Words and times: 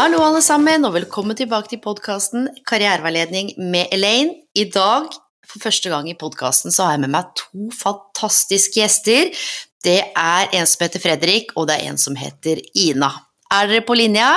Hallo, 0.00 0.22
alle 0.24 0.40
sammen, 0.40 0.86
og 0.88 0.94
velkommen 0.94 1.36
tilbake 1.36 1.68
til 1.68 1.80
podkasten 1.84 2.46
Karriereveiledning 2.64 3.50
med 3.60 3.90
Elaine. 3.92 4.46
I 4.56 4.62
dag, 4.72 5.10
for 5.44 5.60
første 5.60 5.90
gang 5.92 6.06
i 6.08 6.14
podkasten, 6.16 6.72
så 6.72 6.86
har 6.86 6.94
jeg 6.94 7.02
med 7.02 7.12
meg 7.12 7.34
to 7.36 7.66
fantastiske 7.76 8.80
gjester. 8.80 9.28
Det 9.84 9.98
er 10.08 10.56
en 10.56 10.70
som 10.70 10.86
heter 10.86 11.04
Fredrik, 11.04 11.52
og 11.52 11.68
det 11.68 11.76
er 11.76 11.90
en 11.90 12.00
som 12.00 12.16
heter 12.16 12.62
Ina. 12.80 13.10
Er 13.52 13.68
dere 13.68 13.84
på 13.84 13.98
linja? 14.00 14.30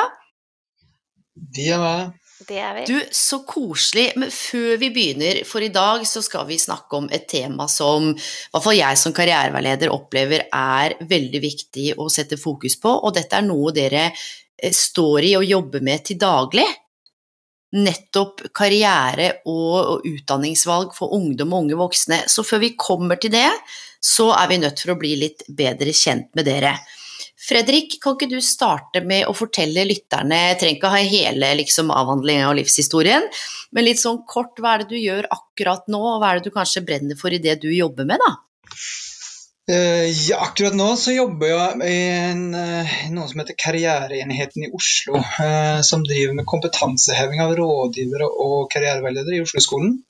De 1.31 1.69
er 1.71 1.79
med. 1.79 2.19
Det 2.43 2.59
er 2.59 2.75
vi. 2.81 2.85
Du, 2.91 2.99
så 3.15 3.39
koselig. 3.47 4.09
Men 4.19 4.35
før 4.35 4.75
vi 4.83 4.91
begynner, 4.91 5.45
for 5.47 5.63
i 5.63 5.71
dag 5.71 6.03
så 6.03 6.19
skal 6.27 6.43
vi 6.51 6.59
snakke 6.59 6.99
om 6.99 7.07
et 7.07 7.29
tema 7.31 7.71
som 7.71 8.11
i 8.11 8.19
hvert 8.19 8.67
fall 8.67 8.81
jeg 8.81 8.99
som 8.99 9.15
karriereveileder 9.15 9.95
opplever 9.95 10.49
er 10.51 10.99
veldig 11.07 11.45
viktig 11.47 11.93
å 11.95 12.11
sette 12.11 12.35
fokus 12.41 12.75
på, 12.83 12.99
og 12.99 13.15
dette 13.15 13.39
er 13.39 13.47
noe 13.47 13.71
dere 13.71 14.09
står 14.73 15.29
i 15.29 15.35
og 15.39 15.45
jobber 15.47 15.83
med 15.85 16.05
til 16.07 16.19
daglig. 16.21 16.65
Nettopp 17.73 18.43
karriere 18.53 19.29
og, 19.49 19.77
og 19.77 20.03
utdanningsvalg 20.05 20.93
for 20.93 21.15
ungdom 21.17 21.55
og 21.55 21.65
unge 21.65 21.79
voksne. 21.79 22.23
Så 22.29 22.45
før 22.45 22.61
vi 22.63 22.75
kommer 22.77 23.17
til 23.21 23.33
det, 23.33 23.49
så 24.03 24.29
er 24.35 24.51
vi 24.51 24.59
nødt 24.61 24.83
for 24.83 24.93
å 24.93 24.99
bli 24.99 25.15
litt 25.17 25.47
bedre 25.49 25.95
kjent 25.95 26.29
med 26.37 26.47
dere. 26.49 26.75
Fredrik, 27.43 27.97
kan 27.99 28.15
ikke 28.15 28.29
du 28.31 28.37
starte 28.43 29.01
med 29.03 29.25
å 29.27 29.33
fortelle 29.35 29.83
lytterne, 29.83 30.37
jeg 30.53 30.59
trenger 30.61 30.77
ikke 30.77 30.91
ha 30.93 31.01
hele 31.01 31.49
liksom, 31.59 31.89
avhandlingen 31.91 32.47
av 32.47 32.55
livshistorien, 32.55 33.25
men 33.75 33.83
litt 33.83 33.99
sånn 33.99 34.21
kort, 34.29 34.61
hva 34.63 34.77
er 34.77 34.83
det 34.83 34.93
du 34.93 35.01
gjør 35.01 35.27
akkurat 35.33 35.89
nå, 35.91 35.99
og 35.99 36.21
hva 36.21 36.29
er 36.31 36.39
det 36.39 36.47
du 36.47 36.55
kanskje 36.55 36.85
brenner 36.87 37.19
for 37.19 37.35
i 37.35 37.41
det 37.43 37.57
du 37.65 37.67
jobber 37.73 38.07
med, 38.07 38.23
da? 38.23 38.31
Eh, 39.71 40.09
ja, 40.29 40.41
akkurat 40.41 40.75
nå 40.75 40.89
så 40.99 41.13
jobber 41.15 41.47
jeg 41.47 41.87
i 41.87 41.99
en, 42.11 42.41
eh, 42.55 42.95
noe 43.15 43.29
som 43.31 43.39
heter 43.39 43.55
Karriereenheten 43.55 44.65
i 44.65 44.71
Oslo, 44.75 45.21
eh, 45.39 45.79
som 45.87 46.03
driver 46.03 46.35
med 46.35 46.47
kompetanseheving 46.51 47.39
av 47.39 47.53
rådgivere 47.55 48.27
og 48.27 48.67
karriereveiledere 48.73 49.37
i 49.37 49.45
Oslo-skolen. 49.45 50.01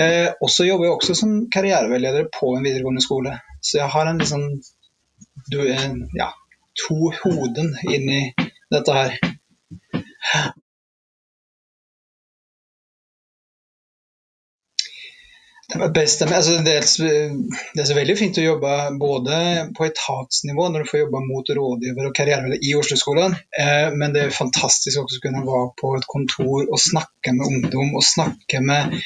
Og 0.00 0.48
så 0.48 0.64
jobber 0.64 0.86
jeg 0.86 0.94
også 0.94 1.14
som 1.18 1.32
karriereveileder 1.52 2.30
på 2.32 2.54
en 2.56 2.62
videregående 2.64 3.02
skole. 3.04 3.34
Så 3.60 3.82
jeg 3.82 3.88
har 3.92 4.08
en 4.08 4.20
liksom 4.22 4.46
du, 5.52 5.58
ja, 6.16 6.30
to 6.80 7.10
hoden 7.18 7.74
inni 7.84 8.32
dette 8.72 8.94
her. 8.96 9.18
Det 15.70 15.88
best, 15.94 16.22
altså 16.26 16.56
det 16.66 16.72
er 16.80 17.86
så 17.86 17.94
veldig 17.94 18.16
fint 18.18 18.38
å 18.40 18.44
jobbe 18.44 18.74
både 18.98 19.36
på 19.76 19.86
etatsnivå, 19.86 20.66
når 20.68 20.82
du 20.82 20.90
får 20.90 21.02
jobbe 21.04 21.22
mot 21.28 21.52
rådgiver 21.58 22.08
og 22.08 22.14
karriereveier 22.16 22.66
i 22.66 22.74
Oslo-skolen, 22.78 23.36
eh, 23.62 23.88
men 23.94 24.16
det 24.16 24.24
er 24.24 24.34
fantastisk 24.34 25.04
også 25.04 25.20
å 25.20 25.24
kunne 25.26 25.44
være 25.46 25.68
på 25.80 25.92
et 25.98 26.08
kontor 26.10 26.64
og 26.64 26.82
snakke 26.82 27.36
med 27.36 27.46
ungdom 27.46 27.94
og 27.94 28.06
snakke 28.06 28.62
med 28.66 28.98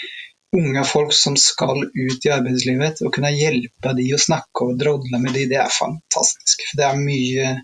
unge 0.55 0.85
folk 0.87 1.13
som 1.13 1.37
skal 1.41 1.83
ut 1.85 2.27
i 2.27 2.33
arbeidslivet, 2.33 3.03
og 3.05 3.13
kunne 3.15 3.35
hjelpe 3.35 3.95
de 3.99 4.09
å 4.15 4.23
snakke 4.23 4.69
og 4.69 4.79
drodle 4.81 5.21
med 5.21 5.35
de, 5.37 5.49
det 5.51 5.61
er 5.61 5.73
fantastisk. 5.75 6.65
For 6.71 6.81
det 6.81 6.89
er 6.89 7.01
mye 7.01 7.55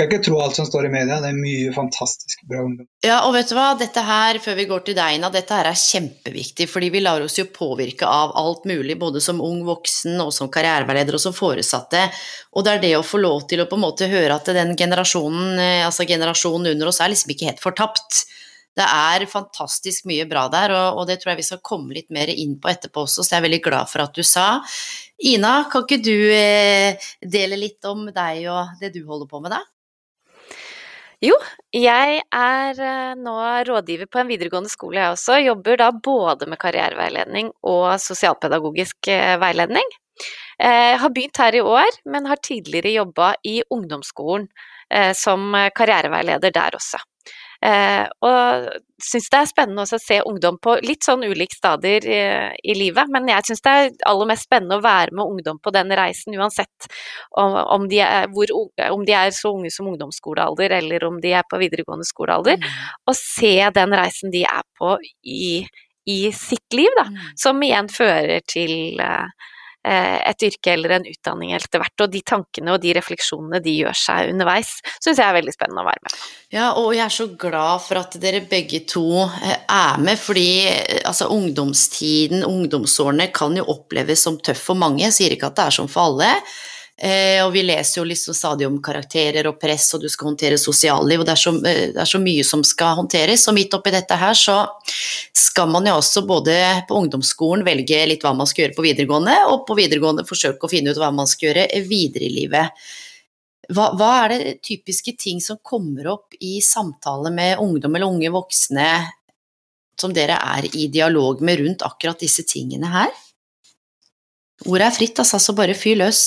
skal 0.00 0.08
ikke 0.08 0.24
tro 0.24 0.38
alt 0.40 0.56
som 0.56 0.64
står 0.64 0.86
i 0.88 0.92
media, 0.92 1.18
det 1.20 1.28
er 1.28 1.36
mye 1.36 1.72
fantastisk 1.74 2.40
bra 2.48 2.62
ungdom. 2.64 2.86
Ja, 3.04 3.18
og 3.26 3.34
vet 3.36 3.50
du 3.50 3.54
hva, 3.58 3.68
dette 3.76 4.00
her, 4.04 4.38
før 4.40 4.56
vi 4.56 4.66
går 4.70 4.84
til 4.86 4.96
deg, 4.96 5.18
Ina, 5.18 5.28
dette 5.32 5.56
her 5.56 5.68
er 5.68 5.76
kjempeviktig, 5.76 6.66
fordi 6.70 6.88
vi 6.94 7.02
lar 7.04 7.20
oss 7.24 7.36
jo 7.36 7.44
påvirke 7.52 8.08
av 8.08 8.32
alt 8.40 8.64
mulig, 8.70 8.96
både 9.00 9.20
som 9.20 9.42
ung 9.44 9.60
voksen 9.66 10.16
og 10.24 10.32
som 10.32 10.48
karriereveileder 10.52 11.18
og 11.18 11.22
som 11.22 11.36
foresatte, 11.36 12.06
og 12.56 12.64
det 12.64 12.76
er 12.76 12.84
det 12.86 12.92
å 12.96 13.06
få 13.06 13.20
lov 13.20 13.44
til 13.50 13.60
å 13.60 13.68
på 13.68 13.76
en 13.76 13.84
måte 13.84 14.08
høre 14.10 14.38
at 14.38 14.48
den 14.56 14.72
generasjonen, 14.78 15.58
eh, 15.60 15.82
altså 15.86 16.08
generasjonen 16.08 16.72
under 16.72 16.92
oss, 16.92 17.02
er 17.04 17.12
liksom 17.12 17.34
ikke 17.34 17.50
helt 17.50 17.64
fortapt. 17.64 18.22
Det 18.80 18.86
er 18.86 19.26
fantastisk 19.28 20.06
mye 20.08 20.24
bra 20.30 20.46
der, 20.48 20.72
og, 20.72 21.02
og, 21.02 21.04
det 21.10 21.18
tror 21.20 21.34
jeg 21.34 21.42
vi 21.42 21.48
skal 21.50 21.60
komme 21.66 21.92
litt 21.92 22.08
mer 22.14 22.30
inn 22.32 22.56
på 22.62 22.70
etterpå 22.72 23.04
også, 23.04 23.26
så 23.26 23.34
jeg 23.34 23.42
er 23.42 23.48
veldig 23.50 23.60
glad 23.66 23.90
for 23.90 24.06
at 24.06 24.16
du 24.16 24.24
sa. 24.24 24.46
Ina, 25.28 25.66
kan 25.68 25.84
ikke 25.84 26.00
du 26.00 26.14
eh, 26.32 27.10
dele 27.20 27.60
litt 27.60 27.84
om 27.90 28.06
deg 28.14 28.46
og 28.48 28.80
det 28.80 28.94
du 28.94 29.02
holder 29.04 29.28
på 29.28 29.42
med, 29.44 29.52
da? 29.58 29.60
Jo, 31.20 31.34
jeg 31.76 32.22
er 32.32 32.78
eh, 32.80 33.10
nå 33.20 33.32
rådgiver 33.68 34.08
på 34.08 34.22
en 34.22 34.28
videregående 34.30 34.70
skole 34.72 35.02
jeg 35.02 35.12
også. 35.12 35.34
Jobber 35.44 35.76
da 35.76 35.90
både 35.92 36.48
med 36.48 36.56
karriereveiledning 36.62 37.50
og 37.68 37.88
sosialpedagogisk 38.00 39.10
eh, 39.12 39.34
veiledning. 39.42 39.92
Jeg 40.60 40.96
har 41.00 41.12
begynt 41.16 41.38
her 41.40 41.56
i 41.56 41.62
år, 41.64 41.94
men 42.12 42.26
har 42.28 42.40
tidligere 42.44 42.90
jobba 42.92 43.30
i 43.48 43.62
ungdomsskolen 43.72 44.50
som 45.16 45.54
karriereveileder 45.72 46.52
der 46.52 46.76
også. 46.76 47.00
Eh, 47.60 48.06
og 48.24 48.68
syns 49.04 49.26
det 49.32 49.38
er 49.38 49.48
spennende 49.48 49.84
også 49.84 49.98
å 49.98 50.02
se 50.02 50.16
ungdom 50.28 50.56
på 50.64 50.78
litt 50.84 51.04
sånn 51.04 51.26
ulike 51.28 51.56
stadier 51.58 52.06
i, 52.08 52.20
i 52.72 52.76
livet, 52.76 53.10
men 53.12 53.28
jeg 53.28 53.50
syns 53.50 53.64
det 53.66 53.74
er 53.76 53.90
aller 54.08 54.30
mest 54.30 54.48
spennende 54.48 54.78
å 54.80 54.84
være 54.84 55.16
med 55.16 55.34
ungdom 55.34 55.60
på 55.60 55.72
den 55.76 55.92
reisen, 55.96 56.36
uansett 56.40 56.88
om, 57.36 57.58
om, 57.76 57.86
de, 57.90 58.00
er, 58.04 58.30
hvor, 58.32 58.52
om 58.88 59.04
de, 59.04 59.16
er, 59.16 59.34
så 59.36 59.52
unge 59.52 59.72
som 59.74 59.90
ungdomsskolealder 59.92 60.76
eller 60.80 61.04
om 61.08 61.20
de 61.20 61.34
er 61.36 61.44
på 61.48 61.60
videregående 61.60 62.08
skolealder, 62.08 62.60
mm. 62.60 62.82
og 63.12 63.20
se 63.20 63.54
den 63.76 63.96
reisen 64.00 64.32
de 64.32 64.46
er 64.48 64.64
på 64.80 64.96
i, 65.20 65.60
i 66.08 66.20
sitt 66.36 66.76
liv, 66.76 66.92
da, 66.96 67.10
mm. 67.12 67.24
som 67.44 67.64
igjen 67.64 67.92
fører 67.92 68.44
til 68.48 69.00
uh, 69.04 69.28
Eh, 69.28 69.59
et 69.82 70.44
yrke 70.44 70.74
eller 70.74 70.98
en 70.98 71.06
utdanning 71.08 71.54
etter 71.56 71.80
hvert. 71.80 72.04
Og 72.04 72.12
de 72.12 72.20
tankene 72.26 72.74
og 72.74 72.82
de 72.82 72.92
refleksjonene 72.98 73.62
de 73.64 73.76
gjør 73.78 73.96
seg 73.96 74.32
underveis, 74.34 74.74
syns 75.00 75.20
jeg 75.20 75.24
er 75.24 75.38
veldig 75.38 75.54
spennende 75.54 75.84
å 75.84 75.88
være 75.88 76.04
med. 76.04 76.16
Ja, 76.52 76.66
og 76.76 76.90
jeg 76.96 77.04
er 77.04 77.14
så 77.14 77.28
glad 77.40 77.84
for 77.86 78.00
at 78.00 78.16
dere 78.22 78.42
begge 78.50 78.82
to 78.90 79.22
eh, 79.24 79.56
er 79.70 80.02
med, 80.02 80.18
fordi 80.20 80.48
eh, 80.68 81.00
altså, 81.08 81.30
ungdomstiden, 81.32 82.44
ungdomsårene, 82.46 83.30
kan 83.34 83.56
jo 83.56 83.68
oppleves 83.72 84.26
som 84.26 84.40
tøff 84.42 84.66
for 84.70 84.80
mange. 84.80 85.04
Jeg 85.06 85.16
sier 85.16 85.36
ikke 85.36 85.52
at 85.52 85.60
det 85.60 85.68
er 85.68 85.78
sånn 85.80 85.90
for 85.90 86.10
alle. 86.10 86.34
Eh, 87.00 87.40
og 87.40 87.54
vi 87.54 87.62
leser 87.64 88.02
jo 88.02 88.04
liksom 88.04 88.34
stadig 88.36 88.66
om 88.68 88.74
karakterer 88.84 89.46
og 89.48 89.56
press, 89.60 89.86
og 89.96 90.02
du 90.02 90.08
skal 90.12 90.28
håndtere 90.28 90.58
sosialliv, 90.60 91.22
og 91.22 91.24
det 91.24 91.32
er, 91.32 91.40
så, 91.40 91.52
eh, 91.64 91.84
det 91.94 92.00
er 92.02 92.08
så 92.10 92.18
mye 92.20 92.42
som 92.44 92.60
skal 92.66 92.98
håndteres. 92.98 93.46
Og 93.48 93.56
midt 93.56 93.76
oppi 93.76 93.92
dette 93.94 94.18
her 94.20 94.36
så 94.36 94.56
skal 95.32 95.70
man 95.72 95.88
jo 95.88 95.94
også 95.96 96.26
både 96.28 96.56
på 96.88 96.98
ungdomsskolen 96.98 97.64
velge 97.64 98.02
litt 98.10 98.26
hva 98.26 98.34
man 98.36 98.48
skal 98.50 98.66
gjøre 98.66 98.76
på 98.76 98.84
videregående, 98.84 99.36
og 99.48 99.64
på 99.68 99.78
videregående 99.78 100.26
forsøke 100.28 100.68
å 100.68 100.72
finne 100.72 100.92
ut 100.92 101.00
hva 101.00 101.08
man 101.14 101.30
skal 101.30 101.48
gjøre 101.48 101.80
videre 101.88 102.28
i 102.28 102.34
livet. 102.34 102.84
Hva, 103.70 103.86
hva 103.96 104.10
er 104.26 104.34
det 104.34 104.52
typiske 104.66 105.14
ting 105.16 105.40
som 105.40 105.60
kommer 105.64 106.10
opp 106.12 106.36
i 106.36 106.58
samtale 106.60 107.32
med 107.32 107.62
ungdom 107.62 107.96
eller 107.96 108.12
unge 108.12 108.32
voksne 108.34 108.90
som 110.00 110.12
dere 110.16 110.36
er 110.36 110.68
i 110.74 110.90
dialog 110.92 111.40
med 111.44 111.62
rundt 111.62 111.86
akkurat 111.86 112.20
disse 112.20 112.44
tingene 112.44 112.92
her? 112.92 113.16
Ordet 114.68 114.90
er 114.90 114.96
fritt, 114.98 115.16
altså, 115.22 115.40
så 115.40 115.56
bare 115.56 115.72
fyr 115.78 115.96
løs. 116.02 116.26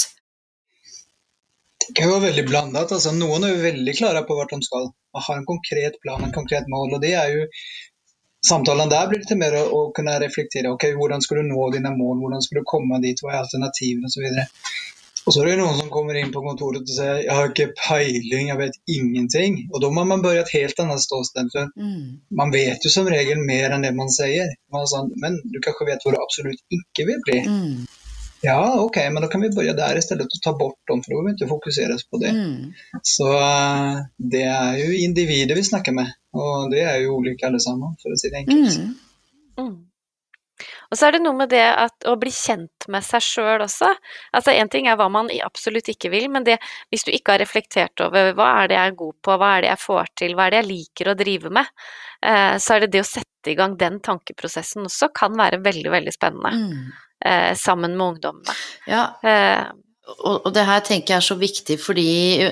Det 1.88 1.96
kan 1.98 2.12
være 2.12 2.28
veldig 2.30 2.46
blandet. 2.50 2.92
Altså, 2.96 3.14
noen 3.16 3.46
er 3.46 3.56
jo 3.56 3.64
veldig 3.64 3.96
klare 3.98 4.22
på 4.28 4.38
hvor 4.38 4.50
de 4.52 4.62
skal 4.66 4.92
Man 5.14 5.26
har 5.28 5.40
en 5.40 5.46
konkret 5.46 5.98
plan, 6.02 6.24
en 6.26 6.34
konkret 6.34 6.70
mål. 6.72 6.96
og 6.96 7.02
det 7.02 7.14
er 7.14 7.34
jo 7.36 7.50
Samtalen 8.44 8.90
der 8.92 9.06
blir 9.08 9.22
litt 9.22 9.38
mer 9.40 9.54
å, 9.56 9.62
å 9.72 9.82
kunne 9.96 10.18
reflektere 10.20 10.72
ok, 10.74 10.90
hvordan 11.00 11.22
skal 11.24 11.40
du 11.40 11.44
nå 11.48 11.70
dine 11.72 11.94
mål, 11.96 12.18
hvordan 12.20 12.42
skal 12.44 12.60
du 12.60 12.66
komme 12.68 13.00
dit, 13.00 13.22
hva 13.24 13.32
er 13.32 13.44
alternativene 13.46 14.10
osv. 14.10 14.26
Og 15.24 15.32
så 15.32 15.44
er 15.44 15.54
det 15.54 15.60
noen 15.62 15.78
som 15.80 15.92
kommer 15.92 16.18
inn 16.20 16.34
på 16.34 16.42
kontoret 16.44 16.84
og 16.84 16.92
sier 16.92 17.22
jeg 17.22 17.32
har 17.32 17.48
ikke 17.48 17.70
peiling, 17.80 18.50
jeg 18.52 18.60
vet 18.60 18.80
ingenting. 18.92 19.56
Og 19.72 19.80
da 19.80 19.92
må 19.96 20.04
man 20.10 20.24
begynne 20.26 20.44
et 20.44 20.56
helt 20.58 20.82
annet 20.84 21.04
ståsted. 21.06 21.56
Mm. 21.80 22.20
man 22.36 22.52
vet 22.52 22.84
jo 22.84 22.92
som 22.92 23.08
regel 23.08 23.40
mer 23.48 23.72
enn 23.72 23.88
det 23.88 23.94
man 23.96 24.12
sier. 24.12 24.52
Man 24.76 24.90
sånn, 24.92 25.14
men 25.24 25.40
du 25.48 25.62
kanskje 25.64 25.88
vet 25.94 26.04
hvor 26.04 26.16
du 26.16 26.20
absolutt 26.20 26.60
ikke 26.82 27.08
vil 27.08 27.24
bli. 27.24 27.40
Mm. 27.48 27.86
Ja, 28.46 28.82
ok, 28.82 28.96
men 28.96 29.22
da 29.22 29.28
kan 29.28 29.42
vi 29.42 29.50
börja 29.50 29.74
där 29.74 29.98
istället 29.98 30.26
och 30.26 30.42
ta 30.44 30.58
bort 30.58 30.88
dem, 30.88 31.04
för 31.04 31.12
då 31.12 31.16
behöver 31.16 31.30
vi 31.30 31.32
inte 31.32 31.48
fokusera 31.48 31.98
på 32.12 32.18
det. 32.18 32.30
Mm. 32.30 32.74
Så 33.02 33.28
uh, 33.34 33.96
det 34.18 34.44
er 34.44 34.78
jo 34.82 34.90
individer 35.06 35.56
vi 35.56 35.64
snakker 35.64 35.96
med, 35.96 36.12
og 36.36 36.68
det 36.74 36.82
er 36.84 36.98
jo 37.06 37.16
ulike 37.22 37.48
alle 37.48 37.62
sammen, 37.64 37.96
for 38.04 38.12
å 38.12 38.20
si 38.20 38.34
det 38.34 38.42
enkelt. 38.44 38.76
Mm. 38.80 38.92
Mm. 39.64 39.78
Og 40.92 40.98
så 41.00 41.08
er 41.08 41.16
det 41.16 41.24
noe 41.24 41.38
med 41.40 41.50
det 41.50 41.64
at 41.66 42.06
å 42.10 42.18
bli 42.20 42.32
kjent 42.36 42.88
med 42.92 43.06
seg 43.08 43.24
sjøl 43.26 43.64
også. 43.64 43.90
Altså 44.36 44.54
Én 44.54 44.70
ting 44.70 44.90
er 44.92 45.00
hva 45.00 45.08
man 45.10 45.32
absolutt 45.46 45.88
ikke 45.90 46.12
vil, 46.14 46.28
men 46.34 46.44
det, 46.46 46.60
hvis 46.92 47.08
du 47.08 47.14
ikke 47.16 47.38
har 47.38 47.42
reflektert 47.42 48.04
over 48.04 48.36
hva 48.38 48.50
er 48.60 48.70
det 48.70 48.78
jeg 48.78 48.92
er 48.92 49.00
god 49.00 49.16
på, 49.24 49.38
hva 49.40 49.54
er 49.56 49.64
det 49.64 49.72
jeg 49.72 49.84
får 49.86 50.12
til, 50.20 50.36
hva 50.36 50.46
er 50.46 50.54
det 50.54 50.62
jeg 50.62 50.70
liker 50.74 51.10
å 51.10 51.16
drive 51.24 51.54
med, 51.58 51.72
eh, 52.28 52.60
så 52.60 52.76
er 52.76 52.86
det 52.86 52.92
det 52.94 53.02
å 53.06 53.10
sette 53.10 53.56
i 53.56 53.58
gang 53.58 53.80
den 53.80 54.04
tankeprosessen 54.04 54.86
også 54.92 55.10
kan 55.16 55.34
være 55.40 55.64
veldig, 55.64 55.90
veldig 55.96 56.14
spennende. 56.14 56.54
Mm. 56.60 56.94
Eh, 57.26 57.56
sammen 57.56 57.98
med 57.98 58.08
ungdommene. 58.08 58.56
Ja. 58.88 59.04
Eh, 59.24 59.64
og, 60.24 60.50
det 60.52 60.66
her 60.68 60.82
tenker 60.84 61.14
jeg 61.14 61.22
er 61.22 61.26
så 61.26 61.38
viktig 61.40 61.78
fordi 61.80 62.08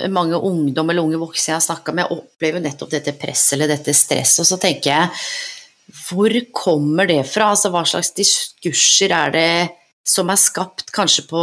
mange 0.08 0.38
ungdom 0.40 0.90
eller 0.90 1.04
unge 1.04 1.20
voksne 1.20 1.52
jeg 1.52 1.58
har 1.58 1.66
snakka 1.66 1.96
med, 1.98 2.14
opplever 2.16 2.64
nettopp 2.64 2.94
dette 2.94 3.12
presset 3.20 3.58
eller 3.58 3.74
dette 3.74 3.92
stresset, 3.96 4.40
og 4.46 4.48
så 4.48 4.60
tenker 4.62 4.94
jeg 4.94 5.10
hvor 6.08 6.32
kommer 6.56 7.10
det 7.10 7.26
fra? 7.28 7.50
Altså, 7.52 7.68
hva 7.74 7.84
slags 7.84 8.14
diskurser 8.16 9.12
er 9.12 9.34
det 9.36 9.54
som 10.08 10.32
er 10.32 10.40
skapt 10.40 10.88
kanskje 10.96 11.26
på, 11.28 11.42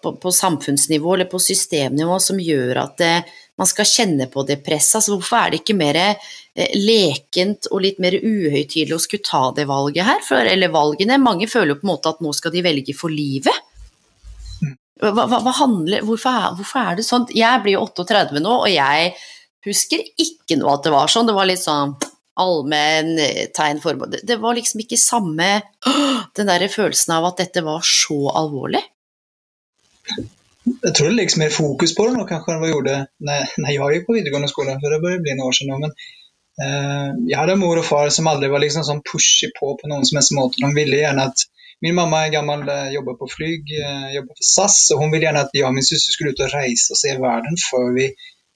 på, 0.00 0.14
på 0.22 0.32
samfunnsnivå 0.32 1.12
eller 1.14 1.28
på 1.28 1.40
systemnivå 1.42 2.16
som 2.24 2.40
gjør 2.40 2.80
at 2.86 2.96
det, 3.02 3.12
man 3.60 3.68
skal 3.68 3.90
kjenne 3.90 4.30
på 4.32 4.46
det 4.48 4.62
presset? 4.64 5.02
Altså, 5.02 5.18
hvorfor 5.18 5.42
er 5.42 5.52
det 5.52 5.60
ikke 5.60 5.76
mer 5.76 6.00
eh, 6.00 6.32
lekent 6.52 7.68
og 7.72 7.80
litt 7.84 8.00
mer 8.02 8.18
uhøytidelig 8.18 8.96
å 8.96 9.00
skulle 9.00 9.24
ta 9.24 9.44
det 9.56 9.64
valget 9.70 10.04
her? 10.06 10.24
For, 10.26 10.44
eller 10.44 10.72
valgene. 10.72 11.20
Mange 11.22 11.48
føler 11.50 11.74
jo 11.74 11.80
på 11.80 11.88
en 11.88 11.92
måte 11.94 12.12
at 12.12 12.24
nå 12.24 12.32
skal 12.36 12.54
de 12.54 12.64
velge 12.64 12.96
for 12.96 13.12
livet. 13.12 13.68
Hva, 15.02 15.10
hva, 15.16 15.40
hva 15.42 15.52
handler, 15.58 16.04
hvorfor, 16.06 16.30
er, 16.30 16.56
hvorfor 16.58 16.82
er 16.84 16.98
det 16.98 17.06
sånn? 17.06 17.24
Jeg 17.34 17.62
blir 17.64 17.74
jo 17.74 17.86
38 17.88 18.38
nå, 18.38 18.52
og 18.66 18.70
jeg 18.70 19.14
husker 19.66 20.02
ikke 20.20 20.58
noe 20.60 20.76
at 20.76 20.86
det 20.86 20.92
var 20.94 21.10
sånn. 21.10 21.26
Det 21.26 21.34
var 21.34 21.48
litt 21.48 21.62
sånn 21.62 21.96
allmenn 22.42 23.16
eh, 23.20 23.48
tegn 23.54 23.80
formål. 23.82 24.20
Det 24.22 24.38
var 24.40 24.56
liksom 24.56 24.84
ikke 24.84 25.00
samme 25.00 25.50
Den 26.36 26.48
der 26.48 26.64
følelsen 26.70 27.16
av 27.16 27.26
at 27.28 27.42
dette 27.42 27.64
var 27.66 27.82
så 27.84 28.30
alvorlig. 28.38 28.80
Jeg 30.62 30.94
tror 30.94 31.08
det 31.08 31.16
legges 31.16 31.36
mer 31.40 31.52
fokus 31.52 31.92
på 31.96 32.06
det 32.06 32.14
nå 32.16 32.24
kanskje 32.28 32.54
enn 32.54 32.62
hva 32.62 32.70
gjorde 32.70 32.94
det 32.94 33.26
når 33.26 33.68
jeg 33.68 33.96
gikk 33.96 34.06
på 34.06 34.16
videregående 34.16 34.50
skole, 34.50 34.76
for 34.80 34.94
det 34.94 35.00
bør 35.02 35.20
bli 35.24 35.34
noen 35.36 35.50
år 35.50 35.60
nå. 35.68 35.78
Men 35.82 35.90
eh, 35.90 36.12
jeg 36.60 37.36
hadde 37.38 37.54
mor 37.56 37.78
og 37.80 37.86
far 37.88 38.10
som 38.12 38.26
aldri 38.28 38.50
var 38.52 38.60
liksom 38.60 38.84
sånn 38.84 39.00
pushy 39.08 39.48
på 39.56 39.70
på 39.80 39.88
noen 39.88 40.04
som 40.04 40.18
helst 40.18 40.34
måte. 40.36 40.60
De 40.60 40.68
ville 40.76 40.98
gjerne 41.00 41.24
at 41.30 41.46
Min 41.82 41.96
mamma 41.98 42.20
er 42.24 42.30
gammel, 42.30 42.60
eh, 42.70 42.92
jobber 42.94 43.16
på 43.18 43.26
flyg, 43.30 43.70
eh, 43.84 44.10
jobber 44.14 44.36
for 44.38 44.46
SAS, 44.48 44.76
og 44.94 45.00
hun 45.00 45.10
ville 45.10 45.26
gjerne 45.26 45.40
at 45.42 45.56
jeg 45.56 45.64
og 45.66 45.74
min 45.74 45.82
søster 45.82 46.14
skulle 46.14 46.30
ut 46.30 46.42
og 46.44 46.52
reise 46.54 46.94
og 46.94 47.00
se 47.00 47.14
verden 47.24 47.58
før 47.58 47.88
vi 47.96 48.04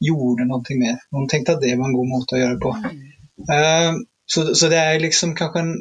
gjorde 0.08 0.46
noe 0.46 0.76
mer. 0.78 1.00
Hun 1.16 1.26
tenkte 1.32 1.56
at 1.56 1.64
det 1.64 1.72
var 1.74 1.88
en 1.88 1.96
god 1.96 2.12
måte 2.12 2.36
å 2.36 2.40
gjøre 2.42 2.54
det 2.54 2.62
på. 2.62 2.72
Så, 4.30 4.44
så, 4.58 4.68
det 4.70 4.78
er 4.78 5.02
liksom 5.02 5.34
kanskje 5.38 5.62
en 5.62 5.74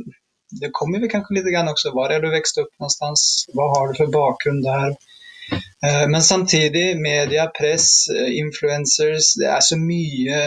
Det 0.61 0.69
kommer 0.77 1.01
vi 1.01 1.07
kanskje 1.09 1.33
litt 1.37 1.47
grann 1.49 1.69
også. 1.69 1.91
Var 1.93 2.11
er 2.13 2.21
du 2.21 2.27
vokste 2.31 2.61
opp 2.63 2.73
någonstans? 2.79 3.21
Hva 3.57 3.65
har 3.71 3.87
du 3.89 3.97
for 3.97 4.11
bakgrunn 4.13 4.61
der? 4.63 4.93
Uh, 5.53 6.05
men 6.09 6.21
samtidig, 6.23 6.97
media, 6.97 7.45
press, 7.53 8.07
uh, 8.09 8.29
influencers 8.33 9.33
Det 9.37 9.49
er 9.53 9.61
så 9.61 9.77
mye 9.77 10.39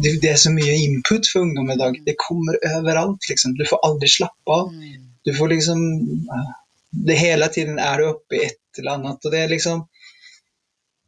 det, 0.00 0.30
er 0.30 0.38
så 0.40 0.52
mye 0.54 0.76
input 0.86 1.28
for 1.28 1.44
ungdom 1.44 1.70
i 1.74 1.78
dag. 1.80 1.98
Det 2.06 2.16
kommer 2.20 2.58
overalt, 2.76 3.28
liksom. 3.28 3.56
Du 3.58 3.66
får 3.68 3.82
aldri 3.86 4.08
slappe 4.08 4.60
av. 4.60 4.70
Du 5.24 5.32
får 5.34 5.48
liksom 5.48 5.82
det 6.94 7.18
Hele 7.18 7.48
tiden 7.48 7.78
er 7.78 7.98
du 7.98 8.08
oppe 8.12 8.38
i 8.38 8.46
et 8.46 8.78
eller 8.78 8.98
annet. 8.98 9.24
og 9.24 9.32
det 9.32 9.42
er 9.42 9.52
liksom 9.52 9.84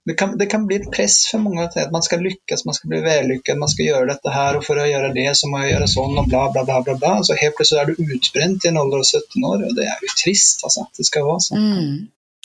det 0.06 0.14
kan, 0.14 0.38
det 0.38 0.46
kan, 0.46 0.66
bli 0.66 0.76
et 0.76 0.90
press 0.94 1.24
for 1.26 1.42
mange 1.42 1.64
at 1.64 1.90
man 1.90 2.02
skal 2.02 2.20
lykkes, 2.22 2.62
man 2.64 2.76
skal 2.76 2.92
bli 2.92 3.00
vellykket, 3.02 3.58
man 3.58 3.70
skal 3.72 3.88
gjøre 3.88 4.10
dette 4.12 4.30
her, 4.30 4.58
og 4.58 4.62
for 4.62 4.78
å 4.78 4.84
gjøre 4.86 5.08
det 5.16 5.24
så 5.34 5.48
må 5.50 5.64
jeg 5.64 5.72
gjøre 5.72 5.88
sånn, 5.90 6.20
og 6.20 6.28
bla, 6.30 6.44
bla, 6.54 6.62
bla. 6.69 6.76
bla, 6.86 6.94
bla. 7.00 7.14
Så 7.26 7.34
helt 7.40 7.56
plutselig 7.58 7.80
er 7.82 7.90
du 7.90 8.12
utbrent 8.14 8.62
i 8.62 8.70
en 8.70 8.78
alder 8.78 9.02
av 9.02 9.08
17 9.08 9.48
år, 9.50 9.64
og 9.66 9.74
det 9.74 9.88
er 9.90 10.04
jo 10.06 10.12
trist, 10.20 10.62
altså. 10.69 10.86
Det 10.94 11.08
skal 11.08 11.26
være 11.26 11.42
sånn. 11.48 11.66
Mm. 11.66 11.96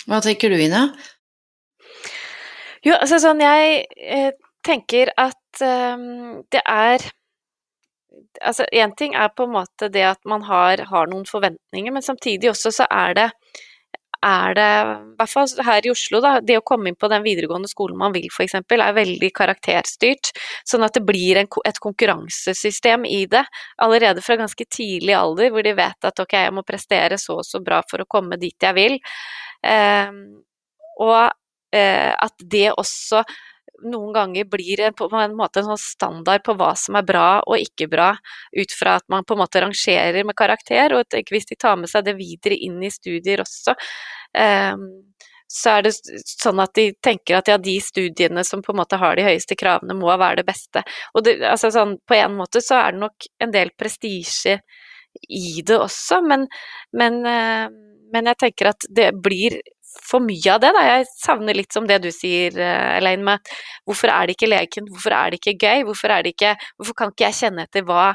Hva 0.09 0.21
tenker 0.23 0.53
du, 0.53 0.57
Ine? 0.61 0.87
Jo, 2.85 2.95
altså 2.97 3.19
sånn, 3.21 3.41
jeg 3.43 3.83
eh, 4.01 4.31
tenker 4.65 5.11
at 5.19 5.65
um, 5.65 6.45
det 6.51 6.63
er 6.65 7.11
Altså, 8.41 8.65
én 8.75 8.91
ting 8.97 9.13
er 9.15 9.29
på 9.31 9.45
en 9.47 9.53
måte 9.53 9.87
det 9.91 10.01
at 10.03 10.19
man 10.27 10.43
har, 10.43 10.81
har 10.89 11.07
noen 11.07 11.23
forventninger, 11.27 11.93
men 11.93 12.03
samtidig 12.03 12.49
også 12.51 12.71
så 12.75 12.85
er 12.91 13.13
det 13.15 13.27
er 14.25 14.55
det, 14.57 14.67
i 14.85 15.17
hvert 15.17 15.31
fall 15.31 15.65
her 15.65 15.87
i 15.87 15.91
Oslo, 15.91 16.21
da, 16.23 16.33
det 16.45 16.59
å 16.59 16.63
komme 16.65 16.91
inn 16.91 16.97
på 16.99 17.09
den 17.11 17.23
videregående 17.25 17.69
skolen 17.71 17.99
man 17.99 18.13
vil 18.15 18.27
f.eks., 18.29 18.59
er 18.61 18.95
veldig 18.95 19.31
karakterstyrt. 19.37 20.31
Sånn 20.67 20.85
at 20.85 20.97
det 20.97 21.03
blir 21.07 21.41
en, 21.41 21.49
et 21.67 21.81
konkurransesystem 21.81 23.05
i 23.09 23.23
det 23.31 23.43
allerede 23.81 24.23
fra 24.25 24.37
ganske 24.39 24.67
tidlig 24.69 25.15
alder, 25.17 25.51
hvor 25.53 25.65
de 25.65 25.75
vet 25.77 26.09
at 26.11 26.23
ok, 26.23 26.37
jeg 26.45 26.55
må 26.55 26.65
prestere 26.67 27.19
så 27.21 27.39
og 27.41 27.47
så 27.47 27.61
bra 27.63 27.81
for 27.89 28.03
å 28.03 28.09
komme 28.09 28.39
dit 28.41 28.61
jeg 28.61 28.77
vil. 28.77 28.97
Eh, 29.65 30.11
og 31.01 31.21
eh, 31.73 32.11
at 32.13 32.45
det 32.51 32.69
også 32.75 33.23
noen 33.83 34.13
ganger 34.15 34.47
blir 34.49 34.83
på 34.97 35.07
en 35.17 35.35
måte 35.37 35.61
en 35.61 35.71
sånn 35.71 35.81
standard 35.81 36.43
på 36.45 36.55
hva 36.59 36.71
som 36.79 36.97
er 36.99 37.05
bra 37.07 37.27
og 37.41 37.59
ikke 37.59 37.89
bra, 37.91 38.11
ut 38.57 38.75
fra 38.77 38.97
at 38.99 39.07
man 39.11 39.25
på 39.27 39.35
en 39.35 39.41
måte 39.43 39.61
rangerer 39.63 40.25
med 40.27 40.37
karakter, 40.37 40.95
og 40.97 41.17
hvis 41.31 41.49
de 41.49 41.57
tar 41.59 41.79
med 41.79 41.91
seg 41.91 42.05
det 42.07 42.17
videre 42.19 42.57
inn 42.57 42.81
i 42.83 42.91
studier 42.93 43.43
også, 43.43 43.75
um, 44.37 44.85
så 45.51 45.73
er 45.75 45.83
det 45.83 45.91
sånn 45.95 46.61
at 46.63 46.71
de 46.77 46.85
tenker 47.03 47.41
at 47.41 47.49
ja, 47.51 47.57
de 47.59 47.73
studiene 47.83 48.43
som 48.47 48.61
på 48.63 48.71
en 48.71 48.79
måte 48.79 48.99
har 49.01 49.17
de 49.19 49.25
høyeste 49.25 49.57
kravene, 49.59 49.97
må 49.99 50.07
være 50.13 50.39
det 50.39 50.47
beste. 50.47 50.83
Og 51.11 51.25
det, 51.27 51.41
altså 51.43 51.73
sånn, 51.75 51.97
på 52.07 52.15
en 52.15 52.37
måte 52.39 52.61
så 52.63 52.79
er 52.85 52.95
det 52.95 53.03
nok 53.03 53.27
en 53.43 53.51
del 53.51 53.73
prestisje 53.75 54.61
i 55.27 55.59
det 55.67 55.75
også, 55.75 56.21
men, 56.23 56.47
men, 56.95 57.19
uh, 57.27 57.67
men 58.13 58.31
jeg 58.31 58.43
tenker 58.45 58.71
at 58.71 58.87
det 58.87 59.11
blir 59.19 59.59
for 59.99 60.23
mye 60.23 60.53
av 60.53 60.61
det. 60.63 60.71
Da. 60.75 60.83
Jeg 60.87 61.07
savner 61.13 61.57
litt 61.57 61.73
som 61.73 61.87
det 61.89 62.01
du 62.03 62.09
sier, 62.15 62.55
eh, 62.59 62.97
Elaine, 62.99 63.25
med 63.25 63.51
hvorfor 63.87 64.11
er 64.13 64.27
det 64.27 64.37
ikke 64.37 64.51
lekent, 64.51 64.91
hvorfor 64.93 65.15
er 65.17 65.31
det 65.31 65.41
ikke 65.41 65.57
gøy, 65.57 65.83
hvorfor, 65.89 66.13
er 66.13 66.23
det 66.23 66.35
ikke, 66.35 66.53
hvorfor 66.77 66.97
kan 66.97 67.11
ikke 67.13 67.27
jeg 67.27 67.39
kjenne 67.41 67.67
etter 67.67 67.85
hva, 67.87 68.05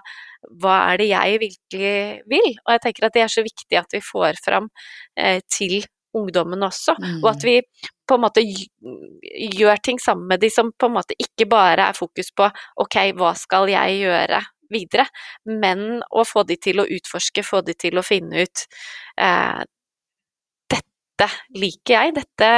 hva 0.63 0.79
er 0.93 1.03
det 1.03 1.11
jeg 1.11 1.43
virkelig 1.43 1.99
vil? 2.33 2.49
Og 2.65 2.75
jeg 2.77 2.85
tenker 2.87 3.09
at 3.09 3.19
det 3.19 3.27
er 3.27 3.35
så 3.37 3.45
viktig 3.47 3.81
at 3.81 3.99
vi 3.99 4.03
får 4.05 4.41
fram 4.45 4.71
eh, 5.19 5.41
til 5.51 5.85
ungdommen 6.17 6.63
også, 6.65 6.95
mm. 6.97 7.21
og 7.21 7.31
at 7.35 7.43
mm. 7.43 7.47
vi 7.47 7.87
på 8.09 8.17
en 8.17 8.23
måte 8.23 8.41
gjør 8.41 9.81
ting 9.85 9.99
sammen 10.01 10.29
med 10.31 10.41
de 10.41 10.49
som 10.49 10.71
på 10.73 10.89
en 10.89 10.95
måte 10.95 11.17
ikke 11.21 11.45
bare 11.51 11.91
er 11.91 11.99
fokus 11.99 12.31
på 12.33 12.47
ok, 12.83 12.97
hva 13.19 13.35
skal 13.37 13.69
jeg 13.69 13.99
gjøre 14.01 14.41
videre, 14.73 15.07
men 15.45 16.01
å 16.11 16.25
få 16.27 16.43
de 16.49 16.57
til 16.63 16.81
å 16.83 16.89
utforske, 16.97 17.45
få 17.47 17.61
de 17.67 17.77
til 17.79 17.99
å 17.99 18.05
finne 18.07 18.47
ut 18.47 18.65
eh, 19.21 19.63
dette 21.17 21.59
liker 21.59 21.97
jeg, 21.97 22.15
dette, 22.17 22.51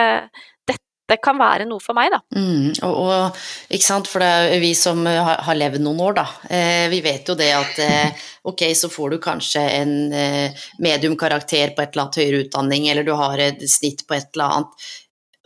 dette 0.69 1.19
kan 1.25 1.39
være 1.41 1.67
noe 1.69 1.81
for 1.83 1.97
meg, 1.97 2.11
da. 2.13 2.21
Mm, 2.37 2.75
og, 2.85 2.97
og, 3.05 3.39
ikke 3.73 3.87
sant, 3.87 4.11
for 4.11 4.25
det 4.25 4.57
er 4.57 4.63
vi 4.63 4.75
som 4.77 5.01
har, 5.09 5.39
har 5.47 5.59
levd 5.59 5.83
noen 5.85 6.03
år, 6.05 6.19
da. 6.19 6.27
Eh, 6.51 6.87
vi 6.93 7.01
vet 7.05 7.29
jo 7.29 7.37
det 7.39 7.49
at 7.57 7.79
eh, 7.85 8.27
ok, 8.51 8.67
så 8.77 8.91
får 8.93 9.15
du 9.15 9.21
kanskje 9.23 9.63
en 9.79 9.95
eh, 10.13 10.67
mediumkarakter 10.85 11.73
på 11.75 11.85
et 11.85 11.95
eller 11.95 12.05
annet 12.05 12.21
høyere 12.21 12.43
utdanning, 12.45 12.91
eller 12.91 13.07
du 13.07 13.15
har 13.17 13.41
et 13.43 13.65
snitt 13.71 14.05
på 14.09 14.19
et 14.19 14.29
eller 14.35 14.59
annet. 14.59 14.91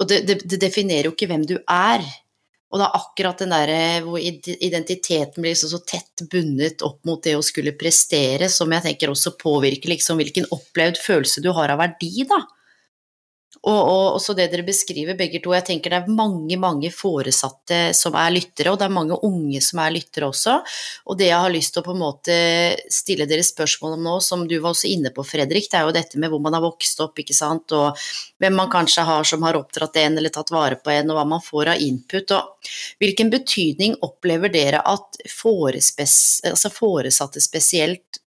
Og 0.01 0.11
det, 0.11 0.25
det, 0.27 0.41
det 0.51 0.59
definerer 0.65 1.11
jo 1.11 1.15
ikke 1.15 1.31
hvem 1.31 1.47
du 1.47 1.57
er. 1.61 2.03
Og 2.73 2.81
er 2.81 2.97
akkurat 2.97 3.43
den 3.43 3.53
der 3.53 4.01
hvor 4.01 4.17
identiteten 4.17 5.45
blir 5.45 5.55
så 5.59 5.79
tett 5.85 6.25
bundet 6.33 6.81
opp 6.87 7.03
mot 7.05 7.21
det 7.23 7.37
å 7.37 7.45
skulle 7.45 7.75
prestere, 7.77 8.49
som 8.49 8.73
jeg 8.73 8.87
tenker 8.87 9.13
også 9.13 9.35
påvirker 9.37 9.93
liksom 9.93 10.19
hvilken 10.19 10.49
opplevd 10.57 10.97
følelse 10.99 11.45
du 11.45 11.51
har 11.53 11.75
av 11.75 11.83
verdi, 11.85 12.25
da. 12.27 12.41
Og, 13.61 13.79
og 13.79 14.17
også 14.17 14.35
det 14.35 14.49
dere 14.51 14.65
beskriver 14.67 15.15
begge 15.15 15.39
to, 15.43 15.53
jeg 15.55 15.67
tenker 15.69 15.93
det 15.93 15.99
er 16.01 16.15
mange, 16.17 16.57
mange 16.59 16.89
foresatte 16.91 17.93
som 17.95 18.17
er 18.19 18.33
lyttere, 18.35 18.73
og 18.73 18.79
det 18.81 18.87
er 18.89 18.95
mange 18.95 19.19
unge 19.29 19.61
som 19.63 19.83
er 19.85 19.93
lyttere 19.95 20.31
også. 20.33 20.57
Og 21.07 21.19
det 21.21 21.29
jeg 21.29 21.45
har 21.45 21.53
lyst 21.53 21.75
til 21.75 21.83
å 21.83 21.87
på 21.87 21.95
en 21.95 22.01
måte 22.01 22.37
stille 22.91 23.29
dere 23.31 23.45
spørsmål 23.47 23.99
om 23.99 24.07
nå, 24.09 24.17
som 24.25 24.47
du 24.49 24.57
var 24.57 24.73
også 24.73 24.91
inne 24.91 25.13
på, 25.15 25.25
Fredrik, 25.29 25.69
det 25.71 25.79
er 25.79 25.87
jo 25.87 25.95
dette 25.95 26.19
med 26.19 26.33
hvor 26.33 26.43
man 26.43 26.57
har 26.57 26.65
vokst 26.65 27.05
opp, 27.05 27.21
ikke 27.23 27.37
sant, 27.37 27.77
og 27.77 28.01
hvem 28.43 28.57
man 28.59 28.73
kanskje 28.73 29.07
har 29.07 29.29
som 29.29 29.45
har 29.47 29.59
oppdratt 29.61 30.01
en 30.03 30.19
eller 30.19 30.35
tatt 30.35 30.51
vare 30.55 30.81
på 30.81 30.95
en, 30.95 31.13
og 31.13 31.21
hva 31.21 31.27
man 31.37 31.45
får 31.45 31.75
av 31.75 31.85
input. 31.87 32.35
Og 32.35 32.73
hvilken 33.05 33.31
betydning 33.31 33.99
opplever 34.03 34.51
dere 34.53 34.81
at 34.83 35.21
altså 35.23 36.73
foresatte 36.73 37.43
spesielt 37.43 38.23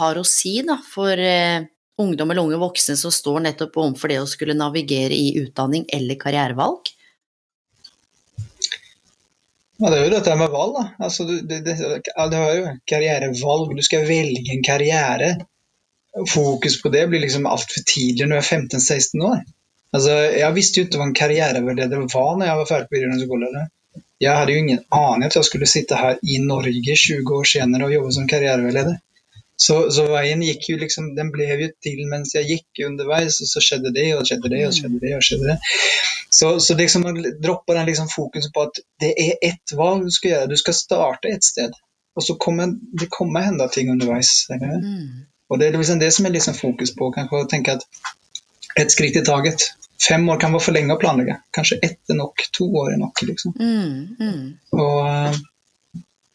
har 0.00 0.18
å 0.18 0.26
si 0.26 0.60
da, 0.66 0.76
for 0.86 1.18
eh, 1.18 1.66
ungdom 2.00 2.30
eller 2.30 2.42
unge 2.42 2.58
voksne 2.60 2.96
som 2.98 3.12
står 3.14 3.44
nettopp 3.44 3.76
overfor 3.80 4.12
det 4.12 4.18
å 4.22 4.28
skulle 4.28 4.56
navigere 4.56 5.16
i 5.16 5.34
utdanning 5.42 5.86
eller 5.92 6.18
karrierevalg? 6.20 6.90
Ja, 9.80 9.88
det 9.88 9.96
er 9.96 10.04
jo 10.04 10.12
dette 10.12 10.34
med 10.36 10.52
valg, 10.52 10.74
da. 10.76 10.82
Altså, 11.06 11.24
det, 11.24 11.62
det, 11.64 11.76
det, 11.78 12.40
er 12.40 12.58
jo 12.58 12.72
karrierevalg. 12.90 13.72
Du 13.76 13.84
skal 13.86 14.04
velge 14.08 14.52
en 14.52 14.66
karriere. 14.66 15.30
Fokus 16.28 16.76
på 16.82 16.90
det 16.92 17.06
blir 17.08 17.22
liksom 17.22 17.46
altfor 17.48 17.84
tidlig 17.86 18.26
når 18.26 18.34
du 18.34 18.40
er 18.40 18.48
15-16 18.58 19.24
år. 19.24 19.44
Altså, 19.96 20.16
jeg 20.36 20.54
visste 20.54 20.80
jo 20.80 20.86
ikke 20.86 21.00
hva 21.00 21.06
en 21.08 21.16
karriereveileder 21.16 22.02
var 22.12 22.34
når 22.36 22.50
jeg 22.50 22.58
var 22.60 22.68
ferdig 22.68 22.90
på 22.90 22.96
videregående 22.96 23.24
skole. 23.26 23.64
Jeg 24.20 24.36
hadde 24.36 24.52
jo 24.52 24.62
ingen 24.66 24.82
aning 24.92 25.24
at 25.30 25.38
jeg 25.38 25.48
skulle 25.48 25.70
sitte 25.70 25.96
her 25.96 26.18
i 26.20 26.36
Norge 26.44 26.96
20 27.06 27.32
år 27.38 27.48
senere 27.48 27.88
og 27.88 27.94
jobbe 27.94 28.12
som 28.18 28.28
karriereveileder. 28.28 29.00
Så, 29.60 29.76
så 29.92 30.06
veien 30.08 30.40
gikk 30.40 30.70
jo 30.70 30.78
liksom, 30.80 31.10
den 31.18 31.28
ble 31.34 31.44
jo 31.50 31.68
til 31.84 31.98
mens 32.08 32.32
jeg 32.32 32.48
gikk 32.48 32.80
underveis, 32.86 33.42
og 33.44 33.50
så 33.50 33.60
skjedde 33.64 33.92
det, 33.92 34.06
og 34.16 34.24
skjedde 34.24 34.48
det, 34.52 34.60
og 34.66 34.76
skjedde 34.76 35.00
det. 35.02 35.10
og 35.18 35.26
skjedde 35.26 35.50
det. 35.50 35.56
Så, 36.32 36.52
så 36.64 36.76
liksom 36.78 37.04
man 37.04 37.18
dropper 37.42 37.76
den 37.76 37.90
liksom 37.90 38.08
fokuset 38.08 38.54
på 38.54 38.64
at 38.68 38.80
det 39.02 39.10
er 39.18 39.34
ett 39.50 39.74
valg 39.76 40.06
du 40.06 40.14
skal 40.14 40.32
gjøre. 40.32 40.50
Du 40.52 40.56
skal 40.56 40.78
starte 40.78 41.32
et 41.34 41.44
sted, 41.44 41.76
og 42.16 42.24
så 42.24 42.38
kommer 42.40 42.72
det 42.72 43.10
kommer 43.12 43.44
hende 43.44 43.68
ting 43.74 43.90
underveis. 43.92 44.46
Mm. 44.48 45.26
Og 45.50 45.60
det 45.60 45.68
er 45.68 45.76
liksom 45.76 46.00
det 46.00 46.12
som 46.16 46.26
er 46.26 46.34
liksom 46.38 46.56
fokus 46.56 46.94
på, 46.96 47.10
kanskje 47.12 47.44
å 47.44 47.50
tenke 47.50 47.76
at 47.76 47.84
ett 48.80 48.92
skritt 48.94 49.18
i 49.20 49.26
taget. 49.26 49.66
Fem 50.08 50.24
år 50.32 50.40
kan 50.40 50.54
være 50.54 50.64
for 50.64 50.72
lenge 50.72 50.94
å 50.96 51.00
planlegge. 51.00 51.36
Kanskje 51.52 51.82
ett 51.84 52.12
er 52.12 52.16
nok, 52.16 52.46
to 52.56 52.70
år 52.80 52.94
er 52.94 53.00
nok. 53.02 53.20
liksom. 53.28 53.52
Mm, 53.60 54.16
mm. 54.16 54.44
Og 54.78 55.00
eh, 55.10 55.40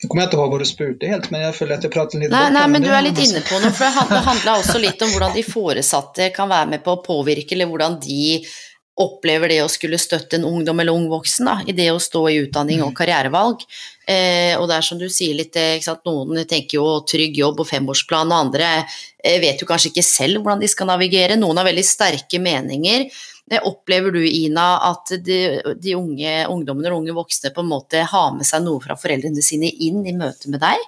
Nå 0.06 0.10
kommer 0.12 0.22
jeg 0.22 0.30
ikke 0.30 0.38
ihåg 0.38 0.52
hvor 0.54 0.62
du 0.62 0.68
spurte 0.70 1.08
helt, 1.10 1.32
men 1.34 1.42
jeg 1.48 1.56
føler 1.58 1.80
at 1.80 1.86
jeg 1.88 1.92
prater 1.96 2.22
litt 2.22 2.30
Nei, 2.30 2.44
bort, 2.46 2.54
nei, 2.54 2.66
men 2.76 2.86
du 2.86 2.90
er 2.94 3.02
litt 3.02 3.22
inne 3.24 3.42
på 3.42 3.58
noe, 3.64 3.72
for 3.74 3.86
det 3.88 3.94
han- 3.96 4.12
det 4.14 4.22
handla 4.28 4.54
også 4.62 4.78
litt 4.84 5.02
om 5.02 5.10
hvordan 5.16 5.34
de 5.34 5.44
foresatte 5.48 6.30
kan 6.36 6.50
være 6.52 6.70
med 6.76 6.84
på 6.86 6.94
å 6.94 7.02
påvirke, 7.04 7.52
eller 7.58 7.66
hvordan 7.72 8.00
de 8.06 8.46
opplever 8.96 9.52
det 9.52 9.60
å 9.60 9.72
skulle 9.72 10.00
støtte 10.00 10.38
en 10.38 10.48
ungdom 10.48 10.80
eller 10.80 10.96
ung 10.96 11.10
voksen 11.12 11.50
da, 11.50 11.56
i 11.68 11.76
det 11.76 11.90
å 11.92 12.00
stå 12.00 12.22
i 12.32 12.38
utdanning 12.46 12.84
og 12.86 12.94
karrierevalg. 12.96 13.66
Eh, 14.08 14.56
og 14.56 14.70
det 14.70 14.78
er 14.78 14.86
som 14.88 15.00
du 15.02 15.10
sier 15.12 15.36
litt, 15.36 15.56
eh, 15.60 15.84
noen 16.08 16.46
tenker 16.48 16.78
jo 16.78 16.86
trygg 17.04 17.36
jobb 17.42 17.60
og 17.60 17.68
femårsplan, 17.68 18.32
og 18.32 18.48
andre 18.48 18.70
eh, 18.80 19.40
vet 19.44 19.60
jo 19.60 19.68
kanskje 19.68 19.92
ikke 19.92 20.06
selv 20.08 20.40
hvordan 20.40 20.64
de 20.64 20.72
skal 20.72 20.88
navigere. 20.88 21.36
Noen 21.40 21.60
har 21.60 21.68
veldig 21.68 21.86
sterke 21.86 22.40
meninger. 22.40 23.10
Det 23.46 23.62
Opplever 23.68 24.16
du, 24.16 24.24
Ina, 24.24 24.70
at 24.88 25.12
de, 25.22 25.40
de 25.78 25.98
unge 26.00 26.40
ungdommene 26.50 26.94
og 26.94 27.04
unge 27.04 27.20
voksne 27.20 27.52
på 27.54 27.62
en 27.62 27.74
måte 27.76 28.08
har 28.10 28.32
med 28.34 28.48
seg 28.48 28.64
noe 28.66 28.82
fra 28.82 28.96
foreldrene 28.98 29.44
sine 29.46 29.70
inn 29.70 30.06
i 30.08 30.16
møte 30.16 30.50
med 30.50 30.64
deg? 30.64 30.88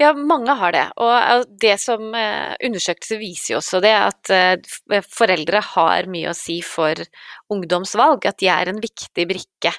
Ja, 0.00 0.14
mange 0.16 0.54
har 0.56 0.72
det. 0.72 0.86
Og 0.96 1.42
det 1.60 1.74
som 1.82 2.14
eh, 2.16 2.54
undersøkelser 2.64 3.18
viser 3.20 3.52
jo 3.52 3.58
også 3.58 3.82
det, 3.84 3.92
at 3.92 4.30
eh, 4.32 5.02
foreldre 5.04 5.60
har 5.74 6.08
mye 6.08 6.30
å 6.30 6.36
si 6.36 6.60
for 6.64 6.96
ungdomsvalg. 7.52 8.24
At 8.30 8.38
de 8.40 8.48
er 8.48 8.70
en 8.72 8.80
viktig 8.80 9.26
brikke 9.28 9.74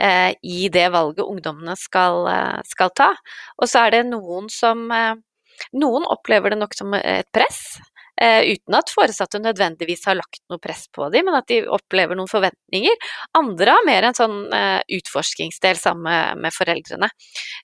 eh, 0.00 0.32
i 0.40 0.70
det 0.72 0.86
valget 0.94 1.28
ungdommene 1.28 1.76
skal, 1.76 2.24
skal 2.64 2.94
ta. 2.96 3.10
Og 3.60 3.68
så 3.68 3.84
er 3.84 3.98
det 3.98 4.06
noen 4.14 4.48
som 4.52 4.88
Noen 5.72 6.04
opplever 6.12 6.52
det 6.52 6.58
nok 6.60 6.74
som 6.76 6.92
et 6.98 7.28
press. 7.32 7.78
Eh, 8.20 8.52
uten 8.52 8.76
at 8.78 8.92
foresatte 8.92 9.40
nødvendigvis 9.42 10.06
har 10.08 10.18
lagt 10.18 10.42
noe 10.50 10.62
press 10.62 10.86
på 10.92 11.08
dem, 11.14 11.28
men 11.28 11.38
at 11.38 11.48
de 11.50 11.62
opplever 11.72 12.18
noen 12.18 12.30
forventninger. 12.30 13.10
Andre 13.38 13.76
har 13.76 13.88
mer 13.88 14.08
en 14.08 14.18
sånn 14.18 14.38
eh, 14.54 14.80
utforskingsdel 14.98 15.80
sammen 15.80 16.40
med, 16.42 16.54
foreldrene. 16.56 17.10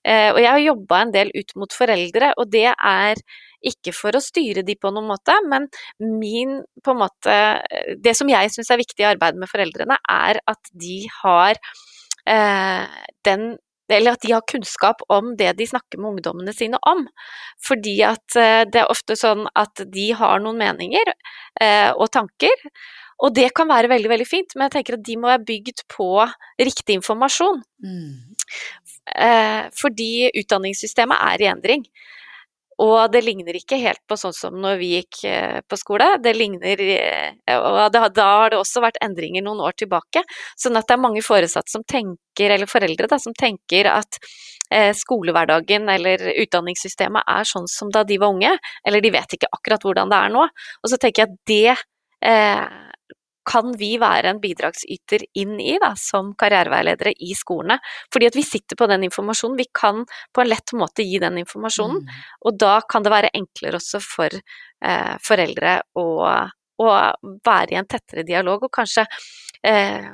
Eh, 0.05 0.29
og 0.33 0.39
jeg 0.41 0.51
har 0.51 0.61
jobba 0.63 1.01
en 1.01 1.15
del 1.15 1.33
ut 1.33 1.55
mot 1.59 1.73
foreldre, 1.73 2.33
og 2.37 2.51
det 2.53 2.69
er 2.73 3.23
ikke 3.63 3.93
for 3.95 4.15
å 4.15 4.21
styre 4.23 4.63
de 4.67 4.75
på 4.75 4.91
noen 4.91 5.07
måte, 5.07 5.35
men 5.47 5.69
min 6.03 6.57
måte 6.83 7.35
Det 8.03 8.11
som 8.17 8.27
jeg 8.27 8.51
syns 8.51 8.71
er 8.73 8.81
viktig 8.81 9.05
i 9.05 9.07
arbeidet 9.07 9.39
med 9.39 9.49
foreldrene, 9.51 9.97
er 10.11 10.41
at 10.51 10.73
de 10.75 10.97
har 11.21 11.55
eh, 12.27 12.97
den 13.23 13.53
eller 13.91 14.15
at 14.15 14.23
de 14.23 14.31
har 14.31 14.45
kunnskap 14.49 15.03
om 15.11 15.33
det 15.39 15.51
de 15.59 15.67
snakker 15.67 15.99
med 15.99 16.15
ungdommene 16.15 16.53
sine 16.55 16.79
om. 16.89 17.05
Fordi 17.67 17.97
at 18.07 18.37
eh, 18.39 18.63
det 18.69 18.83
er 18.83 18.91
ofte 18.91 19.17
sånn 19.19 19.47
at 19.59 19.83
de 19.93 20.09
har 20.17 20.43
noen 20.43 20.61
meninger 20.61 21.13
eh, 21.13 21.91
og 21.91 22.07
tanker, 22.15 22.67
og 23.23 23.33
det 23.35 23.49
kan 23.55 23.69
være 23.69 23.91
veldig, 23.91 24.09
veldig 24.11 24.27
fint, 24.27 24.55
men 24.55 24.67
jeg 24.67 24.77
tenker 24.77 24.97
at 24.97 25.05
de 25.07 25.15
må 25.19 25.29
være 25.29 25.45
bygd 25.47 25.83
på 25.91 26.07
riktig 26.59 26.97
informasjon. 26.99 27.61
Mm. 27.83 28.33
Eh, 29.13 29.61
fordi 29.79 30.31
utdanningssystemet 30.41 31.23
er 31.29 31.43
i 31.43 31.49
endring. 31.51 31.85
Og 32.83 33.11
det 33.13 33.21
ligner 33.23 33.55
ikke 33.55 33.79
helt 33.79 34.01
på 34.09 34.17
sånn 34.19 34.35
som 34.35 34.55
når 34.59 34.79
vi 34.81 34.89
gikk 34.97 35.21
eh, 35.29 35.59
på 35.69 35.79
skole. 35.79 36.07
Det 36.23 36.33
ligner, 36.35 36.81
eh, 36.83 37.55
og 37.55 37.93
da 37.93 38.09
har 38.09 38.51
det 38.51 38.59
også 38.59 38.83
vært 38.83 38.99
endringer 39.05 39.45
noen 39.45 39.61
år 39.63 39.77
tilbake. 39.79 40.25
Sånn 40.59 40.75
at 40.79 40.89
det 40.89 40.97
er 40.97 41.03
mange 41.05 41.23
foresatte 41.23 41.71
som 41.71 41.85
tenker, 41.87 42.55
eller 42.55 42.69
foreldre 42.69 43.07
da, 43.11 43.19
som 43.21 43.35
tenker 43.39 43.87
at 43.91 44.19
eh, 44.73 44.91
skolehverdagen 44.97 45.87
eller 45.95 46.25
utdanningssystemet 46.43 47.29
er 47.37 47.47
sånn 47.47 47.69
som 47.71 47.93
da 47.93 48.03
de 48.07 48.19
var 48.19 48.35
unge. 48.35 48.51
Eller 48.83 49.05
de 49.05 49.13
vet 49.15 49.37
ikke 49.37 49.51
akkurat 49.53 49.87
hvordan 49.87 50.11
det 50.11 50.19
er 50.19 50.35
nå. 50.35 50.47
Og 50.83 50.91
så 50.91 50.99
tenker 50.99 51.23
jeg 51.23 51.31
at 51.31 51.39
det 51.47 51.77
kan 53.47 53.73
vi 53.77 53.93
være 54.01 54.33
en 54.33 54.41
bidragsyter 54.43 55.25
inn 55.39 55.55
i 55.61 55.75
da, 55.81 55.93
som 55.99 56.33
karriereveiledere 56.39 57.13
i 57.25 57.33
skolene. 57.37 57.77
Fordi 58.13 58.29
at 58.29 58.37
vi 58.37 58.45
sitter 58.47 58.79
på 58.79 58.87
den 58.91 59.05
informasjonen, 59.09 59.59
vi 59.59 59.67
kan 59.75 60.03
på 60.33 60.43
en 60.43 60.51
lett 60.51 60.75
måte 60.77 61.05
gi 61.05 61.21
den 61.23 61.41
informasjonen. 61.43 62.03
Mm. 62.03 62.19
Og 62.47 62.59
da 62.59 62.75
kan 62.89 63.05
det 63.05 63.13
være 63.13 63.33
enklere 63.37 63.79
også 63.79 64.01
for 64.03 64.33
eh, 64.33 65.15
foreldre 65.23 65.79
å, 65.99 66.07
å 66.83 66.91
være 67.45 67.75
i 67.75 67.79
en 67.81 67.89
tettere 67.89 68.25
dialog, 68.27 68.67
og 68.67 68.75
kanskje 68.81 69.07
eh, 69.67 70.11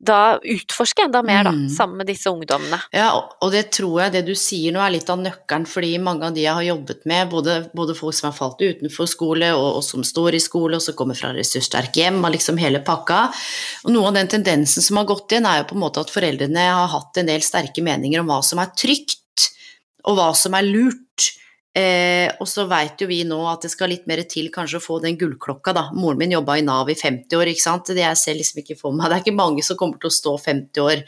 da 0.00 0.38
utforske 0.38 1.02
enda 1.08 1.22
mer, 1.26 1.42
da, 1.44 1.50
Mm. 1.50 1.68
sammen 1.68 1.96
med 1.96 2.06
disse 2.06 2.30
ungdommene. 2.30 2.80
Ja, 2.92 3.10
og- 3.42 3.50
det 3.52 3.72
tror 3.72 4.02
jeg 4.02 4.12
det 4.12 4.26
du 4.26 4.34
sier 4.34 4.72
nå 4.72 4.78
er 4.78 4.90
litt 4.90 5.10
av 5.10 5.18
nøkkelen, 5.18 5.66
fordi 5.66 5.98
mange 5.98 6.22
av 6.22 6.34
de 6.34 6.42
jeg 6.42 6.54
har 6.54 6.62
jobbet 6.62 7.04
med, 7.04 7.28
både, 7.30 7.70
både 7.74 7.96
folk 7.96 8.14
som 8.14 8.30
har 8.30 8.38
falt 8.38 8.58
utenfor 8.60 9.08
skole, 9.08 9.50
og, 9.56 9.76
og 9.76 9.82
som 9.82 10.02
står 10.02 10.34
i 10.34 10.38
skole, 10.38 10.76
og 10.76 10.82
som 10.82 10.94
kommer 10.94 11.16
fra 11.16 11.32
ressurssterke 11.32 11.94
hjem, 11.94 12.24
og 12.24 12.32
liksom 12.32 12.56
hele 12.58 12.78
pakka. 12.78 13.32
Og 13.84 13.90
noe 13.92 14.06
av 14.06 14.14
den 14.14 14.28
tendensen 14.28 14.82
som 14.82 14.96
har 14.98 15.04
gått 15.04 15.32
inn, 15.32 15.44
er 15.46 15.64
jo 15.64 15.74
på 15.74 15.74
en 15.74 15.82
måte 15.82 15.98
at 15.98 16.10
foreldrene 16.10 16.56
har 16.56 16.88
hatt 16.88 17.16
en 17.18 17.26
del 17.26 17.40
sterke 17.40 17.82
meninger 17.82 18.20
om 18.20 18.26
hva 18.28 18.42
som 18.44 18.58
er 18.60 18.70
trygt, 18.76 19.50
og 20.04 20.16
hva 20.16 20.34
som 20.36 20.54
er 20.54 20.62
lurt. 20.62 21.32
Eh, 21.78 22.30
og 22.40 22.48
så 22.48 22.64
veit 22.66 22.98
jo 23.02 23.06
vi 23.10 23.20
nå 23.28 23.38
at 23.50 23.62
det 23.62 23.70
skal 23.70 23.92
litt 23.92 24.06
mer 24.10 24.24
til 24.30 24.48
kanskje 24.54 24.80
å 24.80 24.82
få 24.82 24.96
den 25.04 25.18
gullklokka, 25.20 25.74
da. 25.76 25.84
Moren 25.94 26.18
min 26.22 26.34
jobba 26.34 26.56
i 26.58 26.64
Nav 26.66 26.90
i 26.90 26.96
50 26.98 27.38
år, 27.38 27.52
ikke 27.52 27.66
sant. 27.66 27.92
Det 27.94 28.02
jeg 28.02 28.18
ser 28.18 28.38
liksom 28.38 28.62
ikke 28.62 28.78
for 28.80 28.96
meg. 28.96 29.10
Det 29.10 29.18
er 29.18 29.24
ikke 29.26 29.38
mange 29.38 29.64
som 29.66 29.78
kommer 29.78 30.00
til 30.00 30.10
å 30.10 30.16
stå 30.16 30.34
50 30.48 30.82
år 30.84 31.04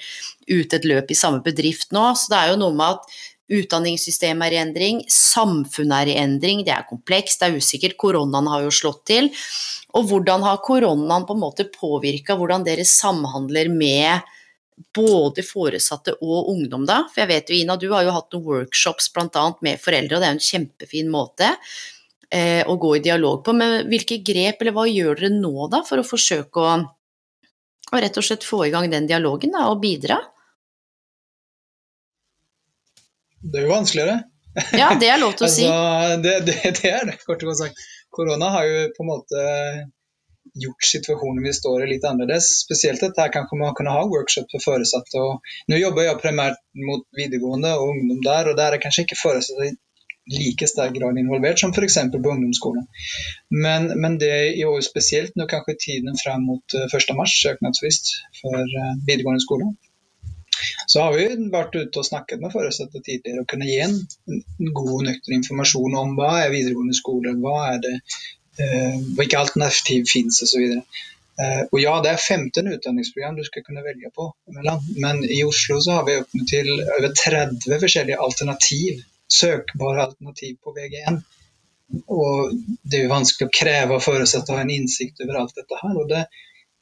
ut 0.50 0.78
et 0.78 0.88
løp 0.88 1.10
i 1.10 1.18
samme 1.18 1.42
bedrift 1.46 1.94
nå. 1.96 2.04
Så 2.14 2.30
det 2.32 2.38
er 2.38 2.52
jo 2.52 2.60
noe 2.62 2.76
med 2.76 3.00
at 3.00 3.20
utdanningssystemet 3.50 4.46
er 4.46 4.54
i 4.54 4.60
endring, 4.62 5.00
samfunnet 5.10 6.04
er 6.04 6.12
i 6.12 6.18
endring, 6.22 6.62
det 6.66 6.74
er 6.76 6.86
komplekst, 6.86 7.40
det 7.40 7.48
er 7.48 7.58
usikkert. 7.58 7.98
Koronaen 7.98 8.50
har 8.52 8.62
jo 8.66 8.74
slått 8.74 9.02
til. 9.10 9.30
Og 9.98 10.06
hvordan 10.06 10.44
har 10.46 10.62
koronaen 10.62 11.26
på 11.26 11.34
en 11.34 11.42
måte 11.42 11.66
påvirka 11.74 12.36
hvordan 12.38 12.62
dere 12.68 12.86
samhandler 12.86 13.72
med 13.74 14.22
både 14.94 15.44
foresatte 15.46 16.14
og 16.20 16.50
ungdom, 16.52 16.84
da? 16.88 17.02
For 17.12 17.24
jeg 17.24 17.30
vet 17.30 17.50
jo, 17.50 17.58
Ina, 17.60 17.76
du 17.80 17.88
har 17.92 18.04
jo 18.06 18.14
hatt 18.14 18.34
noen 18.34 18.46
workshops 18.46 19.10
bl.a. 19.14 19.46
med 19.64 19.80
foreldre, 19.82 20.16
og 20.16 20.22
det 20.22 20.28
er 20.28 20.34
jo 20.34 20.38
en 20.38 20.46
kjempefin 20.46 21.12
måte 21.12 21.50
eh, 22.30 22.62
å 22.66 22.76
gå 22.80 22.94
i 22.96 23.04
dialog 23.04 23.44
på. 23.44 23.54
Men 23.56 23.90
hvilke 23.90 24.20
grep, 24.26 24.62
eller 24.62 24.76
hva 24.76 24.86
gjør 24.88 25.20
dere 25.20 25.32
nå, 25.36 25.54
da, 25.72 25.82
for 25.86 26.02
å 26.02 26.06
forsøke 26.06 26.64
å, 26.64 26.74
å 27.90 28.02
rett 28.04 28.20
og 28.20 28.26
slett 28.26 28.46
få 28.46 28.64
i 28.66 28.74
gang 28.74 28.90
den 28.92 29.08
dialogen, 29.10 29.54
da, 29.56 29.68
og 29.72 29.82
bidra? 29.84 30.20
Det 33.40 33.62
er 33.62 33.68
jo 33.68 33.72
vanskeligere. 33.72 34.18
Ja, 34.76 34.90
det 34.98 35.08
er 35.08 35.20
lov 35.22 35.36
til 35.38 35.46
å 35.46 35.52
si. 35.56 35.64
Altså, 35.68 36.20
det, 36.24 36.36
det, 36.48 36.58
det 36.80 36.92
er 36.92 37.08
det, 37.08 37.20
kort 37.24 37.42
og 37.44 37.52
godt 37.52 37.64
sagt. 37.64 37.88
Korona 38.10 38.50
har 38.56 38.66
jo 38.66 38.86
på 38.96 39.04
en 39.04 39.10
måte 39.12 39.42
gjort 40.64 40.88
situasjonen 40.92 41.44
vi 41.44 41.52
står 41.56 41.84
i 41.84 41.90
litt 41.92 42.06
annerledes. 42.08 42.48
Spesielt 42.64 43.04
at 43.06 43.18
her 43.20 43.32
kanskje 43.34 43.60
man 43.60 43.76
kunne 43.78 43.94
ha 43.94 44.06
workshop 44.08 44.50
for 44.52 44.64
foresatte. 44.64 45.26
Nå 45.70 45.78
jobber 45.80 46.08
jeg 46.08 46.22
primært 46.22 46.60
mot 46.88 47.06
videregående 47.16 47.76
og 47.78 47.94
ungdom 47.94 48.24
der, 48.26 48.50
og 48.50 48.58
der 48.60 48.76
er 48.76 48.82
kanskje 48.82 49.06
ikke 49.06 49.20
foresatte 49.22 49.70
i 49.70 49.76
like 50.30 50.66
sterk 50.68 50.94
grad 50.94 51.18
involvert 51.18 51.58
som 51.58 51.72
f.eks. 51.74 51.96
på 52.12 52.18
ungdomsskolen. 52.32 52.86
Men, 53.50 53.92
men 54.00 54.18
det 54.18 54.34
i 54.60 54.64
år 54.68 54.80
spesielt 54.86 55.36
nå 55.36 55.46
kanskje 55.50 55.78
tiden 55.86 56.18
frem 56.22 56.44
mot 56.46 56.76
eh, 56.76 56.86
1. 56.86 57.14
mars, 57.18 57.34
søknadsfrist 57.42 58.12
for 58.40 58.60
eh, 58.60 58.92
videregående 59.06 59.42
skole. 59.46 59.72
Så 60.86 61.00
har 61.04 61.14
vi 61.16 61.26
vært 61.52 61.76
ute 61.76 62.02
og 62.02 62.06
snakket 62.06 62.42
med 62.42 62.52
foresatte 62.52 63.00
tidligere 63.00 63.44
og 63.44 63.48
kunne 63.50 63.68
gi 63.68 63.78
en 63.84 63.96
god 64.76 64.92
og 64.98 65.06
nøktern 65.06 65.38
informasjon 65.38 65.96
om 66.02 66.12
hva 66.18 66.32
er 66.42 66.52
videregående 66.52 66.96
skole, 66.98 67.32
hva 67.40 67.56
er 67.72 67.82
det, 67.86 67.96
eh, 67.96 68.28
hvilke 69.16 69.38
alternativ 69.38 70.08
finnes 70.10 70.42
osv. 70.44 70.80
Uh, 71.40 71.62
og 71.72 71.78
ja, 71.80 71.92
det 72.04 72.10
er 72.10 72.20
15 72.20 72.66
utdanningsprogram 72.74 73.38
du 73.38 73.44
skal 73.46 73.64
kunne 73.64 73.84
velge 73.84 74.10
på, 74.12 74.26
men 75.00 75.22
i 75.24 75.40
Oslo 75.46 75.78
så 75.80 76.00
har 76.00 76.08
vi 76.08 76.18
åpnet 76.20 76.50
til 76.50 76.68
over 76.82 77.14
30 77.16 77.78
forskjellige 77.80 78.18
alternativ, 78.20 79.00
søkbare 79.30 80.08
alternativ 80.08 80.58
på 80.64 80.74
VG1. 80.76 81.22
Og 82.12 82.52
det 82.82 82.98
er 82.98 83.06
jo 83.06 83.14
vanskelig 83.14 83.48
å 83.48 83.54
kreve 83.54 83.96
av 83.96 84.04
foresatte 84.04 84.52
å 84.52 84.58
ha 84.58 84.66
en 84.66 84.74
innsikt 84.74 85.22
over 85.24 85.40
alt 85.40 85.56
dette 85.56 85.78
her. 85.80 85.96
og 85.96 86.10
det, 86.10 86.26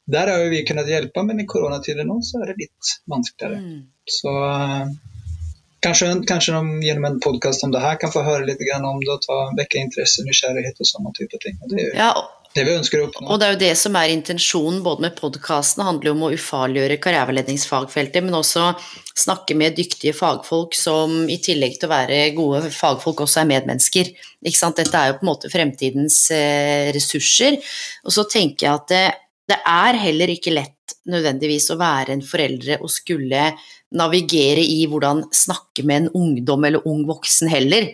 Der 0.09 0.33
har 0.33 0.43
jo 0.43 0.51
vi 0.51 0.65
kunnet 0.67 0.89
hjelpe, 0.91 1.23
men 1.23 1.39
i 1.39 1.47
koronatider 1.49 2.05
nå 2.05 2.19
så 2.25 2.41
er 2.41 2.51
det 2.51 2.65
litt 2.65 2.91
vanskeligere. 3.09 3.61
Mm. 3.63 3.79
Så 4.19 4.33
kanskje, 5.85 6.09
kanskje 6.27 6.57
de 6.57 6.87
gjennom 6.87 7.07
en 7.09 7.21
podkast 7.23 7.63
om 7.63 7.71
det 7.71 7.83
her 7.83 7.99
kan 8.01 8.11
få 8.13 8.23
høre 8.25 8.47
litt 8.47 8.61
grann 8.63 8.87
om 8.87 8.99
det 9.03 9.13
og 9.15 9.23
ta, 9.25 9.39
vekke 9.59 9.85
interesse, 9.85 10.25
nysgjerrighet 10.27 10.81
og 10.81 10.91
sånne 10.91 11.15
type 11.17 11.39
ting. 11.43 11.57
Og 11.63 11.73
det 11.73 11.87
jo 11.87 11.95
Ja, 11.97 12.11
det 12.55 12.65
vi 12.65 12.73
ønsker 12.73 13.01
å 13.01 13.07
oppnå. 13.07 13.27
Og 13.29 13.39
det 13.39 13.45
er 13.45 13.53
jo 13.53 13.61
det 13.61 13.73
som 13.77 13.97
er 13.99 14.13
intensjonen 14.13 14.81
både 14.85 15.05
med 15.05 15.15
podkasten, 15.19 15.83
handler 15.85 16.09
jo 16.09 16.15
om 16.15 16.25
å 16.25 16.31
ufarliggjøre 16.33 16.97
karriereveiledningsfagfeltet, 17.03 18.25
men 18.25 18.39
også 18.39 18.71
snakke 19.19 19.57
med 19.59 19.77
dyktige 19.77 20.15
fagfolk 20.17 20.73
som 20.77 21.21
i 21.29 21.37
tillegg 21.43 21.77
til 21.77 21.89
å 21.89 21.93
være 21.93 22.19
gode 22.37 22.73
fagfolk, 22.73 23.21
også 23.25 23.43
er 23.43 23.51
medmennesker. 23.53 24.11
Ikke 24.41 24.57
sant? 24.57 24.81
Dette 24.81 24.97
er 24.97 25.11
jo 25.11 25.19
på 25.19 25.27
en 25.27 25.31
måte 25.31 25.53
fremtidens 25.53 26.23
eh, 26.33 26.89
ressurser. 26.95 27.59
Og 28.07 28.15
så 28.15 28.25
tenker 28.31 28.65
jeg 28.65 28.73
at 28.73 28.93
det, 28.95 29.05
det 29.53 29.61
er 29.69 30.03
heller 30.07 30.33
ikke 30.33 30.55
lett 30.55 30.75
nødvendigvis 31.09 31.69
å 31.73 31.77
være 31.79 32.15
en 32.15 32.25
foreldre 32.25 32.79
og 32.81 32.89
skulle 32.91 33.51
navigere 33.95 34.61
i 34.61 34.83
hvordan 34.89 35.25
snakke 35.33 35.85
med 35.87 36.03
en 36.03 36.09
ungdom 36.17 36.65
eller 36.67 36.87
ung 36.87 37.05
voksen 37.09 37.49
heller. 37.49 37.89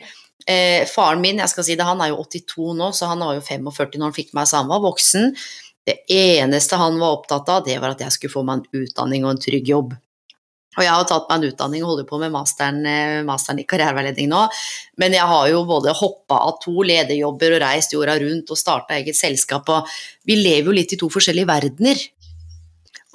Eh, 0.46 0.86
faren 0.90 1.24
min, 1.24 1.40
jeg 1.42 1.50
skal 1.50 1.66
si 1.66 1.78
det, 1.78 1.86
han 1.88 2.02
er 2.04 2.12
jo 2.12 2.22
82 2.22 2.74
nå, 2.78 2.92
så 2.94 3.10
han 3.10 3.24
var 3.24 3.38
jo 3.38 3.46
45 3.46 3.98
når 3.98 4.10
han 4.12 4.18
fikk 4.18 4.34
meg, 4.38 4.50
så 4.50 4.62
han 4.62 4.70
var 4.70 4.84
voksen. 4.84 5.32
Det 5.86 6.00
eneste 6.12 6.82
han 6.82 7.00
var 7.02 7.20
opptatt 7.20 7.50
av, 7.50 7.64
det 7.66 7.78
var 7.82 7.96
at 7.96 8.04
jeg 8.06 8.14
skulle 8.14 8.34
få 8.34 8.44
meg 8.46 8.62
en 8.62 8.86
utdanning 8.86 9.26
og 9.26 9.36
en 9.36 9.42
trygg 9.42 9.72
jobb. 9.72 9.96
Og 10.76 10.84
jeg 10.84 10.92
har 10.92 11.06
tatt 11.08 11.30
meg 11.30 11.40
en 11.40 11.54
utdanning 11.54 11.84
og 11.86 11.94
holder 11.94 12.08
på 12.10 12.18
med 12.20 12.34
masteren, 12.34 12.82
eh, 12.86 13.22
masteren 13.26 13.62
i 13.62 13.68
karriereveiledning 13.70 14.28
nå, 14.28 14.42
men 15.00 15.16
jeg 15.16 15.24
har 15.32 15.48
jo 15.48 15.64
både 15.68 15.96
hoppa 15.96 16.42
av 16.50 16.58
to 16.64 16.84
lederjobber 16.84 17.56
og 17.56 17.64
reist 17.64 17.96
jorda 17.96 18.18
rundt 18.20 18.52
og 18.52 18.60
starta 18.60 18.98
eget 18.98 19.16
selskap, 19.16 19.70
og 19.72 19.88
vi 20.28 20.36
lever 20.36 20.68
jo 20.68 20.76
litt 20.76 20.94
i 20.94 21.00
to 21.00 21.10
forskjellige 21.14 21.48
verdener. 21.48 22.04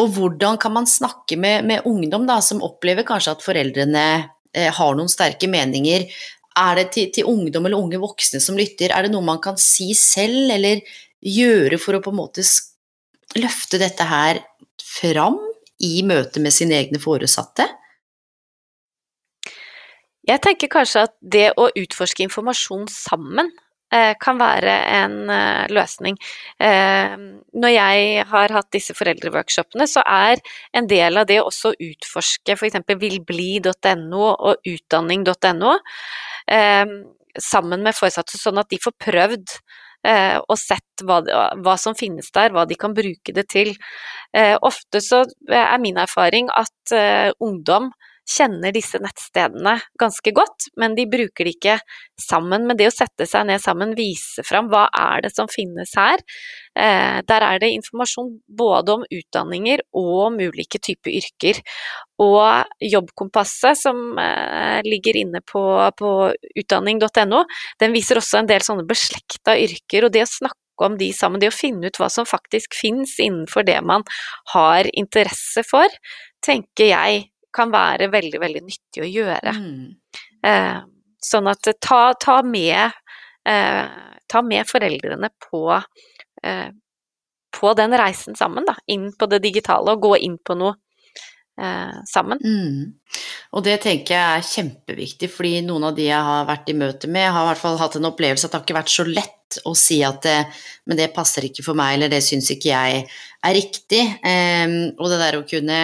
Og 0.01 0.15
hvordan 0.17 0.59
kan 0.61 0.73
man 0.73 0.89
snakke 0.89 1.37
med, 1.37 1.67
med 1.69 1.87
ungdom 1.89 2.27
da, 2.29 2.39
som 2.45 2.63
opplever 2.65 3.05
kanskje 3.07 3.35
at 3.37 3.45
foreldrene 3.45 4.05
eh, 4.57 4.71
har 4.73 4.97
noen 4.97 5.11
sterke 5.13 5.51
meninger, 5.51 6.07
er 6.61 6.81
det 6.81 6.87
til, 6.95 7.11
til, 7.15 7.29
ungdom 7.29 7.69
eller 7.69 7.79
unge 7.79 8.01
voksne 8.01 8.41
som 8.43 8.59
lytter, 8.59 8.95
er 8.95 9.07
det 9.07 9.13
noe 9.13 9.25
man 9.25 9.41
kan 9.43 9.59
si 9.61 9.93
selv 9.99 10.51
eller 10.57 10.83
gjøre 11.21 11.79
for 11.81 11.97
å 11.99 12.03
på 12.03 12.13
en 12.15 12.21
måte 12.23 12.45
løfte 13.39 13.79
dette 13.81 14.07
her 14.09 14.41
fram 14.83 15.39
i 15.85 16.01
møte 16.07 16.43
med 16.43 16.55
sine 16.55 16.81
egne 16.81 17.01
foresatte? 17.03 17.69
Jeg 20.27 20.43
tenker 20.45 20.71
kanskje 20.71 21.07
at 21.09 21.15
det 21.21 21.49
å 21.59 21.71
utforske 21.77 22.25
informasjon 22.27 22.89
sammen 22.93 23.49
kan 24.23 24.39
være 24.39 24.75
en 25.01 25.17
eh, 25.35 25.67
løsning. 25.75 26.19
Eh, 26.63 27.17
når 27.53 27.75
jeg 27.75 28.27
har 28.31 28.55
hatt 28.55 28.71
disse 28.75 28.95
foreldreworkshopene, 28.95 29.87
så 29.91 30.05
er 30.07 30.43
en 30.77 30.87
del 30.91 31.19
av 31.21 31.29
det 31.31 31.41
også 31.43 31.73
å 31.73 31.79
utforske 31.91 32.55
f.eks. 32.57 32.81
vilbli.no 33.01 34.25
og 34.31 34.71
utdanning.no. 34.75 35.77
Sammen 37.41 37.85
med 37.87 37.95
foresatte, 37.95 38.39
sånn 38.39 38.59
at 38.59 38.71
de 38.73 38.79
får 38.83 38.95
prøvd 38.99 39.59
eh, 40.07 40.39
og 40.41 40.59
sett 40.59 41.05
hva, 41.07 41.21
hva, 41.61 41.77
som 41.81 41.97
finnes 41.99 42.31
der, 42.35 42.55
hva 42.55 42.67
de 42.69 42.79
kan 42.79 42.95
bruke 42.97 43.35
det 43.37 43.47
til. 43.53 43.73
Eh, 44.37 44.57
ofte 44.67 45.03
så 45.05 45.25
er 45.47 45.83
min 45.83 46.01
erfaring 46.01 46.51
at 46.55 46.95
eh, 46.97 47.31
ungdom 47.43 47.91
kjenner 48.31 48.73
disse 48.75 49.01
nettstedene 49.03 49.77
ganske 50.01 50.33
godt, 50.35 50.69
men 50.81 50.95
de 50.97 51.07
bruker 51.11 51.47
det 51.47 51.55
ikke 51.57 51.77
sammen. 52.21 52.67
Men 52.69 52.79
det 52.79 52.91
å 52.91 52.95
sette 52.95 53.27
seg 53.29 53.49
ned 53.49 53.63
sammen, 53.63 53.97
vise 53.99 54.45
fram 54.47 54.71
hva 54.71 54.87
er 54.97 55.25
det 55.25 55.33
som 55.35 55.51
finnes 55.51 55.93
her. 55.99 56.23
Eh, 56.79 57.19
der 57.27 57.47
er 57.47 57.61
det 57.63 57.73
informasjon 57.75 58.31
både 58.47 58.99
om 58.99 59.05
utdanninger 59.11 59.83
og 59.99 60.13
om 60.29 60.39
ulike 60.39 60.79
typer 60.83 61.17
yrker. 61.19 61.61
Og 62.23 62.85
Jobbkompasset, 62.85 63.81
som 63.81 64.19
eh, 64.21 64.79
ligger 64.87 65.19
inne 65.25 65.43
på, 65.43 65.65
på 65.99 66.15
utdanning.no, 66.63 67.45
den 67.83 67.97
viser 67.97 68.21
også 68.21 68.43
en 68.43 68.51
del 68.51 68.65
sånne 68.65 68.87
beslekta 68.89 69.59
yrker. 69.59 70.07
Og 70.07 70.15
det 70.15 70.27
å 70.27 70.31
snakke 70.31 70.59
om 70.87 70.97
de 71.01 71.11
sammen, 71.13 71.41
det 71.43 71.51
å 71.51 71.57
finne 71.57 71.91
ut 71.91 72.01
hva 72.01 72.09
som 72.13 72.29
faktisk 72.29 72.79
finnes 72.79 73.19
innenfor 73.21 73.67
det 73.69 73.81
man 73.85 74.07
har 74.55 74.89
interesse 74.97 75.65
for, 75.69 76.01
tenker 76.45 76.89
jeg 76.95 77.27
kan 77.55 77.73
være 77.73 78.11
veldig, 78.13 78.41
veldig 78.43 78.63
nyttig 78.67 79.05
å 79.05 79.09
gjøre. 79.11 79.55
Mm. 79.57 80.21
Eh, 80.47 80.79
sånn 81.21 81.51
at 81.51 81.73
ta, 81.83 82.03
ta, 82.21 82.41
med, 82.47 83.01
eh, 83.49 83.89
ta 84.31 84.43
med 84.47 84.69
foreldrene 84.69 85.33
på, 85.51 85.65
eh, 86.43 86.69
på 87.61 87.75
den 87.77 87.97
reisen 87.99 88.39
sammen, 88.39 88.65
da. 88.69 88.77
Inn 88.87 89.11
på 89.13 89.29
det 89.31 89.43
digitale, 89.45 89.93
og 89.93 90.07
gå 90.07 90.15
inn 90.23 90.39
på 90.39 90.57
noe 90.59 90.77
eh, 91.61 91.99
sammen. 92.09 92.41
Mm. 92.45 93.19
Og 93.57 93.67
det 93.67 93.81
tenker 93.83 94.15
jeg 94.15 94.39
er 94.39 94.47
kjempeviktig, 94.47 95.31
fordi 95.33 95.61
noen 95.67 95.91
av 95.91 95.99
de 95.99 96.07
jeg 96.09 96.29
har 96.31 96.49
vært 96.49 96.71
i 96.71 96.79
møte 96.79 97.11
med, 97.11 97.29
har 97.29 97.45
i 97.45 97.51
hvert 97.51 97.63
fall 97.63 97.81
hatt 97.81 97.99
en 97.99 98.09
opplevelse 98.13 98.47
at 98.47 98.55
det 98.55 98.61
har 98.61 98.67
ikke 98.69 98.81
vært 98.81 98.95
så 98.95 99.07
lett 99.09 99.61
å 99.67 99.75
si 99.75 99.99
at 100.07 100.23
det, 100.23 100.39
men 100.87 100.99
det 101.01 101.11
passer 101.15 101.49
ikke 101.49 101.65
for 101.67 101.79
meg, 101.79 101.97
eller 101.97 102.13
det 102.13 102.23
syns 102.23 102.53
ikke 102.55 102.71
jeg 102.71 103.03
er 103.03 103.57
riktig. 103.57 104.05
Um, 104.23 104.77
og 105.01 105.11
det 105.11 105.19
der 105.25 105.39
å 105.41 105.47
kunne 105.49 105.81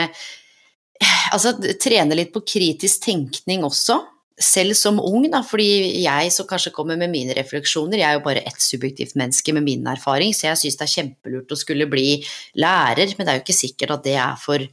altså, 1.33 1.55
trene 1.83 2.19
litt 2.19 2.33
på 2.35 2.45
kritisk 2.47 3.07
tenkning 3.07 3.65
også, 3.67 4.01
selv 4.37 4.77
som 4.77 4.99
ung, 5.01 5.25
da, 5.33 5.41
fordi 5.47 6.03
jeg 6.03 6.33
som 6.35 6.49
kanskje 6.49 6.75
kommer 6.77 6.99
med 7.01 7.09
mine 7.09 7.33
refleksjoner, 7.39 8.03
jeg 8.03 8.09
er 8.09 8.19
jo 8.19 8.25
bare 8.27 8.43
ett 8.45 8.61
subjektivt 8.61 9.15
menneske 9.17 9.55
med 9.57 9.65
min 9.65 9.87
erfaring, 9.89 10.35
så 10.37 10.51
jeg 10.51 10.61
syns 10.61 10.77
det 10.77 10.85
er 10.85 10.93
kjempelurt 10.93 11.55
å 11.55 11.57
skulle 11.57 11.87
bli 11.89 12.19
lærer, 12.61 13.15
men 13.17 13.25
det 13.25 13.33
er 13.33 13.41
jo 13.41 13.47
ikke 13.47 13.57
sikkert 13.57 13.95
at 13.97 14.05
det 14.05 14.19
er 14.21 14.37
for 14.41 14.67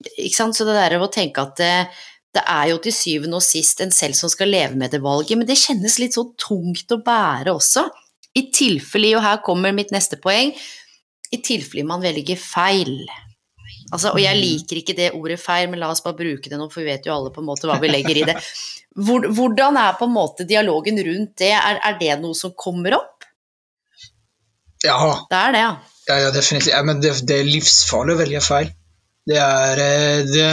ikke 0.00 0.36
sant? 0.36 0.56
Så 0.56 0.64
det 0.64 0.78
der 0.78 0.96
å 0.96 1.10
tenke 1.12 1.42
at 1.42 1.58
det, 1.60 1.72
det 2.36 2.44
er 2.46 2.70
jo 2.70 2.78
til 2.84 2.94
syvende 2.94 3.40
og 3.40 3.44
sist 3.44 3.82
en 3.82 3.92
selv 3.94 4.16
som 4.16 4.30
skal 4.32 4.52
leve 4.52 4.78
med 4.78 4.94
det 4.94 5.02
valget, 5.04 5.36
men 5.38 5.48
det 5.48 5.58
kjennes 5.60 5.98
litt 6.00 6.16
så 6.16 6.28
tungt 6.40 6.94
å 6.94 7.02
bære 7.04 7.52
også. 7.52 7.88
I 8.38 8.46
tilfelle, 8.54 9.16
og 9.18 9.24
her 9.26 9.42
kommer 9.42 9.74
mitt 9.74 9.90
neste 9.90 10.20
poeng, 10.22 10.54
i 11.30 11.38
tilfelle 11.42 11.86
man 11.86 12.02
velger 12.02 12.38
feil. 12.38 12.94
Altså, 13.90 14.12
og 14.14 14.20
jeg 14.22 14.36
mm. 14.36 14.42
liker 14.44 14.80
ikke 14.80 14.96
det 14.98 15.08
ordet 15.18 15.38
feil, 15.42 15.68
men 15.70 15.80
la 15.82 15.90
oss 15.90 16.02
bare 16.04 16.18
bruke 16.18 16.50
det 16.50 16.58
nå, 16.58 16.68
for 16.70 16.82
vi 16.82 16.92
vet 16.92 17.06
jo 17.08 17.14
alle 17.14 17.32
på 17.34 17.42
en 17.42 17.48
måte 17.48 17.66
hva 17.66 17.78
vi 17.82 17.90
legger 17.90 18.22
i 18.22 18.26
det. 18.28 18.36
Hvordan 18.96 19.78
er 19.80 19.96
på 19.98 20.06
en 20.06 20.14
måte 20.14 20.46
dialogen 20.46 21.00
rundt 21.06 21.34
det? 21.42 21.54
Er, 21.56 21.80
er 21.88 21.96
det 21.98 22.18
noe 22.22 22.36
som 22.38 22.54
kommer 22.58 22.98
opp? 23.00 23.26
Ja. 24.84 24.98
Det 25.30 25.38
er 25.38 25.56
det, 25.56 25.64
ja. 25.64 25.72
Ja, 26.08 26.18
ja 26.24 26.34
definitivt. 26.34 26.74
Ja, 26.74 26.82
men 26.86 27.00
det, 27.02 27.14
det, 27.28 27.40
er 27.40 27.50
livsfarlig 27.50 28.16
å 28.16 28.20
velge 28.22 28.42
feil. 28.44 28.70
Det 29.30 29.36
er, 29.36 29.80
eh, 29.84 30.20
det, 30.26 30.46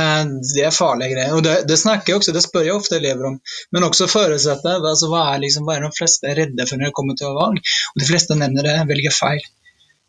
det 0.54 0.66
er 0.68 0.76
farlige 0.76 1.16
greier. 1.16 1.36
Og 1.38 1.46
det, 1.46 1.56
det, 1.70 1.78
snakker 1.80 2.14
jeg 2.14 2.22
også, 2.22 2.34
det 2.36 2.44
spør 2.44 2.68
jeg 2.68 2.78
ofte 2.78 2.98
elever 3.00 3.30
om. 3.32 3.38
Men 3.74 3.88
også 3.88 4.10
forutsette. 4.12 4.76
Altså, 4.82 5.10
hva, 5.14 5.24
er 5.34 5.46
liksom, 5.46 5.66
hva 5.68 5.78
er 5.78 5.88
de 5.88 5.94
fleste 5.98 6.34
redde 6.38 6.68
for 6.68 6.82
når 6.82 6.92
det 6.92 6.98
kommer 7.00 7.18
til 7.20 7.32
å 7.32 7.38
valg? 7.38 7.62
Og 7.94 8.04
de 8.04 8.10
fleste 8.10 8.38
nevner 8.38 8.68
det, 8.68 8.76
velger 8.92 9.16
feil. 9.16 9.46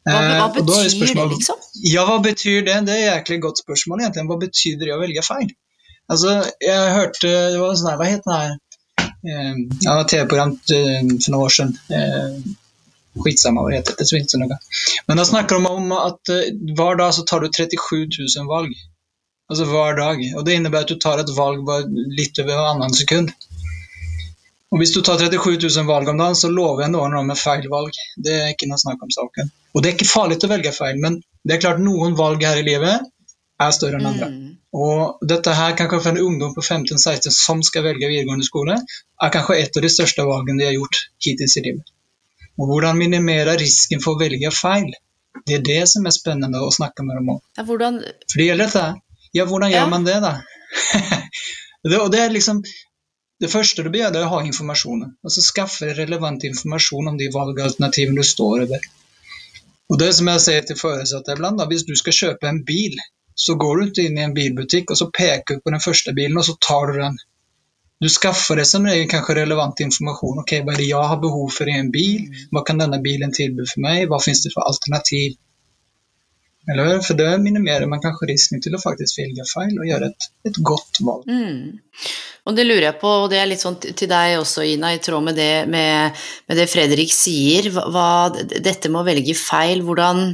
Hva, 0.08 0.20
hva 0.24 0.46
eh, 0.48 0.54
betyr 0.58 1.14
det, 1.14 1.26
liksom? 1.34 1.64
Ja, 1.88 2.04
hva 2.08 2.18
betyr 2.24 2.62
det? 2.66 2.76
Det 2.88 2.94
er 2.94 3.00
et 3.00 3.08
jæklig 3.08 3.40
godt 3.46 3.62
spørsmål, 3.62 4.04
egentlig. 4.04 4.24
Hva 4.30 4.38
betyr 4.44 4.78
det 4.80 4.94
å 4.94 5.00
velge 5.02 5.24
feil? 5.26 5.50
Altså, 6.08 6.38
jeg 6.64 6.94
hørte 6.96 7.28
det 7.28 7.58
var 7.60 7.74
sånn 7.76 7.98
Hva 8.00 8.06
het 8.08 8.22
den 8.24 8.32
her 8.32 8.54
eh, 9.04 9.58
Ja, 9.84 9.98
TV-program 10.08 10.54
eh, 10.56 11.02
for 11.18 11.34
noen 11.34 11.42
år 11.42 11.56
siden. 11.58 11.76
Skitsamme 13.18 13.24
Skitsamma 13.24 13.64
hva 13.64 13.72
det 13.72 13.80
heter. 13.80 13.98
Det 13.98 14.06
er 14.06 14.22
ikke 14.22 14.40
noe. 14.44 14.60
Men 15.10 15.20
da 15.20 15.26
snakker 15.28 15.58
de 15.58 15.72
om 15.74 15.92
at 15.96 16.32
hver 16.78 17.00
dag 17.00 17.12
så 17.16 17.26
tar 17.28 17.44
du 17.44 17.50
37 17.50 18.18
000 18.20 18.48
valg. 18.48 18.72
Altså 19.48 19.64
hver 19.68 19.96
dag. 19.96 20.22
Og 20.36 20.44
det 20.46 20.56
innebærer 20.58 20.86
at 20.86 20.92
du 20.92 21.00
tar 21.02 21.20
et 21.22 21.36
valg 21.36 21.64
bare 21.66 21.88
litt 21.88 22.38
over 22.42 22.64
annen 22.68 22.94
sekund. 22.96 23.32
Og 24.68 24.82
Hvis 24.82 24.92
du 24.92 25.00
tar 25.00 25.20
37 25.20 25.62
000 25.64 25.86
valg 25.88 26.08
om 26.12 26.18
dagen, 26.20 26.36
så 26.36 26.50
lover 26.52 26.84
jeg 26.84 26.92
noen 26.92 27.14
med 27.26 27.38
feil 27.40 27.64
valg. 27.72 27.94
Det 28.20 28.34
er 28.36 28.50
ikke 28.52 28.68
noe 28.68 28.80
snakk 28.80 29.04
om 29.04 29.12
saken. 29.14 29.52
Og 29.72 29.82
Det 29.82 29.90
er 29.90 29.96
ikke 29.96 30.10
farlig 30.10 30.40
å 30.44 30.50
velge 30.50 30.74
feil, 30.76 30.98
men 31.00 31.22
det 31.44 31.56
er 31.56 31.62
klart 31.62 31.80
noen 31.80 32.16
valg 32.18 32.44
her 32.44 32.60
i 32.60 32.66
livet 32.66 33.06
er 33.58 33.74
større 33.74 33.98
enn 33.98 34.08
andre. 34.10 34.28
Mm. 34.30 34.50
Og 34.78 35.28
dette 35.30 35.54
her, 35.56 35.74
kanskje 35.78 36.00
for 36.04 36.12
en 36.12 36.26
ungdom 36.28 36.54
på 36.54 36.62
15-16 36.62 37.34
som 37.34 37.62
skal 37.66 37.86
velge 37.88 38.10
videregående 38.10 38.46
skole, 38.46 38.76
er 39.22 39.32
kanskje 39.34 39.56
et 39.62 39.78
av 39.78 39.86
de 39.86 39.90
største 39.92 40.26
valgene 40.28 40.60
de 40.60 40.68
har 40.68 40.76
gjort 40.76 41.00
hittil 41.24 41.48
i 41.48 41.64
livet. 41.70 41.94
Og 42.58 42.70
Hvordan 42.70 42.98
minimere 42.98 43.56
risken 43.58 44.02
for 44.04 44.16
å 44.16 44.20
velge 44.20 44.50
feil, 44.54 44.92
det 45.46 45.58
er 45.58 45.64
det 45.66 45.82
som 45.90 46.06
er 46.06 46.14
spennende 46.14 46.60
å 46.62 46.70
snakke 46.74 47.06
med 47.06 47.18
dem 47.18 47.32
om. 47.36 47.40
Ja, 47.58 47.64
hvordan... 47.66 48.00
For 48.28 48.40
det 48.40 48.48
gjelder 48.50 48.70
dette. 48.70 48.86
Ja, 49.36 49.46
hvordan 49.48 49.72
ja. 49.72 49.80
gjør 49.80 49.92
man 49.94 50.06
det, 50.06 50.18
da? 50.24 50.34
det, 51.88 51.98
og 52.00 52.10
det 52.14 52.22
er 52.24 52.34
liksom 52.34 52.62
det 53.42 53.50
første 53.52 53.84
du 53.86 53.90
bør, 53.94 54.08
er 54.10 54.24
å 54.24 54.30
ha 54.32 54.40
informasjonen. 54.46 55.12
Altså 55.24 55.44
Skaffe 55.44 55.92
relevant 55.94 56.44
informasjon 56.48 57.12
om 57.12 57.18
de 57.20 57.30
valgalternativene 57.34 58.18
du 58.18 58.26
står 58.26 58.64
over. 58.66 58.88
Og 59.88 60.00
det 60.00 60.10
som 60.16 60.28
jeg 60.28 60.44
sier 60.44 60.66
til 60.66 60.78
foresatte 60.80 61.36
iblant, 61.36 61.62
hvis 61.70 61.86
du 61.88 61.94
skal 61.96 62.16
kjøpe 62.16 62.50
en 62.50 62.60
bil, 62.66 62.98
så 63.38 63.54
går 63.54 63.78
du 63.78 63.84
ikke 63.86 64.04
inn 64.08 64.18
i 64.18 64.24
en 64.26 64.34
bilbutikk 64.36 64.90
og 64.92 64.98
så 65.00 65.08
peker 65.14 65.58
du 65.58 65.64
på 65.64 65.72
den 65.72 65.84
første 65.84 66.14
bilen, 66.16 66.40
og 66.40 66.48
så 66.48 66.56
tar 66.68 66.90
du 66.90 66.98
den. 66.98 67.18
Du 68.02 68.06
skaffer 68.10 68.58
deg 68.58 68.66
som 68.70 68.84
regel 68.86 69.08
kanskje 69.10 69.38
relevant 69.40 69.80
informasjon. 69.82 70.42
ok, 70.42 70.52
Hva 70.66 70.74
er 70.74 70.82
det 70.82 70.90
jeg 70.90 71.10
har 71.12 71.22
behov 71.22 71.48
for 71.54 71.70
i 71.70 71.78
en 71.78 71.92
bil? 71.94 72.28
Hva 72.54 72.62
kan 72.66 72.82
denne 72.82 73.00
bilen 73.02 73.34
tilby 73.34 73.66
for 73.66 73.82
meg? 73.86 74.04
Hva 74.10 74.20
finnes 74.22 74.42
det 74.44 74.52
for 74.54 74.66
alternativ? 74.70 75.38
Eller? 76.68 76.98
For 77.04 77.16
det 77.16 77.28
minimerer 77.40 77.88
man 77.88 78.02
kanskje 78.02 78.28
risken 78.32 78.62
til 78.64 78.76
å 78.76 78.82
faktisk 78.82 79.22
velge 79.22 79.46
feil 79.48 79.76
og 79.78 79.86
gjøre 79.88 80.10
et, 80.10 80.26
et 80.50 80.58
godt 80.70 81.00
valg. 81.04 81.30
Mm. 81.30 81.78
Og 82.48 82.56
det 82.56 82.64
lurer 82.64 82.90
jeg 82.90 82.98
på, 83.00 83.14
og 83.24 83.30
det 83.32 83.40
er 83.40 83.48
litt 83.48 83.62
sånn 83.62 83.78
til 83.80 84.08
deg 84.08 84.38
også, 84.40 84.64
Ina, 84.64 84.92
i 84.94 85.00
tråd 85.04 85.24
med 85.24 85.36
det, 85.36 85.52
med, 85.68 86.20
med 86.48 86.60
det 86.60 86.68
Fredrik 86.70 87.12
sier, 87.12 87.70
hva, 87.72 88.28
dette 88.32 88.92
med 88.92 89.02
å 89.02 89.08
velge 89.08 89.36
feil, 89.36 89.84
hvordan 89.86 90.30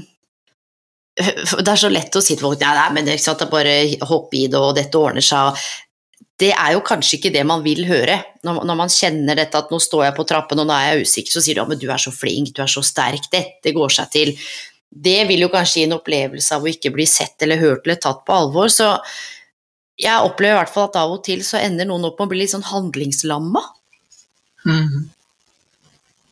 Det 1.15 1.71
er 1.71 1.79
så 1.79 1.91
lett 1.93 2.17
å 2.19 2.23
si 2.23 2.35
til 2.35 2.43
folk 2.43 2.59
nei, 2.59 2.75
nei, 2.75 2.91
men 2.95 3.07
det 3.07 3.15
er 3.15 3.19
ikke 3.21 3.29
sant, 3.29 3.47
bare 3.51 3.75
hopp 4.11 4.35
i 4.35 4.47
det, 4.51 4.59
og 4.59 4.75
dette 4.75 4.99
ordner 4.99 5.23
seg. 5.23 5.59
Det 6.43 6.51
er 6.51 6.73
jo 6.75 6.83
kanskje 6.87 7.21
ikke 7.21 7.31
det 7.35 7.45
man 7.47 7.63
vil 7.63 7.85
høre. 7.87 8.17
Når, 8.43 8.65
når, 8.67 8.79
man 8.81 8.91
kjenner 8.91 9.39
dette 9.39 9.59
at 9.59 9.71
nå 9.71 9.79
står 9.79 10.09
jeg 10.09 10.17
på 10.17 10.27
trappen 10.27 10.59
og 10.59 10.67
nå 10.67 10.75
er 10.75 10.89
jeg 10.89 11.07
usikker, 11.07 11.37
så 11.37 11.43
sier 11.45 11.55
du 11.55 11.63
ja, 11.63 11.67
men 11.71 11.79
du 11.79 11.87
er 11.87 12.03
så 12.03 12.11
flink, 12.15 12.51
du 12.57 12.65
er 12.65 12.71
så 12.71 12.83
sterk, 12.83 13.31
dette 13.31 13.75
går 13.75 13.95
seg 13.95 14.11
til 14.11 14.35
det 14.95 15.25
vil 15.29 15.43
jo 15.45 15.51
kanskje 15.53 15.81
gi 15.81 15.87
en 15.89 15.97
opplevelse 15.97 16.55
av 16.55 16.65
å 16.65 16.71
ikke 16.71 16.93
bli 16.95 17.07
sett 17.09 17.43
eller 17.43 17.59
hørt 17.59 17.87
eller 17.87 17.99
tatt 18.01 18.23
på 18.27 18.35
alvor. 18.35 18.71
Så 18.71 18.93
jeg 20.01 20.27
opplever 20.27 20.55
i 20.55 20.61
hvert 20.63 20.75
fall 20.75 20.89
at 20.89 20.99
av 21.01 21.17
og 21.17 21.25
til 21.27 21.43
så 21.47 21.59
ender 21.63 21.89
noen 21.89 22.07
opp 22.09 22.21
med 22.21 22.29
å 22.29 22.33
bli 22.33 22.43
litt 22.45 22.55
sånn 22.55 22.67
handlingslamma. 22.69 23.63
Mm. 24.65 25.07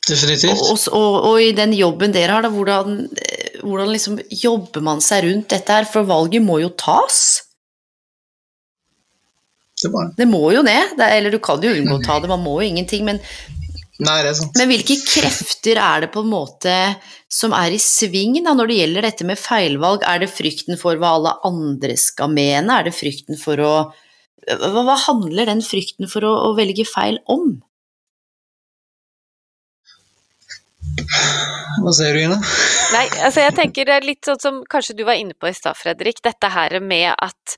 Definitivt. 0.09 0.63
Og, 0.67 0.79
og, 0.99 1.17
og, 1.29 1.37
i 1.43 1.53
den 1.55 1.75
jobben 1.79 2.15
dere 2.15 2.37
har, 2.37 2.47
da, 2.47 2.51
hvordan, 2.51 3.05
hvordan 3.63 3.93
liksom 3.93 4.19
jobber 4.35 4.85
man 4.85 5.03
seg 5.05 5.29
rundt 5.29 5.51
dette 5.55 5.79
her? 5.79 5.87
For 5.89 6.07
valget 6.07 6.43
må 6.43 6.59
jo 6.63 6.73
tas. 6.79 7.21
Det, 9.83 9.91
det 10.19 10.29
må 10.31 10.45
jo 10.55 10.63
det. 10.67 10.81
det 10.99 11.11
eller 11.17 11.35
du 11.35 11.39
kan 11.43 11.63
jo 11.63 11.75
unngå 11.75 11.99
å 11.99 12.05
ta 12.05 12.21
det, 12.23 12.31
man 12.31 12.43
må 12.43 12.61
jo 12.61 12.71
ingenting. 12.71 13.07
Men 13.07 13.23
Nei. 14.03 14.19
Men 14.57 14.71
hvilke 14.71 14.97
krefter 15.05 15.79
er 15.79 16.05
det 16.05 16.11
på 16.15 16.25
en 16.25 16.33
måte 16.33 16.75
som 17.33 17.55
er 17.57 17.73
i 17.73 17.81
sving 17.81 18.37
da, 18.45 18.53
når 18.57 18.69
det 18.69 18.79
gjelder 18.79 19.07
dette 19.09 19.27
med 19.29 19.41
feilvalg? 19.41 20.05
Er 20.09 20.23
det 20.23 20.31
frykten 20.33 20.79
for 20.81 21.01
hva 21.01 21.15
alle 21.17 21.35
andre 21.49 21.97
skal 22.01 22.33
mene? 22.33 22.79
Er 22.79 22.89
det 22.89 22.97
frykten 22.97 23.41
for 23.41 23.63
å 23.65 23.75
Hva, 24.43 24.83
hva 24.83 24.97
handler 24.99 25.47
den 25.47 25.61
frykten 25.63 26.09
for 26.11 26.27
å, 26.27 26.33
å, 26.49 26.55
velge 26.59 26.83
feil 26.83 27.21
om? 27.31 27.61
Hva 31.79 31.93
sier 31.95 32.19
du, 32.19 32.25
Ine? 32.25 32.41
Nei, 32.93 33.05
altså 33.23 33.45
jeg 33.45 33.55
tenker 33.55 33.87
det 33.87 33.95
er 34.01 34.09
litt 34.09 34.27
sånn 34.27 34.41
som 34.43 34.59
kanskje 34.67 34.97
du 34.99 35.05
var 35.07 35.21
inne 35.21 35.39
på 35.39 35.47
i 35.47 35.55
stad, 35.55 35.79
Fredrik. 35.79 36.19
Dette 36.27 36.51
her 36.51 36.75
med 36.83 37.15
at 37.15 37.55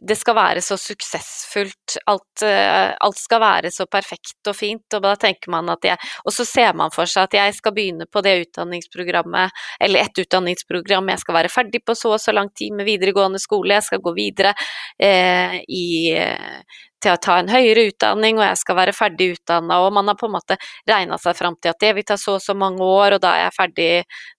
det 0.00 0.16
skal 0.18 0.36
være 0.36 0.62
så 0.64 0.76
suksessfullt, 0.80 1.96
alt, 2.10 2.42
eh, 2.46 2.94
alt, 3.06 3.18
skal 3.18 3.40
være 3.42 3.70
så 3.74 3.86
perfekt 3.90 4.50
og 4.50 4.56
fint, 4.56 4.86
og 4.96 5.02
da 5.04 5.14
tenker 5.20 5.52
man 5.52 5.68
at 5.72 5.84
jeg 5.84 5.98
Og 6.24 6.32
så 6.32 6.44
ser 6.44 6.74
man 6.74 6.90
for 6.94 7.06
seg 7.10 7.28
at 7.28 7.36
jeg 7.38 7.54
skal 7.54 7.74
begynne 7.76 8.06
på 8.06 8.22
det 8.24 8.34
utdanningsprogrammet, 8.46 9.50
eller 9.80 10.00
et 10.00 10.22
utdanningsprogram, 10.24 11.08
jeg 11.08 11.22
skal 11.22 11.34
være 11.34 11.52
ferdig 11.52 11.84
på 11.84 11.94
så 11.98 12.14
og 12.14 12.20
så 12.20 12.32
lang 12.32 12.50
tid 12.54 12.72
med 12.72 12.86
videregående 12.88 13.38
skole, 13.38 13.74
jeg 13.74 13.88
skal 13.88 14.02
gå 14.04 14.14
videre 14.16 14.54
eh, 14.98 15.60
i, 15.68 15.86
til 17.04 17.14
å 17.14 17.20
ta 17.20 17.38
en 17.40 17.52
høyere 17.52 17.88
utdanning, 17.90 18.38
og 18.40 18.46
jeg 18.48 18.60
skal 18.60 18.78
være 18.80 18.96
ferdig 18.96 19.34
utdanna, 19.36 19.80
og 19.84 19.94
man 19.96 20.10
har 20.10 20.18
på 20.20 20.28
en 20.30 20.36
måte 20.36 20.58
regna 20.88 21.18
seg 21.20 21.36
fram 21.38 21.56
til 21.60 21.74
at 21.74 21.80
det 21.82 21.94
vil 21.98 22.08
ta 22.08 22.18
så 22.20 22.38
og 22.38 22.44
så 22.44 22.56
mange 22.58 22.84
år, 22.84 23.16
og 23.16 23.24
da 23.24 23.36
er 23.36 23.46
jeg 23.46 23.56
ferdig 23.58 23.88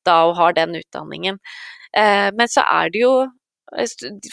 da 0.07 0.21
og 0.29 0.37
har 0.39 0.55
den 0.57 0.77
utdanningen. 0.81 1.39
Eh, 1.95 2.29
men 2.35 2.51
så 2.51 2.65
er 2.65 2.91
det 2.93 3.05
jo 3.05 3.15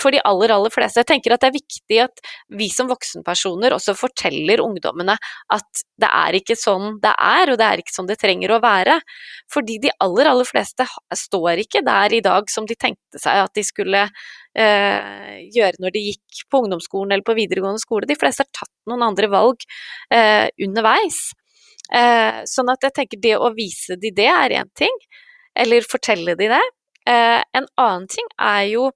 for 0.01 0.15
de 0.15 0.21
aller, 0.29 0.53
aller 0.55 0.73
fleste. 0.73 1.03
Jeg 1.03 1.09
tenker 1.11 1.35
at 1.35 1.43
det 1.43 1.51
er 1.51 1.57
viktig 1.57 1.99
at 2.05 2.23
vi 2.59 2.69
som 2.73 2.91
voksenpersoner 2.91 3.75
også 3.77 3.95
forteller 3.99 4.63
ungdommene 4.65 5.17
at 5.53 5.83
det 6.01 6.11
er 6.11 6.39
ikke 6.39 6.57
sånn 6.59 6.99
det 7.03 7.15
er, 7.17 7.53
og 7.53 7.59
det 7.61 7.67
er 7.69 7.83
ikke 7.83 7.95
sånn 7.95 8.11
det 8.11 8.19
trenger 8.23 8.55
å 8.55 8.61
være. 8.63 8.99
Fordi 9.53 9.79
de 9.83 9.93
aller, 10.05 10.31
aller 10.31 10.49
fleste 10.49 10.87
står 11.19 11.65
ikke 11.65 11.85
der 11.87 12.17
i 12.17 12.23
dag 12.25 12.51
som 12.53 12.69
de 12.69 12.79
tenkte 12.79 13.21
seg 13.23 13.43
at 13.45 13.55
de 13.59 13.67
skulle 13.67 14.07
eh, 14.07 15.37
gjøre 15.53 15.83
når 15.83 15.97
de 15.97 16.07
gikk 16.11 16.45
på 16.51 16.63
ungdomsskolen 16.65 17.15
eller 17.15 17.27
på 17.27 17.37
videregående 17.39 17.83
skole. 17.83 18.09
De 18.09 18.19
fleste 18.19 18.47
har 18.47 18.53
tatt 18.63 18.73
noen 18.91 19.07
andre 19.11 19.31
valg 19.33 19.67
eh, 20.15 20.49
underveis. 20.63 21.25
Eh, 21.93 22.43
sånn 22.49 22.71
at 22.73 22.87
jeg 22.87 22.97
tenker 22.97 23.21
det 23.21 23.37
å 23.37 23.53
vise 23.57 23.99
de 24.01 24.13
det 24.15 24.31
er 24.31 24.57
én 24.63 24.71
ting, 24.79 24.95
eller 25.59 25.85
fortelle 25.89 26.37
de 26.39 26.49
det. 26.55 26.65
Eh, 27.09 27.41
en 27.59 27.67
annen 27.83 28.07
ting 28.11 28.29
er 28.39 28.67
jo 28.71 28.91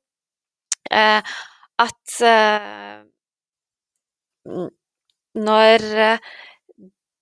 at 0.90 2.18
eh, 2.25 3.01
når 5.37 5.87
eh, 6.07 6.35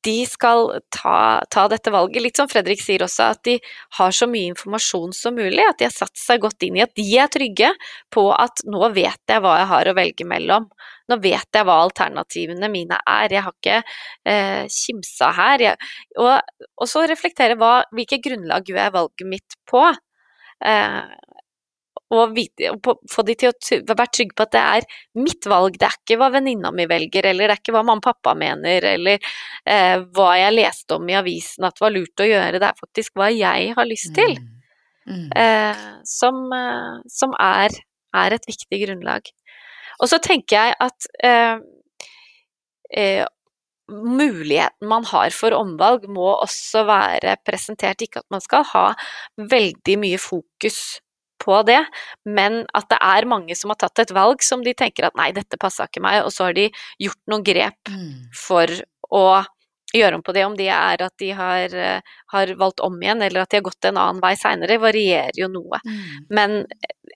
de 0.05 0.17
skal 0.29 0.67
ta, 0.93 1.41
ta, 1.51 1.65
dette 1.73 1.93
valget, 1.93 2.23
litt 2.23 2.39
som 2.39 2.49
Fredrik 2.51 2.83
sier 2.83 3.05
også, 3.07 3.31
at 3.35 3.41
de 3.49 3.55
har 3.99 4.13
så 4.15 4.29
mye 4.29 4.51
informasjon 4.53 5.15
som 5.17 5.37
mulig, 5.37 5.63
at 5.65 5.79
de 5.81 5.89
har 5.89 5.95
satt 5.95 6.17
seg 6.21 6.43
godt 6.45 6.67
inn 6.67 6.77
i 6.77 6.85
at 6.85 6.93
de 6.99 7.07
er 7.21 7.31
trygge 7.33 7.71
på 8.13 8.27
at 8.35 8.65
nå 8.69 8.91
vet 8.97 9.33
jeg 9.33 9.45
hva 9.45 9.57
jeg 9.63 9.71
har 9.73 9.91
å 9.91 9.97
velge 9.97 10.29
mellom. 10.29 10.69
Nå 11.09 11.19
vet 11.25 11.57
jeg 11.57 11.69
hva 11.69 11.79
alternativene 11.87 12.71
mine 12.73 13.01
er, 13.01 13.33
jeg 13.33 13.47
har 13.47 13.57
ikke 13.57 13.81
eh, 14.29 14.65
kimsa 14.73 15.33
her. 15.37 15.67
Jeg, 15.71 15.93
og, 16.21 16.37
og, 16.77 16.87
så 16.91 17.05
reflektere 17.09 17.57
hva, 17.61 17.79
hvilket 17.95 18.25
grunnlag 18.25 18.69
gjør 18.69 18.83
jeg 18.83 18.97
valget 18.99 19.31
mitt 19.31 19.59
på. 19.71 19.87
Eh, 20.65 21.01
og, 22.15 22.35
vite, 22.37 22.71
og 22.73 23.05
få 23.11 23.25
de 23.27 23.37
til 23.39 23.51
å 23.51 23.95
være 23.95 24.11
trygge 24.15 24.37
på 24.37 24.47
at 24.47 24.55
det 24.55 24.63
er 24.63 24.87
mitt 25.21 25.49
valg, 25.51 25.79
det 25.81 25.89
er 25.89 25.99
ikke 25.99 26.19
hva 26.21 26.31
venninna 26.35 26.73
mi 26.75 26.87
velger, 26.91 27.29
eller 27.31 27.49
det 27.49 27.57
er 27.57 27.63
ikke 27.63 27.77
hva 27.77 27.85
mamma 27.85 28.03
og 28.03 28.07
pappa 28.07 28.35
mener, 28.39 28.89
eller 28.95 29.19
eh, 29.19 29.97
hva 30.17 30.31
jeg 30.39 30.57
leste 30.57 30.99
om 30.99 31.09
i 31.11 31.19
avisen 31.19 31.69
at 31.69 31.83
var 31.83 31.95
lurt 31.95 32.25
å 32.25 32.29
gjøre, 32.29 32.61
det 32.63 32.71
er 32.71 32.81
faktisk 32.81 33.19
hva 33.21 33.31
jeg 33.35 33.75
har 33.77 33.91
lyst 33.91 34.15
til, 34.17 34.39
mm. 34.41 34.51
Mm. 35.05 35.29
Eh, 35.37 35.87
som, 36.09 36.43
eh, 36.57 36.99
som 37.13 37.37
er, 37.41 37.77
er, 38.17 38.37
et 38.37 38.49
viktig 38.49 38.83
grunnlag. 38.87 39.31
Og 40.01 40.11
så 40.11 40.19
tenker 40.23 40.57
jeg 40.57 40.77
at 40.83 41.09
eh, 41.25 41.57
eh, 42.97 43.25
muligheten 43.91 44.89
man 44.89 45.05
har 45.11 45.33
for 45.35 45.55
omvalg 45.57 46.07
må 46.09 46.31
også 46.33 46.87
være 46.89 47.37
presentert, 47.45 48.03
ikke 48.03 48.23
at 48.23 48.31
man 48.33 48.43
skal 48.45 48.65
ha 48.73 48.87
veldig 49.39 49.99
mye 50.01 50.21
fokus 50.21 51.03
på 51.45 51.61
det, 51.69 51.81
men 52.25 52.63
at 52.77 52.89
det 52.91 53.01
er 53.05 53.29
mange 53.31 53.57
som 53.59 53.73
har 53.73 53.81
tatt 53.85 54.03
et 54.03 54.15
valg 54.17 54.45
som 54.45 54.65
de 54.65 54.75
tenker 54.77 55.09
at 55.09 55.19
nei, 55.21 55.31
dette 55.37 55.61
passa 55.61 55.89
ikke 55.89 56.03
meg, 56.05 56.23
og 56.25 56.33
så 56.35 56.49
har 56.49 56.57
de 56.57 56.71
gjort 57.03 57.21
noen 57.31 57.45
grep 57.47 57.93
mm. 57.93 58.15
for 58.47 58.73
å 59.15 59.27
gjøre 59.95 60.19
om 60.19 60.25
på 60.27 60.35
det. 60.35 60.45
Om 60.47 60.57
det 60.59 60.69
er 60.75 61.03
at 61.07 61.15
de 61.23 61.31
har, 61.37 61.75
eh, 61.75 62.15
har, 62.35 62.55
valgt 62.59 62.83
om 62.85 62.97
igjen, 63.03 63.23
eller 63.23 63.45
at 63.45 63.51
de 63.51 63.61
har 63.61 63.67
gått 63.67 63.89
en 63.89 64.01
annen 64.01 64.23
vei 64.23 64.35
seinere, 64.39 64.81
varierer 64.83 65.39
jo 65.39 65.51
noe. 65.53 65.81
Mm. 65.87 66.27
Men 66.35 66.57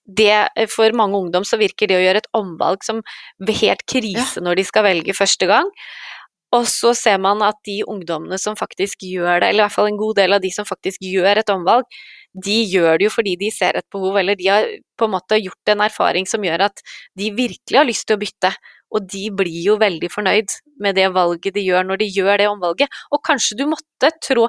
det, 0.04 0.68
for 0.72 0.94
mange 0.96 1.18
ungdom 1.18 1.46
så 1.48 1.58
virker 1.60 1.90
det 1.90 1.98
å 1.98 2.04
gjøre 2.04 2.22
et 2.22 2.30
omvalg 2.36 2.84
som 2.86 3.02
helt 3.48 3.84
krise 3.90 4.42
når 4.44 4.60
de 4.60 4.68
skal 4.68 4.86
velge 4.86 5.16
første 5.16 5.48
gang. 5.50 5.72
Og 6.56 6.64
så 6.64 6.94
ser 6.96 7.18
man 7.20 7.42
at 7.44 7.58
de 7.68 7.82
ungdommene 7.84 8.38
som 8.40 8.56
faktisk 8.56 9.02
gjør 9.04 9.42
det, 9.42 9.50
eller 9.50 9.62
i 9.62 9.66
hvert 9.66 9.74
fall 9.74 9.90
en 9.90 10.00
god 10.00 10.16
del 10.16 10.36
av 10.36 10.40
de 10.44 10.50
som 10.54 10.68
faktisk 10.68 11.02
gjør 11.04 11.42
et 11.42 11.52
omvalg, 11.52 11.84
de 12.44 12.56
gjør 12.70 12.98
det 12.98 13.08
jo 13.08 13.12
fordi 13.12 13.34
de 13.40 13.50
ser 13.52 13.76
et 13.76 13.86
behov, 13.92 14.16
eller 14.20 14.38
de 14.38 14.48
har 14.48 14.70
på 14.98 15.08
en 15.08 15.14
måte 15.16 15.38
gjort 15.40 15.72
en 15.72 15.84
erfaring 15.84 16.28
som 16.28 16.44
gjør 16.44 16.68
at 16.68 16.82
de 17.18 17.30
virkelig 17.36 17.80
har 17.80 17.88
lyst 17.88 18.06
til 18.08 18.16
å 18.16 18.22
bytte. 18.22 18.52
Og 18.94 19.04
de 19.12 19.26
blir 19.36 19.60
jo 19.66 19.76
veldig 19.80 20.08
fornøyd 20.12 20.56
med 20.80 20.96
det 20.96 21.10
valget 21.12 21.56
de 21.56 21.64
gjør 21.66 21.84
når 21.84 22.00
de 22.00 22.10
gjør 22.14 22.40
det 22.40 22.48
omvalget. 22.48 23.00
Og 23.12 23.20
kanskje 23.26 23.58
du 23.60 23.68
måtte 23.68 24.12
trå 24.24 24.48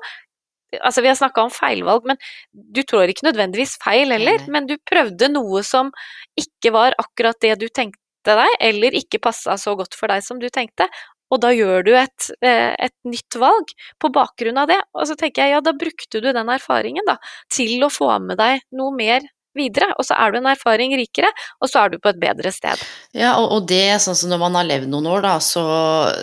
Altså, 0.85 1.01
vi 1.01 1.09
har 1.09 1.15
snakka 1.17 1.41
om 1.41 1.49
feilvalg, 1.49 2.03
men 2.05 2.19
du 2.53 2.83
trår 2.85 3.09
ikke 3.09 3.25
nødvendigvis 3.25 3.71
feil 3.81 4.11
heller. 4.13 4.43
Men 4.53 4.67
du 4.69 4.75
prøvde 4.85 5.31
noe 5.31 5.63
som 5.65 5.89
ikke 6.37 6.69
var 6.75 6.93
akkurat 7.01 7.39
det 7.41 7.55
du 7.63 7.65
tenkte 7.73 8.35
deg, 8.37 8.53
eller 8.61 8.93
ikke 8.99 9.17
passa 9.23 9.55
så 9.57 9.73
godt 9.79 9.97
for 9.97 10.13
deg 10.13 10.21
som 10.21 10.37
du 10.37 10.45
tenkte, 10.53 10.85
og 11.29 11.41
da 11.43 11.51
gjør 11.53 11.85
du 11.85 11.91
et, 11.97 12.29
eh, 12.41 12.75
et, 12.77 12.95
nytt 13.09 13.37
valg 13.39 13.73
på 14.01 14.11
bakgrunn 14.13 14.59
av 14.61 14.69
det. 14.69 14.79
Og 14.97 15.07
så 15.09 15.17
tenker 15.19 15.45
jeg 15.45 15.57
ja, 15.57 15.63
da 15.65 15.73
brukte 15.77 16.21
du 16.21 16.31
den 16.33 16.49
erfaringen 16.51 17.05
da, 17.07 17.19
til 17.53 17.83
å 17.85 17.91
få 17.93 18.11
med 18.23 18.39
deg 18.41 18.65
noe 18.75 18.95
mer 18.95 19.27
videre, 19.57 19.89
og 19.97 20.05
så 20.05 20.15
er 20.21 20.31
du 20.31 20.39
en 20.39 20.49
erfaring 20.51 20.93
rikere, 20.97 21.29
og 21.59 21.69
så 21.71 21.83
er 21.83 21.93
du 21.93 21.97
på 22.01 22.11
et 22.11 22.19
bedre 22.21 22.51
sted. 22.53 22.81
Ja, 23.17 23.33
og, 23.41 23.49
og 23.55 23.67
det, 23.69 23.97
sånn 24.03 24.17
som 24.17 24.31
når 24.31 24.41
man 24.43 24.57
har 24.59 24.67
levd 24.67 24.91
noen 24.91 25.09
år, 25.09 25.23
da, 25.25 25.35
så, 25.43 25.63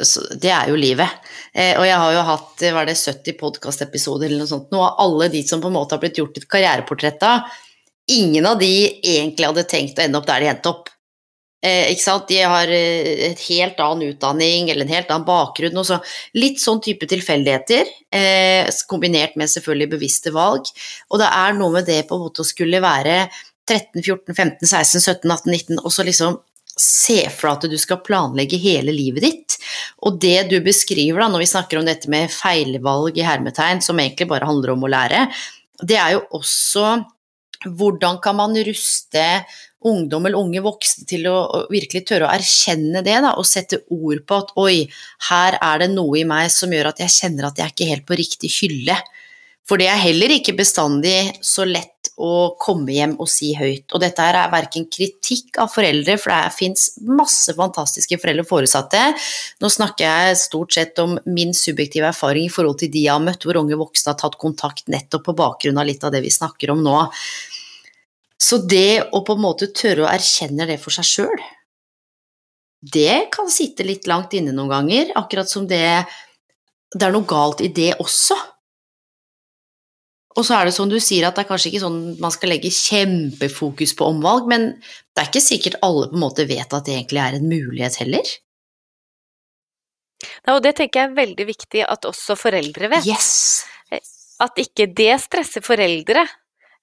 så 0.06 0.24
Det 0.32 0.52
er 0.54 0.70
jo 0.70 0.78
livet. 0.78 1.30
Eh, 1.52 1.74
og 1.74 1.86
jeg 1.88 2.00
har 2.02 2.14
jo 2.14 2.24
hatt 2.30 2.66
hva 2.66 2.84
er 2.84 2.90
det, 2.92 2.98
70 3.00 3.38
podkastepisoder 3.40 4.30
eller 4.30 4.44
noe 4.44 4.52
sånt, 4.52 4.70
noe 4.74 4.90
av 4.90 5.06
alle 5.06 5.30
de 5.34 5.42
som 5.46 5.62
på 5.62 5.70
en 5.70 5.78
måte 5.78 5.96
har 5.96 6.02
blitt 6.02 6.20
gjort 6.22 6.38
et 6.38 6.48
karriereportrett 6.50 7.26
av, 7.26 7.48
ingen 8.14 8.46
av 8.46 8.60
de 8.62 8.70
egentlig 9.02 9.48
hadde 9.48 9.66
tenkt 9.68 9.98
å 9.98 10.06
ende 10.06 10.20
opp 10.20 10.28
der 10.28 10.44
de 10.44 10.52
endte 10.52 10.70
opp. 10.70 10.92
Eh? 11.66 11.90
De 12.28 12.38
har 12.42 12.70
eh, 12.72 13.30
et 13.30 13.42
helt 13.48 13.80
annen 13.82 14.12
utdanning 14.12 14.70
eller 14.70 14.86
en 14.86 14.94
helt 14.94 15.10
annen 15.10 15.26
bakgrunn. 15.26 15.82
Også. 15.82 15.98
Litt 16.38 16.62
sånn 16.62 16.82
type 16.84 17.08
tilfeldigheter, 17.10 17.90
eh, 18.14 18.70
kombinert 18.90 19.36
med 19.36 19.50
selvfølgelig 19.52 19.94
bevisste 19.96 20.34
valg. 20.34 20.70
Og 21.10 21.22
det 21.22 21.30
er 21.30 21.56
noe 21.58 21.74
med 21.78 21.88
det 21.90 22.04
på 22.08 22.18
en 22.18 22.26
måte 22.28 22.44
å 22.44 22.48
skulle 22.48 22.82
være 22.84 23.24
13, 23.66 24.02
14, 24.02 24.34
15, 24.34 24.68
16, 24.68 25.00
17, 25.02 25.32
18, 25.32 25.50
19 25.52 25.80
og 25.82 25.90
så 25.90 26.06
liksom 26.06 26.38
se 26.76 27.22
for 27.32 27.48
deg 27.48 27.56
at 27.56 27.72
du 27.72 27.78
skal 27.80 28.02
planlegge 28.04 28.60
hele 28.60 28.92
livet 28.94 29.24
ditt. 29.24 29.56
Og 30.04 30.20
det 30.20 30.50
du 30.52 30.58
beskriver 30.64 31.22
da, 31.22 31.30
når 31.32 31.46
vi 31.46 31.52
snakker 31.54 31.80
om 31.80 31.88
dette 31.88 32.10
med 32.12 32.32
feilvalg 32.32 33.16
i 33.16 33.24
hermetegn, 33.24 33.80
som 33.82 33.98
egentlig 34.02 34.28
bare 34.30 34.48
handler 34.48 34.74
om 34.74 34.84
å 34.84 34.92
lære, 34.92 35.24
det 35.82 35.96
er 36.00 36.16
jo 36.16 36.24
også 36.36 36.98
hvordan 37.64 38.20
kan 38.22 38.36
man 38.36 38.56
ruste 38.66 39.24
ungdom 39.84 40.26
eller 40.26 40.40
unge 40.40 40.62
voksne 40.64 41.04
til 41.08 41.26
å, 41.30 41.36
å 41.36 41.58
virkelig 41.72 42.06
tørre 42.08 42.28
å 42.28 42.34
erkjenne 42.34 43.02
det, 43.06 43.18
da, 43.22 43.34
og 43.36 43.46
sette 43.48 43.82
ord 43.92 44.24
på 44.26 44.40
at 44.40 44.54
oi, 44.60 44.86
her 45.28 45.58
er 45.60 45.84
det 45.84 45.92
noe 45.92 46.22
i 46.22 46.26
meg 46.28 46.48
som 46.54 46.72
gjør 46.72 46.92
at 46.92 47.04
jeg 47.04 47.14
kjenner 47.18 47.50
at 47.50 47.60
jeg 47.60 47.68
er 47.68 47.74
ikke 47.74 47.92
helt 47.92 48.08
på 48.08 48.18
riktig 48.18 48.52
hylle. 48.60 48.98
For 49.66 49.82
det 49.82 49.88
er 49.90 49.98
heller 49.98 50.30
ikke 50.30 50.54
bestandig 50.54 51.18
så 51.42 51.64
lett 51.66 52.12
å 52.22 52.54
komme 52.62 52.94
hjem 52.94 53.16
og 53.20 53.28
si 53.28 53.50
høyt. 53.58 53.90
Og 53.92 54.00
dette 54.00 54.22
her 54.22 54.38
er 54.38 54.52
verken 54.52 54.86
kritikk 54.88 55.58
av 55.60 55.72
foreldre, 55.72 56.14
for 56.22 56.32
det 56.32 56.54
fins 56.54 56.86
masse 57.02 57.52
fantastiske 57.56 58.16
foreldre 58.22 58.46
og 58.46 58.50
foresatte. 58.52 59.02
Nå 59.60 59.70
snakker 59.72 60.06
jeg 60.06 60.38
stort 60.40 60.76
sett 60.78 61.02
om 61.02 61.16
min 61.26 61.52
subjektive 61.56 62.08
erfaring 62.12 62.46
i 62.46 62.52
forhold 62.52 62.78
til 62.80 62.92
de 62.94 63.04
jeg 63.08 63.12
har 63.12 63.26
møtt, 63.26 63.42
hvor 63.42 63.58
unge 63.58 63.78
voksne 63.80 64.14
har 64.14 64.20
tatt 64.22 64.38
kontakt 64.40 64.86
nettopp 64.92 65.26
på 65.26 65.36
bakgrunn 65.42 65.82
av 65.82 65.90
litt 65.90 66.06
av 66.06 66.14
det 66.14 66.22
vi 66.24 66.32
snakker 66.32 66.72
om 66.72 66.86
nå. 66.86 66.96
Så 68.42 68.58
det 68.68 69.08
å 69.16 69.22
på 69.24 69.36
en 69.36 69.44
måte 69.44 69.70
tørre 69.72 70.04
å 70.04 70.10
erkjenne 70.10 70.66
det 70.68 70.76
for 70.82 70.94
seg 70.94 71.08
sjøl, 71.08 71.44
det 72.86 73.30
kan 73.34 73.48
sitte 73.50 73.86
litt 73.86 74.06
langt 74.06 74.36
inne 74.36 74.52
noen 74.54 74.70
ganger, 74.70 75.14
akkurat 75.18 75.48
som 75.50 75.64
det, 75.68 76.04
det 76.92 77.06
er 77.06 77.14
noe 77.14 77.26
galt 77.26 77.64
i 77.64 77.72
det 77.72 77.94
også. 78.02 78.36
Og 80.36 80.44
så 80.44 80.58
er 80.58 80.68
det 80.68 80.74
som 80.76 80.90
du 80.90 80.98
sier, 81.00 81.24
at 81.24 81.38
det 81.38 81.46
er 81.46 81.48
kanskje 81.48 81.70
ikke 81.70 81.84
sånn 81.86 82.00
man 82.20 82.32
skal 82.34 82.52
legge 82.52 82.70
kjempefokus 82.74 83.94
på 83.96 84.10
omvalg, 84.12 84.50
men 84.52 84.74
det 84.76 85.22
er 85.22 85.30
ikke 85.30 85.42
sikkert 85.42 85.78
alle 85.86 86.10
på 86.10 86.18
en 86.18 86.24
måte 86.26 86.44
vet 86.48 86.76
at 86.76 86.84
det 86.84 86.98
egentlig 86.98 87.22
er 87.24 87.38
en 87.38 87.48
mulighet 87.48 87.96
heller. 88.02 88.34
Ja, 90.44 90.56
og 90.56 90.60
det 90.64 90.76
tenker 90.76 91.00
jeg 91.02 91.10
er 91.10 91.16
veldig 91.16 91.46
viktig 91.48 91.86
at 91.88 92.08
også 92.08 92.36
foreldre 92.38 92.92
vet. 92.92 93.08
Yes! 93.08 93.64
At 94.44 94.58
ikke 94.60 94.84
det 94.92 95.14
stresser 95.24 95.64
foreldre. 95.64 96.26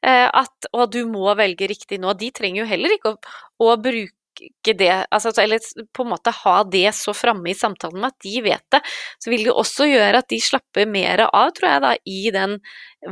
Eh, 0.04 0.28
at 0.28 0.68
og 0.74 0.89
du 0.92 1.04
må 1.08 1.32
velge 1.39 1.70
riktig 1.72 2.00
nå. 2.04 2.13
De 2.20 2.32
trenger 2.36 2.63
jo 2.63 2.70
heller 2.70 2.96
ikke 2.98 3.13
å, 3.13 3.20
å 3.63 3.76
bruke 3.80 4.74
det, 4.76 4.92
altså, 5.13 5.32
eller 5.39 5.62
på 5.94 6.04
en 6.04 6.12
måte 6.16 6.34
ha 6.42 6.56
det 6.68 6.88
så 6.98 7.13
framme 7.16 7.52
i 7.52 7.56
samtalen 7.58 8.02
med 8.02 8.12
at 8.12 8.26
de 8.26 8.42
vet 8.44 8.66
det, 8.74 8.82
så 9.22 9.32
vil 9.32 9.46
det 9.48 9.54
også 9.54 9.88
gjøre 9.88 10.24
at 10.24 10.30
de 10.34 10.39
slapper 10.42 10.89
mer 10.89 11.28
av, 11.30 11.54
tror 11.56 11.70
jeg, 11.70 11.84
da, 11.86 11.94
i 12.10 12.22
den 12.34 12.58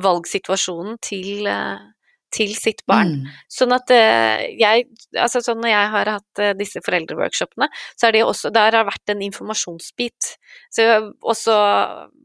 valgsituasjonen 0.04 0.98
til, 1.06 1.48
eh, 1.48 1.86
til 2.34 2.54
sitt 2.56 2.84
barn. 2.90 3.22
Mm. 3.22 3.32
Sånn 3.52 3.76
at 3.76 3.92
eh, 3.96 4.48
jeg 4.60 4.88
Altså 5.20 5.42
sånn 5.44 5.60
når 5.64 5.72
jeg 5.72 5.90
har 5.94 6.12
hatt 6.16 6.42
eh, 6.42 6.54
disse 6.58 6.82
foreldreworkshopene, 6.86 7.68
så 8.00 8.08
er 8.08 8.16
det 8.16 8.24
også 8.26 8.52
Der 8.54 8.78
har 8.80 8.88
vært 8.88 9.14
en 9.14 9.24
informasjonsbit. 9.26 10.34
Så 10.72 10.86
jeg 10.86 10.94
har 10.94 11.10
også 11.22 11.56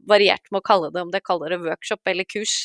variert 0.07 0.47
med 0.51 0.61
å 0.61 0.67
kalle 0.67 0.91
det 0.93 1.03
om 1.03 1.11
det 1.11 1.23
kaller 1.27 1.51
det 1.51 1.59
workshop 1.65 2.07
eller 2.07 2.27
kurs, 2.29 2.61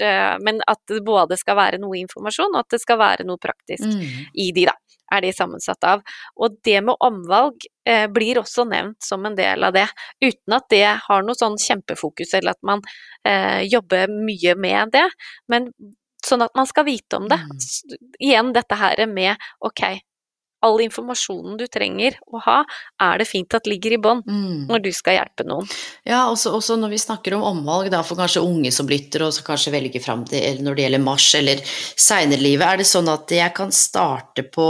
men 0.47 0.61
at 0.71 0.79
det 0.91 1.01
både 1.07 1.35
skal 1.41 1.57
være 1.59 1.81
noe 1.83 1.99
informasjon, 1.99 2.55
og 2.55 2.63
at 2.63 2.77
det 2.77 2.79
skal 2.83 3.01
være 3.01 3.27
noe 3.27 3.41
praktisk 3.43 3.89
mm. 3.89 4.29
i 4.39 4.51
de, 4.55 4.69
da 4.71 4.77
er 5.13 5.25
de 5.25 5.33
sammensatt 5.37 5.85
av. 5.87 6.03
Og 6.41 6.59
det 6.67 6.79
med 6.85 7.01
omvalg 7.05 7.67
eh, 7.89 8.07
blir 8.13 8.41
også 8.41 8.67
nevnt 8.69 9.03
som 9.05 9.27
en 9.29 9.37
del 9.39 9.67
av 9.67 9.75
det, 9.77 9.87
uten 10.25 10.57
at 10.57 10.69
det 10.73 10.87
har 11.07 11.27
noe 11.27 11.39
sånn 11.39 11.59
kjempefokus, 11.61 12.35
eller 12.39 12.57
at 12.57 12.63
man 12.67 12.85
eh, 13.29 13.63
jobber 13.69 14.13
mye 14.13 14.57
med 14.59 14.95
det. 14.97 15.09
Men 15.53 15.71
sånn 16.27 16.45
at 16.47 16.55
man 16.59 16.69
skal 16.69 16.87
vite 16.89 17.19
om 17.19 17.29
det. 17.31 17.41
Mm. 17.43 18.09
Igjen 18.23 18.53
dette 18.57 18.79
her 18.79 19.05
med 19.11 19.51
ok, 19.65 19.85
all 20.63 20.81
informasjonen 20.85 21.57
du 21.59 21.65
trenger 21.71 22.17
å 22.31 22.41
ha, 22.45 22.59
er 23.03 23.21
det 23.21 23.27
fint 23.29 23.55
at 23.57 23.67
ligger 23.69 23.97
i 23.97 24.01
bånn 24.03 24.23
mm. 24.23 24.69
når 24.71 24.85
du 24.85 24.91
skal 24.95 25.19
hjelpe 25.19 25.47
noen. 25.49 25.69
Ja, 26.09 26.25
også, 26.31 26.55
også, 26.55 26.77
når 26.81 26.95
vi 26.95 27.01
snakker 27.03 27.37
om 27.37 27.47
omvalg, 27.49 27.91
da, 27.93 28.05
for 28.07 28.21
kanskje 28.21 28.45
unge 28.47 28.71
som 28.75 28.91
lytter 28.91 29.27
og 29.27 29.41
kanskje 29.47 29.75
velger 29.75 30.05
fram 30.05 30.25
til 30.29 30.63
når 30.63 30.79
det 30.79 30.87
gjelder 30.87 31.05
mars 31.05 31.29
eller 31.39 31.65
seinere 31.67 32.43
livet, 32.43 32.67
er 32.69 32.83
det 32.83 32.89
sånn 32.89 33.11
at 33.11 33.35
jeg 33.35 33.57
kan 33.57 33.75
starte 33.75 34.47
på 34.55 34.69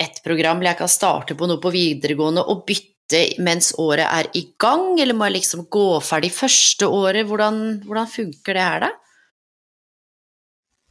ett 0.00 0.22
program, 0.24 0.58
eller 0.58 0.72
jeg 0.72 0.80
kan 0.80 0.90
starte 0.90 1.36
på 1.36 1.46
noe 1.48 1.60
på 1.62 1.72
videregående 1.74 2.42
og 2.48 2.64
bytte 2.68 3.26
mens 3.42 3.72
året 3.82 4.06
er 4.06 4.28
i 4.38 4.44
gang, 4.60 4.94
eller 5.02 5.16
må 5.18 5.26
jeg 5.28 5.40
liksom 5.40 5.66
gå 5.70 5.86
ferdig 6.02 6.30
første 6.34 6.86
året? 6.86 7.26
Hvordan, 7.28 7.80
hvordan 7.86 8.10
funker 8.10 8.56
det 8.56 8.64
her, 8.64 8.86
da? 8.86 8.90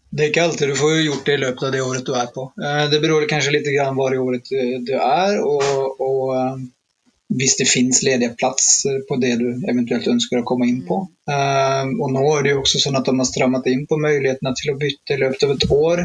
Det 0.10 0.26
er 0.26 0.32
ikke 0.32 0.44
alltid 0.48 0.72
du 0.72 0.80
får 0.80 0.96
gjort 1.04 1.28
det 1.28 1.38
i 1.38 1.42
løpet 1.44 1.64
av 1.68 1.72
det 1.76 1.86
året 1.86 2.08
du 2.08 2.16
er 2.18 2.34
på. 2.34 2.50
Eh, 2.58 2.84
det 2.90 3.02
beror 3.04 3.30
kanskje 3.30 3.54
litt 3.54 3.70
på 3.70 3.94
hvor 4.00 4.16
i 4.16 4.22
året 4.22 4.52
du 4.88 4.96
er, 4.98 5.38
og, 5.46 6.02
og 6.02 6.36
eh, 6.36 6.68
hvis 7.40 7.60
det 7.60 7.68
finnes 7.70 8.02
ledige 8.02 8.34
plasser 8.40 9.04
på 9.06 9.20
det 9.22 9.36
du 9.38 9.48
eventuelt 9.70 10.08
ønsker 10.10 10.40
å 10.40 10.48
komme 10.50 10.66
inn 10.66 10.80
på. 10.88 10.98
Og 11.30 12.08
nå 12.10 12.24
er 12.26 12.42
det 12.42 12.56
jo 12.56 12.64
også 12.64 12.82
sånn 12.82 12.98
at 12.98 13.06
de 13.06 13.14
har 13.20 13.28
strammet 13.30 13.68
inn 13.70 13.84
på 13.86 14.00
mulighetene 14.02 14.54
til 14.58 14.72
å 14.72 14.78
bytte 14.80 15.14
i 15.14 15.20
løpet 15.22 15.46
av 15.46 15.54
et 15.54 15.66
år. 15.76 16.02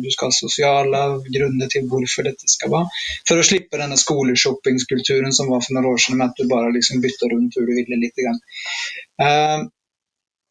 Du 0.00 0.08
skal 0.14 0.32
ha 0.32 0.36
sosiale 0.38 1.02
grunner 1.28 1.68
til 1.68 1.84
hvorfor 1.90 2.24
dette 2.24 2.48
skal 2.48 2.72
være. 2.72 2.88
For 3.28 3.36
å 3.36 3.44
slippe 3.44 3.82
denne 3.82 4.00
skoleshoppingskulturen 4.00 5.36
som 5.36 5.52
var 5.52 5.60
for 5.60 5.76
noen 5.76 5.90
år 5.92 6.00
siden, 6.00 6.22
med 6.22 6.32
at 6.32 6.40
du 6.40 6.48
bare 6.48 6.72
liksom 6.72 7.04
bytter 7.04 7.36
rundt 7.36 7.60
hvor 7.60 7.68
du 7.68 7.76
ville 7.76 8.00
litt. 8.00 8.24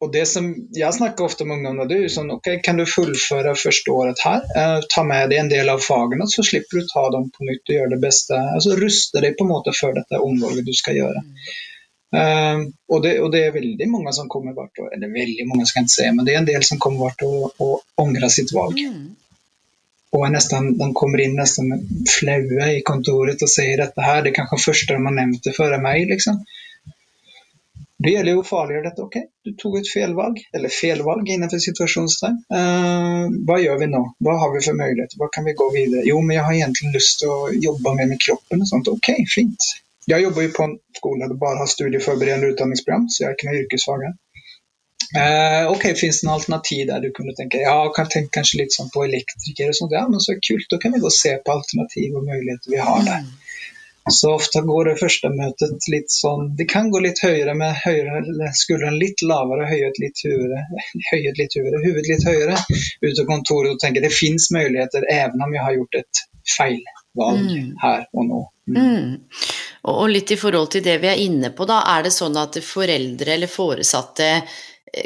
Og 0.04 0.12
det 0.12 0.26
som 0.28 0.48
Jeg 0.76 0.92
snakker 0.94 1.24
ofte 1.24 1.46
med 1.46 1.58
ungdommer 1.58 1.88
det 1.88 1.96
er 1.96 2.02
jo 2.04 2.14
sånn, 2.18 2.32
ok, 2.34 2.50
Kan 2.64 2.80
du 2.80 2.84
fullføre 2.88 3.54
første 3.56 3.94
året 3.94 4.20
her? 4.24 4.42
Eh, 4.56 4.80
ta 4.92 5.04
med 5.06 5.30
deg 5.32 5.40
en 5.40 5.52
del 5.52 5.72
av 5.72 5.84
fagene, 5.84 6.28
så 6.28 6.44
slipper 6.44 6.82
du 6.82 6.90
ta 6.90 7.06
dem 7.14 7.30
på 7.32 7.48
nytt 7.48 7.64
og 7.64 7.78
gjøre 7.78 7.94
det 7.94 8.02
beste. 8.02 8.36
altså 8.58 8.76
Ruste 8.80 9.24
deg 9.24 9.38
på 9.38 9.46
en 9.46 9.54
måte 9.54 9.72
for 9.76 9.96
dette 9.96 10.20
omvalget 10.20 10.68
du 10.68 10.74
skal 10.76 11.00
gjøre. 11.00 11.24
Uh, 12.16 12.62
og, 12.88 13.00
det, 13.02 13.16
og, 13.18 13.32
det, 13.34 13.40
er 13.44 13.54
veldig 13.56 13.86
mange 13.90 14.12
som 14.14 14.28
kommer 14.30 14.54
hvert 14.56 14.78
år, 14.80 14.92
eller 14.94 15.10
veldig 15.12 15.44
mange 15.50 15.66
skal 15.66 15.82
jeg 15.82 15.88
ikke 15.88 15.94
si, 15.96 16.10
men 16.14 16.24
det 16.28 16.32
er 16.32 16.38
en 16.38 16.48
del 16.48 16.64
som 16.64 16.78
kommer 16.80 17.02
hvert 17.02 17.24
år 17.26 17.64
og 17.66 17.82
angrer 18.00 18.30
sitt 18.32 18.52
valg. 18.56 18.78
Mm. 18.78 19.16
Og 20.16 20.28
nesten, 20.32 20.70
De 20.78 20.86
kommer 20.96 21.20
inn 21.24 21.34
nesten 21.36 21.72
flaue 22.08 22.70
i 22.76 22.84
kontoret 22.86 23.42
og 23.42 23.50
sier 23.52 23.82
dette 23.82 24.06
her, 24.06 24.22
det 24.22 24.32
er 24.32 24.38
kanskje 24.38 24.62
første 24.70 24.94
de 24.94 25.08
har 25.08 25.16
nevnt 25.18 25.42
det 25.44 25.56
før 25.58 25.76
meg. 25.82 26.06
liksom. 26.12 26.38
Det 28.04 28.12
gjelder 28.12 28.36
jo 28.36 28.42
å 28.42 28.46
farliggjøre 28.46 28.90
dette. 28.90 29.04
Ok, 29.06 29.16
du 29.46 29.54
tok 29.60 29.78
et 29.80 29.88
feilvalg, 29.88 30.42
eller 30.56 30.72
feilvalg 30.72 31.30
innenfor 31.32 31.62
situasjonstegn. 31.64 32.42
Uh, 32.52 33.32
hva 33.48 33.56
gjør 33.62 33.80
vi 33.80 33.88
nå? 33.94 34.02
Hva 34.26 34.36
har 34.42 34.52
vi 34.52 34.60
for 34.66 34.76
muligheter? 34.76 35.16
Hva 35.20 35.30
kan 35.32 35.48
vi 35.48 35.56
gå 35.56 35.70
videre? 35.72 36.04
Jo, 36.08 36.20
men 36.20 36.36
jeg 36.36 36.44
har 36.44 36.58
egentlig 36.58 36.92
lyst 36.98 37.22
til 37.22 37.32
å 37.32 37.48
jobbe 37.54 37.96
mer 37.96 38.10
med 38.12 38.20
kroppen. 38.20 38.60
og 38.60 38.68
sånt. 38.68 38.92
Ok, 38.92 39.14
fint. 39.32 39.70
Jeg 40.06 40.22
jobber 40.22 40.44
jo 40.44 40.52
på 40.54 40.68
en 40.68 40.76
skole 40.94 41.26
der 41.26 41.40
bare 41.40 41.62
har 41.62 41.72
studieforberedende 41.72 42.52
utdanningsprogram, 42.52 43.08
så 43.10 43.24
jeg 43.24 43.30
er 43.30 43.38
ikke 43.38 43.50
noe 43.50 43.64
yrkesfag 43.64 44.08
Uh, 45.14 45.70
ok, 45.70 45.84
Fins 45.94 46.18
det 46.18 46.26
noe 46.26 46.34
alternativ 46.34 46.80
der 46.88 47.02
du 47.04 47.12
kunne 47.14 47.30
tenke 47.38 47.60
ja, 47.62 47.74
kan 47.94 48.08
tenke 48.10 48.32
kanskje 48.40 48.58
litt 48.64 48.74
sånn 48.74 48.88
på 48.90 49.04
elektriker? 49.04 49.70
og 49.70 49.76
sånt, 49.78 49.94
Ja, 49.94 50.02
men 50.10 50.22
så 50.24 50.34
kult, 50.42 50.66
da 50.72 50.80
kan 50.82 50.96
vi 50.96 51.02
gå 51.04 51.06
og 51.06 51.14
se 51.14 51.36
på 51.44 51.54
alternativ 51.54 52.16
og 52.18 52.26
muligheter 52.26 52.72
vi 52.72 52.80
har 52.82 53.04
der. 53.06 53.22
Mm. 53.22 53.45
Så 54.12 54.30
ofte 54.30 54.60
går 54.60 54.84
det 54.84 54.96
første 55.00 55.30
møtet 55.34 55.88
litt 55.90 56.12
sånn 56.14 56.52
Det 56.58 56.68
kan 56.70 56.90
gå 56.94 57.00
litt 57.02 57.18
høyere 57.24 57.56
med 57.58 57.74
høyre, 57.82 58.20
skulderen 58.54 58.98
litt 59.00 59.22
lavere, 59.26 59.66
høyet 59.66 59.98
litt 60.02 60.22
høyere, 60.26 60.62
høyet 61.10 61.40
litt 61.40 61.56
høyere, 61.58 61.82
hodet 61.82 62.10
litt 62.12 62.26
høyere 62.26 62.58
ut 63.02 63.22
av 63.22 63.26
kontoret 63.26 63.74
og 63.74 63.80
tenker 63.82 64.04
det 64.04 64.14
fins 64.14 64.50
muligheter 64.54 65.08
even 65.10 65.42
om 65.42 65.56
jeg 65.56 65.66
har 65.66 65.78
gjort 65.80 65.98
et 66.02 66.22
feilvalg 66.56 67.42
mm. 67.50 67.72
her 67.82 68.06
og 68.12 68.28
nå. 68.30 68.44
Mm. 68.66 68.78
Mm. 68.78 69.42
Og 69.90 70.06
litt 70.10 70.32
i 70.34 70.38
forhold 70.38 70.70
til 70.74 70.86
det 70.86 70.96
vi 71.02 71.10
er 71.10 71.20
inne 71.22 71.52
på, 71.54 71.66
da, 71.68 71.82
er 71.96 72.06
det 72.06 72.14
sånn 72.14 72.38
at 72.38 72.58
foreldre 72.62 73.34
eller 73.36 73.50
foresatte 73.50 74.30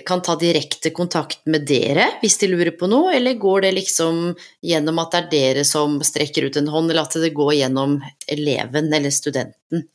kan 0.06 0.22
ta 0.22 0.36
direkte 0.38 0.92
kontakt 0.94 1.46
med 1.50 1.66
dere 1.68 2.06
hvis 2.22 2.38
de 2.40 2.50
lurer 2.52 2.72
på 2.78 2.88
noe, 2.90 3.14
eller 3.16 3.38
går 3.40 3.66
det 3.66 3.72
liksom 3.78 4.20
gjennom 4.62 5.00
at 5.02 5.14
det 5.14 5.22
er 5.22 5.30
dere 5.32 5.64
som 5.66 5.98
strekker 6.04 6.46
ut 6.46 6.58
en 6.60 6.70
hånd, 6.70 6.92
eller 6.92 7.06
at 7.08 7.16
det 7.22 7.32
går 7.36 7.56
gjennom 7.58 7.98
eleven 8.30 8.92
eller 8.94 9.14
studenten? 9.14 9.86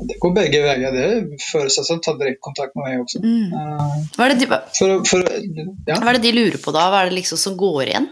Det 0.00 0.16
går 0.20 0.32
begge 0.32 0.62
veier. 0.64 0.94
Det 0.96 1.40
føles 1.44 1.76
som 1.86 2.00
tar 2.00 2.16
direkte 2.20 2.44
kontakt 2.46 2.76
med 2.78 2.86
meg 2.86 3.02
også. 3.04 3.20
Mm. 3.20 3.52
Eh, 3.52 3.94
hva, 4.16 4.26
er 4.26 4.36
de, 4.38 4.48
for, 4.48 4.94
for, 5.08 5.24
ja. 5.28 5.98
hva, 5.98 6.12
er 6.12 6.18
det 6.18 6.24
de, 6.24 6.34
lurer 6.38 6.60
på 6.62 6.74
da? 6.74 6.86
Hva 6.92 7.02
er 7.02 7.10
det 7.10 7.18
liksom 7.20 7.40
som 7.40 7.58
går 7.60 7.82
igjen? 7.90 8.08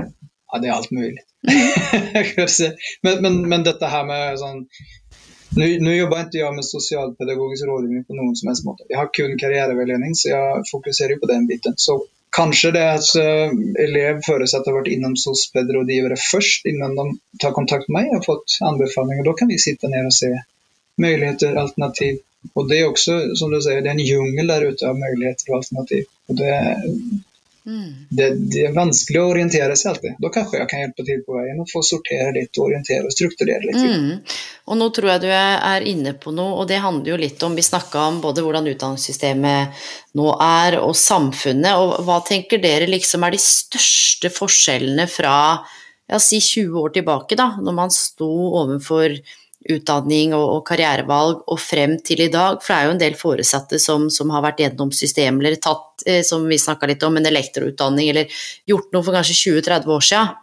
Ja, 0.00 0.60
det 0.62 0.70
er 0.70 0.76
alt 0.76 0.92
mulig. 0.94 1.20
men, 3.04 3.20
men, 3.22 3.42
men, 3.50 3.66
dette 3.66 3.90
her 3.92 4.06
med 4.08 4.40
sånn 4.40 4.64
nu 5.56 5.96
jobbar 5.96 6.20
inte 6.20 6.38
jag 6.38 6.54
med 6.54 6.64
socialpedagogisk 6.64 7.64
rådgivning 7.64 8.04
på 8.04 8.14
noen 8.14 8.36
som 8.36 8.48
helst 8.48 8.64
måte. 8.64 8.84
Jeg 8.88 8.98
har 8.98 9.08
kun 9.12 9.38
karriärvägledning 9.38 10.14
så 10.14 10.28
jeg 10.28 10.64
fokuserer 10.70 11.16
på 11.22 11.26
den 11.26 11.46
biten. 11.46 11.74
Så 11.76 12.04
kanskje 12.36 12.70
det 12.76 12.84
at 12.98 13.08
uh, 13.16 13.54
elev 13.84 14.20
förutsatt 14.26 14.66
har 14.68 14.76
vært 14.76 14.92
innom 14.92 15.16
SOS-pedrådgivare 15.16 16.18
først 16.30 16.68
innan 16.68 16.96
de 16.98 17.06
tar 17.40 17.56
kontakt 17.56 17.88
med 17.88 18.02
meg 18.02 18.10
og 18.10 18.18
har 18.18 18.26
fått 18.26 18.58
anbefalinger. 18.68 19.24
Da 19.24 19.34
kan 19.38 19.48
vi 19.52 19.58
sitte 19.62 19.88
ned 19.92 20.10
og 20.10 20.16
se 20.16 20.32
muligheter, 21.00 21.56
alternativ. 21.56 22.20
Og 22.54 22.68
det 22.68 22.80
er 22.80 22.90
også, 22.90 23.16
som 23.40 23.52
du 23.52 23.60
sier, 23.60 23.80
det 23.80 23.90
er 23.90 23.96
en 23.96 24.04
djungel 24.04 24.52
der 24.52 24.68
ute 24.68 24.88
av 24.88 25.00
muligheter 25.00 25.50
og 25.50 25.62
alternativ. 25.62 26.04
Og 26.28 26.38
det, 26.40 26.52
Mm. 27.66 28.06
Det, 28.10 28.26
det, 28.52 28.60
er 28.68 28.74
vanskelig 28.76 29.18
å 29.18 29.30
orientere 29.32 29.74
seg 29.78 29.92
alltid. 29.92 30.18
Da 30.22 30.30
kanskje 30.34 30.60
jeg 30.60 30.68
kan 30.70 30.82
hjelpe 30.84 31.06
til 31.08 31.22
på 31.26 31.34
veien 31.34 31.62
og 31.62 31.70
få 31.70 31.82
sortere 31.86 32.28
litt, 32.36 32.52
og 32.54 32.68
orientere 32.68 33.08
og 33.08 33.14
strukturere 33.14 33.66
litt. 33.66 33.80
Mm. 33.80 34.36
Og 34.70 34.78
nå 34.78 34.88
tror 34.94 35.10
jeg 35.12 35.24
du 35.24 35.30
er 35.34 35.86
inne 35.90 36.12
på 36.18 36.34
noe, 36.34 36.60
og 36.60 36.68
det 36.70 36.78
handler 36.84 37.12
jo 37.12 37.18
litt 37.24 37.42
om 37.46 37.56
Vi 37.58 37.64
snakka 37.66 38.04
om 38.12 38.20
både 38.22 38.44
hvordan 38.46 38.70
utdanningssystemet 38.70 39.88
nå 40.18 40.28
er, 40.42 40.78
og 40.78 40.94
samfunnet. 40.98 41.82
Og 41.82 42.06
hva 42.06 42.20
tenker 42.26 42.62
dere 42.62 42.90
liksom 42.90 43.26
er 43.26 43.34
de 43.34 43.42
største 43.42 44.30
forskjellene 44.30 45.08
fra 45.10 45.36
ja, 46.06 46.20
si 46.22 46.38
20 46.38 46.78
år 46.84 46.94
tilbake, 46.94 47.38
da, 47.38 47.56
når 47.58 47.74
man 47.74 47.90
sto 47.94 48.30
overfor 48.62 49.18
utdanning 49.72 50.34
og, 50.36 50.44
og, 50.44 50.62
karrierevalg 50.68 51.44
og 51.52 51.60
frem 51.60 51.96
til 52.04 52.22
i 52.24 52.30
dag, 52.32 52.58
for 52.62 52.72
det 52.72 52.78
er 52.78 52.88
jo 52.88 52.94
en 52.94 53.02
del 53.02 53.18
foresatte 53.18 53.80
som, 53.82 54.08
som 54.12 54.32
har 54.34 54.44
vært 54.44 54.62
gjennom 54.64 54.92
systemet 54.94 55.42
eller 55.42 55.60
tatt, 55.62 56.04
eh, 56.06 56.22
som 56.26 56.46
vi 56.48 56.58
snakka 56.60 56.90
litt 56.90 57.06
om, 57.06 57.16
en 57.18 57.30
elektroutdanning 57.30 58.10
eller 58.12 58.42
gjort 58.68 58.92
noe 58.94 59.06
for 59.06 59.16
kanskje 59.16 59.38
20-30 59.60 59.96
år 59.96 60.06
siden, 60.10 60.36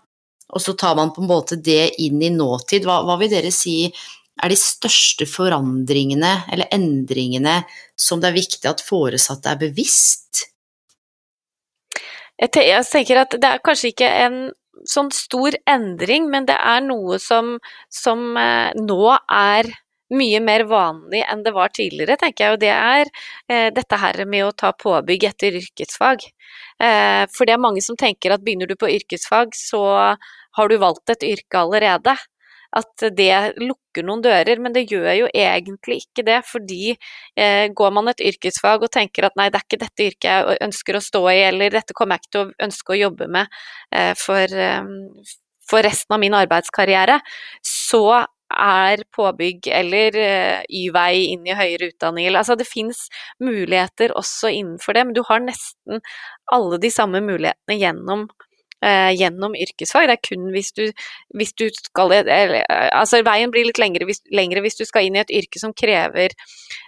og 0.53 0.61
så 0.61 0.75
tar 0.77 0.97
man 0.99 1.13
på 1.13 1.23
en 1.23 1.31
måte 1.31 1.57
det 1.57 1.95
inn 2.03 2.21
i 2.21 2.29
nåtid. 2.33 2.85
Hva, 2.85 3.01
hva 3.07 3.17
vil 3.21 3.31
dere 3.31 3.49
si 3.53 3.77
er 3.87 4.49
de 4.49 4.57
største 4.57 5.27
forandringene 5.29 6.33
eller 6.53 6.69
endringene 6.73 7.61
som 7.99 8.21
det 8.21 8.31
er 8.31 8.39
viktig 8.39 8.69
at 8.69 8.83
foresatte 8.85 9.51
er 9.51 9.61
bevisst? 9.61 10.47
Jeg 12.41 12.51
tenker 12.89 13.21
at 13.21 13.37
det 13.37 13.49
er 13.49 13.61
kanskje 13.63 13.93
ikke 13.93 14.09
en 14.25 14.37
sånn 14.89 15.11
stor 15.15 15.55
endring, 15.69 16.29
men 16.31 16.47
det 16.49 16.57
er 16.57 16.83
noe 16.85 17.19
som, 17.21 17.57
som 17.91 18.37
eh, 18.39 18.73
nå 18.79 19.15
er 19.31 19.71
mye 20.13 20.39
mer 20.43 20.65
vanlig 20.69 21.23
enn 21.25 21.41
det 21.45 21.53
var 21.55 21.71
tidligere, 21.73 22.17
tenker 22.21 22.45
jeg. 22.45 22.55
Og 22.55 22.61
det 22.61 22.73
er 22.73 23.09
eh, 23.49 23.69
dette 23.73 23.99
her 23.99 24.23
med 24.29 24.47
å 24.47 24.53
ta 24.57 24.73
påbygg 24.77 25.25
etter 25.31 25.57
yrkesfag. 25.59 26.27
Eh, 26.83 27.23
for 27.33 27.47
det 27.47 27.55
er 27.55 27.63
mange 27.63 27.83
som 27.85 27.97
tenker 27.99 28.35
at 28.35 28.43
begynner 28.45 28.69
du 28.69 28.75
på 28.79 28.91
yrkesfag, 28.91 29.55
så 29.57 29.83
har 30.53 30.69
du 30.69 30.77
valgt 30.81 31.09
et 31.13 31.25
yrke 31.33 31.63
allerede 31.63 32.15
at 32.73 33.05
det 33.15 33.59
lukker 33.61 34.05
noen 34.05 34.23
dører, 34.25 34.59
men 34.61 34.73
det 34.73 34.85
gjør 34.89 35.11
jo 35.21 35.29
egentlig 35.29 36.01
ikke 36.03 36.25
det. 36.25 36.39
Fordi 36.49 36.93
eh, 36.93 37.67
går 37.75 37.95
man 37.95 38.09
et 38.11 38.23
yrkesfag 38.31 38.85
og 38.85 38.93
tenker 38.93 39.27
at 39.27 39.37
nei, 39.39 39.49
det 39.53 39.61
er 39.61 39.67
ikke 39.67 39.81
dette 39.85 40.07
yrket 40.09 40.29
jeg 40.29 40.59
ønsker 40.67 40.97
å 40.97 41.03
stå 41.03 41.23
i, 41.31 41.39
eller 41.49 41.77
dette 41.77 41.95
kommer 41.97 42.17
jeg 42.17 42.25
ikke 42.25 42.35
til 42.35 42.43
å 42.45 42.67
ønske 42.67 42.95
å 42.95 43.01
jobbe 43.03 43.29
med 43.37 43.57
eh, 43.93 44.13
for, 44.19 44.59
eh, 44.67 45.33
for, 45.69 45.85
resten 45.85 46.17
av 46.17 46.23
min 46.23 46.37
arbeidskarriere, 46.37 47.19
så 47.67 48.23
er 48.53 49.01
påbygg 49.15 49.69
eller 49.73 50.17
eh, 50.21 50.65
Y-vei 50.69 51.31
inn 51.31 51.47
i 51.47 51.55
høyere 51.57 51.89
utdanning 51.89 52.27
Altså 52.37 52.53
det 52.59 52.67
fins 52.69 53.07
muligheter 53.41 54.13
også 54.17 54.51
innenfor 54.53 54.93
det, 54.93 55.05
men 55.07 55.17
du 55.17 55.23
har 55.25 55.41
nesten 55.41 56.03
alle 56.53 56.77
de 56.81 56.91
samme 56.93 57.21
mulighetene 57.25 57.79
gjennom 57.79 58.27
gjennom 58.83 59.55
yrkesfag. 59.55 60.09
Det 60.09 60.17
er 60.17 60.23
kun 60.27 60.49
hvis 60.53 60.73
du, 60.75 60.83
hvis 61.37 61.53
du 61.59 61.67
skal 61.77 62.11
eller, 62.19 62.63
Altså 62.91 63.21
veien 63.25 63.51
blir 63.53 63.67
litt 63.69 63.79
lengre 63.81 64.07
hvis, 64.09 64.19
lengre 64.33 64.63
hvis, 64.65 64.77
du 64.79 64.83
skal 64.87 65.07
inn 65.07 65.17
i 65.17 65.21
et 65.21 65.33
yrke 65.41 65.61
som 65.61 65.73
krever, 65.77 66.35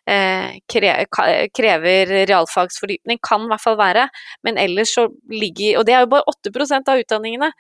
eh, 0.10 0.58
krever 0.68 2.14
realfagsfordypning. 2.30 3.22
Kan 3.24 3.48
i 3.48 3.54
hvert 3.54 3.64
fall 3.64 3.80
være. 3.80 4.10
Men 4.44 4.60
ellers 4.62 4.96
så 4.98 5.08
ligger 5.32 5.80
Og 5.80 5.86
det 5.88 5.96
er 5.96 6.06
jo 6.06 6.14
bare 6.14 6.28
8 6.32 6.84
av 6.92 7.00
utdanningene. 7.00 7.52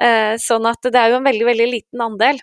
Eh, 0.00 0.34
sånn 0.42 0.66
at 0.66 0.82
det 0.82 0.98
er 0.98 1.12
jo 1.12 1.20
en 1.20 1.28
veldig, 1.28 1.46
veldig 1.52 1.70
liten 1.70 2.02
andel. 2.02 2.40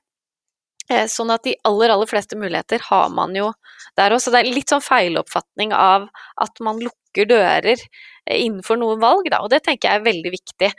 Eh, 0.92 1.08
sånn 1.08 1.32
at 1.32 1.46
de 1.48 1.54
aller, 1.68 1.92
aller 1.94 2.10
fleste 2.10 2.38
muligheter 2.40 2.82
har 2.90 3.12
man 3.16 3.36
jo 3.38 3.52
der 4.00 4.16
òg. 4.16 4.22
Så 4.24 4.34
det 4.34 4.42
er 4.42 4.56
litt 4.56 4.72
sånn 4.72 4.84
feiloppfatning 4.84 5.76
av 5.76 6.10
at 6.42 6.64
man 6.64 6.82
lukker 6.84 7.30
dører 7.30 7.78
eh, 7.78 8.42
innenfor 8.42 8.80
noen 8.82 9.00
valg, 9.04 9.30
da. 9.32 9.44
Og 9.46 9.52
det 9.54 9.62
tenker 9.68 9.90
jeg 9.90 10.02
er 10.02 10.10
veldig 10.10 10.34
viktig. 10.36 10.72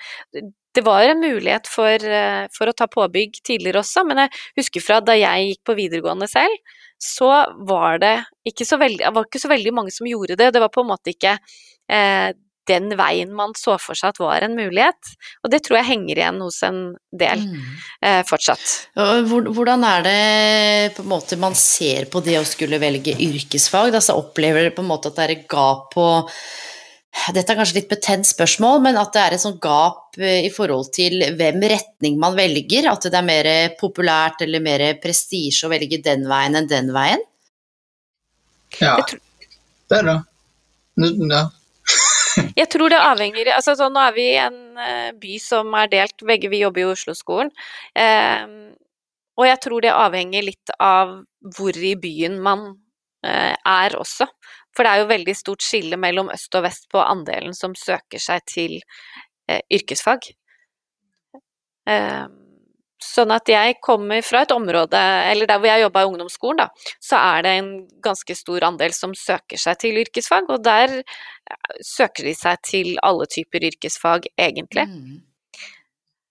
Det 0.73 0.85
var 0.85 1.05
en 1.05 1.21
mulighet 1.21 1.69
for, 1.69 2.05
eh, 2.21 2.45
for, 2.53 2.69
å 2.69 2.77
ta 2.77 2.89
påbygg 2.93 3.43
tidligere 3.45 3.83
også, 3.83 4.05
men 4.09 4.25
jeg 4.25 4.35
husker 4.63 4.85
fra 4.85 5.01
da 5.05 5.17
jeg 5.19 5.51
gikk 5.51 5.65
på 5.69 5.77
videregående 5.81 6.29
selv, 6.33 6.79
så 7.03 7.33
var 7.69 7.99
det 8.03 8.15
ikke 8.49 8.67
så 8.69 8.79
veldig, 8.81 9.11
var 9.15 9.27
ikke 9.27 9.43
så 9.43 9.51
veldig 9.51 9.75
mange 9.75 9.93
som 9.95 10.09
gjorde 10.09 10.39
det. 10.39 10.53
Det 10.55 10.63
var 10.63 10.73
på 10.73 10.85
en 10.85 10.93
måte 10.93 11.13
ikke 11.15 11.37
eh, 11.91 12.31
den 12.71 12.93
veien 12.99 13.33
man 13.35 13.55
så 13.59 13.77
for 13.83 13.99
seg 13.99 14.13
at 14.13 14.21
var 14.23 14.45
en 14.47 14.57
mulighet. 14.57 15.13
Og 15.43 15.53
det 15.53 15.63
tror 15.67 15.81
jeg 15.81 15.91
henger 15.91 16.21
igjen 16.21 16.41
hos 16.45 16.61
en 16.67 16.81
del 17.11 17.45
mm. 17.47 17.71
eh, 18.07 18.21
fortsatt. 18.29 18.67
Hvordan 18.95 19.87
er 19.89 20.05
det 20.07 20.93
på 20.97 21.05
en 21.05 21.13
måte 21.13 21.39
man 21.41 21.57
ser 21.59 22.11
på 22.13 22.23
det 22.25 22.39
å 22.41 22.49
skulle 22.49 22.81
velge 22.83 23.17
yrkesfag? 23.17 23.95
Altså 23.95 24.19
opplever 24.21 24.67
dere 24.67 24.77
på 24.77 24.85
en 24.85 24.93
måte 24.93 25.11
at 25.11 25.19
det 25.19 25.27
er 25.27 25.35
et 25.37 25.49
gap 25.51 25.91
på 25.97 26.07
dette 27.13 27.53
er 27.53 27.59
kanskje 27.59 27.77
litt 27.77 27.91
betent 27.91 28.25
spørsmål, 28.25 28.79
men 28.87 28.97
at 28.97 29.11
det 29.13 29.21
er 29.21 29.35
et 29.37 29.43
sånt 29.43 29.59
gap 29.63 30.17
eh, 30.17 30.47
i 30.47 30.53
forhold 30.53 30.89
til 30.97 31.21
hvem 31.37 31.61
retning 31.69 32.17
man 32.21 32.33
velger? 32.39 32.89
At 32.89 33.05
det 33.05 33.19
er 33.19 33.27
mer 33.27 33.49
populært 33.79 34.41
eller 34.47 34.65
mer 34.65 34.87
prestisje 35.03 35.69
å 35.69 35.73
velge 35.75 36.01
den 36.03 36.25
veien 36.31 36.57
enn 36.57 36.71
den 36.71 36.89
veien? 36.95 37.21
Ja, 38.81 38.97
det 39.05 39.99
er 39.99 40.09
det. 40.09 40.21
Ja, 41.29 41.43
jeg 42.61 42.69
tror 42.73 42.93
det 42.93 43.01
avhenger 43.01 43.53
altså 43.55 43.75
så 43.79 43.89
Nå 43.93 44.01
er 44.03 44.15
vi 44.17 44.29
i 44.33 44.39
en 44.41 44.61
uh, 44.79 45.11
by 45.19 45.39
som 45.43 45.75
er 45.79 45.91
delt, 45.93 46.25
begge 46.27 46.51
vi 46.53 46.63
jobber 46.63 46.85
i 46.85 46.91
Oslo-skolen. 46.93 47.53
Eh, 47.99 48.73
og 49.41 49.49
jeg 49.49 49.61
tror 49.65 49.85
det 49.85 49.93
avhenger 49.97 50.45
litt 50.45 50.73
av 50.83 51.15
hvor 51.57 51.77
i 51.77 51.95
byen 51.99 52.37
man 52.45 52.67
eh, 53.27 53.55
er 53.57 53.97
også. 53.99 54.29
For 54.77 54.85
det 54.85 54.93
er 54.93 55.03
jo 55.03 55.11
veldig 55.11 55.35
stort 55.37 55.65
skille 55.65 55.99
mellom 56.01 56.31
øst 56.33 56.55
og 56.57 56.67
vest 56.67 56.89
på 56.93 57.01
andelen 57.03 57.57
som 57.57 57.77
søker 57.77 58.23
seg 58.23 58.45
til 58.49 58.79
eh, 59.49 59.61
yrkesfag. 59.73 60.33
Uh, 61.83 62.29
Sånn 63.03 63.33
at 63.35 63.51
jeg 63.51 63.81
kommer 63.83 64.23
fra 64.23 64.45
et 64.47 64.55
område, 64.55 65.01
eller 65.31 65.49
der 65.51 65.59
hvor 65.59 65.71
jeg 65.71 65.83
jobba 65.83 66.05
i 66.05 66.09
ungdomsskolen, 66.11 66.63
da, 66.63 66.95
så 67.03 67.19
er 67.19 67.45
det 67.45 67.53
en 67.59 67.71
ganske 68.05 68.37
stor 68.39 68.69
andel 68.69 68.95
som 68.97 69.17
søker 69.19 69.61
seg 69.61 69.81
til 69.83 70.01
yrkesfag, 70.05 70.49
og 70.53 70.63
der 70.65 71.01
søker 71.83 72.31
de 72.31 72.35
seg 72.39 72.63
til 72.69 72.95
alle 73.03 73.27
typer 73.31 73.67
yrkesfag, 73.73 74.31
egentlig. 74.39 74.87
Mm. 74.89 75.21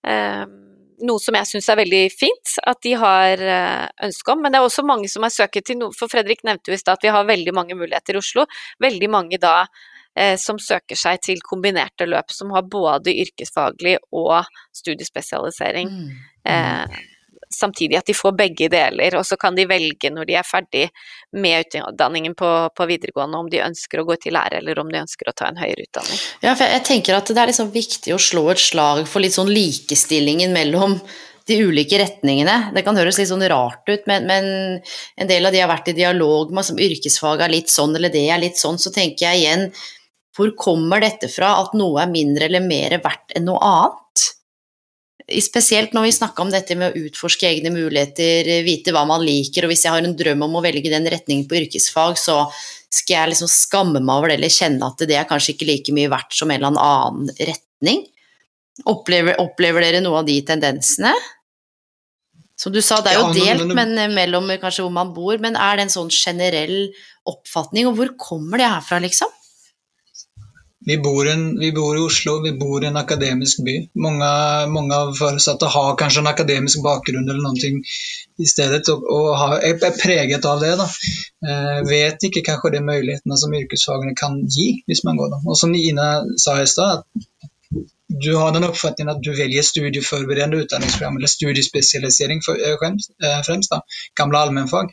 Eh, 0.08 0.46
noe 1.06 1.22
som 1.22 1.36
jeg 1.38 1.50
syns 1.50 1.70
er 1.70 1.80
veldig 1.82 2.02
fint 2.14 2.56
at 2.70 2.80
de 2.86 2.94
har 3.02 3.42
eh, 3.42 3.88
ønske 4.08 4.34
om, 4.34 4.42
men 4.44 4.54
det 4.54 4.62
er 4.62 4.68
også 4.68 4.86
mange 4.88 5.10
som 5.12 5.26
har 5.26 5.34
søkt 5.34 5.62
til 5.68 5.80
noe, 5.82 5.96
for 5.98 6.12
Fredrik 6.12 6.46
nevnte 6.48 6.72
jo 6.72 6.78
i 6.78 6.82
stad 6.82 7.00
at 7.00 7.06
vi 7.06 7.14
har 7.14 7.28
veldig 7.28 7.54
mange 7.58 7.78
muligheter 7.78 8.18
i 8.18 8.22
Oslo. 8.22 8.46
Veldig 8.82 9.10
mange 9.12 9.42
da 9.42 9.66
som 10.38 10.58
søker 10.60 11.00
seg 11.00 11.22
til 11.24 11.40
kombinerte 11.46 12.04
løp, 12.10 12.34
som 12.36 12.52
har 12.52 12.66
både 12.68 13.14
yrkesfaglig 13.24 13.96
og 14.12 14.44
studiespesialisering. 14.76 15.88
Mm. 15.88 16.10
Eh, 16.52 17.00
samtidig 17.54 17.98
at 18.00 18.08
de 18.08 18.16
får 18.16 18.36
begge 18.38 18.70
deler, 18.72 19.16
og 19.20 19.26
så 19.28 19.38
kan 19.40 19.56
de 19.56 19.66
velge 19.70 20.12
når 20.14 20.28
de 20.30 20.38
er 20.40 20.48
ferdig 20.48 20.86
med 21.36 21.76
utdanningen 21.76 22.36
på, 22.38 22.52
på, 22.76 22.88
videregående, 22.90 23.42
om 23.42 23.50
de 23.52 23.64
ønsker 23.64 24.02
å 24.02 24.06
gå 24.08 24.18
til 24.22 24.36
lære 24.38 24.62
eller 24.62 24.80
om 24.82 24.92
de 24.92 25.02
ønsker 25.02 25.30
å 25.30 25.36
ta 25.36 25.50
en 25.52 25.60
høyere 25.60 25.88
utdanning. 25.88 26.22
Ja, 26.44 26.56
for 26.56 26.66
jeg 26.68 26.86
tenker 26.88 27.18
at 27.18 27.32
det 27.32 27.42
er 27.42 27.52
liksom 27.52 27.74
viktig 27.74 28.16
å 28.16 28.22
slå 28.22 28.48
et 28.54 28.64
slag 28.64 29.04
for 29.10 29.24
litt 29.24 29.36
sånn 29.36 29.52
likestillingen 29.52 30.56
mellom 30.56 31.00
de 31.50 31.58
ulike 31.66 31.98
retningene. 32.00 32.72
Det 32.76 32.84
kan 32.86 32.98
høres 32.98 33.18
litt 33.20 33.32
sånn 33.32 33.44
rart 33.52 33.90
ut, 33.90 34.06
men, 34.08 34.28
men 34.30 34.46
en 35.18 35.30
del 35.30 35.48
av 35.48 35.56
de 35.56 35.64
har 35.64 35.72
vært 35.72 35.92
i 35.92 35.98
dialog 35.98 36.54
med 36.54 36.68
som 36.68 36.80
yrkesfag 36.80 37.42
er 37.44 37.56
litt 37.56 37.74
sånn, 37.74 37.98
eller 37.98 38.14
det 38.14 38.28
er 38.30 38.44
litt 38.44 38.62
sånn, 38.62 38.80
så 38.80 38.94
tenker 38.94 39.28
jeg 39.28 39.42
igjen 39.42 39.72
hvor 40.36 40.54
kommer 40.56 41.04
dette 41.04 41.28
fra 41.32 41.58
at 41.62 41.74
noe 41.78 42.04
er 42.04 42.12
mindre 42.12 42.48
eller 42.48 42.64
mer 42.64 42.96
verdt 43.04 43.36
enn 43.36 43.50
noe 43.50 43.60
annet? 43.60 44.28
Spesielt 45.42 45.94
når 45.96 46.08
vi 46.08 46.14
snakker 46.16 46.44
om 46.44 46.52
dette 46.52 46.76
med 46.76 46.92
å 46.92 47.06
utforske 47.08 47.48
egne 47.48 47.72
muligheter, 47.74 48.48
vite 48.66 48.94
hva 48.96 49.04
man 49.08 49.24
liker, 49.24 49.66
og 49.66 49.72
hvis 49.72 49.86
jeg 49.86 49.94
har 49.96 50.04
en 50.04 50.16
drøm 50.18 50.48
om 50.48 50.58
å 50.60 50.64
velge 50.64 50.92
den 50.92 51.08
retningen 51.12 51.48
på 51.48 51.60
yrkesfag, 51.62 52.18
så 52.20 52.46
skal 52.92 53.16
jeg 53.16 53.34
liksom 53.34 53.52
skamme 53.52 54.02
meg 54.04 54.18
over 54.18 54.32
det 54.32 54.40
eller 54.40 54.52
kjenne 54.52 54.88
at 54.88 55.04
det 55.08 55.16
er 55.16 55.28
kanskje 55.30 55.54
ikke 55.56 55.68
like 55.70 55.96
mye 55.96 56.12
verdt 56.12 56.36
som 56.36 56.52
en 56.52 56.60
eller 56.60 56.82
annen 56.82 57.32
retning. 57.38 58.04
Opplever, 58.92 59.38
opplever 59.44 59.86
dere 59.86 60.02
noe 60.04 60.24
av 60.24 60.28
de 60.28 60.40
tendensene? 60.48 61.14
Som 62.60 62.76
du 62.76 62.82
sa, 62.84 63.00
det 63.02 63.14
er 63.14 63.22
jo 63.22 63.32
delt 63.34 63.72
men, 63.74 63.96
mellom 64.14 64.52
kanskje 64.62 64.84
hvor 64.86 64.94
man 64.94 65.14
bor, 65.16 65.40
men 65.42 65.56
er 65.58 65.80
det 65.80 65.88
en 65.88 65.96
sånn 65.96 66.12
generell 66.14 66.92
oppfatning, 67.30 67.88
og 67.90 67.98
hvor 67.98 68.12
kommer 68.22 68.62
det 68.62 68.70
herfra, 68.70 69.00
liksom? 69.02 69.32
Vi 70.86 70.98
bor, 70.98 71.28
en, 71.30 71.60
vi 71.60 71.72
bor, 71.72 71.98
i 71.98 72.02
Oslo, 72.02 72.40
vi 72.42 72.52
bor 72.58 72.84
i 72.84 72.88
en 72.90 72.98
akademisk 72.98 73.60
by. 73.66 73.76
Mange, 74.02 74.30
mange 74.74 74.98
av 74.98 75.12
foresatte 75.14 75.70
har 75.70 75.98
kanskje 76.00 76.24
en 76.24 76.32
akademisk 76.32 76.82
bakgrunn 76.82 77.30
eller 77.30 77.44
noe 77.44 77.74
i 78.42 78.48
stedet, 78.50 78.82
og, 78.90 79.06
og 79.06 79.62
er 79.62 79.78
preget 80.00 80.48
av 80.50 80.64
det. 80.64 80.72
da. 80.80 80.88
Eh, 81.46 81.78
vet 81.86 82.26
ikke 82.26 82.46
kanskje 82.48 82.74
de 82.78 82.82
mulighetene 82.88 83.38
som 83.38 83.54
yrkesfagene 83.60 84.18
kan 84.18 84.42
gi 84.50 84.72
hvis 84.90 85.04
man 85.06 85.22
går 85.22 85.36
dem. 85.36 85.46
Og 85.46 85.60
som 85.60 85.78
Ina 85.78 86.10
sa 86.42 86.58
i 86.62 86.70
stad, 86.70 87.06
du 88.24 88.36
har 88.36 88.52
den 88.52 88.66
oppfatningen 88.68 89.14
at 89.14 89.22
du 89.24 89.32
velger 89.38 89.64
studieforberedende 89.64 90.66
utdanningsprogram 90.66 91.18
eller 91.18 91.28
studiespesialisering 91.28 92.42
for, 92.46 92.58
eh, 92.58 92.90
eh, 93.30 93.42
fremst 93.46 93.72
da, 93.72 93.82
gamle 94.16 94.38
allmennfag. 94.38 94.90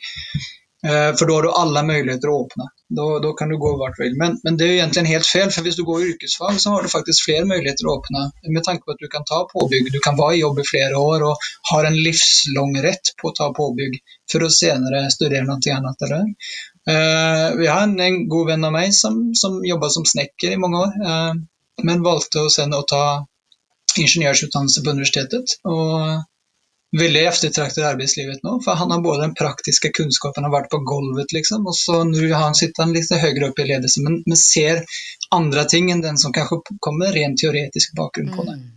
Eh, 0.85 1.11
for 1.15 1.25
da 1.25 1.33
har 1.33 1.41
du 1.41 1.51
alle 1.51 1.83
muligheter 1.83 2.31
å 2.31 2.43
åpne. 2.45 2.69
Da, 2.89 3.33
kan 3.37 3.51
du 3.51 3.57
gå 3.61 3.69
hvert 3.77 3.97
du 3.97 4.01
vil. 4.01 4.15
Men, 4.17 4.39
men, 4.43 4.55
det 4.57 4.65
er 4.65 4.71
jo 4.71 4.77
egentlig 4.81 5.11
helt 5.11 5.27
feil, 5.29 5.51
for 5.53 5.65
hvis 5.65 5.77
du 5.77 5.83
går 5.85 6.05
yrkesfag, 6.07 6.57
så 6.61 6.73
har 6.73 6.85
du 6.85 6.89
faktisk 6.89 7.27
flere 7.27 7.45
muligheter 7.45 7.85
å 7.85 7.99
åpne. 7.99 8.23
Med 8.49 8.65
tanke 8.65 8.85
på 8.85 8.95
at 8.95 9.03
du 9.03 9.05
kan 9.13 9.27
ta 9.29 9.43
påbygg, 9.51 9.91
du 9.93 9.99
kan 10.01 10.17
være 10.17 10.39
i 10.39 10.41
jobb 10.41 10.63
i 10.63 10.65
flere 10.65 10.97
år 10.97 11.27
og 11.27 11.49
har 11.71 11.85
en 11.85 11.99
livslang 12.07 12.73
rett 12.85 13.13
på 13.21 13.29
å 13.29 13.35
ta 13.37 13.51
påbygg 13.53 13.99
for 14.31 14.45
å 14.45 14.51
senere 14.53 15.05
studere 15.13 15.45
noe 15.45 15.75
annet. 15.75 16.07
Eller? 16.07 16.25
Uh, 16.89 17.45
vi 17.59 17.69
har 17.69 17.85
en, 17.85 17.93
en, 18.01 18.23
god 18.31 18.53
venn 18.53 18.65
av 18.65 18.73
meg 18.73 18.95
som, 18.97 19.21
som 19.37 19.61
jobbet 19.65 19.93
som 19.93 20.07
snekker 20.09 20.55
i 20.55 20.61
mange 20.61 20.81
år, 20.81 20.97
uh, 21.05 21.85
men 21.85 22.05
valgte 22.05 22.47
å, 22.47 22.49
å 22.49 22.83
ta 22.89 23.03
ingeniørutdannelse 23.99 24.81
på 24.81 24.97
universitetet. 24.97 25.59
og 25.69 26.25
veldig 26.97 27.21
eftertraktet 27.29 27.83
i 27.83 27.87
arbeidslivet 27.87 28.41
nå. 28.43 28.55
For 28.65 28.79
han 28.79 28.91
har 28.91 29.01
både 29.01 29.27
den 29.27 29.35
praktiske 29.37 29.91
kunnskapen, 29.93 30.45
har 30.47 30.53
vært 30.53 30.71
på 30.73 30.81
gulvet, 30.89 31.33
liksom, 31.35 31.67
og 31.69 31.77
så 31.77 32.01
nå 32.07 32.25
har 32.31 32.47
han 32.47 32.57
sittet 32.57 32.95
litt 32.95 33.11
høyere 33.11 33.51
oppe 33.51 33.65
i 33.65 33.69
ledelse, 33.69 34.01
men, 34.05 34.21
men, 34.25 34.39
ser 34.39 34.83
andre 35.35 35.65
ting 35.69 35.91
enn 35.93 36.03
den 36.05 36.17
som 36.17 36.33
kanskje 36.33 36.77
kommer 36.81 37.13
rent 37.13 37.39
teoretisk 37.41 37.95
bakgrunn 37.99 38.33
på 38.33 38.47
det. 38.47 38.57
Mm. 38.59 38.67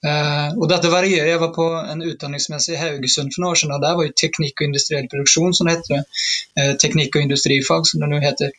Uh, 0.00 0.56
og 0.56 0.64
dette 0.70 0.88
varierer. 0.88 1.28
Jeg 1.28 1.40
var 1.42 1.50
på 1.52 1.64
en 1.76 2.00
utdanningsmessig 2.06 2.72
i 2.72 2.78
Haugesund 2.80 3.34
for 3.34 3.42
noen 3.42 3.50
år 3.50 3.58
siden, 3.60 3.74
og 3.76 3.82
der 3.84 3.98
var 3.98 4.06
jo 4.06 4.14
teknikk 4.16 4.62
og 4.62 4.70
industriell 4.70 5.10
produksjon, 5.12 5.56
som 5.56 5.68
det 5.68 5.76
heter. 5.76 6.22
Uh, 6.56 6.72
teknikk 6.80 7.18
og 7.18 7.26
industrifag, 7.26 7.84
som 7.90 8.00
det 8.00 8.08
nå 8.08 8.22
heter. 8.22 8.54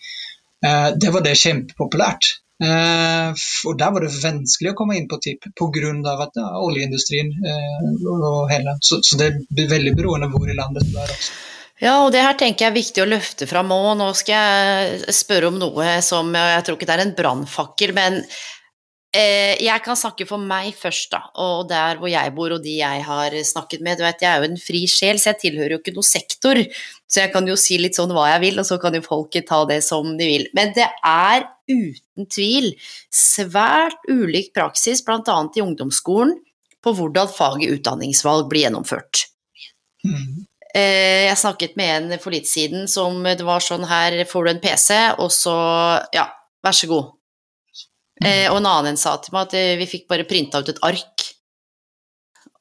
Uh, 0.61 0.91
det 1.01 1.09
var 1.15 1.25
det 1.25 1.39
kjempepopulært. 1.41 2.35
Eh, 2.61 3.43
og 3.65 3.77
der 3.79 3.93
var 3.93 4.03
det 4.05 4.11
vanskelig 4.21 4.73
å 4.73 4.77
komme 4.77 4.97
inn 4.99 5.07
på 5.09 5.17
TIP 5.23 5.47
pga. 5.57 5.93
ja, 6.35 6.49
oljeindustrien 6.61 7.31
eh, 7.41 7.87
og 8.05 8.51
hele 8.51 8.75
så, 8.85 8.99
så, 9.01 9.17
det 9.17 9.31
blir 9.49 9.71
veldig 9.71 9.95
beroende 9.97 10.29
hvor 10.29 10.45
i 10.45 10.57
landet 10.57 10.85
du 10.85 10.93
er 10.99 11.09
også. 11.09 11.33
Ja, 11.81 11.95
og 12.05 12.11
det 12.13 12.21
her 12.21 12.37
tenker 12.37 12.67
jeg 12.67 12.69
er 12.69 12.77
viktig 12.77 13.01
å 13.01 13.09
løfte 13.09 13.47
fram 13.49 13.73
òg. 13.73 13.95
Nå 13.97 14.11
skal 14.13 14.35
jeg 14.37 15.17
spørre 15.17 15.49
om 15.49 15.57
noe 15.57 15.95
som 16.05 16.29
jeg 16.37 16.65
tror 16.67 16.77
ikke 16.77 16.89
det 16.91 16.97
er 16.99 17.05
en 17.07 17.15
brannfakkel, 17.17 17.93
men 17.97 18.19
eh, 19.17 19.57
jeg 19.57 19.81
kan 19.81 19.97
snakke 19.97 20.27
for 20.29 20.37
meg 20.37 20.75
først, 20.77 21.09
da. 21.15 21.23
Og 21.41 21.65
der 21.71 21.97
hvor 21.97 22.11
jeg 22.11 22.35
bor 22.37 22.53
og 22.53 22.61
de 22.61 22.75
jeg 22.77 23.01
har 23.07 23.37
snakket 23.49 23.81
med. 23.81 23.97
Du 23.97 24.05
vet, 24.05 24.21
jeg 24.21 24.29
er 24.29 24.45
jo 24.45 24.51
en 24.51 24.61
fri 24.61 24.83
sjel, 24.85 25.17
så 25.17 25.31
jeg 25.31 25.41
tilhører 25.47 25.73
jo 25.73 25.81
ikke 25.81 25.95
noe 25.97 26.05
sektor. 26.05 26.61
Så 27.09 27.23
jeg 27.23 27.33
kan 27.33 27.49
jo 27.49 27.57
si 27.57 27.81
litt 27.81 27.97
sånn 27.97 28.13
hva 28.13 28.29
jeg 28.35 28.43
vil, 28.45 28.61
og 28.61 28.69
så 28.69 28.77
kan 28.83 28.93
jo 28.93 29.01
folket 29.07 29.49
ta 29.49 29.63
det 29.65 29.81
som 29.87 30.13
de 30.21 30.29
vil. 30.29 30.45
Men 30.53 30.77
det 30.77 30.85
er 30.85 31.49
uten 31.71 32.27
tvil 32.31 32.71
svært 33.13 33.99
ulik 34.09 34.51
praksis, 34.57 35.03
bl.a. 35.05 35.37
i 35.55 35.63
ungdomsskolen, 35.63 36.37
på 36.81 36.93
hvordan 36.97 37.29
faget 37.29 37.77
utdanningsvalg 37.77 38.47
blir 38.49 38.65
gjennomført. 38.65 39.27
Mm. 40.05 40.45
Jeg 40.73 41.37
snakket 41.37 41.75
med 41.75 41.91
en 42.13 42.21
for 42.23 42.33
litt 42.33 42.47
siden 42.47 42.87
som 42.89 43.19
det 43.25 43.43
var 43.43 43.63
sånn 43.63 43.83
her 43.89 44.15
får 44.27 44.45
du 44.45 44.51
en 44.53 44.61
PC, 44.63 44.95
og 45.19 45.33
så 45.35 45.55
ja, 46.15 46.29
vær 46.63 46.77
så 46.77 46.89
god. 46.89 47.11
Mm. 48.21 48.53
Og 48.53 48.57
en 48.61 48.69
annen 48.69 48.99
sa 49.01 49.17
til 49.19 49.33
meg 49.35 49.49
at 49.49 49.57
eh, 49.57 49.75
vi 49.79 49.89
fikk 49.89 50.07
bare 50.11 50.27
printa 50.29 50.61
ut 50.61 50.69
et 50.69 50.81
ark. 50.85 51.27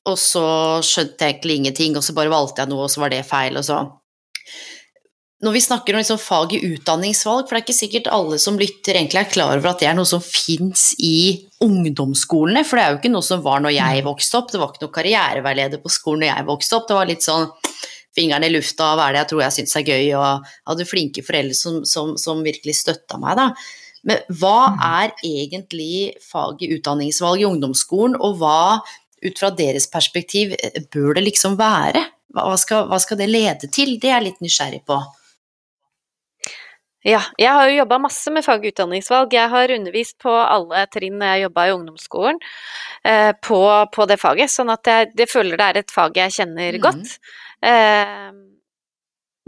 Og 0.08 0.16
så 0.18 0.44
skjønte 0.84 1.26
jeg 1.26 1.36
egentlig 1.36 1.58
ingenting, 1.60 1.96
og 1.98 2.04
så 2.04 2.14
bare 2.16 2.32
valgte 2.32 2.64
jeg 2.64 2.72
noe, 2.72 2.86
og 2.86 2.92
så 2.92 3.02
var 3.02 3.12
det 3.12 3.26
feil, 3.28 3.58
og 3.60 3.66
så 3.66 3.82
når 5.40 5.54
vi 5.56 5.60
snakker 5.64 5.96
om 5.96 6.02
liksom 6.02 6.18
fag 6.20 6.52
i 6.52 6.60
utdanningsvalg, 6.74 7.46
for 7.46 7.56
det 7.56 7.60
er 7.60 7.64
ikke 7.64 7.76
sikkert 7.78 8.10
alle 8.12 8.36
som 8.42 8.58
lytter 8.60 8.98
egentlig 8.98 9.22
er 9.22 9.30
klar 9.32 9.54
over 9.56 9.70
at 9.70 9.80
det 9.80 9.88
er 9.88 9.96
noe 9.96 10.08
som 10.08 10.20
fins 10.20 10.90
i 11.00 11.48
ungdomsskolene, 11.64 12.60
for 12.68 12.76
det 12.76 12.84
er 12.84 12.92
jo 12.92 12.98
ikke 13.00 13.12
noe 13.14 13.24
som 13.24 13.40
var 13.44 13.62
når 13.64 13.72
jeg 13.78 14.04
vokste 14.04 14.36
opp, 14.36 14.50
det 14.52 14.60
var 14.60 14.74
ikke 14.74 14.84
noe 14.84 14.96
karriereveileder 14.98 15.80
på 15.80 15.92
skolen 15.92 16.26
når 16.26 16.32
jeg 16.32 16.48
vokste 16.50 16.76
opp, 16.76 16.88
det 16.90 16.98
var 16.98 17.08
litt 17.08 17.24
sånn 17.24 17.48
fingeren 18.16 18.44
i 18.44 18.50
lufta, 18.52 18.90
hva 18.98 19.06
er 19.06 19.16
det 19.16 19.22
jeg 19.22 19.30
tror 19.30 19.42
jeg 19.44 19.56
syns 19.56 19.76
er 19.78 19.86
gøy, 19.86 20.08
og 20.18 20.50
hadde 20.72 20.88
flinke 20.88 21.24
foreldre 21.24 21.56
som, 21.56 21.78
som, 21.88 22.12
som 22.20 22.42
virkelig 22.44 22.76
støtta 22.82 23.20
meg, 23.22 23.38
da. 23.40 23.52
Men 24.10 24.20
hva 24.40 24.72
er 24.76 25.14
egentlig 25.24 26.18
fag 26.24 26.60
i 26.64 26.70
utdanningsvalg 26.76 27.40
i 27.40 27.48
ungdomsskolen, 27.48 28.18
og 28.20 28.40
hva, 28.40 28.80
ut 29.24 29.40
fra 29.40 29.52
deres 29.56 29.88
perspektiv, 29.92 30.52
bør 30.92 31.16
det 31.16 31.24
liksom 31.28 31.56
være? 31.60 32.04
Hva 32.36 32.56
skal, 32.60 32.86
hva 32.90 33.00
skal 33.02 33.20
det 33.20 33.30
lede 33.30 33.70
til? 33.72 33.96
Det 34.00 34.10
er 34.10 34.18
jeg 34.18 34.28
litt 34.28 34.44
nysgjerrig 34.44 34.82
på. 34.88 35.00
Ja, 37.06 37.22
jeg 37.40 37.48
har 37.56 37.70
jo 37.70 37.78
jobba 37.78 37.96
masse 38.02 38.32
med 38.32 38.44
fag- 38.44 38.60
og 38.60 38.74
utdanningsvalg. 38.74 39.32
Jeg 39.32 39.48
har 39.48 39.72
undervist 39.72 40.18
på 40.20 40.34
alle 40.36 40.84
trinn 40.92 41.16
når 41.20 41.32
jeg 41.32 41.46
jobba 41.46 41.64
i 41.64 41.72
ungdomsskolen 41.78 42.40
eh, 43.08 43.32
på, 43.40 43.62
på, 43.94 44.06
det 44.10 44.20
faget, 44.20 44.52
sånn 44.52 44.72
at 44.74 44.90
jeg, 44.90 45.10
jeg, 45.16 45.30
føler 45.32 45.56
det 45.56 45.68
er 45.70 45.80
et 45.80 45.94
fag 45.94 46.20
jeg 46.20 46.36
kjenner 46.36 46.76
mm. 46.76 46.82
godt. 46.84 47.16
Eh, 47.64 48.30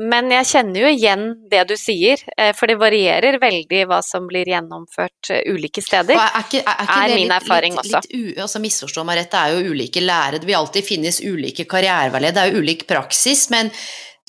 men 0.00 0.30
jeg 0.32 0.48
kjenner 0.48 0.86
jo 0.86 0.90
igjen 0.90 1.24
det 1.52 1.62
du 1.68 1.74
sier, 1.76 2.20
eh, 2.40 2.54
for 2.56 2.70
det 2.70 2.78
varierer 2.80 3.36
veldig 3.42 3.82
hva 3.90 4.00
som 4.04 4.24
blir 4.30 4.48
gjennomført 4.48 5.30
uh, 5.30 5.42
ulike 5.52 5.84
steder. 5.84 6.16
Er, 6.16 6.38
ikke, 6.40 6.62
er, 6.64 6.80
ikke 6.86 6.96
er 6.96 7.12
min 7.12 7.26
litt, 7.26 7.34
erfaring 7.36 7.76
litt, 7.76 7.84
også. 7.84 8.00
Litt, 8.08 8.40
altså 8.40 8.62
Misforstå 8.64 9.04
meg 9.06 9.20
rett, 9.20 9.34
det 9.34 9.42
er 9.42 9.52
jo 9.52 9.74
ulike 9.76 10.02
lærere, 10.02 10.40
det 10.40 10.48
vil 10.48 10.58
alltid 10.58 10.88
finnes 10.88 11.20
ulike 11.20 11.68
karriereveiledere, 11.68 12.34
det 12.38 12.46
er 12.46 12.56
jo 12.56 12.64
ulik 12.64 12.86
praksis, 12.88 13.50
men 13.52 13.68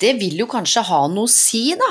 det 0.04 0.12
vil 0.20 0.44
jo 0.44 0.50
kanskje 0.52 0.84
ha 0.90 1.06
noe 1.08 1.30
å 1.30 1.32
si, 1.32 1.70
da? 1.80 1.90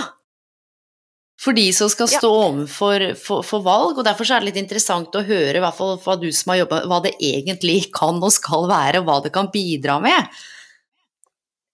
For 1.43 1.55
de 1.57 1.65
som 1.75 1.89
skal 1.91 2.07
stå 2.07 2.29
ja. 2.29 2.47
overfor 2.47 3.05
for, 3.19 3.43
for, 3.45 3.63
valg. 3.65 3.97
og 3.99 4.07
Derfor 4.07 4.29
er 4.29 4.43
det 4.43 4.51
litt 4.51 4.61
interessant 4.61 5.15
å 5.15 5.25
høre 5.27 5.59
i 5.59 5.63
hvert 5.63 5.77
fall 5.77 5.97
fra 6.01 6.15
du 6.19 6.29
som 6.31 6.53
har 6.53 6.63
jobba, 6.63 6.83
hva 6.87 7.01
det 7.03 7.15
egentlig 7.19 7.89
kan 7.95 8.21
og 8.23 8.31
skal 8.35 8.69
være, 8.71 9.01
og 9.01 9.09
hva 9.09 9.19
det 9.25 9.33
kan 9.35 9.51
bidra 9.53 9.99
med. 10.03 10.43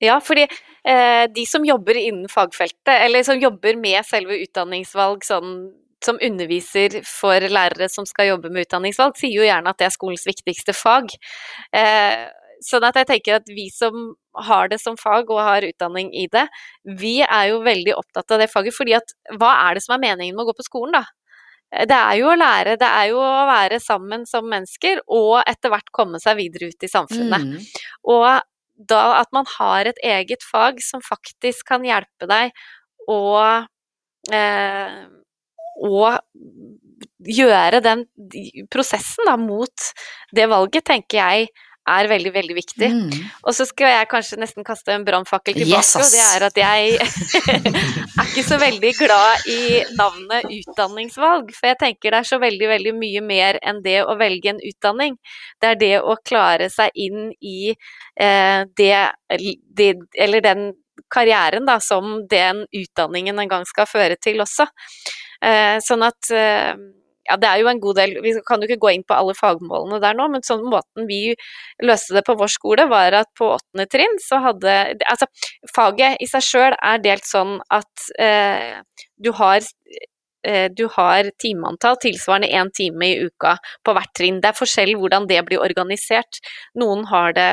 Ja, 0.01 0.17
fordi 0.23 0.45
eh, 0.47 1.25
de 1.35 1.45
som 1.45 1.67
jobber 1.67 1.99
innen 1.99 2.31
fagfeltet, 2.31 2.95
eller 2.95 3.25
som 3.27 3.39
jobber 3.41 3.77
med 3.77 4.01
selve 4.07 4.39
utdanningsvalg 4.45 5.27
sånn 5.27 5.53
som 5.99 6.15
underviser 6.23 7.01
for 7.03 7.43
lærere 7.51 7.89
som 7.91 8.05
skal 8.07 8.29
jobbe 8.29 8.51
med 8.53 8.63
utdanningsvalg, 8.63 9.17
sier 9.19 9.41
jo 9.41 9.47
gjerne 9.47 9.71
at 9.73 9.81
det 9.81 9.89
er 9.89 9.95
skolens 9.95 10.23
viktigste 10.27 10.71
fag. 10.71 11.11
Eh, 11.75 12.29
sånn 12.65 12.85
at 12.87 12.97
jeg 12.99 13.09
tenker 13.09 13.39
at 13.39 13.47
vi 13.51 13.69
som 13.73 14.13
har 14.49 14.69
det 14.71 14.79
som 14.81 14.97
fag 14.99 15.31
og 15.31 15.41
har 15.43 15.65
utdanning 15.67 16.11
i 16.15 16.27
det, 16.31 16.45
vi 16.99 17.19
er 17.25 17.49
jo 17.51 17.61
veldig 17.65 17.95
opptatt 17.97 18.35
av 18.35 18.43
det 18.43 18.49
faget. 18.51 18.75
fordi 18.75 18.95
at 18.97 19.15
hva 19.39 19.53
er 19.67 19.77
det 19.77 19.83
som 19.85 19.95
er 19.95 20.03
meningen 20.03 20.35
med 20.35 20.45
å 20.45 20.51
gå 20.51 20.59
på 20.59 20.67
skolen, 20.67 20.99
da? 20.99 21.05
Det 21.69 21.95
er 21.95 22.15
jo 22.17 22.31
å 22.31 22.37
lære, 22.37 22.79
det 22.81 22.87
er 22.87 23.09
jo 23.11 23.19
å 23.21 23.45
være 23.45 23.77
sammen 23.83 24.25
som 24.25 24.47
mennesker, 24.49 25.03
og 25.05 25.43
etter 25.45 25.69
hvert 25.69 25.91
komme 25.93 26.21
seg 26.21 26.39
videre 26.39 26.71
ut 26.71 26.85
i 26.85 26.89
samfunnet. 26.89 27.45
Mm. 27.45 27.83
Og 28.09 28.41
da 28.89 29.03
at 29.19 29.29
man 29.35 29.45
har 29.57 29.89
et 29.89 29.99
eget 30.01 30.45
fag 30.47 30.79
som 30.81 31.03
faktisk 31.03 31.67
kan 31.69 31.85
hjelpe 31.85 32.29
deg 32.31 32.55
å 33.11 33.21
eh, 34.33 34.99
å 35.79 36.11
gjøre 37.29 37.79
den 37.83 38.05
prosessen 38.71 39.29
da, 39.29 39.35
mot 39.39 39.89
det 40.35 40.47
valget, 40.51 40.87
tenker 40.89 41.19
jeg 41.21 41.49
er 41.91 42.09
veldig, 42.11 42.31
veldig 42.35 42.55
viktig. 42.57 42.89
Mm. 42.95 43.29
Og 43.43 43.55
så 43.55 43.65
skal 43.67 43.93
jeg 43.93 44.09
kanskje 44.11 44.39
nesten 44.41 44.65
kaste 44.67 44.93
en 44.93 45.05
brannfakkel 45.07 45.57
tilbake, 45.57 45.83
yes, 45.83 45.95
og 45.99 46.07
det 46.13 46.23
er 46.25 46.45
at 46.49 46.59
jeg 46.61 46.97
er 48.19 48.27
ikke 48.27 48.45
så 48.47 48.59
veldig 48.61 48.91
glad 48.99 49.47
i 49.51 49.61
navnet 49.99 50.49
utdanningsvalg. 50.59 51.53
For 51.57 51.71
jeg 51.71 51.79
tenker 51.83 52.15
det 52.15 52.21
er 52.23 52.29
så 52.31 52.41
veldig, 52.41 52.69
veldig 52.73 52.95
mye 52.99 53.23
mer 53.25 53.61
enn 53.61 53.81
det 53.85 53.99
å 54.03 54.17
velge 54.19 54.53
en 54.53 54.61
utdanning. 54.71 55.17
Det 55.61 55.73
er 55.73 55.81
det 55.81 55.95
å 56.01 56.17
klare 56.25 56.69
seg 56.73 56.93
inn 56.99 57.31
i 57.39 57.71
eh, 57.71 58.61
det, 58.77 58.93
det 59.79 59.89
Eller 60.17 60.45
den 60.45 60.69
karrieren 61.09 61.65
da, 61.65 61.79
som 61.81 62.23
den 62.29 62.65
utdanningen 62.75 63.39
en 63.39 63.49
gang 63.49 63.65
skal 63.67 63.87
føre 63.89 64.17
til 64.21 64.41
også. 64.43 64.67
Eh, 65.45 65.77
sånn 65.83 66.03
at 66.05 66.31
eh, 66.35 66.73
ja, 67.29 67.37
det 67.37 67.49
er 67.49 67.61
jo 67.61 67.69
en 67.71 67.81
god 67.81 67.99
del 67.99 68.15
Vi 68.23 68.33
kan 68.47 68.61
jo 68.61 68.69
ikke 68.69 68.81
gå 68.83 68.93
inn 68.95 69.05
på 69.07 69.17
alle 69.17 69.35
fagmålene 69.37 70.01
der 70.03 70.17
nå, 70.17 70.27
men 70.33 70.45
sånn 70.45 70.65
måten 70.69 71.07
vi 71.09 71.35
løste 71.85 72.17
det 72.17 72.25
på 72.27 72.35
vår 72.39 72.51
skole, 72.51 72.87
var 72.91 73.15
at 73.21 73.29
på 73.37 73.51
åttende 73.57 73.85
trinn 73.91 74.17
så 74.23 74.41
hadde 74.47 74.77
Altså, 75.09 75.29
faget 75.75 76.19
i 76.23 76.29
seg 76.29 76.45
sjøl 76.45 76.75
er 76.75 77.03
delt 77.03 77.27
sånn 77.27 77.59
at 77.73 78.09
eh, 78.21 78.79
du 79.21 79.31
har 79.37 79.59
eh, 79.61 80.67
du 80.73 80.85
har 80.95 81.29
timeantall 81.41 81.99
tilsvarende 82.01 82.49
én 82.49 82.71
time 82.75 83.11
i 83.11 83.27
uka 83.27 83.57
på 83.85 83.95
hvert 83.95 84.13
trinn. 84.17 84.39
Det 84.41 84.51
er 84.51 84.57
forskjell 84.57 84.95
hvordan 84.97 85.27
det 85.29 85.43
blir 85.47 85.61
organisert. 85.61 86.41
Noen 86.79 87.05
har 87.11 87.35
det 87.37 87.51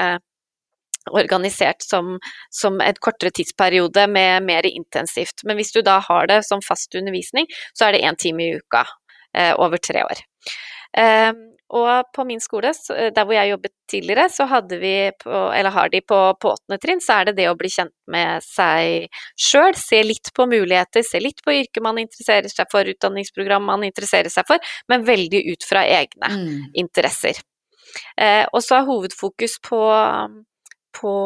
organisert 1.10 1.84
som, 1.86 2.16
som 2.50 2.80
et 2.82 2.98
kortere 3.02 3.30
tidsperiode 3.34 4.06
med 4.10 4.46
mer 4.46 4.66
intensivt. 4.66 5.44
Men 5.44 5.58
hvis 5.60 5.72
du 5.74 5.82
da 5.86 6.00
har 6.02 6.26
det 6.30 6.42
som 6.48 6.62
fast 6.64 6.94
undervisning, 6.98 7.46
så 7.74 7.88
er 7.88 7.96
det 7.96 8.06
én 8.08 8.18
time 8.18 8.42
i 8.46 8.56
uka. 8.58 8.86
Eh, 9.36 9.52
over 9.60 9.80
tre 9.82 10.04
år. 10.04 10.22
Ehm, 10.96 11.42
og 11.76 12.08
på 12.14 12.24
min 12.24 12.40
skole, 12.40 12.70
eh, 12.94 13.10
der 13.12 13.24
hvor 13.26 13.34
jeg 13.34 13.50
jobbet 13.50 13.72
tidligere, 13.90 14.28
så 14.32 14.46
hadde 14.48 14.78
vi 14.80 14.94
på, 15.20 15.30
eller 15.52 15.74
har 15.74 15.90
de 15.92 16.00
på, 16.00 16.20
på 16.40 16.52
åttende 16.54 16.78
trinn, 16.80 17.02
så 17.04 17.18
er 17.18 17.28
det 17.28 17.36
det 17.40 17.48
å 17.50 17.56
bli 17.58 17.68
kjent 17.68 17.92
med 18.12 18.44
seg 18.46 19.10
sjøl. 19.36 19.76
Se 19.76 20.00
litt 20.06 20.32
på 20.36 20.46
muligheter, 20.48 21.04
se 21.04 21.20
litt 21.20 21.42
på 21.44 21.52
yrket 21.58 21.84
man 21.84 22.00
interesserer 22.00 22.48
seg 22.52 22.70
for, 22.72 22.88
utdanningsprogram 22.94 23.66
man 23.66 23.84
interesserer 23.84 24.32
seg 24.32 24.48
for, 24.48 24.72
men 24.88 25.04
veldig 25.04 25.42
ut 25.52 25.68
fra 25.68 25.84
egne 25.84 26.32
mm. 26.38 26.56
interesser. 26.84 27.42
Eh, 28.16 28.44
og 28.52 28.62
så 28.64 28.80
er 28.80 28.88
hovedfokus 28.88 29.58
på, 29.64 29.82
på 30.96 31.16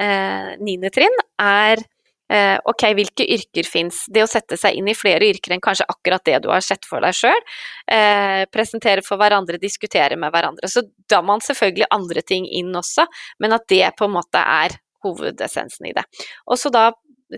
eh, 0.00 0.52
niende 0.60 0.92
trinn 0.94 1.18
er 1.40 1.80
eh, 1.80 1.89
ok, 2.30 2.84
hvilke 2.94 3.26
yrker 3.34 3.66
fins? 3.66 4.04
Det 4.08 4.22
å 4.22 4.30
sette 4.30 4.58
seg 4.60 4.78
inn 4.78 4.90
i 4.90 4.96
flere 4.96 5.26
yrker 5.30 5.54
enn 5.54 5.62
kanskje 5.64 5.88
akkurat 5.90 6.24
det 6.28 6.38
du 6.44 6.50
har 6.52 6.62
sett 6.64 6.86
for 6.86 7.02
deg 7.02 7.16
sjøl. 7.16 7.42
Eh, 7.90 8.44
presentere 8.52 9.02
for 9.06 9.20
hverandre, 9.20 9.58
diskutere 9.58 10.18
med 10.20 10.32
hverandre. 10.34 10.70
Så 10.70 10.84
da 11.10 11.22
man 11.26 11.42
selvfølgelig 11.44 11.90
andre 11.90 12.22
ting 12.22 12.46
inn 12.46 12.70
også, 12.76 13.08
men 13.42 13.56
at 13.56 13.66
det 13.72 13.84
på 13.98 14.06
en 14.06 14.16
måte 14.18 14.42
er 14.42 14.78
hovedessensen 15.04 15.90
i 15.90 15.94
det. 15.96 16.04
Og 16.46 16.60
så 16.60 16.70
da 16.72 16.90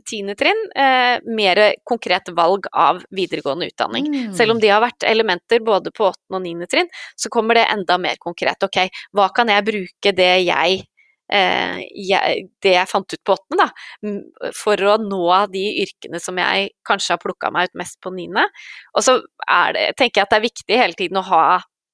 tiende 0.09 0.35
trinn, 0.39 0.61
eh, 0.77 1.21
mer 1.25 1.75
konkret 1.85 2.29
valg 2.33 2.67
av 2.73 3.03
videregående 3.11 3.69
utdanning. 3.69 4.07
Mm. 4.09 4.35
Selv 4.37 4.55
om 4.55 4.61
de 4.61 4.69
har 4.69 4.81
vært 4.81 5.05
elementer 5.05 5.61
både 5.61 5.93
på 5.93 6.09
åttende 6.09 6.39
og 6.39 6.43
niende 6.43 6.69
trinn, 6.71 6.89
så 7.17 7.29
kommer 7.29 7.55
det 7.55 7.67
enda 7.71 7.99
mer 7.99 8.17
konkret. 8.21 8.63
Ok, 8.63 8.89
hva 9.13 9.29
kan 9.35 9.49
jeg 9.49 9.65
bruke 9.65 10.15
det 10.17 10.33
jeg 10.47 10.81
eh, 10.81 10.87
jeg, 11.33 12.47
det 12.61 12.75
jeg 12.75 12.89
fant 12.91 13.15
ut 13.15 13.23
på 13.25 13.35
åttende, 13.37 13.65
da, 13.65 14.51
for 14.59 14.81
å 14.85 14.99
nå 15.01 15.23
de 15.53 15.63
yrkene 15.85 16.21
som 16.21 16.37
jeg 16.41 16.73
kanskje 16.89 17.15
har 17.15 17.23
plukka 17.23 17.49
meg 17.55 17.71
ut 17.71 17.79
mest 17.81 17.97
på 18.05 18.13
niende. 18.13 18.45
Og 18.93 19.07
så 19.07 19.17
det, 19.23 19.87
tenker 19.97 20.21
jeg 20.21 20.27
at 20.27 20.35
det 20.35 20.41
er 20.41 20.47
viktig 20.49 20.81
hele 20.83 20.99
tiden 20.99 21.21
å 21.23 21.27
ha 21.31 21.45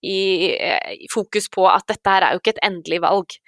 i, 0.03 0.55
i 0.55 1.09
fokus 1.13 1.49
på 1.55 1.67
at 1.71 1.87
dette 1.91 2.15
her 2.15 2.27
er 2.27 2.35
jo 2.35 2.43
ikke 2.43 2.57
et 2.57 2.65
endelig 2.67 3.03
valg. 3.05 3.39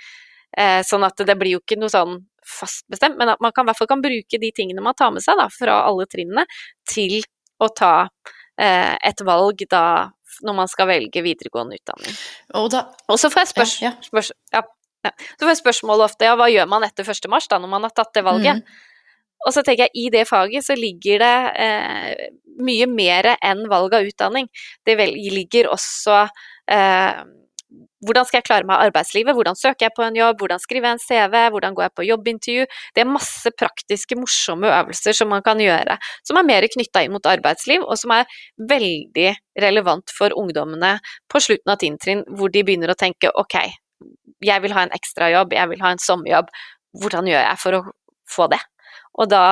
Eh, 0.59 0.81
sånn 0.87 1.07
at 1.07 1.23
det 1.27 1.37
blir 1.39 1.57
jo 1.57 1.63
ikke 1.63 1.79
noe 1.79 1.93
sånn 1.93 2.17
fast 2.51 2.87
bestemt, 2.91 3.19
men 3.21 3.31
at 3.31 3.43
man 3.43 3.55
kan, 3.55 3.67
i 3.67 3.71
hvert 3.71 3.79
fall 3.79 3.91
kan 3.91 4.03
bruke 4.03 4.41
de 4.43 4.51
tingene 4.55 4.83
man 4.83 4.97
tar 4.99 5.13
med 5.15 5.23
seg 5.25 5.39
da, 5.39 5.47
fra 5.53 5.83
alle 5.87 6.09
trinnene, 6.11 6.47
til 6.89 7.21
å 7.63 7.69
ta 7.77 7.95
eh, 8.59 8.97
et 8.97 9.23
valg 9.27 9.63
da 9.71 9.85
når 10.47 10.57
man 10.57 10.71
skal 10.71 10.89
velge 10.91 11.23
videregående 11.25 11.79
utdanning. 11.81 12.19
Og, 12.59 12.71
da, 12.73 12.85
og 13.11 13.19
så 13.21 13.31
får 13.33 13.45
jeg 13.45 13.51
spørs, 13.53 13.75
ja, 13.83 13.91
ja. 13.93 14.07
spørs 14.07 14.33
ja, 14.55 14.63
Så 15.09 15.43
får 15.43 15.53
jeg 15.55 15.63
spørsmål 15.63 16.05
ofte 16.05 16.29
ja, 16.29 16.37
hva 16.39 16.51
gjør 16.53 16.69
man 16.71 16.85
etter 16.87 17.09
1. 17.09 17.29
mars, 17.33 17.49
da, 17.51 17.59
når 17.63 17.73
man 17.73 17.87
har 17.89 17.95
tatt 17.97 18.13
det 18.17 18.25
valget? 18.27 18.61
Mm. 18.61 18.87
Og 19.49 19.57
så 19.57 19.65
tenker 19.65 19.89
jeg 19.89 19.97
i 19.97 20.13
det 20.13 20.27
faget 20.29 20.67
så 20.67 20.77
ligger 20.77 21.23
det 21.23 21.37
eh, 21.65 22.25
mye 22.61 22.89
mer 22.91 23.33
enn 23.39 23.65
valg 23.73 23.97
av 23.97 24.05
utdanning. 24.05 24.51
Det 24.85 24.99
ligger 25.01 25.71
også 25.73 26.27
eh, 26.69 27.23
hvordan 28.07 28.27
skal 28.27 28.41
jeg 28.41 28.47
klare 28.49 28.67
meg 28.67 28.79
i 28.79 28.89
arbeidslivet, 28.89 29.37
hvordan 29.37 29.59
søker 29.59 29.87
jeg 29.87 29.95
på 29.97 30.05
en 30.07 30.17
jobb, 30.17 30.41
hvordan 30.41 30.63
skriver 30.63 30.89
jeg 30.89 30.97
en 30.97 31.03
CV, 31.03 31.35
hvordan 31.55 31.77
går 31.77 31.87
jeg 31.87 31.95
på 31.97 32.07
jobbintervju. 32.09 32.69
Det 32.97 33.03
er 33.03 33.11
masse 33.11 33.53
praktiske, 33.61 34.17
morsomme 34.19 34.71
øvelser 34.73 35.17
som 35.17 35.31
man 35.33 35.45
kan 35.47 35.61
gjøre, 35.61 35.99
som 36.27 36.41
er 36.41 36.49
mer 36.49 36.67
knytta 36.73 37.05
inn 37.05 37.15
mot 37.15 37.29
arbeidsliv, 37.29 37.85
og 37.85 38.01
som 38.01 38.15
er 38.17 38.41
veldig 38.73 39.29
relevant 39.65 40.17
for 40.17 40.35
ungdommene 40.37 40.97
på 41.31 41.45
slutten 41.45 41.75
av 41.75 41.81
tiendetrinn, 41.83 42.25
hvor 42.37 42.53
de 42.53 42.65
begynner 42.65 42.93
å 42.93 42.99
tenke 42.99 43.33
ok, 43.37 43.59
jeg 44.47 44.65
vil 44.65 44.75
ha 44.77 44.87
en 44.87 44.97
ekstrajobb, 44.97 45.53
jeg 45.57 45.73
vil 45.73 45.85
ha 45.85 45.93
en 45.95 46.03
sommerjobb, 46.03 46.51
hvordan 47.01 47.29
gjør 47.31 47.45
jeg 47.45 47.61
for 47.63 47.79
å 47.79 47.85
få 48.31 48.49
det? 48.53 48.61
Og 49.21 49.31
da 49.31 49.45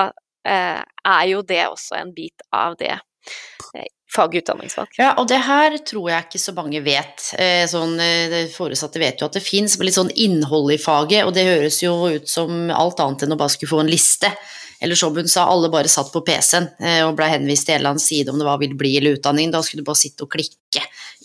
eh, 0.48 0.80
er 0.82 1.24
jo 1.30 1.44
det 1.46 1.64
også 1.68 1.98
en 1.98 2.12
bit 2.14 2.44
av 2.54 2.76
det 2.80 2.94
eh, 2.94 3.88
faget 4.14 4.42
utdanningsvalg. 4.42 4.94
Ja, 4.98 5.12
og 5.20 5.28
det 5.30 5.40
her 5.44 5.76
tror 5.86 6.10
jeg 6.12 6.26
ikke 6.26 6.42
så 6.42 6.54
mange 6.56 6.80
vet. 6.84 7.26
Eh, 7.38 7.64
sånn, 7.70 7.98
eh, 8.00 8.38
foresatte 8.52 9.02
vet 9.02 9.20
jo 9.20 9.28
at 9.28 9.36
det 9.36 9.44
fins 9.44 9.76
litt 9.82 9.98
sånn 9.98 10.12
innhold 10.14 10.72
i 10.74 10.80
faget, 10.80 11.26
og 11.26 11.34
det 11.36 11.48
høres 11.48 11.82
jo 11.84 11.94
ut 12.08 12.30
som 12.30 12.70
alt 12.74 13.02
annet 13.04 13.26
enn 13.26 13.36
å 13.36 13.40
bare 13.40 13.54
skulle 13.54 13.74
få 13.74 13.82
en 13.84 13.92
liste. 13.92 14.32
Eller 14.80 14.94
som 14.94 15.16
hun 15.16 15.28
sa, 15.28 15.48
alle 15.50 15.70
bare 15.72 15.90
satt 15.90 16.12
på 16.14 16.22
PC-en 16.22 16.68
eh, 16.78 17.02
og 17.02 17.16
ble 17.18 17.26
henvist 17.32 17.66
til 17.66 17.74
en 17.74 17.80
eller 17.80 17.96
annen 17.96 18.04
side 18.04 18.30
om 18.30 18.38
det 18.38 18.46
var 18.46 18.60
vil 18.62 18.76
bli 18.78 18.94
eller 19.00 19.18
utdanning. 19.18 19.50
Da 19.50 19.62
skulle 19.66 19.82
du 19.82 19.88
bare 19.90 19.98
sitte 19.98 20.24
og 20.24 20.32
klikke. 20.36 20.57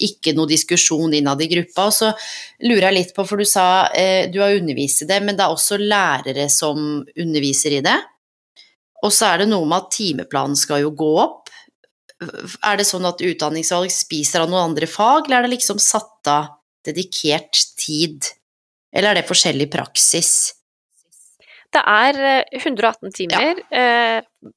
Ikke 0.07 0.33
noe 0.37 0.49
diskusjon 0.49 1.13
innad 1.13 1.41
i 1.43 1.49
gruppa. 1.51 1.89
Og 1.89 1.95
så 1.95 2.11
lurer 2.63 2.87
jeg 2.89 2.97
litt 2.97 3.13
på, 3.15 3.25
for 3.27 3.41
du 3.41 3.47
sa 3.47 3.67
du 4.31 4.39
har 4.41 4.55
undervist 4.57 5.03
i 5.03 5.09
det, 5.09 5.19
men 5.25 5.37
det 5.37 5.45
er 5.45 5.53
også 5.53 5.77
lærere 5.81 6.47
som 6.51 7.03
underviser 7.03 7.77
i 7.79 7.83
det. 7.85 7.99
Og 9.03 9.11
så 9.11 9.33
er 9.33 9.43
det 9.43 9.49
noe 9.51 9.67
med 9.67 9.83
at 9.83 9.91
timeplanen 9.97 10.57
skal 10.59 10.85
jo 10.85 10.93
gå 10.95 11.11
opp. 11.19 11.51
Er 12.63 12.79
det 12.79 12.87
sånn 12.87 13.05
at 13.07 13.21
utdanningsvalg 13.23 13.91
spiser 13.91 14.43
av 14.43 14.51
noen 14.51 14.71
andre 14.71 14.87
fag, 14.87 15.27
eller 15.27 15.41
er 15.41 15.47
det 15.47 15.57
liksom 15.57 15.81
satt 15.81 16.31
av 16.31 16.53
dedikert 16.87 17.59
tid? 17.79 18.31
Eller 18.93 19.11
er 19.11 19.21
det 19.21 19.29
forskjellig 19.29 19.67
praksis? 19.73 20.53
Det 21.73 21.81
er 21.81 22.19
118 22.53 23.09
eh, 23.09 23.13
timer. 23.17 23.63
Ja. 23.73 23.81
Eh, 23.81 24.51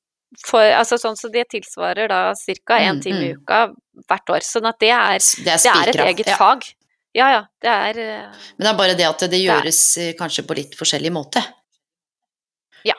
for, 0.44 0.60
altså 0.60 0.98
sånn 1.00 1.16
så 1.16 1.30
det 1.32 1.46
tilsvarer 1.54 2.10
da 2.12 2.20
ca. 2.36 2.76
én 2.76 2.98
mm, 2.98 3.02
time 3.02 3.22
i 3.22 3.32
mm. 3.32 3.40
uka 3.40 3.60
hvert 4.08 4.34
år. 4.36 4.46
Sånn 4.46 4.68
at 4.68 4.80
det 4.82 4.92
er, 4.94 5.20
det 5.44 5.54
er, 5.54 5.62
det 5.62 5.72
er 5.72 5.92
et 5.92 6.02
eget 6.10 6.32
ja. 6.34 6.40
fag. 6.40 6.66
Ja 7.16 7.28
ja, 7.32 7.44
det 7.64 7.72
er 7.72 7.98
eh, 8.02 8.48
Men 8.58 8.66
det 8.66 8.72
er 8.72 8.78
bare 8.78 8.96
det 8.98 9.06
at 9.08 9.22
det 9.32 9.38
gjøres 9.40 9.78
det 9.96 10.10
kanskje 10.18 10.44
på 10.44 10.56
litt 10.58 10.74
forskjellig 10.76 11.12
måte? 11.14 11.40
Ja. 12.84 12.96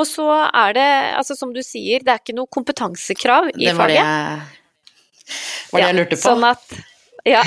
Og 0.00 0.06
så 0.08 0.26
er 0.48 0.76
det, 0.76 0.88
altså 1.18 1.36
som 1.36 1.52
du 1.54 1.60
sier, 1.64 2.00
det 2.04 2.14
er 2.14 2.22
ikke 2.22 2.36
noe 2.38 2.48
kompetansekrav 2.50 3.50
i 3.52 3.66
det 3.68 3.74
var 3.76 3.92
faget. 3.92 4.56
Det 5.30 5.74
var 5.74 5.84
det 5.84 5.90
jeg 5.90 5.98
lurte 5.98 6.16
på. 6.16 6.22
Sånn 6.24 6.46
at, 6.48 6.72
ja. 7.28 7.42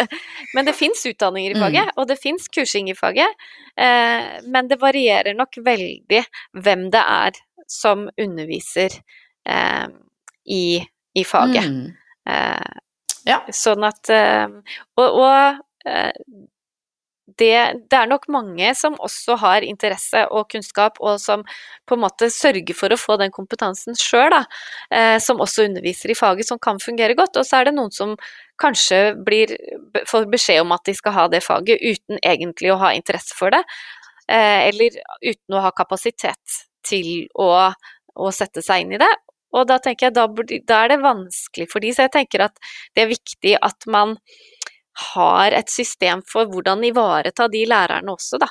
men 0.54 0.66
det 0.66 0.74
fins 0.78 1.04
utdanninger 1.06 1.54
i 1.54 1.58
mm. 1.58 1.64
faget, 1.66 1.92
mm. 1.92 1.94
og 2.00 2.08
det 2.08 2.18
fins 2.22 2.48
kursing 2.56 2.90
i 2.90 2.96
faget. 2.98 3.46
Eh, 3.76 4.40
men 4.48 4.70
det 4.70 4.80
varierer 4.80 5.36
nok 5.36 5.60
veldig 5.66 6.24
hvem 6.64 6.88
det 6.94 7.04
er 7.04 7.40
som 7.70 8.08
underviser 8.18 8.96
eh, 9.46 9.86
i, 10.50 10.64
i, 11.14 11.24
faget. 11.24 11.68
Mm. 11.68 11.90
Eh, 12.30 12.78
ja. 13.28 13.42
Sånn 13.52 13.84
at 13.84 14.08
eh, 14.14 14.46
Og, 14.96 15.20
og 15.24 15.60
eh, 15.88 16.14
det, 17.38 17.56
det, 17.90 17.96
er 17.96 18.08
nok 18.10 18.26
mange 18.32 18.72
som 18.76 18.96
også 19.00 19.36
har 19.40 19.64
interesse 19.66 20.22
og 20.34 20.48
kunnskap, 20.52 20.98
og 21.00 21.20
som 21.22 21.44
på 21.88 21.96
en 21.96 22.02
måte 22.04 22.30
sørger 22.32 22.76
for 22.76 22.92
å 22.92 22.98
få 23.00 23.16
den 23.20 23.32
kompetansen 23.34 23.96
sjøl, 23.98 24.34
eh, 24.94 25.16
som 25.22 25.40
også 25.42 25.66
underviser 25.68 26.12
i 26.12 26.18
faget, 26.18 26.48
som 26.48 26.60
kan 26.62 26.80
fungere 26.82 27.16
godt. 27.18 27.38
Og 27.40 27.46
så 27.46 27.60
er 27.60 27.70
det 27.70 27.76
noen 27.78 27.94
som 27.94 28.16
kanskje 28.60 29.14
blir, 29.24 29.54
får 30.10 30.28
beskjed 30.32 30.64
om 30.64 30.74
at 30.76 30.84
de 30.88 30.96
skal 30.98 31.16
ha 31.16 31.28
det 31.32 31.42
faget 31.44 31.80
uten 31.80 32.20
egentlig 32.20 32.74
å 32.74 32.80
ha 32.82 32.92
interesse 32.96 33.36
for 33.36 33.54
det, 33.54 33.62
eh, 34.28 34.68
eller 34.68 35.00
uten 35.24 35.56
å 35.56 35.64
ha 35.64 35.72
kapasitet 35.76 36.60
til 36.86 37.28
å, 37.38 37.70
å 38.16 38.32
sette 38.34 38.64
seg 38.64 38.84
inn 38.84 38.96
i 38.98 39.00
det. 39.00 39.12
Og 39.56 39.66
da 39.68 39.80
tenker 39.82 40.08
jeg 40.08 40.16
da, 40.16 40.26
da 40.68 40.84
er 40.84 40.94
det 40.94 41.00
vanskelig 41.02 41.68
for 41.72 41.82
de, 41.82 41.92
så 41.94 42.06
jeg 42.06 42.14
tenker 42.20 42.46
at 42.46 42.56
det 42.94 43.04
er 43.04 43.12
viktig 43.12 43.56
at 43.60 43.86
man 43.90 44.16
har 45.14 45.54
et 45.56 45.70
system 45.70 46.22
for 46.28 46.50
hvordan 46.50 46.84
ivareta 46.84 47.48
de 47.50 47.64
lærerne 47.68 48.12
også, 48.14 48.40
da. 48.42 48.50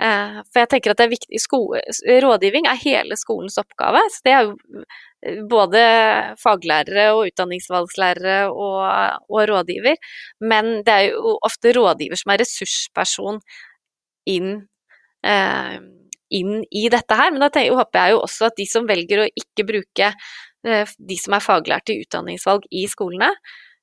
Eh, 0.00 0.40
for 0.48 0.62
jeg 0.62 0.70
tenker 0.72 0.92
at 0.92 1.00
det 1.00 1.06
er 1.06 1.12
viktig, 1.12 1.40
skole, 1.42 1.80
Rådgivning 2.24 2.68
er 2.70 2.78
hele 2.80 3.18
skolens 3.20 3.58
oppgave. 3.60 4.00
så 4.08 4.20
Det 4.24 4.32
er 4.32 4.46
jo 4.46 4.84
eh, 5.26 5.40
både 5.50 5.82
faglærere 6.40 7.10
og 7.16 7.26
utdanningsvalgslærere 7.28 8.38
og, 8.48 8.80
og 9.28 9.48
rådgiver. 9.50 9.96
Men 10.40 10.80
det 10.86 10.94
er 10.94 11.06
jo 11.10 11.36
ofte 11.44 11.74
rådgiver 11.76 12.16
som 12.16 12.32
er 12.32 12.40
ressursperson 12.44 13.40
inn, 14.26 14.54
eh, 15.24 15.76
inn 16.36 16.60
i 16.70 16.86
dette 16.92 17.16
her. 17.18 17.32
Men 17.32 17.44
da 17.44 17.50
tenker, 17.52 17.78
håper 17.78 18.02
jeg 18.02 18.14
jo 18.14 18.22
også 18.26 18.50
at 18.50 18.60
de 18.60 18.68
som 18.68 18.86
velger 18.88 19.24
å 19.24 19.32
ikke 19.42 19.66
bruke 19.68 20.14
de 20.60 21.16
som 21.16 21.32
er 21.32 21.40
faglærte 21.40 21.94
i 21.94 22.02
utdanningsvalg 22.04 22.66
i 22.76 22.82
skolene, 22.90 23.30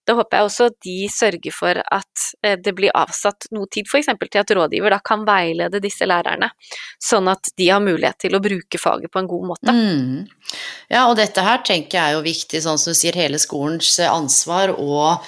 da 0.08 0.16
håper 0.16 0.40
jeg 0.40 0.48
også 0.48 0.68
at 0.70 0.78
de 0.86 0.96
sørger 1.12 1.54
for 1.56 1.80
at 1.84 2.24
eh, 2.46 2.56
det 2.64 2.74
blir 2.78 2.94
avsatt 2.96 3.50
noe 3.56 3.68
tid 3.72 3.90
f.eks. 3.90 4.08
til 4.24 4.40
at 4.40 4.54
rådgiver 4.56 4.96
da 4.96 5.02
kan 5.04 5.26
veilede 5.28 5.82
disse 5.84 6.08
lærerne, 6.08 6.50
sånn 7.04 7.28
at 7.32 7.52
de 7.60 7.68
har 7.68 7.84
mulighet 7.84 8.22
til 8.24 8.38
å 8.38 8.44
bruke 8.44 8.80
faget 8.80 9.12
på 9.12 9.22
en 9.22 9.28
god 9.28 9.50
måte. 9.52 9.76
Mm. 9.76 10.56
Ja, 10.94 11.08
og 11.10 11.18
dette 11.20 11.44
her 11.44 11.60
tenker 11.68 12.00
jeg 12.00 12.14
er 12.14 12.18
jo 12.18 12.24
viktig, 12.24 12.64
sånn 12.64 12.80
som 12.80 12.96
du 12.96 13.00
sier, 13.02 13.20
hele 13.20 13.42
skolens 13.42 13.98
ansvar 14.08 14.78
og 14.78 15.28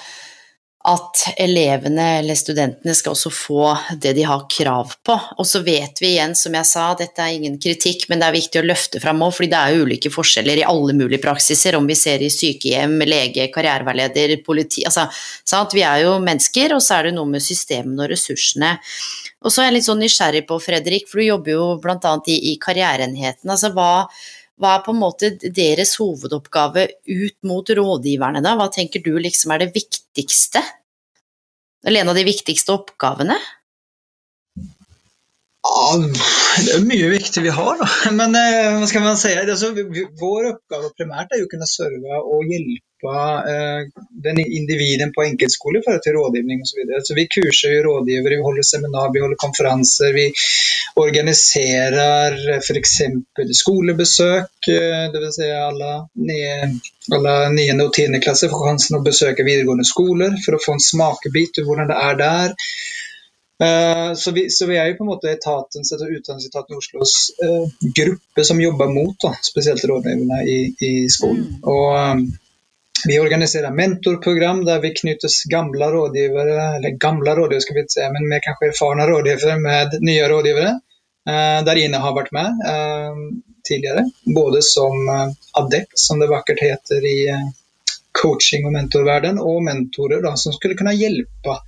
at 0.88 1.24
elevene 1.36 2.04
eller 2.22 2.36
studentene 2.38 2.94
skal 2.96 3.12
også 3.12 3.30
få 3.34 3.64
det 4.00 4.14
de 4.16 4.22
har 4.24 4.46
krav 4.48 4.94
på. 5.04 5.16
Og 5.36 5.44
så 5.46 5.60
vet 5.60 6.00
vi 6.00 6.14
igjen, 6.14 6.32
som 6.38 6.56
jeg 6.56 6.68
sa, 6.70 6.86
dette 6.96 7.20
er 7.20 7.36
ingen 7.36 7.58
kritikk, 7.60 8.06
men 8.08 8.22
det 8.22 8.30
er 8.30 8.36
viktig 8.38 8.62
å 8.62 8.64
løfte 8.64 9.02
fram 9.02 9.20
òg, 9.26 9.34
fordi 9.36 9.50
det 9.52 9.60
er 9.60 9.76
jo 9.76 9.84
ulike 9.84 10.12
forskjeller 10.14 10.62
i 10.62 10.64
alle 10.64 10.96
mulige 10.96 11.20
praksiser, 11.20 11.76
om 11.76 11.88
vi 11.90 11.98
ser 12.00 12.24
i 12.24 12.32
sykehjem, 12.32 12.96
lege, 13.04 13.50
karriereveileder, 13.52 14.38
politi 14.46 14.86
altså, 14.88 15.04
sant? 15.44 15.76
Vi 15.76 15.84
er 15.84 16.06
jo 16.06 16.16
mennesker, 16.24 16.72
og 16.72 16.80
så 16.84 16.96
er 16.96 17.10
det 17.10 17.16
noe 17.18 17.28
med 17.28 17.44
systemene 17.44 18.06
og 18.06 18.14
ressursene. 18.14 18.78
Og 19.44 19.52
så 19.52 19.62
er 19.62 19.70
jeg 19.70 19.78
litt 19.78 19.88
sånn 19.90 20.00
nysgjerrig 20.00 20.46
på, 20.48 20.56
Fredrik, 20.64 21.08
for 21.08 21.20
du 21.20 21.28
jobber 21.28 21.58
jo 21.58 21.70
bl.a. 21.80 22.16
i, 22.24 22.40
i 22.52 22.58
karriereenheten. 22.60 23.52
Altså 23.52 23.72
hva 23.76 24.08
hva 24.60 24.74
er 24.76 24.82
på 24.84 24.92
en 24.92 25.00
måte 25.00 25.30
deres 25.40 25.94
hovedoppgave 26.00 26.86
ut 27.08 27.36
mot 27.48 27.70
rådgiverne, 27.78 28.42
da? 28.44 28.52
Hva 28.58 28.68
tenker 28.72 29.02
du 29.04 29.14
liksom 29.16 29.54
er 29.54 29.64
det 29.64 29.72
viktigste? 29.76 30.60
Eller 31.86 32.02
en 32.02 32.12
av 32.12 32.18
de 32.18 32.26
viktigste 32.28 32.74
oppgavene? 32.76 33.38
Ja, 35.60 35.96
det 35.96 36.74
er 36.74 36.84
mye 36.84 37.08
viktig 37.12 37.44
vi 37.44 37.56
har, 37.56 37.80
da. 37.80 37.88
Men 38.20 38.36
eh, 38.36 38.76
hva 38.76 38.88
skal 38.90 39.04
man 39.06 39.18
si? 39.20 39.32
Altså, 39.36 39.72
vår 40.20 40.52
oppgave 40.54 40.92
primært 40.98 41.32
er 41.32 41.42
jo 41.42 41.48
å 41.48 41.52
kunne 41.52 41.68
serve 41.68 42.20
og 42.20 42.48
hjelpe 42.48 42.84
hjelpe 43.00 43.50
eh, 43.50 44.02
den 44.10 44.38
individen 44.38 45.12
på 45.12 45.22
enkeltskole 45.22 45.78
i 45.78 45.82
forhold 45.84 46.02
til 46.02 46.12
rådgivning 46.12 46.62
osv. 46.62 46.66
Så, 46.66 46.76
videre. 46.76 47.04
så 47.04 47.14
vi 47.14 47.26
kurser 47.26 47.74
jo 47.74 47.82
rådgivere, 47.82 48.36
vi 48.36 48.42
holder 48.42 48.62
seminar, 48.62 49.12
vi 49.12 49.20
holder 49.20 49.36
konferanser. 49.36 50.12
Vi 50.12 50.32
organiserer 50.96 52.58
f.eks. 52.58 52.96
skolebesøk, 53.62 54.68
eh, 54.68 55.06
dvs. 55.12 55.34
Si 55.34 55.50
alle, 55.50 55.92
alle 57.16 57.34
9. 57.54 57.68
og 57.84 57.92
10. 57.94 58.20
klasse 58.20 58.50
får 58.50 58.66
sjansen 58.66 58.98
å 58.98 59.04
besøke 59.04 59.46
videregående 59.46 59.86
skoler 59.86 60.36
for 60.44 60.56
å 60.56 60.64
få 60.64 60.76
en 60.76 60.88
smakebit 60.90 61.62
av 61.62 61.68
hvordan 61.68 61.92
det 61.92 62.00
er 62.08 62.24
der. 62.24 62.58
Uh, 63.60 64.14
så 64.16 64.30
vi, 64.30 64.46
så 64.50 64.64
vi, 64.66 64.78
er 64.80 64.86
jo 64.88 64.94
på 64.96 65.04
en 65.04 65.10
måte 65.10 65.28
etatens, 65.28 65.92
Utdanningsetaten 65.92 66.78
Oslos 66.78 67.12
uh, 67.44 67.66
gruppe 67.92 68.44
som 68.44 68.60
jobber 68.60 68.88
mot 68.88 69.18
da, 69.20 69.34
spesielt 69.44 69.84
rådgiverne 69.84 70.38
i, 70.48 70.60
i, 70.80 70.92
skolen. 71.12 71.42
Mm. 71.44 71.66
Og 71.68 71.90
um, 71.92 72.22
vi 73.08 73.18
organiserer 73.20 73.74
mentorprogram 73.74 74.64
der 74.64 74.80
vi 74.80 74.92
knyttes 74.94 75.44
gamle 75.50 75.90
rådgivere, 75.92 76.76
eller 76.76 76.96
gamle 77.00 77.34
rådgivere 77.38 77.64
skal 77.64 77.76
vi 77.76 77.84
ikke 77.84 77.96
si, 77.96 78.08
men 78.14 78.28
mer 78.28 78.42
kanskje 78.44 78.70
erfarne 78.72 79.06
rådgivere 79.10 79.56
med 79.60 79.98
nye 80.06 80.28
rådgivere. 80.32 80.74
Uh, 81.28 81.60
der 81.66 81.78
Ine 81.78 82.00
har 82.00 82.16
vært 82.16 82.32
med 82.32 82.62
tidligere. 83.68 84.06
Både 84.34 84.62
som 84.64 85.08
adept, 85.60 85.92
som 86.00 86.20
det 86.20 86.30
vakkert 86.30 86.62
heter 86.64 87.04
i 87.06 87.18
coaching- 88.16 88.64
og 88.66 88.72
mentorverden, 88.72 89.38
og 89.38 89.60
mentorer 89.62 90.22
da, 90.24 90.32
som 90.40 90.56
skulle 90.56 90.78
kunne 90.78 90.96
hjelpe 90.96 91.58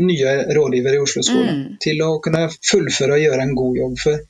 nye 0.00 0.34
rådgivere 0.54 0.98
i 0.98 1.02
Oslo-skolen 1.02 1.56
mm. 1.56 1.72
til 1.82 2.02
å 2.04 2.10
kunne 2.24 2.46
fullføre 2.52 3.16
og 3.16 3.24
gjøre 3.24 3.46
en 3.46 3.56
god 3.58 3.80
jobb. 3.80 3.96
For 4.02 4.20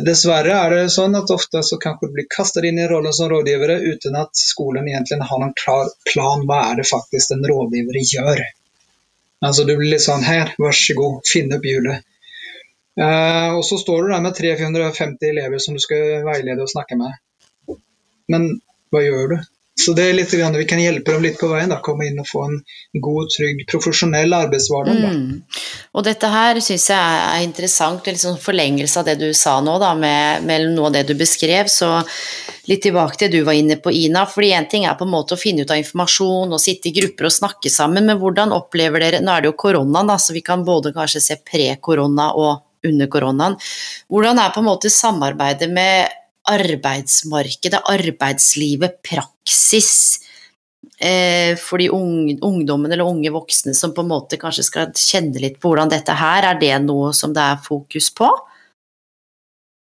dessverre 0.00 0.54
er 0.56 0.72
det 0.72 0.92
sånn 0.94 1.16
at 1.18 1.30
ofte 1.34 1.60
så 1.66 1.76
du 1.76 2.06
blir 2.14 2.28
kastet 2.30 2.64
inn 2.64 2.78
i 2.80 2.88
rollen 2.88 3.12
som 3.12 3.28
rådgivere 3.32 3.76
uten 3.82 4.16
at 4.16 4.32
skolen 4.38 4.88
egentlig 4.88 5.20
har 5.20 5.40
noen 5.42 5.52
klar 5.58 5.90
plan 6.08 6.46
hva 6.48 6.60
er 6.70 6.80
det 6.80 6.88
faktisk 6.88 7.34
en 7.34 7.44
rådgiver 7.50 7.98
gjør. 8.00 8.40
Altså 9.42 9.66
Du 9.66 9.74
blir 9.76 9.90
litt 9.90 10.04
sånn 10.04 10.22
her, 10.22 10.54
vær 10.58 10.76
så 10.76 10.94
god, 10.96 11.20
finn 11.26 11.52
opp 11.52 11.66
hjulet. 11.66 12.06
Uh, 13.00 13.56
og 13.56 13.64
så 13.64 13.78
står 13.80 14.04
du 14.04 14.12
der 14.12 14.22
med 14.24 14.36
350 14.36 15.28
elever 15.28 15.60
som 15.64 15.74
du 15.76 15.80
skal 15.82 16.22
veilede 16.26 16.62
og 16.62 16.70
snakke 16.70 16.98
med. 17.00 17.78
Men 18.32 18.48
hva 18.92 19.00
gjør 19.02 19.32
du? 19.32 19.36
Så 19.80 19.94
det 19.96 20.04
er 20.04 20.12
litt, 20.12 20.32
Vi 20.32 20.64
kan 20.68 20.80
hjelpe 20.80 21.14
dem 21.14 21.22
litt 21.24 21.38
på 21.40 21.48
veien. 21.48 21.70
da, 21.70 21.80
Komme 21.80 22.06
inn 22.06 22.20
og 22.20 22.26
få 22.28 22.44
en 22.44 22.58
god, 23.00 23.30
trygg, 23.32 23.64
profesjonell 23.70 24.32
arbeidshverdag. 24.36 24.98
Mm. 25.00 25.42
Og 25.96 26.04
dette 26.04 26.28
her 26.28 26.60
syns 26.60 26.90
jeg 26.90 26.98
er 26.98 27.42
interessant, 27.42 28.04
liksom 28.04 28.36
forlengelse 28.36 29.00
av 29.00 29.08
det 29.08 29.16
du 29.18 29.32
sa 29.32 29.60
nå, 29.60 29.78
da, 29.80 29.94
med, 29.94 30.44
med, 30.44 30.68
noe 30.76 30.90
av 30.90 30.92
det 30.98 31.06
du 31.08 31.14
beskrev. 31.16 31.72
Så 31.72 31.88
litt 32.68 32.84
tilbake 32.84 33.16
til 33.16 33.32
det 33.32 33.40
du 33.40 33.48
var 33.48 33.56
inne 33.56 33.78
på, 33.80 33.90
Ina. 33.90 34.26
fordi 34.26 34.52
én 34.52 34.68
ting 34.68 34.84
er 34.84 34.98
på 34.98 35.08
en 35.08 35.14
måte 35.14 35.34
å 35.34 35.40
finne 35.40 35.64
ut 35.64 35.72
av 35.72 35.80
informasjon 35.80 36.52
og 36.52 36.60
sitte 36.60 36.92
i 36.92 36.96
grupper 37.00 37.30
og 37.30 37.38
snakke 37.40 37.72
sammen, 37.72 38.06
men 38.06 38.20
hvordan 38.20 38.52
opplever 38.52 39.00
dere 39.00 39.22
Nå 39.22 39.32
er 39.32 39.42
det 39.42 39.52
jo 39.52 39.60
koronaen, 39.64 40.06
da, 40.06 40.18
så 40.18 40.36
vi 40.36 40.44
kan 40.44 40.64
både 40.64 40.92
kanskje 40.92 41.20
se 41.24 41.40
pre-korona 41.40 42.32
og 42.36 42.60
under 42.84 43.06
koronaen. 43.06 43.56
Hvordan 44.10 44.40
er 44.42 44.52
på 44.52 44.60
en 44.60 44.68
måte 44.68 44.90
samarbeidet 44.92 45.70
med 45.70 46.21
arbeidsmarkedet, 46.50 47.80
arbeidslivet, 47.86 48.98
praksis 49.06 49.92
eh, 50.98 51.54
for 51.60 51.78
de 51.78 51.88
ungdommene 51.92 52.96
eller 52.96 53.06
unge 53.06 53.30
voksne 53.34 53.74
som 53.78 53.94
på 53.94 54.02
en 54.02 54.10
måte 54.10 54.38
kanskje 54.40 54.66
skal 54.66 54.94
kjenne 54.98 55.42
litt 55.42 55.60
på 55.62 55.70
hvordan 55.70 55.92
dette 55.92 56.16
her, 56.18 56.48
er 56.50 56.58
det 56.60 56.74
noe 56.84 57.12
som 57.16 57.34
det 57.34 57.44
er 57.44 57.62
fokus 57.62 58.10
på? 58.14 58.30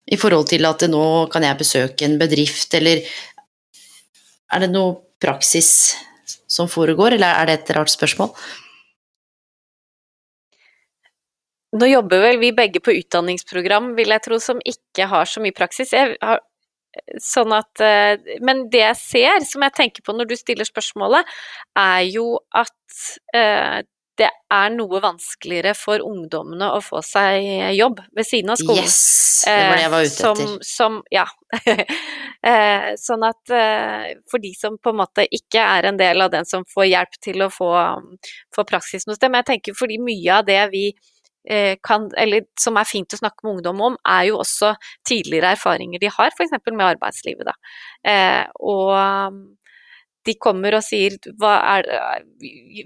I 0.08 0.18
forhold 0.18 0.47
til 0.49 0.66
at 0.66 0.86
nå 0.89 1.28
kan 1.32 1.43
jeg 1.43 1.60
besøke 1.60 2.08
en 2.08 2.16
bedrift, 2.20 2.74
eller 2.80 3.03
er 4.47 4.64
det 4.64 4.72
noe 4.72 4.95
praksis 5.20 5.97
som 6.47 6.70
foregår, 6.72 7.18
eller 7.18 7.41
er 7.41 7.49
det 7.49 7.60
et 7.60 7.76
rart 7.76 7.91
spørsmål? 7.91 8.32
Nå 11.78 11.89
jobber 11.89 12.22
vel 12.24 12.39
vi 12.39 12.53
begge 12.55 12.80
på 12.80 12.95
utdanningsprogram, 12.95 13.91
vil 13.97 14.14
jeg 14.16 14.24
tro, 14.24 14.39
som 14.39 14.62
ikke 14.64 15.10
har 15.12 15.28
så 15.28 15.43
mye 15.43 15.55
praksis. 15.55 15.91
Jeg 15.93 16.16
Har, 16.24 16.39
sånn 17.22 17.54
at 17.56 17.84
eh, 17.84 18.38
Men 18.43 18.68
det 18.74 18.84
jeg 18.84 19.00
ser, 19.02 19.45
som 19.48 19.66
jeg 19.66 19.76
tenker 19.78 20.06
på 20.06 20.16
når 20.16 20.32
du 20.32 20.36
stiller 20.39 20.68
spørsmålet, 20.68 21.28
er 21.78 22.02
jo 22.10 22.38
at 22.56 23.02
eh, 23.38 23.84
det 24.18 24.30
er 24.50 24.72
noe 24.74 24.98
vanskeligere 25.04 25.76
for 25.78 26.02
ungdommene 26.02 26.72
å 26.74 26.80
få 26.82 27.04
seg 27.06 27.76
jobb 27.78 28.00
ved 28.18 28.26
siden 28.26 28.50
av 28.56 28.58
skolen. 28.58 28.88
Yes! 28.88 29.43
Det 29.45 29.54
var 29.54 29.76
det 29.76 29.84
jeg 29.84 29.91
var 29.93 30.08
ute 30.08 30.16
etter. 30.16 30.39
Som, 30.41 30.56
som 30.66 31.04
ja. 31.14 31.28
Eh, 32.48 32.91
sånn 33.02 33.24
at 33.26 33.50
for 34.30 34.39
de 34.39 34.52
som 34.56 34.76
på 34.80 34.91
en 34.93 35.00
måte 35.00 35.24
ikke 35.34 35.58
er 35.60 35.88
en 35.89 35.98
del 36.00 36.22
av 36.22 36.30
den 36.32 36.45
som 36.48 36.62
får 36.70 36.86
hjelp 36.86 37.18
til 37.26 37.43
å 37.43 37.48
få, 37.52 37.72
få 38.56 38.64
praksis 38.70 39.08
noe 39.10 39.18
sted, 39.18 39.34
men 39.34 39.41
jeg 39.41 39.50
tenker 39.50 39.76
fordi 39.76 39.98
mye 40.00 40.38
av 40.38 40.45
det 40.48 40.60
vi 40.72 40.84
Eh, 40.93 41.16
kan, 41.86 42.10
eller 42.20 42.48
som 42.60 42.78
er 42.80 42.88
fint 42.89 43.14
å 43.14 43.20
snakke 43.20 43.45
med 43.45 43.58
ungdom 43.58 43.84
om, 43.89 44.00
er 44.08 44.28
jo 44.30 44.41
også 44.41 44.74
tidligere 45.08 45.54
erfaringer 45.56 46.02
de 46.04 46.12
har, 46.12 46.34
f.eks. 46.34 46.56
med 46.72 46.88
arbeidslivet. 46.89 47.54
Eh, 48.08 48.43
og 48.60 49.39
de 50.28 50.36
kommer 50.43 50.76
og 50.76 50.84
sier 50.84 51.16
er, 51.16 51.88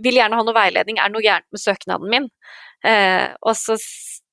vil 0.03 0.19
gjerne 0.19 0.37
ha 0.37 0.45
noe 0.45 0.57
veiledning, 0.57 0.99
er 1.01 1.09
det 1.09 1.17
noe 1.17 1.25
gærent 1.25 1.49
med 1.49 1.63
søknaden 1.63 2.13
min? 2.13 2.29
Eh, 2.85 3.31
og 3.41 3.57
så 3.57 3.77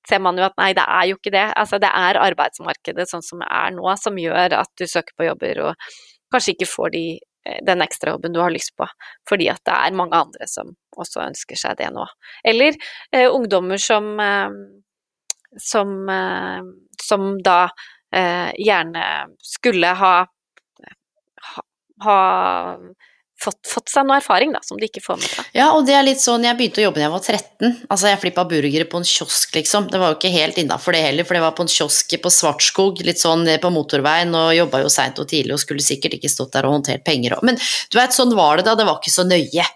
ser 0.08 0.20
man 0.24 0.40
jo 0.40 0.46
at 0.48 0.56
nei, 0.60 0.74
det 0.76 0.84
er 0.84 1.08
jo 1.10 1.16
ikke 1.18 1.32
det. 1.32 1.46
Altså, 1.60 1.80
det 1.80 1.88
er 1.88 2.20
arbeidsmarkedet 2.20 3.08
sånn 3.10 3.24
som 3.24 3.40
det 3.44 3.48
er 3.48 3.72
nå, 3.76 3.88
som 4.00 4.20
gjør 4.20 4.60
at 4.60 4.70
du 4.80 4.86
søker 4.88 5.16
på 5.16 5.28
jobber 5.28 5.64
og 5.68 5.90
kanskje 6.32 6.56
ikke 6.56 6.68
får 6.68 6.92
de 6.96 7.04
Eh, 7.16 7.27
den 7.66 7.82
ekstrajobben 7.82 8.32
du 8.32 8.40
har 8.40 8.52
lyst 8.52 8.74
på, 8.76 8.86
fordi 9.28 9.48
at 9.52 9.62
det 9.66 9.74
er 9.74 9.96
mange 9.96 10.18
andre 10.18 10.48
som 10.50 10.74
også 10.98 11.22
ønsker 11.28 11.58
seg 11.58 11.78
det 11.80 11.90
nå. 11.94 12.04
Eller 12.44 12.76
eh, 13.12 13.28
ungdommer 13.28 13.80
som, 13.82 14.10
eh, 14.20 14.50
som, 15.62 15.94
eh, 16.12 16.60
som 17.02 17.30
da 17.44 17.60
eh, 18.14 18.50
gjerne 18.58 19.04
skulle 19.44 19.94
ha, 20.02 20.14
ha, 21.52 21.66
ha 22.04 22.20
fått, 23.38 23.58
fått, 23.66 23.88
seg 23.92 24.06
noe 24.06 24.18
erfaring 24.18 24.52
da, 24.54 24.60
som 24.66 24.78
de 24.80 24.88
ikke 24.88 25.02
får 25.04 25.18
med 25.20 25.30
seg. 25.30 25.48
Ja, 25.56 25.68
og 25.76 25.86
det 25.88 25.94
er 25.94 26.04
litt 26.06 26.22
sånn, 26.22 26.44
jeg 26.46 26.58
begynte 26.58 26.82
å 26.82 26.86
jobbe 26.88 27.00
da 27.00 27.06
jeg 27.06 27.14
var 27.14 27.24
13. 27.24 27.76
Altså, 27.88 28.10
jeg 28.10 28.20
flippa 28.24 28.44
burgere 28.50 28.88
på 28.90 29.00
en 29.00 29.08
kiosk, 29.08 29.54
liksom. 29.56 29.88
Det 29.92 30.02
var 30.02 30.12
jo 30.12 30.18
ikke 30.18 30.34
helt 30.34 30.60
innafor 30.60 30.96
det 30.96 31.02
heller, 31.06 31.28
for 31.28 31.38
det 31.38 31.44
var 31.44 31.56
på 31.58 31.66
en 31.66 31.72
kiosk 31.72 32.16
på 32.22 32.32
Svartskog, 32.34 33.02
litt 33.06 33.22
sånn 33.22 33.46
på 33.62 33.72
motorveien, 33.74 34.34
og 34.34 34.54
jobba 34.56 34.82
jo 34.84 34.92
seint 34.92 35.20
og 35.22 35.28
tidlig 35.30 35.56
og 35.56 35.62
skulle 35.62 35.84
sikkert 35.84 36.18
ikke 36.18 36.32
stått 36.32 36.56
der 36.56 36.68
og 36.68 36.78
håndtert 36.78 37.06
penger 37.06 37.38
Men 37.46 37.58
du 37.58 37.98
veit, 38.00 38.16
sånn 38.16 38.34
var 38.36 38.58
det 38.58 38.68
da, 38.68 38.76
det 38.78 38.88
var 38.88 38.98
ikke 38.98 39.14
så 39.14 39.26
nøye. 39.28 39.66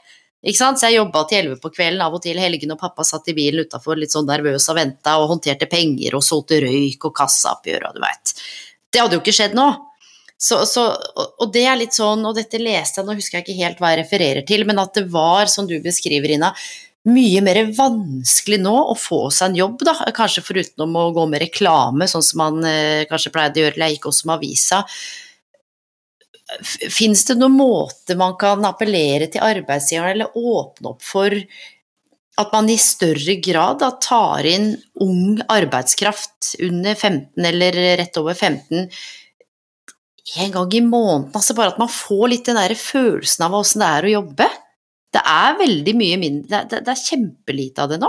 Ikke 0.43 0.59
sant? 0.59 0.81
Så 0.81 0.91
jeg 0.91 0.99
jobba 0.99 1.23
til 1.31 1.39
elleve 1.39 1.61
på 1.63 1.71
kvelden 1.71 2.03
av 2.03 2.17
og 2.17 2.23
til 2.25 2.41
helgene, 2.43 2.75
og 2.75 2.83
pappa 2.83 3.07
satt 3.07 3.31
i 3.31 3.37
bilen 3.37 3.63
utafor 3.63 4.01
litt 4.01 4.15
sånn 4.15 4.27
nervøs 4.27 4.67
og 4.73 4.79
venta 4.81 5.15
og 5.23 5.31
håndterte 5.31 5.71
penger 5.71 6.19
og 6.19 6.27
solgte 6.27 6.59
røyk 6.65 7.07
og 7.07 7.15
kassaoppgjør 7.21 7.87
og 7.89 7.97
du 7.97 8.03
veit. 8.03 8.35
Det 8.93 9.01
hadde 9.01 9.17
jo 9.17 9.23
ikke 9.23 9.35
skjedd 9.37 9.55
nå. 9.57 9.71
Så, 10.43 10.65
så, 10.67 10.89
og 11.39 11.51
det 11.55 11.63
er 11.71 11.77
litt 11.79 11.95
sånn, 11.95 12.25
og 12.27 12.35
dette 12.35 12.59
leste 12.59 12.99
jeg, 12.99 13.07
nå 13.07 13.15
husker 13.15 13.39
jeg 13.39 13.45
ikke 13.45 13.61
helt 13.61 13.83
hva 13.83 13.93
jeg 13.93 14.01
refererer 14.01 14.47
til, 14.47 14.65
men 14.67 14.81
at 14.83 14.97
det 14.99 15.05
var, 15.13 15.47
som 15.51 15.69
du 15.71 15.77
beskriver, 15.85 16.35
Ina, 16.35 16.51
mye 17.07 17.43
mer 17.43 17.61
vanskelig 17.77 18.59
nå 18.63 18.73
å 18.93 18.97
få 18.99 19.25
seg 19.35 19.53
en 19.53 19.61
jobb, 19.61 19.85
da. 19.87 19.95
Kanskje 20.15 20.45
foruten 20.47 20.97
å 20.99 21.05
gå 21.15 21.27
med 21.31 21.45
reklame, 21.45 22.09
sånn 22.11 22.27
som 22.27 22.43
man 22.43 22.67
eh, 22.67 23.05
kanskje 23.11 23.33
pleide 23.35 23.61
å 23.61 23.65
gjøre, 23.65 23.77
eller 23.77 23.91
jeg 23.91 23.99
gikk 23.99 24.11
også 24.11 24.29
med 24.29 24.35
avisa. 24.41 24.81
Fins 26.91 27.25
det 27.31 27.39
noen 27.39 27.57
måte 27.57 28.19
man 28.19 28.35
kan 28.39 28.67
appellere 28.67 29.31
til 29.31 29.47
arbeidsgiveren 29.47 30.17
eller 30.17 30.35
åpne 30.37 30.91
opp 30.91 31.07
for 31.07 31.39
at 32.43 32.53
man 32.53 32.69
i 32.73 32.79
større 32.81 33.39
grad 33.45 33.79
da, 33.83 33.93
tar 34.03 34.47
inn 34.49 34.73
ung 35.05 35.39
arbeidskraft 35.53 36.55
under 36.65 36.97
15 36.97 37.51
eller 37.53 37.79
rett 38.01 38.19
over 38.21 38.35
15 38.35 38.89
en 40.39 40.53
gang 40.55 40.75
i 40.75 40.83
måneden. 40.85 41.31
Altså 41.35 41.57
bare 41.59 41.75
at 41.75 41.81
man 41.83 41.91
får 41.91 42.29
litt 42.31 42.47
den 42.47 42.61
der 42.61 42.75
følelsen 42.79 43.47
av 43.47 43.57
åssen 43.59 43.83
det 43.83 43.89
er 43.89 44.07
å 44.07 44.15
jobbe. 44.19 44.49
Det 45.13 45.23
er 45.29 45.59
veldig 45.59 45.93
mye 45.99 46.19
mindre 46.21 46.63
Det, 46.71 46.79
det 46.87 46.93
er 46.95 47.03
kjempelite 47.03 47.85
av 47.85 47.91
det 47.93 47.99
nå. 48.01 48.09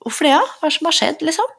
Hvorfor 0.00 0.26
det, 0.26 0.34
da? 0.34 0.42
Ja? 0.42 0.58
Hva 0.58 0.66
er 0.68 0.72
det 0.72 0.78
som 0.78 0.88
har 0.88 0.96
skjedd, 0.96 1.24
liksom? 1.28 1.56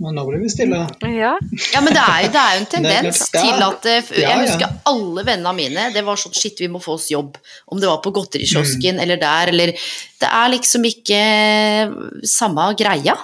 Men 0.00 0.16
nå 0.16 0.22
ble 0.26 0.38
vi 0.40 0.50
stille. 0.50 0.78
Ja, 1.04 1.32
ja 1.74 1.80
men 1.84 1.94
det 1.94 2.02
er, 2.02 2.22
jo, 2.24 2.30
det 2.32 2.42
er 2.42 2.54
jo 2.54 2.62
en 2.62 2.70
tendens 2.76 3.20
til 3.34 3.64
at 3.66 3.88
eh, 3.90 4.12
Jeg 4.22 4.38
husker 4.46 4.78
alle 4.88 5.26
vennene 5.26 5.52
mine, 5.56 5.88
det 5.94 6.04
var 6.06 6.20
sånn 6.20 6.34
shit, 6.36 6.58
vi 6.62 6.70
må 6.72 6.80
få 6.82 6.96
oss 6.96 7.10
jobb. 7.12 7.36
Om 7.68 7.82
det 7.82 7.90
var 7.90 8.00
på 8.04 8.14
godterikiosken 8.16 8.96
mm. 8.96 9.02
eller 9.04 9.20
der, 9.20 9.52
eller 9.52 9.74
Det 10.22 10.30
er 10.30 10.54
liksom 10.56 10.88
ikke 10.88 11.20
samme 12.28 12.70
greia. 12.78 13.18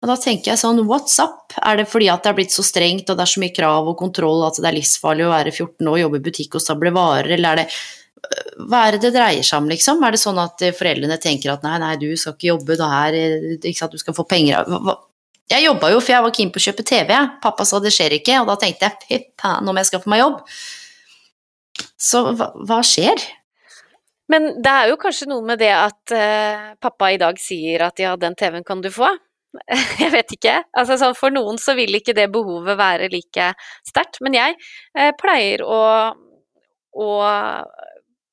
Og 0.00 0.08
da 0.08 0.16
tenker 0.16 0.54
jeg 0.54 0.60
sånn, 0.62 0.80
what's 0.88 1.18
up? 1.20 1.52
Er 1.60 1.82
det 1.82 1.88
fordi 1.90 2.08
at 2.08 2.24
det 2.24 2.30
er 2.30 2.36
blitt 2.38 2.54
så 2.54 2.64
strengt 2.64 3.10
og 3.12 3.18
det 3.18 3.26
er 3.26 3.32
så 3.34 3.40
mye 3.42 3.52
krav 3.52 3.88
og 3.90 3.98
kontroll 4.00 4.46
at 4.46 4.56
det 4.56 4.70
er 4.70 4.78
livsfarlig 4.78 5.26
å 5.26 5.32
være 5.34 5.52
14 5.52 5.84
år 5.84 5.96
og 5.98 6.04
jobbe 6.06 6.20
i 6.20 6.24
butikk 6.30 6.56
og 6.56 6.64
stable 6.64 6.92
varer, 6.96 7.34
eller 7.36 7.50
er 7.50 7.62
det 7.62 7.72
hva 8.68 8.82
er 8.86 8.96
det 8.96 9.06
det 9.06 9.14
dreier 9.14 9.46
seg 9.46 9.62
om, 9.62 9.68
liksom? 9.70 10.02
Er 10.04 10.14
det 10.14 10.20
sånn 10.20 10.38
at 10.40 10.62
foreldrene 10.76 11.16
tenker 11.22 11.54
at 11.54 11.62
nei, 11.64 11.76
nei, 11.82 11.94
du 12.00 12.10
skal 12.20 12.34
ikke 12.36 12.50
jobbe, 12.50 12.76
det 12.78 12.88
er 12.96 13.16
ikke 13.56 13.78
sant, 13.78 13.94
du 13.94 14.02
skal 14.02 14.16
få 14.16 14.26
penger 14.28 14.60
av 14.60 14.90
Jeg 15.50 15.64
jobba 15.64 15.90
jo, 15.90 16.02
for 16.02 16.14
jeg 16.14 16.26
var 16.26 16.34
keen 16.36 16.52
på 16.52 16.60
å 16.60 16.64
kjøpe 16.66 16.84
TV. 16.86 17.10
Pappa 17.42 17.64
sa 17.66 17.80
det 17.82 17.90
skjer 17.94 18.14
ikke, 18.20 18.36
og 18.42 18.52
da 18.52 18.58
tenkte 18.60 18.86
jeg 18.86 19.00
fy 19.02 19.18
faen, 19.40 19.66
må 19.66 19.74
jeg 19.80 19.88
skaffe 19.88 20.12
meg 20.12 20.22
jobb. 20.22 20.44
Så 22.00 22.22
hva, 22.28 22.52
hva, 22.68 22.78
skjer? 22.86 23.24
Men 24.30 24.52
det 24.62 24.76
er 24.76 24.92
jo 24.92 25.00
kanskje 25.00 25.26
noe 25.32 25.42
med 25.42 25.58
det 25.58 25.72
at 25.74 26.14
uh, 26.14 26.70
pappa 26.78 27.10
i 27.10 27.18
dag 27.18 27.40
sier 27.40 27.82
at 27.88 27.98
ja, 27.98 28.14
den 28.20 28.36
TV-en 28.38 28.66
kan 28.68 28.84
du 28.84 28.92
få. 28.94 29.10
jeg 30.02 30.10
vet 30.14 30.34
ikke. 30.36 30.56
Altså, 30.78 30.98
sånn, 31.00 31.16
for 31.18 31.34
noen 31.34 31.58
så 31.60 31.74
vil 31.78 31.98
ikke 31.98 32.16
det 32.16 32.28
behovet 32.32 32.78
være 32.78 33.10
like 33.12 33.52
sterkt. 33.88 34.20
Men 34.24 34.38
jeg 34.38 34.58
eh, 34.96 35.12
pleier 35.18 35.64
å, 35.66 35.80
å 36.96 37.10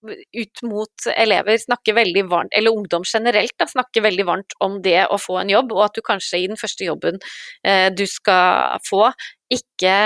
ut 0.07 0.61
mot 0.63 1.07
elever 1.15 1.57
snakke 1.59 1.95
veldig 1.97 2.24
varmt, 2.30 2.53
eller 2.55 2.76
ungdom 2.76 3.05
generelt, 3.07 3.53
da, 3.59 3.68
snakke 3.68 4.03
veldig 4.05 4.26
varmt 4.28 4.55
om 4.63 4.80
det 4.86 5.01
å 5.09 5.18
få 5.20 5.39
en 5.41 5.51
jobb, 5.51 5.74
og 5.76 5.88
at 5.88 5.97
du 5.97 6.03
kanskje 6.05 6.43
i 6.43 6.47
den 6.51 6.59
første 6.59 6.88
jobben 6.88 7.20
eh, 7.65 7.89
du 7.91 8.05
skal 8.09 8.78
få, 8.88 9.07
ikke 9.53 9.97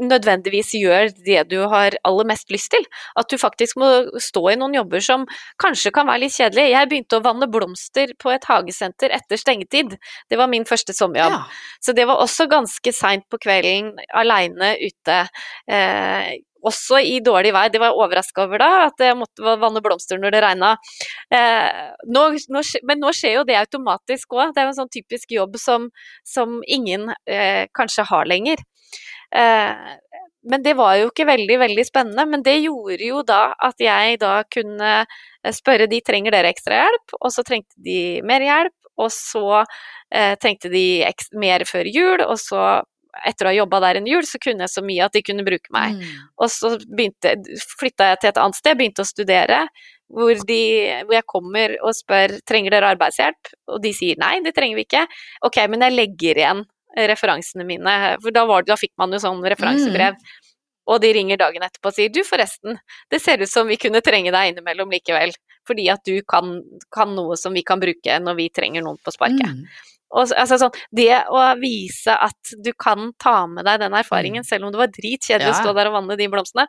nødvendigvis 0.00 0.72
gjør 0.78 1.10
det 1.26 1.42
du 1.50 1.58
har 1.70 1.96
aller 2.08 2.28
mest 2.28 2.52
lyst 2.52 2.72
til. 2.74 2.84
At 3.18 3.28
du 3.30 3.38
faktisk 3.40 3.78
må 3.80 3.90
stå 4.22 4.44
i 4.52 4.58
noen 4.60 4.76
jobber 4.78 5.04
som 5.04 5.26
kanskje 5.62 5.92
kan 5.94 6.08
være 6.08 6.24
litt 6.24 6.36
kjedelige. 6.36 6.72
Jeg 6.72 6.90
begynte 6.90 7.18
å 7.18 7.24
vanne 7.24 7.50
blomster 7.52 8.14
på 8.22 8.32
et 8.34 8.46
hagesenter 8.48 9.12
etter 9.14 9.40
stengetid. 9.40 9.98
Det 10.30 10.40
var 10.40 10.50
min 10.52 10.66
første 10.68 10.96
sommerjobb. 10.96 11.36
Ja. 11.36 11.42
Så 11.84 11.96
det 11.96 12.08
var 12.08 12.22
også 12.22 12.48
ganske 12.50 12.94
seint 12.96 13.28
på 13.30 13.40
kvelden, 13.42 13.94
aleine 14.16 14.74
ute. 14.80 15.20
Eh, 15.68 16.32
også 16.62 17.00
i 17.02 17.18
dårlig 17.24 17.52
vær. 17.54 17.70
Det 17.72 17.80
var 17.82 17.90
jeg 17.90 18.00
overraska 18.04 18.46
over 18.46 18.62
da, 18.62 18.70
at 18.86 19.02
jeg 19.02 19.18
måtte 19.18 19.56
vanne 19.60 19.82
blomster 19.84 20.20
når 20.20 20.34
det 20.34 20.42
regna. 20.44 20.72
Eh, 21.34 21.80
nå, 22.06 22.26
nå, 22.54 22.62
men 22.88 23.02
nå 23.02 23.12
skjer 23.16 23.40
jo 23.40 23.46
det 23.48 23.58
automatisk 23.58 24.36
òg. 24.38 24.54
Det 24.54 24.62
er 24.62 24.68
jo 24.68 24.74
en 24.74 24.80
sånn 24.82 24.92
typisk 24.94 25.34
jobb 25.34 25.58
som, 25.60 25.88
som 26.26 26.60
ingen 26.70 27.10
eh, 27.26 27.66
kanskje 27.76 28.06
har 28.08 28.30
lenger. 28.30 28.62
Eh, 29.32 29.98
men 30.42 30.62
det 30.62 30.74
var 30.74 30.96
jo 30.98 31.10
ikke 31.10 31.26
veldig, 31.28 31.58
veldig 31.62 31.84
spennende. 31.86 32.26
Men 32.28 32.44
det 32.44 32.58
gjorde 32.64 33.00
jo 33.06 33.22
da 33.26 33.42
at 33.62 33.82
jeg 33.82 34.20
da 34.22 34.36
kunne 34.50 34.94
eh, 35.02 35.54
spørre 35.54 35.88
de 35.90 36.02
trenger 36.04 36.34
dere 36.34 36.52
ekstra 36.52 36.82
hjelp, 36.82 37.18
og 37.20 37.34
så 37.34 37.44
trengte 37.46 37.78
de 37.82 37.98
mer 38.26 38.44
hjelp, 38.46 38.76
og 39.00 39.12
så 39.14 39.62
eh, 39.62 40.34
trengte 40.42 40.72
de 40.72 40.86
mer 41.38 41.66
før 41.68 41.88
jul, 41.90 42.24
og 42.26 42.38
så 42.40 42.82
etter 43.28 43.44
å 43.44 43.50
ha 43.50 43.56
jobba 43.58 43.80
der 43.84 43.98
en 44.00 44.06
jul, 44.08 44.24
så 44.24 44.38
kunne 44.40 44.64
jeg 44.64 44.72
så 44.72 44.82
mye 44.84 45.04
at 45.04 45.14
de 45.14 45.20
kunne 45.24 45.44
bruke 45.44 45.74
meg. 45.74 45.98
Mm. 46.00 46.20
Og 46.40 46.48
så 46.52 46.74
begynte, 46.80 47.34
flytta 47.76 48.12
jeg 48.12 48.22
til 48.22 48.30
et 48.30 48.40
annet 48.40 48.58
sted, 48.58 48.78
begynte 48.78 49.04
å 49.04 49.08
studere, 49.08 49.58
hvor, 50.12 50.32
de, 50.48 50.62
hvor, 51.04 51.14
jeg 51.16 51.28
kommer 51.28 51.74
og 51.80 51.96
spør 51.96 52.38
trenger 52.48 52.74
dere 52.74 52.92
arbeidshjelp, 52.96 53.52
og 53.72 53.82
de 53.84 53.92
sier 53.96 54.20
nei, 54.20 54.38
det 54.44 54.54
trenger 54.56 54.80
vi 54.80 54.86
ikke. 54.88 55.04
Ok, 55.48 55.60
men 55.72 55.84
jeg 55.86 55.96
legger 55.96 56.40
igjen 56.40 56.64
referansene 56.96 57.66
mine, 57.66 57.98
for 58.22 58.34
da, 58.34 58.46
var, 58.48 58.66
da 58.68 58.78
fikk 58.78 58.94
man 59.00 59.14
jo 59.14 59.20
sånn 59.22 59.44
referansebrev. 59.44 60.18
Mm. 60.18 60.40
Og 60.90 60.98
de 61.02 61.12
ringer 61.14 61.38
dagen 61.38 61.62
etterpå 61.62 61.92
og 61.92 61.94
sier 61.94 62.10
du 62.10 62.24
forresten, 62.26 62.78
det 63.12 63.22
ser 63.22 63.42
ut 63.42 63.50
som 63.50 63.68
vi 63.70 63.78
kunne 63.78 64.02
trenge 64.02 64.32
deg 64.34 64.50
innimellom 64.50 64.90
likevel, 64.90 65.30
fordi 65.68 65.86
at 65.92 66.02
du 66.08 66.16
kan, 66.26 66.56
kan 66.94 67.12
noe 67.14 67.38
som 67.38 67.54
vi 67.54 67.62
kan 67.66 67.80
bruke 67.82 68.18
når 68.18 68.38
vi 68.38 68.48
trenger 68.50 68.82
noen 68.82 68.98
på 68.98 69.14
sparket. 69.14 69.46
Mm. 69.46 69.90
Og, 70.12 70.32
altså, 70.36 70.58
sånn, 70.60 70.74
det 70.92 71.22
å 71.32 71.44
vise 71.56 72.12
at 72.12 72.50
du 72.60 72.72
kan 72.76 73.14
ta 73.22 73.46
med 73.48 73.64
deg 73.64 73.78
den 73.80 73.94
erfaringen, 73.96 74.44
mm. 74.44 74.48
selv 74.48 74.66
om 74.66 74.74
det 74.74 74.82
var 74.82 74.90
dritkjedelig 74.92 75.48
ja. 75.48 75.54
å 75.54 75.62
stå 75.62 75.76
der 75.78 75.88
og 75.88 75.96
vanne 76.00 76.18
de 76.20 76.26
blomstene, 76.34 76.66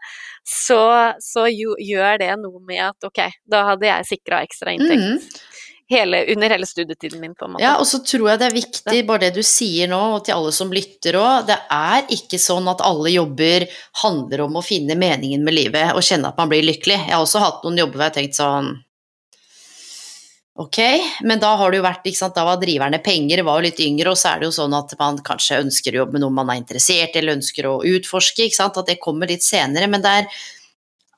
så, 0.48 0.84
så 1.20 1.50
jo, 1.52 1.74
gjør 1.82 2.22
det 2.22 2.30
noe 2.40 2.62
med 2.70 2.86
at 2.86 3.10
ok, 3.10 3.26
da 3.50 3.66
hadde 3.74 3.90
jeg 3.90 4.12
sikra 4.14 4.46
ekstra 4.46 4.78
inntekt. 4.78 5.10
Mm 5.10 5.50
hele, 5.94 6.24
under 6.34 6.54
hele 6.56 6.68
studietiden 6.68 7.22
min, 7.22 7.36
på 7.38 7.48
en 7.48 7.56
måte. 7.56 7.64
Ja, 7.64 7.76
og 7.80 7.88
så 7.90 8.02
tror 8.06 8.32
jeg 8.32 8.42
det 8.42 8.50
er 8.50 8.58
viktig, 8.58 9.02
bare 9.10 9.26
det 9.26 9.34
du 9.38 9.44
sier 9.48 9.92
nå, 9.92 10.02
og 10.18 10.26
til 10.28 10.36
alle 10.36 10.54
som 10.56 10.74
lytter 10.74 11.18
òg, 11.20 11.46
det 11.50 11.60
er 11.74 12.08
ikke 12.18 12.40
sånn 12.42 12.70
at 12.72 12.84
alle 12.86 13.14
jobber 13.14 13.68
handler 14.04 14.48
om 14.48 14.58
å 14.60 14.66
finne 14.66 14.98
meningen 15.00 15.46
med 15.46 15.58
livet 15.58 15.94
og 15.94 16.06
kjenne 16.06 16.34
at 16.34 16.42
man 16.42 16.52
blir 16.52 16.66
lykkelig. 16.66 17.00
Jeg 17.06 17.16
har 17.16 17.24
også 17.24 17.44
hatt 17.44 17.64
noen 17.66 17.80
jobber 17.84 18.00
hvor 18.00 18.08
jeg 18.08 18.14
har 18.14 18.20
tenkt 18.22 18.42
sånn 18.42 18.74
Ok, 20.54 20.78
men 21.26 21.40
da 21.42 21.56
har 21.58 21.72
det 21.74 21.80
jo 21.80 21.86
vært, 21.88 22.04
ikke 22.06 22.20
sant, 22.20 22.36
da 22.38 22.44
var 22.46 22.60
driverne 22.62 23.00
penger, 23.02 23.42
var 23.42 23.58
jo 23.58 23.66
litt 23.66 23.80
yngre, 23.82 24.12
og 24.12 24.20
så 24.22 24.30
er 24.30 24.44
det 24.44 24.52
jo 24.52 24.54
sånn 24.60 24.76
at 24.78 24.92
man 25.00 25.18
kanskje 25.26 25.64
ønsker 25.64 25.96
å 25.96 26.04
jobbe 26.04 26.14
med 26.14 26.22
noe 26.22 26.36
man 26.38 26.52
er 26.54 26.60
interessert 26.60 27.16
i, 27.16 27.24
eller 27.24 27.40
ønsker 27.40 27.66
å 27.66 27.80
utforske, 27.90 28.46
ikke 28.46 28.60
sant, 28.60 28.78
at 28.78 28.92
det 28.92 29.00
kommer 29.02 29.32
litt 29.34 29.42
senere. 29.42 29.90
Men 29.90 30.06
det 30.06 30.12
er 30.20 30.30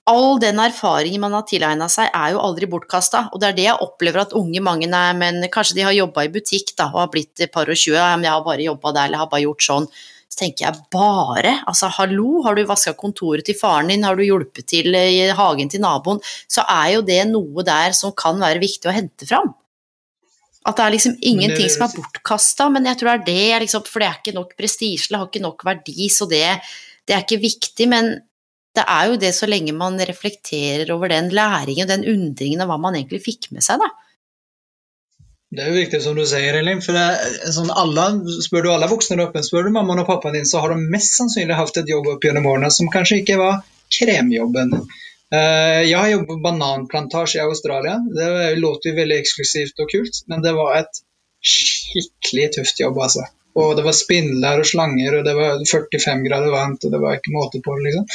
all 0.10 0.40
den 0.42 0.60
erfaringen 0.62 1.24
man 1.24 1.34
har 1.34 1.46
tilegna 1.50 1.88
seg, 1.90 2.12
er 2.14 2.36
jo 2.36 2.42
aldri 2.46 2.68
bortkasta. 2.70 3.26
Og 3.34 3.42
det 3.42 3.48
er 3.50 3.58
det 3.58 3.68
jeg 3.68 3.86
opplever 3.86 4.22
at 4.22 4.36
unge 4.38 4.62
mange 4.64 4.90
er, 4.90 5.16
men 5.18 5.42
kanskje 5.54 5.80
de 5.80 5.86
har 5.88 5.96
jobba 5.98 6.28
i 6.28 6.34
butikk 6.34 6.76
da, 6.78 6.92
og 6.94 7.02
har 7.06 7.14
blitt 7.14 7.42
et 7.42 7.54
par 7.54 7.70
og 7.70 7.80
tjue, 7.80 7.98
men 7.98 8.28
jeg 8.28 8.36
har 8.36 8.46
bare 8.46 8.68
jobba 8.68 8.94
der 8.94 9.08
eller 9.08 9.18
jeg 9.18 9.24
har 9.24 9.32
bare 9.34 9.46
gjort 9.48 9.66
sånn. 9.66 9.90
Så 10.30 10.42
tenker 10.42 10.66
jeg 10.68 10.86
bare, 10.94 11.52
altså 11.70 11.90
hallo, 11.96 12.42
har 12.46 12.58
du 12.58 12.66
vaska 12.68 12.94
kontoret 12.98 13.46
til 13.48 13.58
faren 13.58 13.90
din, 13.90 14.06
har 14.06 14.18
du 14.18 14.26
hjulpet 14.26 14.68
til 14.70 14.98
i 14.98 15.30
hagen 15.38 15.70
til 15.72 15.82
naboen, 15.82 16.22
så 16.52 16.66
er 16.70 16.96
jo 16.98 17.06
det 17.08 17.22
noe 17.30 17.66
der 17.66 17.96
som 17.98 18.14
kan 18.18 18.42
være 18.42 18.62
viktig 18.62 18.92
å 18.92 18.96
hente 18.96 19.30
fram. 19.30 19.54
At 20.66 20.78
det 20.78 20.86
er 20.86 20.96
liksom 20.96 21.18
ingenting 21.22 21.70
som 21.70 21.86
er 21.86 21.94
bortkasta, 21.94 22.70
men 22.74 22.90
jeg 22.90 23.00
tror 23.00 23.12
det 23.12 23.18
er 23.18 23.26
det, 23.30 23.66
liksom, 23.66 23.86
for 23.86 24.02
det 24.02 24.10
er 24.10 24.22
ikke 24.22 24.38
nok 24.38 24.56
prestisje, 24.58 25.12
det 25.12 25.20
har 25.22 25.30
ikke 25.30 25.46
nok 25.46 25.66
verdi, 25.66 26.10
så 26.14 26.26
det, 26.30 26.46
det 27.06 27.16
er 27.16 27.22
ikke 27.22 27.42
viktig. 27.44 27.90
Men 27.92 28.16
det 28.78 28.86
er 28.92 29.12
jo 29.12 29.20
det 29.22 29.32
så 29.38 29.48
lenge 29.50 29.76
man 29.76 30.00
reflekterer 30.00 30.92
over 30.96 31.12
den 31.12 31.30
læringen, 31.34 31.88
den 31.90 32.08
undringen 32.12 32.64
av 32.64 32.72
hva 32.72 32.80
man 32.82 32.98
egentlig 32.98 33.24
fikk 33.26 33.52
med 33.56 33.66
seg, 33.66 33.82
da. 33.84 33.92
Det 35.56 35.64
er 35.64 35.72
jo 35.72 35.78
viktig 35.78 36.02
som 36.04 36.18
du 36.18 36.26
sier, 36.28 36.58
Elin. 36.60 36.82
for 36.84 36.98
sånn 37.56 37.72
alle, 37.72 38.08
Spør 38.44 38.66
du 38.66 38.72
alle 38.74 38.90
voksne 38.92 39.16
der 39.16 39.30
oppe, 39.30 39.44
spør 39.46 39.70
du 39.70 39.76
mammaen 39.76 40.02
og 40.04 40.10
pappaen 40.10 40.36
din, 40.36 40.48
så 40.50 40.64
har 40.64 40.74
de 40.74 40.90
mest 40.92 41.16
sannsynlig 41.16 41.56
hatt 41.56 41.80
et 41.80 41.92
jobb 41.92 42.10
opp 42.16 42.28
gjennom 42.28 42.48
årene 42.52 42.72
som 42.74 42.92
kanskje 42.92 43.22
ikke 43.22 43.38
var 43.40 43.62
kremjobben. 43.94 44.74
Eh, 45.34 45.82
jeg 45.88 45.96
har 45.96 46.12
jobbet 46.12 46.32
på 46.34 46.42
bananplantasje 46.44 47.40
i 47.40 47.46
Australia. 47.46 47.96
Det 48.18 48.28
låter 48.60 48.92
jo 48.92 49.00
veldig 49.00 49.22
eksklusivt 49.22 49.80
og 49.86 49.92
kult, 49.94 50.22
men 50.32 50.44
det 50.44 50.54
var 50.58 50.82
et 50.82 51.02
skikkelig 51.46 52.52
tøft 52.58 52.82
jobb, 52.82 53.00
altså. 53.08 53.26
Og 53.56 53.78
det 53.78 53.86
var 53.86 53.96
spindler 53.96 54.60
og 54.60 54.68
slanger, 54.68 55.20
og 55.20 55.28
det 55.28 55.38
var 55.38 55.62
45 55.64 56.26
grader 56.28 56.52
varmt, 56.52 56.84
og 56.84 56.92
det 56.92 57.02
var 57.02 57.16
ikke 57.16 57.36
måte 57.38 57.64
på 57.64 57.78
det, 57.78 57.88
liksom. 57.88 58.10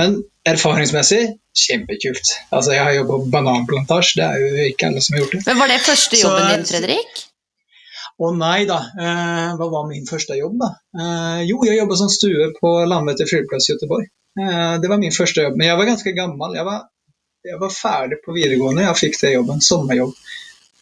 Men 0.00 0.22
erfaringsmessig 0.48 1.20
kjempekult. 1.66 2.30
Altså, 2.50 2.72
jeg 2.76 2.84
har 2.86 2.94
jobba 2.96 3.18
på 3.20 3.32
bananplantasje, 3.34 4.16
det 4.20 4.28
er 4.28 4.40
jo 4.40 4.70
ikke 4.70 4.88
alle 4.88 5.02
som 5.04 5.16
har 5.16 5.24
gjort 5.24 5.36
det. 5.36 5.42
Men 5.50 5.60
Var 5.60 5.72
det 5.72 5.82
første 5.84 6.20
jobben 6.22 6.46
Så, 6.46 6.54
din, 6.54 6.66
Fredrik? 6.70 7.22
Å 8.22 8.30
nei 8.36 8.64
da. 8.68 8.78
Eh, 9.02 9.50
hva 9.58 9.68
var 9.72 9.86
min 9.88 10.08
første 10.08 10.36
jobb, 10.38 10.56
da? 10.60 10.70
Eh, 10.96 11.42
jo, 11.50 11.60
jeg 11.68 11.80
jobba 11.80 11.98
som 12.00 12.10
stue 12.12 12.50
på 12.58 12.72
Landvetter 12.88 13.28
flyplass 13.28 13.68
i 13.68 13.74
Göteborg. 13.74 14.08
Eh, 14.40 14.74
det 14.80 14.90
var 14.92 15.00
min 15.02 15.14
første 15.14 15.44
jobb. 15.44 15.58
Men 15.58 15.68
jeg 15.70 15.80
var 15.80 15.90
ganske 15.90 16.14
gammel. 16.16 16.56
Jeg 16.56 16.68
var, 16.68 16.84
jeg 17.50 17.60
var 17.60 17.74
ferdig 17.76 18.20
på 18.24 18.36
videregående, 18.36 18.86
jeg 18.86 19.00
fikk 19.00 19.20
det 19.20 19.34
jobben. 19.34 19.64
Sommerjobb. 19.68 20.14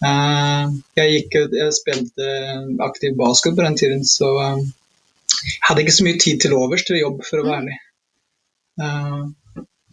Eh, 0.00 0.74
jeg, 1.00 1.16
gikk, 1.16 1.38
jeg 1.58 1.76
spilte 1.76 2.30
aktiv 2.86 3.16
basket 3.18 3.56
på 3.56 3.66
den 3.66 3.78
tiden, 3.80 4.06
så 4.08 4.30
jeg 4.38 4.64
eh, 4.64 5.56
hadde 5.68 5.84
ikke 5.84 5.98
så 5.98 6.06
mye 6.06 6.20
tid 6.20 6.42
til 6.44 6.56
overs 6.56 6.86
til 6.86 7.00
jobb, 7.00 7.24
for 7.26 7.40
å 7.40 7.46
være 7.48 7.62
ærlig. 7.62 7.78
Eh, 8.80 9.20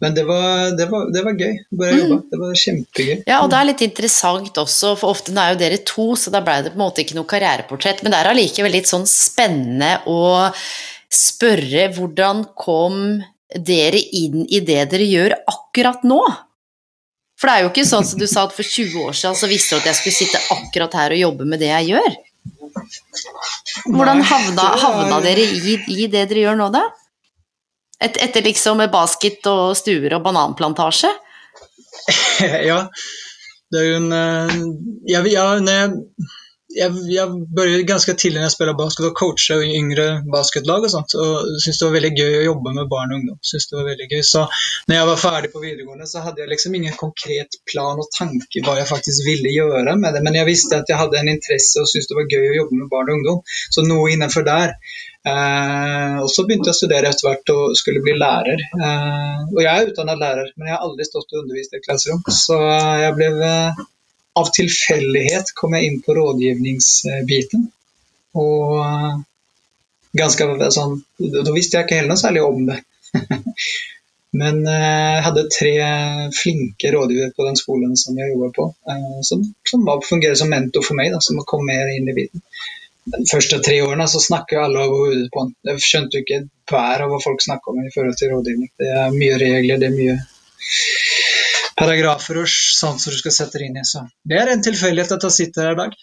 men 0.00 0.14
det 0.14 0.24
var, 0.24 0.76
det, 0.78 0.86
var, 0.86 1.08
det 1.12 1.22
var, 1.26 1.34
gøy. 1.34 1.54
Bare 1.74 1.94
mm. 1.94 2.00
jobba. 2.02 2.18
Det 2.30 2.40
var 2.40 2.58
kjempegøy. 2.62 3.14
Ja, 3.26 3.38
og 3.42 3.50
det 3.50 3.58
er 3.58 3.68
litt 3.72 3.86
interessant 3.86 4.60
også, 4.62 4.92
for 5.00 5.14
ofte 5.14 5.34
nå 5.34 5.42
er 5.42 5.54
jo 5.54 5.62
dere 5.62 5.80
to, 5.86 6.12
så 6.18 6.32
da 6.34 6.42
ble 6.44 6.60
det 6.62 6.74
på 6.74 6.78
en 6.78 6.84
måte 6.84 7.02
ikke 7.02 7.18
noe 7.18 7.28
karriereportrett, 7.30 8.04
men 8.04 8.14
det 8.14 8.20
er 8.20 8.30
allikevel 8.30 8.76
litt 8.78 8.90
sånn 8.90 9.08
spennende 9.10 9.96
å 10.06 10.20
spørre 11.12 11.88
hvordan 11.96 12.44
kom 12.58 13.18
dere 13.48 13.98
inn 13.98 14.44
i 14.44 14.60
det 14.60 14.84
dere 14.92 15.08
gjør 15.08 15.34
akkurat 15.50 16.06
nå? 16.06 16.20
For 17.38 17.48
det 17.48 17.56
er 17.56 17.64
jo 17.64 17.72
ikke 17.72 17.86
sånn 17.86 18.06
som 18.06 18.20
du 18.20 18.26
sa 18.30 18.46
at 18.46 18.54
for 18.54 18.66
20 18.66 19.02
år 19.08 19.18
siden 19.18 19.36
så 19.38 19.50
visste 19.50 19.74
du 19.74 19.82
at 19.82 19.90
jeg 19.90 19.98
skulle 19.98 20.18
sitte 20.18 20.40
akkurat 20.54 20.94
her 20.98 21.14
og 21.14 21.22
jobbe 21.22 21.46
med 21.48 21.62
det 21.62 21.70
jeg 21.70 21.94
gjør. 21.94 22.16
Hvordan 23.88 24.22
havna, 24.26 24.70
havna 24.82 25.20
dere 25.24 25.42
i, 25.42 25.76
i 25.94 26.06
det 26.10 26.26
dere 26.30 26.44
gjør 26.44 26.58
nå, 26.58 26.70
da? 26.74 26.86
Et, 27.98 28.20
etter 28.22 28.44
liksom 28.46 28.82
basket 28.92 29.46
og 29.50 29.76
stuer 29.78 30.18
og 30.18 30.26
bananplantasje? 30.26 31.10
ja. 32.70 32.84
Det 33.68 33.80
er 33.80 33.88
jo 33.90 33.96
en 33.98 34.12
jeg, 35.08 35.24
jeg, 35.28 35.32
jeg, 35.34 35.96
jeg, 36.76 36.92
jeg, 37.08 37.30
begynte 37.56 37.86
ganske 37.88 38.14
tidlig 38.20 38.38
når 38.38 38.46
jeg 38.46 38.54
spilte 38.54 38.74
basket 38.78 39.06
og 39.08 39.14
coacha 39.16 39.56
yngre 39.64 40.06
basketlag 40.32 40.84
og 40.84 40.92
sånt, 40.92 41.14
og 41.16 41.48
syntes 41.62 41.80
det 41.80 41.86
var 41.86 41.94
veldig 41.96 42.10
gøy 42.18 42.36
å 42.38 42.44
jobbe 42.48 42.74
med 42.76 42.90
barn 42.92 43.12
og 43.12 43.20
ungdom. 43.20 43.38
Synes 43.50 43.68
det 43.70 43.78
var 43.78 43.88
veldig 43.88 44.08
gøy. 44.12 44.22
Så 44.30 44.44
når 44.88 44.98
jeg 44.98 45.08
var 45.10 45.22
ferdig 45.22 45.52
på 45.54 45.62
videregående, 45.64 46.08
så 46.10 46.24
hadde 46.26 46.44
jeg 46.44 46.52
liksom 46.52 46.76
ingen 46.78 46.96
konkret 47.00 47.58
plan 47.70 48.02
og 48.02 48.10
tanke 48.16 48.64
hva 48.66 48.76
jeg 48.80 48.90
faktisk 48.90 49.24
ville 49.26 49.54
gjøre 49.54 49.96
med 50.00 50.16
det, 50.16 50.24
men 50.26 50.38
jeg 50.38 50.50
visste 50.50 50.82
at 50.82 50.92
jeg 50.92 51.00
hadde 51.00 51.20
en 51.20 51.32
interesse 51.32 51.80
og 51.80 51.88
syntes 51.90 52.10
det 52.10 52.18
var 52.20 52.32
gøy 52.36 52.50
å 52.50 52.58
jobbe 52.60 52.82
med 52.82 52.92
barn 52.92 53.12
og 53.12 53.20
ungdom. 53.20 53.42
Så 53.72 53.86
noe 53.88 54.12
innenfor 54.12 54.46
der. 54.46 54.76
Eh, 55.26 56.16
og 56.22 56.28
så 56.30 56.44
begynte 56.46 56.70
jeg 56.70 56.76
å 56.76 56.78
studere 56.78 57.10
etter 57.10 57.26
hvert 57.26 57.52
og 57.54 57.76
skulle 57.78 58.02
bli 58.04 58.14
lærer. 58.18 58.62
Eh, 58.78 59.40
og 59.50 59.60
jeg 59.64 59.72
er 59.72 59.90
utdannet 59.90 60.20
lærer, 60.22 60.52
men 60.56 60.70
jeg 60.70 60.76
har 60.76 60.84
aldri 60.86 61.06
stått 61.08 61.34
og 61.34 61.42
undervist 61.42 61.74
i 61.74 61.80
et 61.80 61.86
klasserom. 61.86 62.22
Så 62.32 62.58
jeg 63.04 63.16
ble 63.18 63.32
eh, 63.52 63.86
Av 64.38 64.46
tilfeldighet 64.54 65.48
kom 65.58 65.72
jeg 65.74 65.86
inn 65.88 65.96
på 66.04 66.14
rådgivningsbiten. 66.14 67.64
Og 68.38 68.76
ganske 70.14 70.46
sånn 70.76 70.92
Da 71.18 71.54
visste 71.56 71.74
jeg 71.74 71.88
ikke 71.88 71.98
heller 71.98 72.12
noe 72.12 72.20
særlig 72.20 72.44
om 72.46 72.60
det. 72.68 72.76
Men 74.38 74.60
jeg 74.62 75.24
hadde 75.24 75.44
tre 75.50 75.72
flinke 76.38 76.92
rådgivere 76.94 77.34
på 77.34 77.48
den 77.48 77.58
skolen 77.58 77.98
som 77.98 78.20
jeg 78.20 78.30
jobba 78.30 78.52
på, 78.60 78.68
som, 79.26 79.42
som 79.66 79.90
fungerer 80.06 80.38
som 80.38 80.52
mentor 80.54 80.86
for 80.86 81.00
meg, 81.00 81.10
da, 81.16 81.18
som 81.24 81.42
kom 81.48 81.66
mer 81.66 81.90
inn 81.96 82.06
i 82.12 82.14
biten. 82.20 82.44
De 83.14 83.24
første 83.30 83.58
tre 83.64 83.78
årene 83.84 84.06
så 84.10 84.20
snakker 84.22 84.60
alle 84.62 84.82
over 84.84 85.06
hodet 85.06 85.28
på 85.34 85.44
han. 85.44 85.54
Jeg 85.70 85.84
skjønte 85.84 86.18
jo 86.18 86.24
ikke 86.24 86.40
et 86.42 86.50
bær 86.70 87.04
av 87.04 87.12
hva 87.12 87.20
folk 87.24 87.44
snakker 87.44 87.72
om 87.72 87.80
i 87.84 87.92
forhold 87.94 88.18
til 88.20 88.34
rådgivning. 88.34 88.70
Det 88.80 88.90
er 89.02 89.14
mye 89.14 89.38
regler, 89.40 89.80
det 89.80 89.88
er 89.88 89.96
mye 89.96 90.18
paragrafer 91.78 92.42
og 92.42 92.50
sånt 92.50 93.02
som 93.02 93.14
du 93.14 93.18
skal 93.20 93.34
sette 93.34 93.60
deg 93.60 93.70
inn 93.70 93.80
i. 93.80 93.86
Så 93.86 94.04
det 94.28 94.40
er 94.40 94.52
en 94.52 94.64
tilfeldighet 94.64 95.14
at 95.16 95.28
jeg 95.28 95.36
sitter 95.38 95.68
her 95.68 95.76
i 95.76 95.82
dag. 95.84 95.98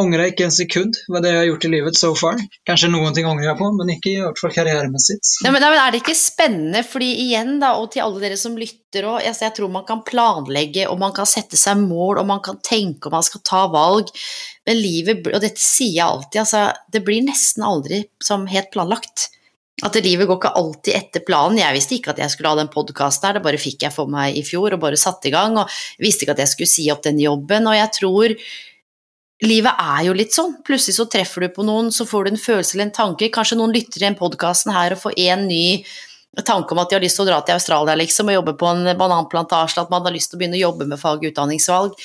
Angrer 0.00 0.30
ikke 0.30 0.46
en 0.46 0.54
sekund 0.54 0.96
hva 1.12 1.20
det 1.20 1.34
jeg 1.34 1.38
har 1.38 1.48
gjort 1.50 1.66
i 1.66 1.70
livet 1.72 1.98
so 1.98 2.12
far. 2.16 2.38
Kanskje 2.68 2.88
noen 2.88 3.12
ting 3.16 3.26
angrer 3.28 3.50
jeg 3.50 3.58
på, 3.58 3.66
men 3.76 3.90
ikke 3.92 4.12
i 4.14 4.22
hvert 4.22 4.40
fall 4.40 4.54
karrieremessig. 4.54 5.18
Ja, 5.44 5.50
men, 5.52 5.60
men, 5.60 5.76
er 5.76 5.92
det 5.92 6.00
ikke 6.00 6.16
spennende, 6.16 6.80
fordi 6.86 7.10
igjen 7.26 7.58
da, 7.60 7.74
og 7.80 7.90
til 7.92 8.04
alle 8.06 8.22
dere 8.22 8.38
som 8.40 8.56
lytter 8.56 9.08
òg, 9.10 9.20
altså, 9.20 9.46
jeg 9.48 9.56
tror 9.58 9.74
man 9.74 9.84
kan 9.88 10.00
planlegge 10.08 10.88
og 10.88 10.96
man 11.02 11.12
kan 11.16 11.28
sette 11.28 11.60
seg 11.60 11.82
mål 11.84 12.22
og 12.22 12.30
man 12.30 12.40
kan 12.44 12.56
tenke 12.64 13.10
om 13.10 13.16
man 13.18 13.26
skal 13.26 13.44
ta 13.44 13.66
valg, 13.72 14.08
men 14.68 14.80
livet, 14.80 15.28
og 15.28 15.44
dette 15.44 15.60
sier 15.60 15.98
jeg 15.98 16.06
alltid, 16.06 16.40
altså, 16.46 16.64
det 16.92 17.04
blir 17.04 17.28
nesten 17.28 17.68
aldri 17.68 18.02
som 18.24 18.48
helt 18.48 18.72
planlagt. 18.72 19.28
At 19.82 19.96
livet 19.98 20.28
går 20.30 20.38
ikke 20.38 20.56
alltid 20.56 20.94
etter 20.94 21.24
planen. 21.26 21.58
Jeg 21.58 21.74
visste 21.74 21.96
ikke 21.96 22.12
at 22.12 22.20
jeg 22.22 22.30
skulle 22.30 22.52
ha 22.52 22.58
den 22.60 22.70
podkasten 22.70 23.26
her, 23.28 23.38
det 23.38 23.44
bare 23.44 23.60
fikk 23.60 23.82
jeg 23.82 23.94
for 23.94 24.10
meg 24.10 24.36
i 24.38 24.44
fjor 24.46 24.76
og 24.76 24.82
bare 24.84 25.00
satte 25.00 25.26
i 25.28 25.32
gang. 25.34 25.56
Og 25.58 25.80
visste 26.02 26.22
ikke 26.22 26.36
at 26.36 26.44
jeg 26.44 26.52
skulle 26.52 26.70
si 26.70 26.84
opp 26.92 27.02
den 27.02 27.18
jobben. 27.18 27.66
Og 27.66 27.74
jeg 27.74 27.90
tror 27.96 28.36
livet 29.42 29.82
er 29.82 30.06
jo 30.06 30.14
litt 30.16 30.34
sånn. 30.34 30.54
Plutselig 30.66 30.96
så 30.96 31.08
treffer 31.10 31.44
du 31.44 31.52
på 31.54 31.66
noen, 31.66 31.90
så 31.94 32.06
får 32.08 32.24
du 32.24 32.32
en 32.32 32.40
følelse 32.40 32.76
eller 32.76 32.88
en 32.88 32.96
tanke. 32.96 33.30
Kanskje 33.34 33.58
noen 33.58 33.74
lytter 33.74 34.00
i 34.00 34.06
den 34.06 34.18
podkasten 34.18 34.74
her 34.74 34.94
og 34.94 35.02
får 35.02 35.18
en 35.28 35.46
ny 35.48 35.64
tanke 36.46 36.72
om 36.72 36.80
at 36.80 36.90
de 36.90 36.96
har 36.96 37.04
lyst 37.04 37.18
til 37.18 37.26
å 37.26 37.28
dra 37.28 37.40
til 37.44 37.58
Australia 37.58 37.96
liksom, 37.98 38.30
og 38.30 38.38
jobbe 38.38 38.54
på 38.60 38.68
en 38.70 38.92
bananplantasje, 38.98 39.82
at 39.82 39.92
man 39.92 40.06
har 40.06 40.14
lyst 40.14 40.32
til 40.32 40.38
å 40.38 40.42
begynne 40.42 40.60
å 40.60 40.64
jobbe 40.64 40.88
med 40.88 41.00
fag- 41.00 41.20
og 41.20 41.28
utdanningsvalg. 41.32 41.98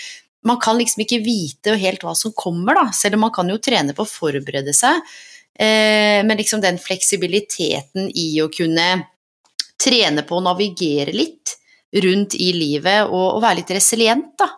Man 0.47 0.59
kan 0.63 0.77
liksom 0.79 1.03
ikke 1.03 1.21
vite 1.23 1.77
helt 1.79 2.03
hva 2.03 2.13
som 2.17 2.35
kommer, 2.35 2.77
da, 2.77 2.89
selv 2.95 3.17
om 3.17 3.25
man 3.27 3.33
kan 3.35 3.49
jo 3.49 3.59
trene 3.63 3.95
på 3.95 4.03
å 4.03 4.09
forberede 4.09 4.75
seg. 4.75 4.99
Eh, 5.57 6.19
men 6.27 6.37
liksom 6.37 6.61
den 6.61 6.77
fleksibiliteten 6.81 8.11
i 8.13 8.29
å 8.43 8.49
kunne 8.53 8.89
trene 9.81 10.25
på 10.27 10.37
å 10.37 10.43
navigere 10.43 11.15
litt 11.15 11.55
rundt 12.03 12.35
i 12.35 12.51
livet 12.53 13.07
og, 13.07 13.37
og 13.37 13.43
være 13.45 13.61
litt 13.61 13.77
resilient, 13.77 14.33
da. 14.39 14.51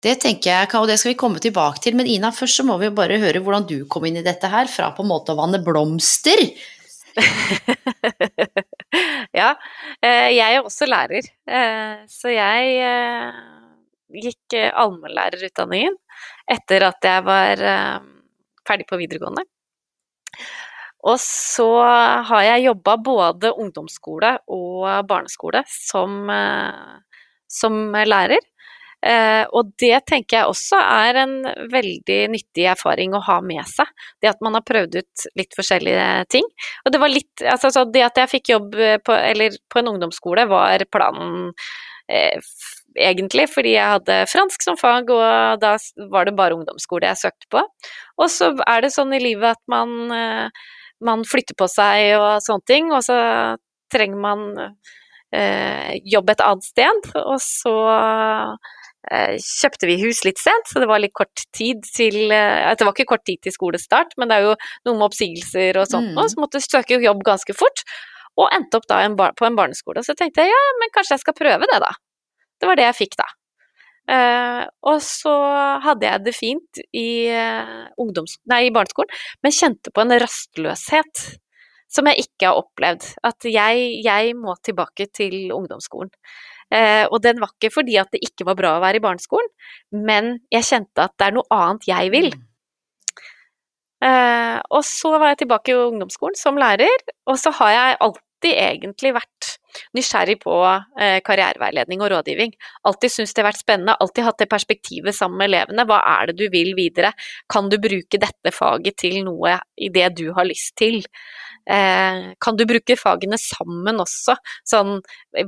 Det 0.00 0.14
tenker 0.22 0.48
jeg, 0.48 0.68
og 0.80 0.86
det 0.88 0.96
skal 0.96 1.12
vi 1.12 1.20
komme 1.20 1.40
tilbake 1.44 1.82
til, 1.84 1.96
men 1.98 2.08
Ina, 2.08 2.30
først 2.32 2.62
så 2.62 2.64
må 2.64 2.78
vi 2.80 2.88
bare 2.96 3.18
høre 3.20 3.42
hvordan 3.44 3.66
du 3.68 3.82
kom 3.90 4.06
inn 4.08 4.16
i 4.16 4.24
dette 4.24 4.48
her, 4.48 4.70
fra 4.72 4.94
på 4.96 5.04
en 5.04 5.10
måte 5.10 5.34
å 5.34 5.36
vanne 5.36 5.60
blomster. 5.60 6.40
ja, 9.40 9.50
eh, 10.00 10.30
jeg 10.32 10.56
er 10.56 10.64
også 10.64 10.88
lærer, 10.88 11.28
eh, 11.44 12.00
så 12.08 12.32
jeg 12.32 12.78
eh, 12.86 13.42
gikk 14.24 14.56
allmennlærerutdanningen 14.56 15.98
etter 16.50 16.86
at 16.88 17.06
jeg 17.06 17.26
var 17.26 17.60
ferdig 18.66 18.86
på 18.88 18.98
videregående. 18.98 19.44
Og 21.10 21.16
så 21.22 21.68
har 22.28 22.42
jeg 22.44 22.64
jobba 22.66 22.96
både 23.00 23.52
ungdomsskole 23.52 24.34
og 24.52 24.88
barneskole 25.08 25.62
som, 25.70 26.26
som 27.48 27.78
lærer. 27.94 28.42
Eh, 29.00 29.44
og 29.56 29.70
det 29.80 30.02
tenker 30.10 30.40
jeg 30.40 30.50
også 30.50 30.76
er 30.80 31.18
en 31.22 31.36
veldig 31.72 32.18
nyttig 32.34 32.66
erfaring 32.68 33.14
å 33.16 33.22
ha 33.24 33.38
med 33.44 33.64
seg. 33.68 33.88
Det 34.20 34.28
at 34.32 34.42
man 34.44 34.58
har 34.58 34.66
prøvd 34.68 34.98
ut 35.00 35.24
litt 35.40 35.56
forskjellige 35.56 36.08
ting. 36.32 36.48
Og 36.84 36.92
det 36.92 37.00
var 37.00 37.12
litt 37.12 37.46
Altså 37.50 37.86
det 37.88 38.02
at 38.04 38.18
jeg 38.20 38.32
fikk 38.34 38.52
jobb 38.52 38.76
på, 39.06 39.16
på 39.72 39.80
en 39.80 39.88
ungdomsskole 39.94 40.44
var 40.50 40.84
planen 40.92 41.54
eh, 42.10 42.36
egentlig, 42.98 43.46
fordi 43.52 43.74
jeg 43.76 43.94
hadde 43.96 44.18
fransk 44.28 44.64
som 44.66 44.76
fag, 44.76 45.10
og 45.14 45.62
da 45.62 45.76
var 46.12 46.26
det 46.26 46.36
bare 46.36 46.58
ungdomsskole 46.58 47.08
jeg 47.08 47.22
søkte 47.22 47.48
på. 47.54 47.64
Og 48.20 48.30
så 48.32 48.52
er 48.66 48.84
det 48.84 48.92
sånn 48.94 49.14
i 49.16 49.22
livet 49.22 49.56
at 49.56 49.62
man, 49.70 49.96
eh, 50.12 50.70
man 51.06 51.24
flytter 51.24 51.56
på 51.58 51.70
seg 51.70 52.16
og 52.18 52.44
sånne 52.44 52.66
ting, 52.68 52.90
og 52.92 53.04
så 53.06 53.18
trenger 53.94 54.20
man 54.20 54.44
eh, 55.32 55.96
jobb 56.04 56.34
et 56.34 56.44
annet 56.44 56.66
sted, 56.66 57.12
og 57.22 57.38
så 57.42 57.76
Eh, 57.90 58.79
kjøpte 59.08 59.88
vi 59.88 59.96
hus 60.02 60.20
litt 60.26 60.38
sent, 60.40 60.68
så 60.68 60.82
det 60.82 60.88
var 60.90 61.00
litt 61.00 61.14
kort 61.16 61.42
tid 61.56 61.80
til 61.88 62.30
eh, 62.34 62.68
Det 62.76 62.84
var 62.84 62.92
ikke 62.92 63.08
kort 63.14 63.24
tid 63.24 63.40
til 63.42 63.54
skolestart, 63.54 64.12
men 64.20 64.28
det 64.28 64.36
er 64.36 64.48
jo 64.50 64.54
noe 64.86 64.98
med 64.98 65.06
oppsigelser 65.08 65.80
og 65.80 65.88
sånt 65.88 66.12
mm. 66.12 66.20
så 66.28 66.42
måtte 66.42 66.60
søke 66.60 67.00
jobb 67.00 67.24
ganske 67.26 67.56
fort. 67.56 67.84
Og 68.38 68.52
endte 68.54 68.78
opp 68.78 68.86
da 68.88 69.02
på 69.36 69.48
en 69.48 69.58
barneskole. 69.58 70.04
Så 70.06 70.14
tenkte 70.16 70.44
jeg 70.44 70.52
ja, 70.52 70.62
men 70.80 70.92
kanskje 70.94 71.16
jeg 71.16 71.24
skal 71.24 71.36
prøve 71.36 71.66
det, 71.68 71.80
da. 71.82 71.90
Det 72.60 72.68
var 72.68 72.78
det 72.78 72.86
jeg 72.86 72.98
fikk, 73.02 73.18
da. 73.20 73.28
Uh, 74.10 74.62
og 74.90 75.02
så 75.04 75.32
hadde 75.84 76.08
jeg 76.08 76.24
det 76.24 76.32
fint 76.34 76.80
i, 76.96 77.30
uh, 77.30 77.84
nei, 78.50 78.62
i 78.66 78.72
barneskolen, 78.74 79.12
men 79.44 79.54
kjente 79.54 79.92
på 79.94 80.02
en 80.02 80.16
rastløshet 80.18 81.22
som 81.90 82.08
jeg 82.10 82.24
ikke 82.26 82.48
har 82.48 82.58
opplevd. 82.62 83.06
At 83.26 83.46
jeg, 83.46 83.84
jeg 84.06 84.34
må 84.38 84.56
tilbake 84.66 85.08
til 85.14 85.52
ungdomsskolen. 85.54 86.12
Eh, 86.70 87.04
og 87.10 87.18
den 87.24 87.40
var 87.42 87.50
ikke 87.56 87.72
fordi 87.74 87.96
at 87.98 88.12
det 88.14 88.22
ikke 88.22 88.46
var 88.46 88.58
bra 88.58 88.76
å 88.76 88.82
være 88.84 89.00
i 89.00 89.04
barneskolen, 89.04 89.50
men 90.06 90.36
jeg 90.54 90.68
kjente 90.68 91.02
at 91.02 91.16
det 91.18 91.28
er 91.28 91.36
noe 91.36 91.50
annet 91.54 91.88
jeg 91.90 92.12
vil. 92.14 92.30
Mm. 92.36 92.46
Eh, 94.00 94.58
og 94.72 94.84
så 94.86 95.12
var 95.18 95.34
jeg 95.34 95.42
tilbake 95.42 95.74
i 95.74 95.80
ungdomsskolen 95.90 96.38
som 96.38 96.58
lærer, 96.60 97.02
og 97.28 97.36
så 97.40 97.52
har 97.58 97.74
jeg 97.74 97.98
alltid 98.06 98.26
egentlig 98.48 99.12
vært 99.12 99.48
nysgjerrig 99.94 100.38
på 100.42 100.54
eh, 100.66 101.18
karriereveiledning 101.26 102.00
og 102.02 102.10
rådgivning. 102.14 102.54
Alltid 102.88 103.12
syntes 103.12 103.34
det 103.34 103.42
har 103.42 103.50
vært 103.50 103.62
spennende, 103.62 103.96
alltid 104.00 104.26
hatt 104.26 104.40
det 104.42 104.48
perspektivet 104.50 105.16
sammen 105.16 105.38
med 105.40 105.50
elevene. 105.50 105.84
Hva 105.86 106.00
er 106.16 106.30
det 106.30 106.36
du 106.40 106.46
vil 106.52 106.72
videre? 106.78 107.12
Kan 107.52 107.70
du 107.70 107.78
bruke 107.82 108.20
dette 108.22 108.54
faget 108.54 108.98
til 109.02 109.20
noe 109.26 109.58
i 109.76 109.90
det 109.92 110.08
du 110.18 110.30
har 110.36 110.48
lyst 110.48 110.74
til? 110.80 111.02
Eh, 111.70 112.32
kan 112.40 112.58
du 112.58 112.64
bruke 112.68 112.96
fagene 112.98 113.38
sammen 113.40 114.02
også? 114.02 114.36
Sånn, 114.68 114.98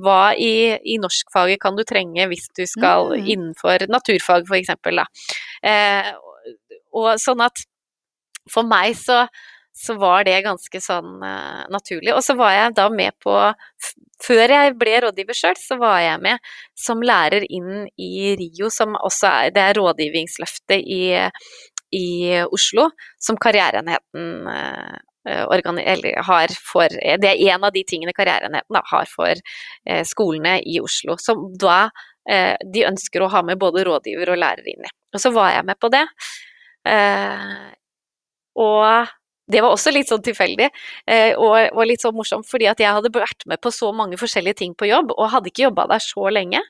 hva 0.05 0.21
i, 0.39 0.77
i 0.95 0.99
norskfaget 1.03 1.63
kan 1.63 1.79
du 1.79 1.85
trenge 1.89 2.29
hvis 2.31 2.51
du 2.59 2.65
skal 2.69 3.15
mm. 3.17 3.27
innenfor 3.35 3.89
naturfag, 3.91 4.47
f.eks. 4.47 4.77
Eh, 5.67 6.13
og 6.93 7.15
sånn 7.23 7.43
at 7.43 7.65
for 8.51 8.67
meg 8.67 8.97
så 8.99 9.25
så 9.73 9.95
var 9.95 10.25
det 10.25 10.43
ganske 10.45 10.81
sånn 10.85 11.23
uh, 11.25 11.65
naturlig. 11.73 12.13
Og 12.15 12.23
så 12.25 12.37
var 12.37 12.53
jeg 12.55 12.75
da 12.79 12.89
med 12.93 13.17
på 13.23 13.35
Før 14.23 14.53
jeg 14.55 14.75
ble 14.79 14.99
rådgiver 15.03 15.35
sjøl, 15.35 15.57
så 15.59 15.75
var 15.81 15.99
jeg 15.99 16.21
med 16.23 16.51
som 16.79 17.01
lærer 17.03 17.43
inn 17.51 17.89
i 17.99 18.37
RIO, 18.39 18.69
som 18.71 18.95
også 18.95 19.31
er 19.31 19.55
Det 19.57 19.63
er 19.65 19.79
rådgivningsløftet 19.81 20.85
i, 20.85 21.07
i 21.99 22.09
Oslo, 22.45 22.91
som 23.19 23.39
Karriereenheten 23.41 24.47
uh, 24.47 25.01
har 25.23 26.55
for 26.67 26.91
Det 26.91 27.29
er 27.31 27.43
en 27.55 27.65
av 27.65 27.75
de 27.75 27.83
tingene 27.87 28.15
Karriereenheten 28.15 28.79
har 28.91 29.07
for 29.07 29.31
eh, 29.31 30.01
skolene 30.03 30.57
i 30.67 30.81
Oslo. 30.83 31.15
Som 31.19 31.53
da 31.55 31.85
de 32.23 32.83
ønsker 32.87 33.23
å 33.23 33.29
ha 33.31 33.41
med 33.47 33.59
både 33.59 33.85
rådgiver 33.87 34.31
og 34.31 34.39
lærer 34.39 34.67
inn 34.71 34.83
i. 34.87 34.91
Og 35.15 35.23
så 35.23 35.31
var 35.35 35.53
jeg 35.55 35.67
med 35.67 35.79
på 35.83 35.89
det. 35.95 36.03
Og 38.67 39.15
det 39.51 39.63
var 39.65 39.75
også 39.75 39.91
litt 39.91 40.09
sånn 40.09 40.23
tilfeldig 40.23 40.69
og, 41.35 41.55
og, 41.75 41.81
litt 41.89 42.05
sånn 42.05 42.15
morsomt, 42.15 42.47
fordi 42.49 42.69
at 42.71 42.81
jeg 42.81 42.95
hadde 42.95 43.11
vært 43.13 43.43
med 43.51 43.61
på 43.63 43.73
så 43.75 43.91
mange 43.97 44.19
forskjellige 44.21 44.61
ting 44.63 44.77
på 44.79 44.87
jobb, 44.87 45.11
og 45.17 45.33
hadde 45.33 45.51
ikke 45.51 45.67
jobba 45.67 45.89
der 45.91 46.05
så 46.05 46.29
lenge. 46.31 46.63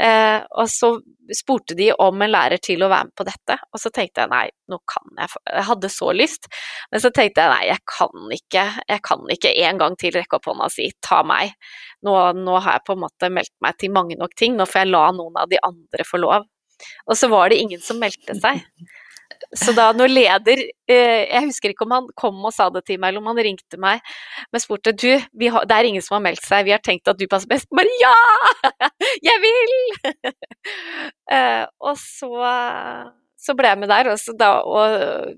Eh, 0.00 0.40
og 0.56 0.68
så 0.72 0.94
spurte 1.36 1.74
de 1.76 1.90
om 1.92 2.22
en 2.24 2.32
lærer 2.32 2.60
til 2.62 2.80
å 2.80 2.88
være 2.88 3.10
med 3.10 3.16
på 3.20 3.26
dette, 3.28 3.56
og 3.68 3.82
så 3.82 3.90
tenkte 3.92 4.24
jeg 4.24 4.30
nei, 4.32 4.46
nå 4.72 4.78
kan 4.88 5.10
jeg 5.18 5.28
Jeg 5.50 5.66
hadde 5.68 5.90
så 5.92 6.08
lyst, 6.16 6.48
men 6.90 7.02
så 7.04 7.10
tenkte 7.12 7.44
jeg 7.44 7.52
nei, 7.52 7.66
jeg 7.68 7.82
kan 7.90 8.32
ikke, 8.36 8.64
jeg 8.88 9.02
kan 9.04 9.34
ikke 9.36 9.52
en 9.66 9.82
gang 9.82 9.98
til 10.00 10.14
rekke 10.16 10.38
opp 10.38 10.48
hånda 10.48 10.70
og 10.70 10.74
si 10.74 10.88
ta 11.04 11.20
meg. 11.26 11.52
Nå, 12.06 12.14
nå 12.38 12.56
har 12.64 12.78
jeg 12.78 12.86
på 12.86 12.96
en 12.96 13.04
måte 13.04 13.32
meldt 13.34 13.52
meg 13.60 13.76
til 13.82 13.92
mange 13.92 14.16
nok 14.20 14.34
ting, 14.40 14.56
nå 14.56 14.68
får 14.70 14.84
jeg 14.84 14.92
la 14.94 15.04
noen 15.18 15.36
av 15.42 15.52
de 15.52 15.60
andre 15.68 16.08
få 16.08 16.22
lov. 16.24 16.48
Og 17.06 17.18
så 17.20 17.28
var 17.28 17.52
det 17.52 17.60
ingen 17.60 17.82
som 17.84 18.00
meldte 18.00 18.38
seg. 18.40 18.64
Så 19.56 19.72
da 19.76 19.90
når 19.96 20.12
leder 20.12 20.60
eh, 20.90 21.24
Jeg 21.26 21.46
husker 21.48 21.72
ikke 21.72 21.86
om 21.86 21.94
han 21.96 22.08
kom 22.18 22.38
og 22.44 22.54
sa 22.54 22.68
det 22.72 22.84
til 22.86 23.00
meg, 23.00 23.10
eller 23.10 23.22
om 23.22 23.30
han 23.32 23.42
ringte 23.44 23.80
meg, 23.80 24.02
men 24.52 24.62
spurte 24.62 24.92
du, 24.92 25.10
har, 25.16 25.66
det 25.68 25.76
er 25.76 25.88
ingen 25.88 26.04
som 26.04 26.18
har 26.18 26.24
meldt 26.28 26.44
seg, 26.46 26.66
vi 26.68 26.74
har 26.74 26.82
tenkt 26.84 27.08
at 27.10 27.18
du 27.18 27.26
passer 27.30 27.50
best. 27.50 27.70
Bare 27.74 27.98
ja! 28.02 28.14
Jeg 29.30 29.44
vil! 29.46 29.76
Eh, 31.30 31.62
og 31.86 31.94
så, 31.94 32.26
så 33.38 33.54
ble 33.54 33.70
jeg 33.70 33.78
med 33.78 33.90
der, 33.92 34.08
og, 34.10 34.32
da, 34.34 34.48
og 34.66 35.28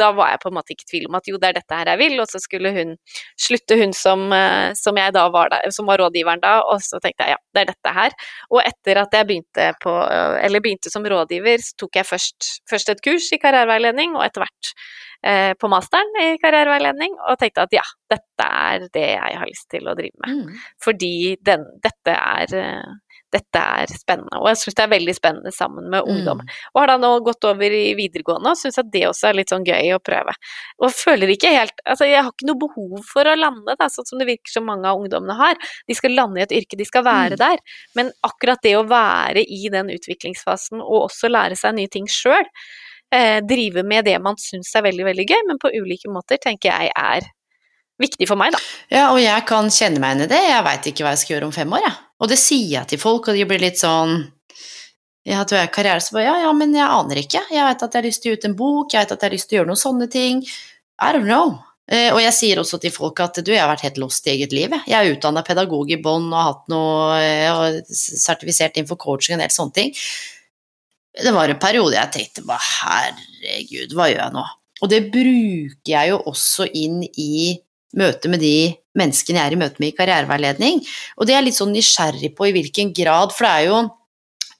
da 0.00 0.10
var 0.16 0.32
jeg 0.32 0.42
på 0.42 0.50
en 0.50 0.56
måte 0.58 0.74
ikke 0.74 0.86
i 0.86 0.90
tvil 0.92 1.08
om 1.08 1.18
at 1.18 1.30
jo, 1.30 1.40
det 1.40 1.50
er 1.50 1.58
dette 1.58 1.80
her 1.80 1.90
jeg 1.92 2.00
vil, 2.02 2.16
og 2.22 2.30
så 2.30 2.40
skulle 2.42 2.72
hun 2.76 2.94
slutte, 3.40 3.78
hun 3.80 3.94
som, 3.96 4.26
eh, 4.34 4.70
som 4.78 5.00
jeg 5.00 5.14
da 5.16 5.26
var 5.34 5.52
der, 5.54 5.70
som 5.74 5.88
var 5.90 6.00
rådgiveren 6.02 6.42
da, 6.44 6.58
og 6.68 6.82
så 6.84 7.00
tenkte 7.02 7.26
jeg 7.26 7.36
ja, 7.36 7.42
det 7.54 7.64
er 7.64 7.72
dette 7.72 7.96
her. 7.98 8.16
Og 8.52 8.62
etter 8.64 9.02
at 9.02 9.18
jeg 9.18 9.28
begynte 9.28 9.68
på, 9.82 9.94
eller 10.44 10.64
begynte 10.64 10.92
som 10.92 11.06
rådgiver, 11.06 11.64
så 11.64 11.76
tok 11.84 12.00
jeg 12.00 12.08
først, 12.08 12.52
først 12.70 12.94
et 12.94 13.04
kurs 13.04 13.28
i 13.34 13.40
karriereveiledning, 13.42 14.16
og 14.16 14.26
etter 14.26 14.44
hvert 14.44 14.72
eh, 14.72 15.17
på 15.58 15.68
masteren 15.72 16.20
i 16.22 16.28
karriereveiledning, 16.42 17.16
og 17.26 17.40
tenkte 17.40 17.64
at 17.66 17.74
ja, 17.74 17.84
dette 18.10 18.46
er 18.46 18.86
det 18.94 19.06
jeg 19.16 19.40
har 19.40 19.50
lyst 19.50 19.68
til 19.72 19.90
å 19.90 19.96
drive 19.98 20.14
med. 20.24 20.38
Mm. 20.38 20.64
Fordi 20.84 21.14
den, 21.44 21.64
dette 21.84 22.14
er 22.14 22.54
eh, 22.60 22.96
dette 23.32 23.60
er 23.60 23.90
spennende. 23.92 24.38
Og 24.40 24.48
jeg 24.50 24.60
syns 24.62 24.76
det 24.78 24.84
er 24.84 24.92
veldig 24.92 25.14
spennende 25.16 25.52
sammen 25.52 25.88
med 25.92 26.06
ungdom. 26.08 26.40
Mm. 26.40 26.52
Og 26.72 26.80
har 26.80 26.90
da 26.92 26.96
nå 27.00 27.10
gått 27.26 27.44
over 27.48 27.76
i 27.76 27.92
videregående 27.98 28.54
og 28.54 28.60
syns 28.60 28.80
at 28.80 28.88
det 28.92 29.04
også 29.08 29.28
er 29.30 29.38
litt 29.40 29.52
sånn 29.52 29.66
gøy 29.68 29.92
å 29.96 30.00
prøve. 30.04 30.34
Og 30.80 30.94
føler 30.94 31.34
ikke 31.34 31.52
helt 31.52 31.84
Altså 31.88 32.08
jeg 32.08 32.22
har 32.22 32.32
ikke 32.32 32.48
noe 32.48 32.60
behov 32.60 33.04
for 33.08 33.28
å 33.28 33.36
lande, 33.38 33.76
da, 33.78 33.88
sånn 33.92 34.08
som 34.08 34.20
det 34.20 34.28
virker 34.28 34.52
som 34.52 34.66
mange 34.68 34.88
av 34.88 35.00
ungdommene 35.00 35.36
har. 35.38 35.60
De 35.88 35.96
skal 35.96 36.16
lande 36.16 36.40
i 36.40 36.46
et 36.46 36.56
yrke, 36.62 36.78
de 36.80 36.88
skal 36.88 37.04
være 37.06 37.36
mm. 37.36 37.42
der. 37.42 37.62
Men 37.98 38.12
akkurat 38.26 38.64
det 38.64 38.74
å 38.78 38.86
være 38.88 39.44
i 39.44 39.72
den 39.72 39.92
utviklingsfasen 39.92 40.82
og 40.84 41.08
også 41.08 41.32
lære 41.32 41.58
seg 41.58 41.76
nye 41.76 41.92
ting 41.92 42.08
sjøl, 42.08 42.48
eh, 43.14 43.38
drive 43.46 43.84
med 43.86 44.06
det 44.08 44.16
man 44.22 44.38
syns 44.40 44.70
er 44.76 44.86
veldig, 44.86 45.04
veldig 45.10 45.26
gøy, 45.28 45.42
men 45.48 45.60
på 45.62 45.72
ulike 45.74 46.10
måter, 46.12 46.40
tenker 46.42 46.72
jeg 46.72 46.92
er 46.94 47.28
viktig 47.98 48.28
for 48.30 48.38
meg, 48.38 48.54
da. 48.54 48.62
Ja, 48.94 49.04
og 49.10 49.20
jeg 49.22 49.46
kan 49.48 49.70
kjenne 49.74 50.02
meg 50.02 50.14
igjen 50.14 50.28
i 50.28 50.32
det. 50.32 50.42
Jeg 50.46 50.66
veit 50.66 50.90
ikke 50.90 51.06
hva 51.06 51.14
jeg 51.14 51.22
skal 51.24 51.34
gjøre 51.36 51.48
om 51.50 51.54
fem 51.54 51.72
år, 51.74 51.86
jeg. 51.86 51.94
Ja. 51.94 52.04
Og 52.18 52.30
det 52.32 52.38
sier 52.40 52.70
jeg 52.80 52.90
til 52.90 52.98
folk, 52.98 53.30
og 53.30 53.38
de 53.38 53.46
blir 53.46 53.62
litt 53.62 53.78
sånn 53.78 54.20
ja, 55.28 55.42
du 55.44 55.52
er 55.58 55.68
karriere, 55.68 56.00
så 56.00 56.14
bare 56.16 56.24
ja, 56.24 56.36
ja, 56.46 56.52
men 56.56 56.72
jeg 56.72 56.88
aner 56.88 57.18
ikke. 57.20 57.42
Jeg 57.52 57.64
vet 57.66 57.82
at 57.84 57.94
jeg 57.94 58.00
har 58.00 58.06
lyst 58.06 58.22
til 58.24 58.30
å 58.30 58.32
gi 58.32 58.38
ut 58.38 58.46
en 58.48 58.56
bok, 58.56 58.94
jeg 58.94 59.02
vet 59.02 59.10
at 59.12 59.24
jeg 59.24 59.28
har 59.28 59.34
lyst 59.36 59.48
til 59.50 59.56
å 59.56 59.58
gjøre 59.58 59.68
noen 59.68 59.80
sånne 59.82 60.08
ting. 60.12 60.40
I 61.04 61.10
don't 61.14 61.28
know. 61.28 61.58
Eh, 61.88 62.08
og 62.14 62.20
jeg 62.20 62.34
sier 62.36 62.60
også 62.60 62.78
til 62.80 62.92
folk 62.92 63.20
at 63.24 63.40
du, 63.44 63.52
jeg 63.52 63.60
har 63.60 63.70
vært 63.70 63.84
helt 63.84 64.00
lost 64.00 64.26
i 64.28 64.32
eget 64.34 64.56
liv. 64.56 64.72
Jeg 64.88 64.96
er 64.96 65.12
utdanna 65.12 65.44
pedagog 65.44 65.92
i 65.92 66.00
bånn 66.00 66.30
og 66.30 66.38
har 66.38 66.48
hatt 66.50 66.72
noe 66.72 67.20
og 67.52 67.92
sertifisert 67.92 68.76
innenfor 68.76 69.00
coaching 69.00 69.36
og 69.36 69.38
en 69.38 69.44
del 69.44 69.54
sånne 69.54 69.76
ting. 69.76 69.94
Det 71.18 71.34
var 71.34 71.50
en 71.50 71.60
periode 71.60 71.96
jeg 71.96 72.14
tenkte 72.14 72.46
bare 72.46 72.62
herregud, 72.62 73.94
hva 73.96 74.08
gjør 74.10 74.22
jeg 74.22 74.36
nå? 74.36 74.44
Og 74.78 74.90
det 74.92 75.00
bruker 75.10 75.90
jeg 75.90 76.12
jo 76.12 76.20
også 76.30 76.68
inn 76.78 77.00
i 77.08 77.58
møte 77.98 78.30
med 78.30 78.42
de 78.44 78.70
menneskene 78.98 79.40
jeg 79.40 79.50
er 79.50 79.56
i 79.56 79.60
møte 79.60 79.82
med 79.82 79.92
i 79.92 79.96
karriereveiledning. 79.96 80.82
Og 81.18 81.26
det 81.26 81.34
er 81.34 81.40
jeg 81.40 81.48
litt 81.48 81.58
sånn 81.58 81.74
nysgjerrig 81.74 82.34
på 82.36 82.48
i 82.48 82.54
hvilken 82.54 82.92
grad, 82.94 83.34
for 83.34 83.46
det 83.46 83.54
er 83.54 83.70
jo 83.70 83.80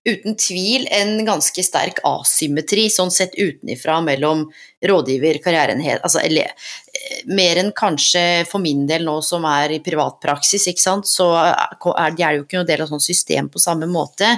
uten 0.08 0.36
tvil 0.40 0.86
en 0.94 1.18
ganske 1.26 1.62
sterk 1.64 2.00
asymmetri 2.06 2.86
sånn 2.92 3.10
sett 3.12 3.34
utenifra 3.36 3.98
mellom 4.04 4.46
rådgiver, 4.88 5.40
karrierenhet 5.44 6.00
altså, 6.06 6.22
eller, 6.24 6.54
eh, 6.54 7.20
Mer 7.28 7.58
enn 7.60 7.72
kanskje 7.76 8.46
for 8.48 8.62
min 8.62 8.86
del 8.86 9.04
nå 9.06 9.18
som 9.26 9.44
er 9.48 9.74
i 9.74 9.82
privatpraksis, 9.84 10.68
ikke 10.70 10.82
sant, 10.82 11.08
så 11.08 11.28
er 11.34 12.14
det 12.14 12.30
jo 12.36 12.44
ikke 12.44 12.60
noen 12.60 12.68
del 12.68 12.84
av 12.84 12.90
sånn 12.90 13.02
system 13.02 13.48
på 13.52 13.62
samme 13.62 13.88
måte. 13.90 14.28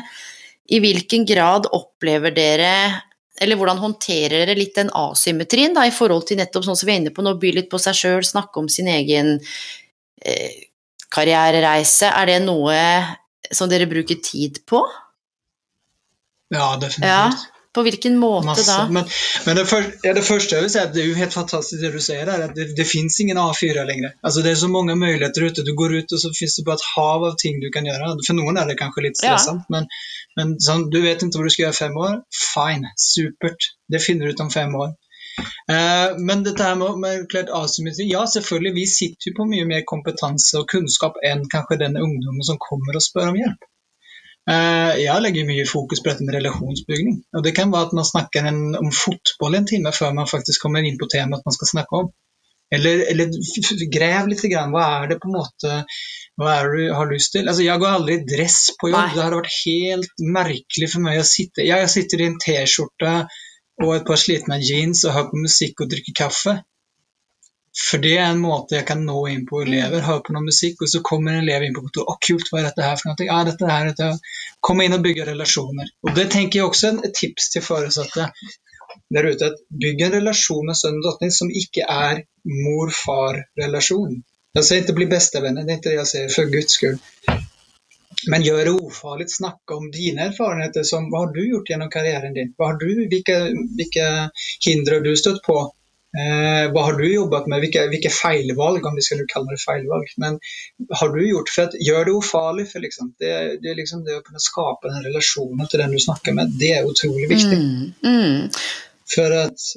I 0.71 0.79
hvilken 0.83 1.27
grad 1.27 1.69
opplever 1.75 2.35
dere 2.35 2.75
eller 3.41 3.57
hvordan 3.57 3.79
håndterer 3.81 4.43
dere 4.45 4.57
litt 4.59 4.75
den 4.77 4.91
asymmetrien 4.93 5.73
da, 5.77 5.87
i 5.89 5.95
forhold 5.95 6.27
til 6.29 6.37
nettopp 6.41 6.67
sånn 6.67 6.77
som 6.77 6.89
vi 6.89 6.93
er 6.93 7.01
inne 7.01 7.13
på 7.15 7.25
nå, 7.25 7.33
by 7.41 7.55
litt 7.57 7.71
på 7.73 7.81
seg 7.81 7.97
sjøl, 7.97 8.27
snakke 8.27 8.61
om 8.61 8.69
sin 8.69 8.91
egen 8.93 9.39
eh, 10.21 10.67
karrierereise. 11.09 12.11
Er 12.11 12.29
det 12.29 12.41
noe 12.45 12.77
som 13.49 13.71
dere 13.71 13.89
bruker 13.89 14.21
tid 14.21 14.61
på? 14.69 14.83
Ja, 16.53 16.75
definitivt. 16.77 17.09
Ja. 17.09 17.60
På 17.75 17.85
hvilken 17.87 18.17
måte 18.19 18.49
Masse. 18.49 18.67
da? 18.67 18.89
Men, 18.91 19.05
men 19.47 19.57
det, 19.57 19.65
for, 19.71 19.85
ja, 20.03 20.15
det, 20.17 20.25
første 20.27 20.57
jeg 20.57 20.65
vil 20.65 20.73
si, 20.73 20.81
at 20.81 20.95
det 20.95 21.05
er 21.05 21.11
jo 21.13 21.19
helt 21.21 21.35
fantastisk 21.35 21.85
det 21.85 21.93
du 21.95 22.01
sier 22.03 22.27
der, 22.27 22.43
at 22.49 22.57
det, 22.57 22.67
det, 22.79 22.87
fins 22.89 23.21
ingen 23.23 23.39
A4 23.39 23.85
lenger. 23.87 24.17
Altså, 24.27 24.43
det 24.43 24.51
er 24.53 24.59
så 24.63 24.71
mange 24.73 24.97
muligheter 24.99 25.47
ute. 25.47 25.67
Du 25.67 25.77
går 25.79 25.95
ut 26.01 26.17
og 26.17 26.23
så 26.23 26.33
fins 26.35 26.59
det 26.59 26.67
bare 26.67 26.81
et 26.81 26.89
hav 26.97 27.29
av 27.29 27.37
ting 27.39 27.61
du 27.63 27.69
kan 27.75 27.87
gjøre. 27.87 28.17
For 28.27 28.39
noen 28.39 28.59
er 28.59 28.67
det 28.67 28.79
kanskje 28.81 29.07
litt 29.07 29.21
stressant, 29.21 29.63
ja. 29.69 29.77
men, 29.77 29.87
men 30.41 30.57
sånn, 30.67 30.89
du 30.91 30.99
vet 31.05 31.23
ikke 31.23 31.39
hva 31.39 31.47
du 31.47 31.55
skal 31.55 31.67
gjøre 31.69 31.79
i 31.79 31.83
fem 31.85 32.03
år. 32.07 32.19
Fine, 32.41 32.93
supert. 32.99 33.71
Det 33.91 34.03
finner 34.03 34.27
du 34.27 34.35
ut 34.35 34.45
om 34.47 34.51
fem 34.51 34.75
år. 34.75 34.97
Uh, 35.71 36.19
men 36.19 36.43
dette 36.45 36.65
her 36.67 36.75
med, 36.77 36.99
med 37.01 37.29
klart 37.31 37.53
asymmetri 37.55 38.09
Ja, 38.11 38.25
selvfølgelig, 38.29 38.73
vi 38.77 38.87
sitter 38.91 39.31
jo 39.31 39.37
på 39.39 39.47
mye 39.49 39.69
mer 39.69 39.87
kompetanse 39.89 40.59
og 40.59 40.67
kunnskap 40.73 41.21
enn 41.25 41.47
kanskje 41.53 41.79
den 41.85 41.97
ungdommen 42.01 42.45
som 42.45 42.59
kommer 42.61 42.99
og 42.99 43.05
spør 43.07 43.31
om 43.31 43.39
hjelp. 43.39 43.71
Eh, 44.51 44.95
jeg 45.05 45.23
legger 45.23 45.47
mye 45.47 45.67
fokus 45.69 46.01
på 46.03 46.11
dette 46.11 46.27
med 46.27 46.35
relasjonsbygging. 46.39 47.21
Og 47.39 47.45
det 47.47 47.55
kan 47.57 47.71
være 47.73 47.91
at 47.91 47.99
man 47.99 48.09
snakker 48.09 48.49
en, 48.51 48.63
om 48.79 48.91
fotball 48.95 49.59
en 49.59 49.69
time 49.69 49.93
før 49.95 50.17
man 50.17 50.31
faktisk 50.31 50.65
kommer 50.65 50.87
inn 50.87 50.99
på 51.01 51.11
temaet 51.13 51.47
man 51.47 51.57
skal 51.57 51.71
snakke 51.75 52.03
om. 52.03 52.11
Eller, 52.71 53.05
eller 53.11 53.31
grev 53.91 54.31
litt. 54.31 54.43
Grann. 54.51 54.75
Hva 54.75 54.87
er 55.01 55.11
det 55.11 55.21
på 55.23 55.31
en 55.31 55.39
måte 55.39 55.81
hva 56.41 56.55
er 56.57 56.71
det 56.71 56.87
du 56.87 56.95
har 56.97 57.11
lyst 57.11 57.35
til? 57.35 57.49
Altså, 57.51 57.65
jeg 57.67 57.83
går 57.83 57.95
aldri 57.99 58.17
i 58.17 58.25
dress 58.25 58.59
på 58.81 58.89
jobb. 58.89 59.01
Nei. 59.03 59.15
Det 59.15 59.25
hadde 59.25 59.41
vært 59.43 59.57
helt 59.59 60.25
merkelig 60.39 60.91
for 60.95 61.05
meg 61.05 61.21
å 61.21 61.29
sitte 61.29 61.67
Jeg 61.67 61.91
sitter 61.93 62.23
i 62.23 62.29
en 62.31 62.39
T-skjorte 62.41 63.15
og 63.81 63.95
et 63.97 64.07
par 64.09 64.21
slitne 64.21 64.61
jeans 64.63 65.05
og 65.05 65.15
hører 65.17 65.31
på 65.33 65.43
musikk 65.45 65.85
og 65.85 65.91
drikker 65.93 66.17
kaffe. 66.23 66.57
For 67.79 68.03
det 68.03 68.17
er 68.19 68.33
en 68.33 68.41
måte 68.43 68.75
jeg 68.75 68.87
kan 68.89 69.05
nå 69.07 69.19
inn 69.31 69.45
på 69.47 69.61
elever, 69.63 70.03
høre 70.03 70.25
på 70.27 70.35
noe 70.35 70.47
musikk, 70.47 70.83
og 70.83 70.91
så 70.91 71.03
kommer 71.07 71.37
en 71.37 71.45
elev 71.45 71.67
inn 71.67 71.77
på 71.77 71.85
kontoret. 71.85 72.09
'Å, 72.11 72.17
kult, 72.27 72.49
hva 72.51 72.61
er 72.61 72.67
dette 72.69 72.87
her 72.87 72.97
for 72.99 73.11
noe?' 73.11 73.29
Ja, 73.29 73.37
dette 73.47 73.69
her, 73.71 73.93
dette 73.93 74.09
Komme 74.69 74.85
inn 74.85 74.97
og 74.97 75.05
bygge 75.05 75.29
relasjoner. 75.29 75.93
Og 76.05 76.17
det 76.17 76.27
tenker 76.35 76.61
jeg 76.61 76.67
også 76.67 76.91
er 76.91 76.99
et 77.09 77.15
tips 77.17 77.49
til 77.55 77.65
foresatte 77.65 78.27
der 79.15 79.29
ute. 79.31 79.53
at 79.53 79.63
Bygg 79.85 80.03
en 80.07 80.17
relasjon 80.19 80.67
med 80.67 80.77
sønnen 80.81 81.01
og 81.01 81.07
datteren 81.09 81.37
som 81.37 81.55
ikke 81.63 81.87
er 81.87 82.25
mor-far-relasjon. 82.45 84.19
Jeg 84.59 84.67
sier 84.67 84.83
ikke 84.83 84.99
bli 84.99 85.07
bestevenner, 85.15 85.65
det 85.65 85.73
er 85.73 85.81
ikke 85.81 85.93
det 85.93 85.99
jeg 86.01 86.11
sier, 86.13 86.31
for 86.35 86.53
guds 86.53 86.77
skyld. 86.77 86.99
Men 88.29 88.45
gjør 88.45 88.65
det 88.67 88.73
ufarlig. 88.77 89.29
Snakke 89.33 89.77
om 89.79 89.87
dine 89.95 90.27
erfaringer. 90.29 90.83
Som, 90.85 91.07
hva 91.13 91.25
har 91.25 91.31
du 91.33 91.41
gjort 91.47 91.71
gjennom 91.71 91.93
karrieren 91.93 92.35
din? 92.37 92.51
Hva 92.59 92.73
har 92.73 92.81
du, 92.83 92.89
hvilke, 93.13 93.37
hvilke 93.79 94.09
hindre 94.67 94.99
har 94.99 95.07
du 95.07 95.15
støtt 95.17 95.41
på? 95.47 95.61
Eh, 96.11 96.65
hva 96.75 96.83
har 96.89 96.97
du 96.99 97.05
jobbet 97.07 97.47
med? 97.47 97.63
Hvilke, 97.63 97.85
hvilke, 97.93 98.11
feilvalg, 98.11 98.87
om 98.87 98.97
vi 98.99 99.05
skal 99.07 99.23
kalle 99.31 99.55
det 99.55 99.61
feilvalg. 99.63 100.11
Men 100.23 100.41
har 100.99 101.13
du 101.15 101.21
gjort 101.23 101.53
for 101.55 101.69
at 101.69 101.79
Gjør 101.87 102.09
det 102.09 102.17
ufarlig. 102.19 102.67
For 102.73 102.83
liksom, 102.83 103.15
det, 103.23 103.37
det, 103.63 103.77
liksom 103.79 104.03
det 104.07 104.19
å 104.19 104.25
kunne 104.27 104.43
skape 104.43 104.91
den 104.91 105.07
relasjonen 105.07 105.71
til 105.71 105.85
den 105.85 105.95
du 105.95 106.03
snakker 106.03 106.37
med, 106.37 106.59
det 106.59 106.75
er 106.81 106.91
utrolig 106.91 107.31
viktig. 107.31 107.63
Mm, 107.63 107.95
mm. 108.03 108.61
For 109.15 109.39
at 109.45 109.71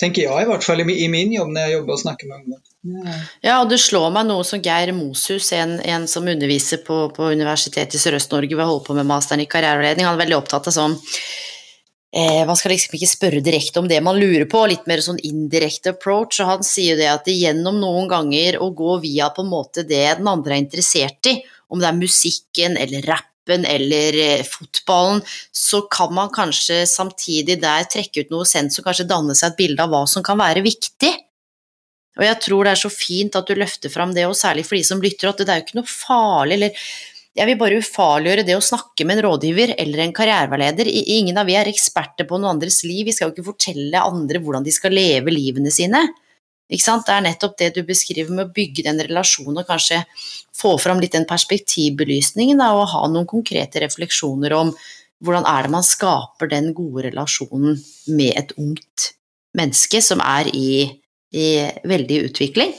tenker 0.00 0.24
jeg 0.24 0.44
i 0.44 0.48
hvert 0.48 0.64
fall 0.66 0.82
i 0.82 1.08
min 1.08 1.32
jobb 1.32 1.52
når 1.54 1.68
jeg 1.68 1.76
jobber 1.76 1.94
og 1.94 2.00
snakker 2.02 2.30
med 2.30 2.40
ungdom. 2.40 2.62
Ja. 2.84 3.18
ja, 3.46 3.54
og 3.62 3.70
det 3.70 3.78
slår 3.80 4.10
meg 4.12 4.26
noe 4.28 4.44
som 4.44 4.60
Geir 4.64 4.90
Moshus, 4.96 5.52
en, 5.56 5.78
en 5.80 6.08
som 6.10 6.26
underviser 6.28 6.82
på, 6.84 6.98
på 7.14 7.30
Universitetet 7.32 7.96
i 7.96 8.02
Sørøst-Norge 8.02 8.56
ved 8.56 8.64
å 8.64 8.72
holde 8.72 8.84
på 8.88 8.96
med 8.98 9.08
masteren 9.08 9.44
i 9.44 9.48
karriereledning, 9.48 10.08
han 10.08 10.18
er 10.18 10.24
veldig 10.24 10.40
opptatt 10.40 10.68
av 10.68 10.76
sånn 10.76 10.98
eh, 12.16 12.46
Man 12.46 12.56
skal 12.58 12.74
liksom 12.74 12.96
ikke 12.96 13.10
spørre 13.10 13.42
direkte 13.44 13.82
om 13.82 13.90
det 13.90 14.00
man 14.04 14.18
lurer 14.20 14.46
på, 14.50 14.64
litt 14.70 14.86
mer 14.90 15.02
sånn 15.04 15.20
indirekte 15.26 15.94
approach. 15.94 16.40
Og 16.40 16.50
han 16.52 16.66
sier 16.66 16.98
det 17.00 17.10
at 17.10 17.28
gjennom 17.30 17.80
noen 17.82 18.08
ganger 18.10 18.60
å 18.62 18.70
gå 18.76 18.98
via 19.04 19.30
på 19.34 19.44
en 19.44 19.52
måte 19.52 19.86
det 19.88 20.06
den 20.20 20.30
andre 20.30 20.56
er 20.56 20.64
interessert 20.64 21.30
i, 21.30 21.38
om 21.68 21.82
det 21.82 21.90
er 21.90 21.98
musikken 21.98 22.78
eller 22.80 23.06
rappen 23.10 23.66
eller 23.68 24.18
eh, 24.22 24.46
fotballen, 24.46 25.20
så 25.52 25.82
kan 25.92 26.14
man 26.16 26.32
kanskje 26.32 26.84
samtidig 26.88 27.58
der 27.62 27.88
trekke 27.90 28.24
ut 28.24 28.32
noe 28.32 28.48
sens 28.48 28.78
som 28.78 28.86
kanskje 28.86 29.10
danne 29.10 29.36
seg 29.36 29.52
et 29.52 29.60
bilde 29.60 29.84
av 29.84 29.92
hva 29.92 30.04
som 30.08 30.24
kan 30.24 30.40
være 30.40 30.64
viktig. 30.64 31.12
Og 32.14 32.22
jeg 32.22 32.38
tror 32.44 32.62
det 32.64 32.74
er 32.74 32.82
så 32.84 32.90
fint 32.92 33.36
at 33.36 33.48
du 33.48 33.58
løfter 33.58 33.90
fram 33.90 34.14
det, 34.14 34.26
og 34.28 34.38
særlig 34.38 34.64
for 34.68 34.78
de 34.78 34.84
som 34.86 35.02
lytter, 35.02 35.32
at 35.32 35.42
det 35.42 35.50
er 35.50 35.60
jo 35.60 35.66
ikke 35.66 35.80
noe 35.80 35.90
farlig 35.90 36.58
eller 36.60 36.86
jeg 37.34 37.48
vil 37.48 37.58
bare 37.58 37.78
ufarliggjøre 37.82 38.44
det 38.46 38.54
å 38.54 38.62
snakke 38.62 39.06
med 39.06 39.18
en 39.18 39.24
rådgiver 39.26 39.72
eller 39.74 40.04
en 40.04 40.12
karriereveileder. 40.14 40.86
Ingen 40.86 41.40
av 41.40 41.48
vi 41.48 41.56
er 41.58 41.70
eksperter 41.70 42.28
på 42.28 42.38
noen 42.38 42.54
andres 42.54 42.84
liv, 42.86 43.08
vi 43.08 43.14
skal 43.14 43.28
jo 43.30 43.34
ikke 43.34 43.48
fortelle 43.48 44.02
andre 44.06 44.38
hvordan 44.42 44.66
de 44.66 44.74
skal 44.74 44.94
leve 44.94 45.34
livene 45.34 45.72
sine. 45.74 46.04
Ikke 46.70 46.84
sant? 46.86 47.04
Det 47.08 47.16
er 47.16 47.24
nettopp 47.26 47.56
det 47.58 47.72
du 47.74 47.82
beskriver 47.86 48.30
med 48.32 48.46
å 48.46 48.54
bygge 48.54 48.86
den 48.86 49.02
relasjonen 49.02 49.64
og 49.64 49.68
kanskje 49.68 50.04
få 50.54 50.76
fram 50.80 51.02
litt 51.02 51.16
den 51.16 51.26
perspektivbelysningen 51.28 52.62
da, 52.62 52.70
og 52.78 52.88
ha 52.94 53.02
noen 53.10 53.28
konkrete 53.28 53.82
refleksjoner 53.82 54.54
om 54.56 54.70
hvordan 55.24 55.46
er 55.48 55.66
det 55.66 55.74
man 55.74 55.86
skaper 55.86 56.50
den 56.50 56.70
gode 56.76 57.08
relasjonen 57.08 57.76
med 58.14 58.32
et 58.38 58.54
ungt 58.60 59.10
menneske 59.58 60.00
som 60.04 60.22
er 60.22 60.50
i, 60.54 60.86
i 61.34 61.48
veldig 61.82 62.24
utvikling. 62.30 62.74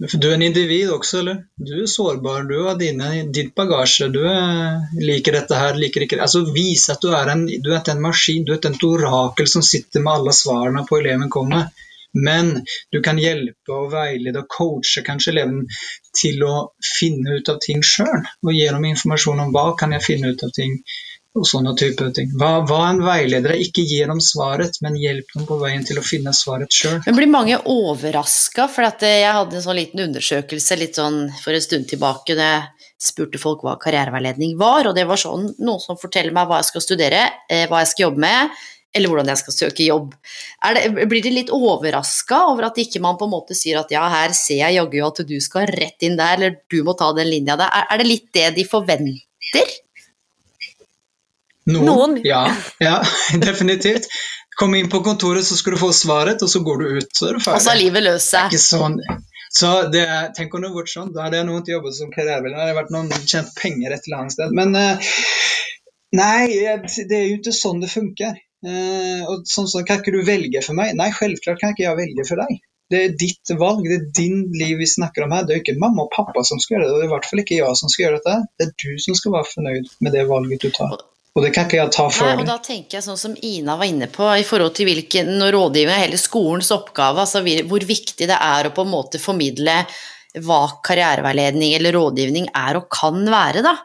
Du 0.00 0.30
er 0.30 0.34
en 0.34 0.42
individ 0.42 0.88
også, 0.94 1.18
eller? 1.20 1.42
Du 1.60 1.74
er 1.82 1.88
sårbar, 1.92 2.46
du 2.48 2.54
har 2.64 2.78
ditt 2.80 3.50
bagasje. 3.54 4.08
Du 4.08 4.22
er, 4.24 4.78
liker 4.96 5.36
dette 5.36 5.58
her, 5.60 5.76
liker 5.76 6.06
ikke 6.06 6.16
det. 6.16 6.24
Altså 6.24 6.40
Vis 6.54 6.86
at 6.88 7.04
du 7.04 7.10
er, 7.12 7.28
en, 7.34 7.44
du 7.44 7.68
er 7.76 7.90
en 7.92 8.00
maskin, 8.00 8.46
du 8.48 8.54
er 8.54 8.62
et 8.64 8.84
orakel 8.88 9.50
som 9.50 9.62
sitter 9.62 10.00
med 10.00 10.14
alle 10.14 10.32
svarene 10.32 10.86
på 10.88 11.02
eleven 11.02 11.28
kommer. 11.28 11.68
Men 12.16 12.64
du 12.90 12.98
kan 13.04 13.20
hjelpe 13.20 13.76
og 13.76 13.92
veilede 13.92 14.40
og 14.40 14.48
coache 14.50 15.04
kanskje 15.06 15.34
eleven 15.34 15.60
til 16.16 16.42
å 16.48 16.54
finne 16.96 17.36
ut 17.36 17.52
av 17.52 17.60
ting 17.62 17.84
sjøl. 17.84 18.24
Og 18.42 18.56
gi 18.56 18.66
dem 18.72 18.88
informasjon 18.88 19.44
om 19.44 19.52
hva 19.54 19.68
kan 19.78 19.92
jeg 19.94 20.06
finne 20.08 20.32
ut 20.32 20.48
av 20.48 20.56
ting 20.56 20.80
og 21.38 21.46
sånne 21.46 21.76
type 21.78 22.08
ting. 22.16 22.32
Hva, 22.38 22.64
hva 22.66 22.80
en 22.88 23.02
veileder 23.04 23.54
er, 23.54 23.62
ikke 23.62 23.84
gir 23.86 24.10
dem 24.10 24.20
svaret, 24.24 24.80
men 24.82 24.98
hjelp 24.98 25.30
dem 25.36 25.46
på 25.46 25.58
veien 25.60 25.84
til 25.86 26.00
å 26.00 26.04
finne 26.04 26.32
svaret 26.34 26.74
sjøl. 26.74 26.98
Men 27.06 27.18
blir 27.18 27.30
mange 27.30 27.60
overraska? 27.70 28.66
For 28.72 28.88
eh, 28.90 29.20
jeg 29.22 29.36
hadde 29.36 29.58
en 29.60 29.66
sånn 29.66 29.78
liten 29.78 30.02
undersøkelse 30.08 30.80
litt 30.80 30.98
sånn 30.98 31.22
for 31.42 31.54
en 31.54 31.64
stund 31.64 31.86
tilbake 31.90 32.34
jeg 32.34 32.66
spurte 33.00 33.40
folk 33.40 33.62
hva 33.64 33.78
karriereveiledning 33.80 34.58
var, 34.60 34.90
og 34.90 34.98
det 34.98 35.06
var 35.08 35.20
sånn 35.20 35.46
noen 35.62 35.80
som 35.80 35.98
forteller 36.00 36.34
meg 36.36 36.50
hva 36.50 36.60
jeg 36.60 36.72
skal 36.72 36.84
studere, 36.84 37.22
eh, 37.48 37.64
hva 37.70 37.80
jeg 37.80 37.94
skal 37.94 38.08
jobbe 38.08 38.24
med, 38.26 38.60
eller 38.90 39.12
hvordan 39.12 39.30
jeg 39.30 39.40
skal 39.40 39.54
søke 39.54 39.86
jobb. 39.86 40.14
Det, 40.74 41.06
blir 41.08 41.22
de 41.22 41.32
litt 41.32 41.52
overraska 41.54 42.42
over 42.50 42.68
at 42.68 42.80
ikke 42.82 43.00
man 43.02 43.16
på 43.20 43.28
en 43.28 43.32
måte 43.36 43.56
sier 43.56 43.78
at 43.80 43.92
ja, 43.94 44.02
her 44.10 44.34
ser 44.36 44.64
jeg 44.64 44.80
jaggu 44.80 44.98
at 45.06 45.22
du 45.28 45.36
skal 45.40 45.70
rett 45.70 46.02
inn 46.06 46.18
der, 46.18 46.34
eller 46.36 46.58
du 46.66 46.82
må 46.84 46.96
ta 46.98 47.12
den 47.16 47.30
linja 47.30 47.56
der. 47.60 47.70
Er, 47.70 47.86
er 47.94 48.02
det 48.02 48.08
litt 48.10 48.28
det 48.34 48.48
de 48.58 48.66
forventer? 48.68 49.78
Noen, 51.74 51.88
Noen. 51.88 52.20
Ja, 52.26 52.44
ja, 52.88 53.00
definitivt. 53.48 54.10
Kom 54.60 54.74
inn 54.76 54.90
på 54.92 55.00
kontoret, 55.04 55.46
så 55.46 55.56
skal 55.56 55.76
du 55.76 55.80
få 55.80 55.92
svaret, 55.96 56.42
og 56.44 56.50
så 56.52 56.60
går 56.64 56.82
du 56.82 56.98
ut. 56.98 57.10
Så 57.16 57.30
er 57.30 57.38
du 57.38 57.42
ferdig. 57.42 57.60
Og 57.60 57.64
så 57.64 57.72
har 57.72 57.80
livet 57.80 58.04
løst 58.04 58.34
seg. 58.34 58.50
Ikke 58.50 58.64
sånn. 58.64 58.98
Så 59.50 59.70
det, 59.90 60.04
tenk 60.36 60.52
om 60.54 60.62
det 60.62 60.70
hadde 60.70 60.82
vært 60.82 60.92
sånn. 60.92 61.14
Da 61.14 61.24
hadde 61.26 61.40
jeg 61.40 61.48
noen 61.48 61.70
jobbet 61.72 61.96
som 61.96 62.12
karriereveileder. 62.14 62.54
da 62.54 62.62
hadde 62.62 62.72
jeg 62.74 62.78
vært 62.78 62.92
noen 62.94 63.30
tjent 63.32 63.54
penger 63.58 63.94
et 63.96 64.06
eller 64.06 64.20
annet 64.20 64.36
sted. 64.36 64.54
Men 64.54 64.76
uh, 64.78 65.10
nei, 66.20 66.44
det 67.10 67.18
er 67.18 67.26
jo 67.26 67.40
ikke 67.40 67.56
sånn 67.56 67.82
det 67.82 67.90
funker. 67.90 68.36
Uh, 68.60 69.24
og 69.32 69.48
sånn, 69.48 69.70
sånn, 69.72 69.86
Kan 69.88 70.02
ikke 70.02 70.14
du 70.14 70.20
velge 70.26 70.62
for 70.62 70.78
meg? 70.78 70.92
Nei, 70.98 71.08
selvklart 71.16 71.62
kan 71.62 71.74
ikke 71.74 71.86
jeg 71.88 71.98
velge 71.98 72.28
for 72.28 72.44
deg. 72.44 72.60
Det 72.90 73.00
er 73.00 73.12
ditt 73.14 73.52
valg, 73.58 73.84
det 73.86 73.96
er 73.96 74.06
din 74.18 74.40
liv 74.58 74.80
vi 74.82 74.86
snakker 74.90 75.24
om 75.24 75.34
her. 75.34 75.44
Det 75.46 75.54
er 75.54 75.60
ikke 75.62 75.78
mamma 75.78 76.06
og 76.06 76.14
pappa 76.14 76.42
som 76.46 76.58
skal 76.62 76.76
gjøre 76.76 76.88
det, 76.88 76.94
og 76.94 76.98
det 76.98 77.06
er 77.06 77.10
i 77.10 77.14
hvert 77.14 77.28
fall 77.30 77.42
ikke 77.42 77.58
jeg 77.58 77.78
som 77.78 77.92
skal 77.92 78.04
gjøre 78.04 78.18
dette. 78.18 78.38
Det 78.58 78.66
er 78.66 78.72
du 78.82 79.02
som 79.02 79.18
skal 79.18 79.34
være 79.36 79.50
fornøyd 79.54 79.92
med 80.02 80.16
det 80.18 80.24
valget 80.30 80.66
du 80.66 80.74
tar. 80.74 80.96
Og 81.30 81.44
det 81.44 81.52
kan 81.54 81.68
ikke 81.68 81.78
jeg 81.78 81.92
ta 81.94 82.06
for 82.10 82.26
Nei, 82.26 82.42
og 82.42 82.48
da 82.48 82.56
tenker 82.62 82.98
jeg 82.98 83.06
sånn 83.06 83.18
som 83.20 83.34
Ina 83.46 83.76
var 83.78 83.86
inne 83.86 84.08
på, 84.10 84.24
i 84.34 84.46
forhold 84.46 84.74
til 84.74 84.88
hvilken 84.90 85.36
rådgivning 85.54 85.94
er 85.94 86.06
hele 86.08 86.18
skolens 86.18 86.72
oppgave, 86.74 87.22
altså 87.22 87.44
hvor 87.70 87.86
viktig 87.86 88.26
det 88.26 88.34
er 88.34 88.66
å 88.66 88.72
på 88.74 88.82
en 88.82 88.90
måte 88.90 89.20
formidle 89.22 89.76
hva 90.42 90.62
karriereveiledning 90.86 91.76
eller 91.76 91.94
rådgivning 91.94 92.50
er 92.54 92.80
og 92.80 92.90
kan 92.92 93.22
være, 93.30 93.62
da. 93.66 93.76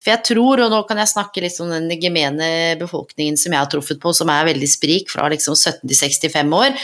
For 0.00 0.14
jeg 0.14 0.24
tror, 0.30 0.62
og 0.64 0.72
nå 0.72 0.80
kan 0.88 1.00
jeg 1.00 1.12
snakke 1.12 1.42
litt 1.44 1.56
om 1.60 1.72
den 1.72 1.90
gemene 2.00 2.50
befolkningen 2.80 3.36
som 3.40 3.52
jeg 3.52 3.60
har 3.60 3.72
truffet 3.72 4.00
på, 4.00 4.12
som 4.16 4.32
er 4.32 4.48
veldig 4.48 4.68
sprik, 4.68 5.10
fra 5.12 5.28
liksom 5.32 5.56
17 5.56 5.82
til 5.84 5.96
65 5.96 6.54
år, 6.56 6.76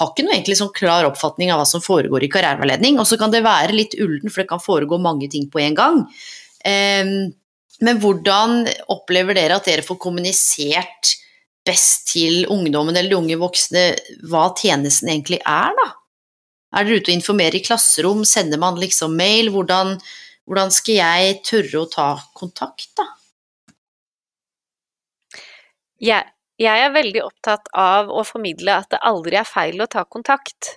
har 0.00 0.10
ikke 0.12 0.24
noe 0.26 0.36
egentlig 0.36 0.58
sånn 0.60 0.72
klar 0.76 1.08
oppfatning 1.08 1.50
av 1.52 1.60
hva 1.60 1.66
som 1.68 1.82
foregår 1.84 2.24
i 2.24 2.30
karriereveiledning. 2.32 3.00
Og 3.00 3.08
så 3.08 3.16
kan 3.20 3.32
det 3.32 3.42
være 3.44 3.76
litt 3.76 3.96
ullen, 4.00 4.28
for 4.28 4.42
det 4.42 4.50
kan 4.52 4.62
foregå 4.62 5.00
mange 5.02 5.28
ting 5.32 5.48
på 5.50 5.62
en 5.64 5.76
gang. 5.78 6.02
Ehm, 6.68 7.32
men 7.84 8.00
hvordan 8.02 8.66
opplever 8.92 9.36
dere 9.38 9.56
at 9.56 9.68
dere 9.68 9.84
får 9.86 9.98
kommunisert 10.00 11.14
best 11.66 12.08
til 12.12 12.44
ungdommen 12.50 12.96
eller 12.96 13.12
de 13.12 13.18
unge 13.18 13.38
voksne 13.40 13.84
hva 14.28 14.48
tjenesten 14.56 15.10
egentlig 15.12 15.40
er, 15.44 15.72
da? 15.76 15.88
Er 16.76 16.86
dere 16.86 17.00
ute 17.00 17.10
og 17.10 17.18
informerer 17.18 17.58
i 17.58 17.64
klasserom, 17.66 18.22
sender 18.28 18.60
man 18.62 18.78
liksom 18.80 19.16
mail? 19.18 19.50
Hvordan, 19.54 19.96
hvordan 20.46 20.74
skal 20.74 21.00
jeg 21.00 21.40
tørre 21.46 21.82
å 21.82 21.88
ta 21.90 22.10
kontakt, 22.36 22.92
da? 23.00 23.08
Jeg, 26.00 26.30
jeg 26.60 26.84
er 26.84 26.94
veldig 26.94 27.24
opptatt 27.26 27.68
av 27.76 28.12
å 28.12 28.22
formidle 28.24 28.78
at 28.80 28.92
det 28.94 29.02
aldri 29.08 29.40
er 29.40 29.48
feil 29.48 29.82
å 29.82 29.90
ta 29.90 30.06
kontakt. 30.08 30.76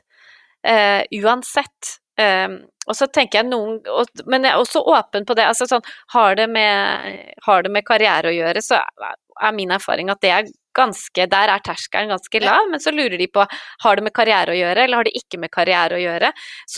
Uh, 0.63 1.03
uansett. 1.19 1.99
Eh, 2.13 2.49
og 2.87 2.97
så 2.97 3.07
tenker 3.07 3.39
jeg 3.39 3.49
noen 3.49 3.77
og, 3.87 4.23
Men 4.27 4.43
jeg 4.47 4.53
er 4.53 4.61
også 4.61 4.81
åpen 4.91 5.27
på 5.27 5.37
det. 5.39 5.45
Altså 5.47 5.67
sånn, 5.69 5.85
har, 6.15 6.35
det 6.39 6.49
med, 6.51 7.21
har 7.45 7.63
det 7.63 7.71
med 7.71 7.87
karriere 7.87 8.31
å 8.31 8.35
gjøre, 8.35 8.63
så 8.63 8.81
er 8.81 9.55
min 9.55 9.71
erfaring 9.75 10.11
at 10.11 10.21
det 10.23 10.33
er 10.33 10.51
ganske 10.75 11.27
Der 11.29 11.51
er 11.53 11.63
terskelen 11.63 12.11
ganske 12.13 12.41
lav, 12.43 12.67
men 12.71 12.81
så 12.83 12.93
lurer 12.93 13.17
de 13.19 13.27
på 13.31 13.45
har 13.83 13.95
det 13.95 14.05
med 14.05 14.13
karriere 14.15 14.53
å 14.53 14.57
gjøre, 14.57 14.83
eller 14.83 14.99
har 14.99 15.07
det 15.07 15.15
ikke 15.19 15.39
med 15.41 15.51
karriere 15.53 15.97
å 15.97 16.01
gjøre. 16.01 16.31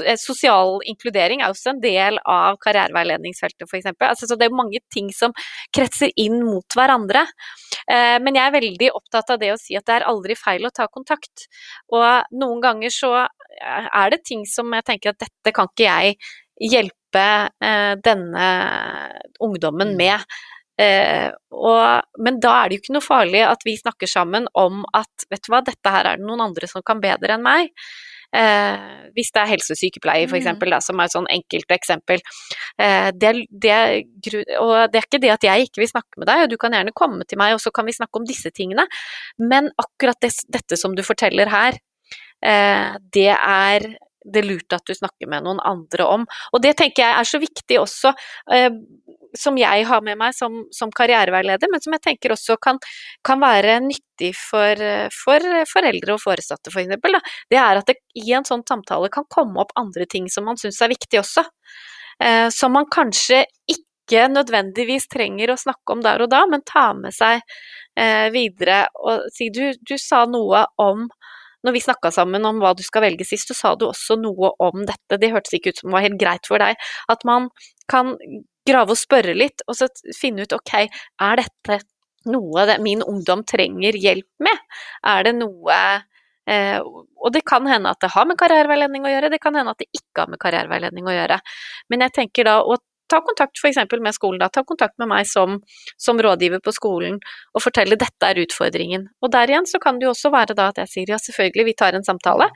Eh, 0.05 0.19
sosial 0.21 0.79
inkludering 0.85 1.41
er 1.41 1.53
også 1.53 1.73
en 1.73 1.81
del 1.83 2.19
av 2.21 2.59
karriereveiledningsfeltet, 2.63 3.67
f.eks. 3.67 3.91
Altså, 3.95 4.29
så 4.29 4.39
det 4.39 4.49
er 4.49 4.57
mange 4.57 4.81
ting 4.93 5.11
som 5.15 5.35
kretser 5.75 6.13
inn 6.21 6.41
mot 6.45 6.77
hverandre. 6.77 7.25
Eh, 7.89 8.17
men 8.23 8.37
jeg 8.37 8.45
er 8.45 8.57
veldig 8.57 8.91
opptatt 8.97 9.35
av 9.35 9.41
det 9.41 9.53
å 9.55 9.59
si 9.61 9.77
at 9.77 9.87
det 9.87 9.99
er 9.99 10.09
aldri 10.09 10.37
feil 10.39 10.67
å 10.67 10.73
ta 10.75 10.87
kontakt. 10.91 11.47
Og 11.93 12.37
noen 12.39 12.63
ganger 12.63 12.93
så 12.93 13.13
er 13.55 14.11
det 14.11 14.25
ting 14.27 14.43
som 14.49 14.73
jeg 14.75 14.85
tenker 14.87 15.13
at 15.13 15.21
dette 15.23 15.53
kan 15.55 15.69
ikke 15.71 15.87
jeg 15.87 16.17
hjelpe 16.71 17.25
eh, 17.63 17.93
denne 18.03 18.49
ungdommen 19.43 19.95
med. 19.99 20.23
Eh, 20.81 21.29
og, 21.55 22.01
men 22.19 22.39
da 22.43 22.57
er 22.61 22.69
det 22.69 22.77
jo 22.77 22.83
ikke 22.83 22.95
noe 22.97 23.05
farlig 23.05 23.45
at 23.47 23.61
vi 23.63 23.77
snakker 23.79 24.09
sammen 24.11 24.49
om 24.59 24.83
at 24.95 25.27
vet 25.31 25.45
du 25.45 25.53
hva, 25.53 25.61
dette 25.63 25.93
her 25.93 26.09
er 26.09 26.19
det 26.19 26.27
noen 26.27 26.43
andre 26.49 26.67
som 26.67 26.83
kan 26.85 26.99
bedre 27.03 27.37
enn 27.37 27.45
meg. 27.45 27.71
Eh, 28.35 28.85
hvis 29.15 29.31
det 29.31 29.41
er 29.41 29.51
helsesykepleier 29.53 30.27
f.eks., 30.27 30.49
Mm. 30.51 30.81
som 30.83 30.99
er 30.99 31.05
et 31.05 31.15
sånn 31.15 31.29
enkelt 31.31 31.71
eksempel. 31.71 32.19
Eh, 32.77 33.11
det, 33.15 33.31
det, 33.49 33.77
og 34.59 34.91
det 34.91 34.99
er 34.99 35.07
ikke 35.07 35.21
det 35.23 35.31
at 35.37 35.47
jeg 35.47 35.69
ikke 35.69 35.83
vil 35.85 35.93
snakke 35.93 36.19
med 36.19 36.27
deg, 36.27 36.43
og 36.43 36.49
du 36.51 36.57
kan 36.59 36.75
gjerne 36.75 36.95
komme 36.95 37.23
til 37.23 37.39
meg, 37.39 37.55
og 37.55 37.63
så 37.63 37.71
kan 37.71 37.87
vi 37.87 37.95
snakke 37.95 38.19
om 38.19 38.27
disse 38.27 38.51
tingene, 38.51 38.87
men 39.39 39.71
akkurat 39.79 40.19
det, 40.21 40.33
dette 40.51 40.75
som 40.79 40.95
du 40.97 41.03
forteller 41.05 41.47
her, 41.53 41.79
eh, 42.43 42.97
det 43.15 43.31
er 43.35 43.95
det 44.25 44.41
er 44.41 44.47
lurt 44.47 44.73
at 44.73 44.85
du 44.89 44.95
snakker 44.97 45.29
med 45.29 45.45
noen 45.45 45.59
andre 45.61 46.05
om. 46.09 46.23
Og 46.53 46.61
det 46.63 46.71
tenker 46.79 47.03
jeg 47.03 47.13
er 47.19 47.27
så 47.29 47.37
viktig 47.37 47.77
også, 47.77 48.13
eh, 48.51 48.71
som 49.39 49.57
jeg 49.59 49.85
har 49.89 50.03
med 50.05 50.19
meg 50.19 50.35
som, 50.37 50.63
som 50.73 50.91
karriereveileder, 50.95 51.71
men 51.71 51.83
som 51.83 51.95
jeg 51.95 52.03
tenker 52.05 52.35
også 52.35 52.57
kan, 52.61 52.79
kan 53.25 53.41
være 53.41 53.79
nyttig 53.85 54.31
for, 54.37 54.85
for 55.15 55.49
foreldre 55.71 56.15
og 56.15 56.23
foresatte, 56.23 56.73
for 56.73 56.83
eksempel. 56.83 57.19
Det 57.51 57.59
er 57.61 57.81
at 57.81 57.91
det 57.91 57.99
i 58.21 58.31
en 58.35 58.47
sånn 58.47 58.65
samtale 58.67 59.11
kan 59.13 59.27
komme 59.31 59.63
opp 59.63 59.75
andre 59.79 60.07
ting 60.09 60.29
som 60.31 60.47
man 60.49 60.59
syns 60.61 60.81
er 60.81 60.93
viktig 60.93 61.21
også. 61.21 61.45
Eh, 62.23 62.47
som 62.53 62.71
man 62.75 62.87
kanskje 62.91 63.43
ikke 63.71 64.27
nødvendigvis 64.31 65.09
trenger 65.11 65.51
å 65.51 65.59
snakke 65.59 65.95
om 65.95 66.03
der 66.05 66.23
og 66.23 66.31
da, 66.31 66.45
men 66.47 66.63
ta 66.67 66.91
med 66.95 67.15
seg 67.15 67.41
eh, 67.99 68.27
videre 68.33 68.85
og 69.01 69.27
si 69.35 69.49
du, 69.53 69.73
du 69.81 69.97
sa 69.99 70.23
noe 70.29 70.67
om 70.81 71.07
når 71.65 71.73
vi 71.73 71.81
snakka 71.81 72.11
sammen 72.13 72.45
om 72.45 72.59
hva 72.61 72.75
du 72.77 72.83
skal 72.85 73.07
velge 73.07 73.25
sist, 73.25 73.49
så 73.49 73.55
sa 73.57 73.71
du 73.73 73.87
også 73.87 74.19
noe 74.21 74.51
om 74.61 74.83
dette. 74.85 75.17
Det 75.17 75.31
hørtes 75.33 75.55
ikke 75.57 75.73
ut 75.73 75.79
som 75.81 75.89
det 75.89 75.95
var 75.95 76.03
helt 76.05 76.19
greit 76.21 76.45
for 76.45 76.61
deg. 76.61 76.77
At 77.09 77.25
man 77.25 77.47
kan 77.89 78.13
grave 78.67 78.95
og 78.95 78.99
spørre 78.99 79.35
litt, 79.37 79.63
og 79.69 79.77
så 79.77 79.89
finne 80.17 80.45
ut 80.45 80.55
ok, 80.55 80.73
er 81.27 81.41
dette 81.41 81.79
noe 82.31 82.65
min 82.81 83.03
ungdom 83.05 83.43
trenger 83.47 83.97
hjelp 84.01 84.45
med? 84.45 84.63
Er 85.05 85.27
det 85.27 85.35
noe 85.37 85.77
eh, 86.49 86.79
Og 86.81 87.33
det 87.33 87.43
kan 87.45 87.67
hende 87.69 87.91
at 87.91 88.01
det 88.01 88.11
har 88.13 88.25
med 88.29 88.37
karriereveiledning 88.41 89.05
å 89.05 89.13
gjøre, 89.13 89.31
det 89.33 89.41
kan 89.43 89.55
hende 89.57 89.73
at 89.75 89.81
det 89.81 89.89
ikke 89.93 90.23
har 90.25 90.33
med 90.33 90.41
karriereveiledning 90.41 91.07
å 91.09 91.15
gjøre. 91.15 91.39
Men 91.89 92.05
jeg 92.05 92.17
tenker 92.19 92.49
da 92.49 92.59
å 92.61 92.77
ta 93.11 93.21
kontakt 93.25 93.59
f.eks. 93.61 93.77
med 94.01 94.15
skolen, 94.15 94.39
da. 94.41 94.49
Ta 94.49 94.63
kontakt 94.67 94.97
med 95.01 95.09
meg 95.11 95.27
som, 95.29 95.59
som 96.01 96.19
rådgiver 96.21 96.61
på 96.63 96.73
skolen 96.75 97.19
og 97.53 97.63
fortelle 97.63 97.97
dette 97.99 98.29
er 98.29 98.41
utfordringen. 98.43 99.07
Og 99.21 99.31
der 99.33 99.51
igjen 99.51 99.69
så 99.69 99.79
kan 99.83 99.99
det 99.99 100.07
jo 100.07 100.13
også 100.13 100.31
være 100.33 100.57
da 100.57 100.69
at 100.73 100.81
jeg 100.83 100.91
sier 100.93 101.15
ja, 101.15 101.19
selvfølgelig, 101.21 101.65
vi 101.69 101.75
tar 101.77 101.97
en 101.97 102.07
samtale. 102.07 102.49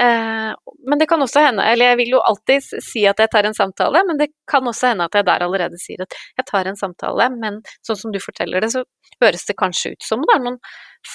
Eh, 0.00 0.52
men 0.88 1.00
det 1.00 1.08
kan 1.10 1.22
også 1.22 1.42
hende, 1.44 1.66
eller 1.66 1.92
jeg 1.92 2.00
vil 2.00 2.14
jo 2.16 2.22
alltid 2.24 2.70
si 2.84 3.04
at 3.10 3.20
jeg 3.20 3.32
tar 3.32 3.48
en 3.48 3.56
samtale, 3.56 4.04
men 4.08 4.20
det 4.20 4.30
kan 4.50 4.66
også 4.66 4.92
hende 4.92 5.08
at 5.08 5.18
jeg 5.18 5.26
der 5.28 5.44
allerede 5.46 5.80
sier 5.82 6.06
at 6.06 6.16
jeg 6.38 6.48
tar 6.48 6.70
en 6.70 6.78
samtale, 6.78 7.26
men 7.34 7.60
sånn 7.86 7.98
som 8.04 8.14
du 8.14 8.20
forteller 8.22 8.64
det, 8.64 8.72
så 8.72 8.84
høres 9.20 9.44
det 9.48 9.58
kanskje 9.60 9.94
ut 9.96 10.06
som 10.06 10.24
det 10.24 10.36
er 10.36 10.46
noen 10.46 10.60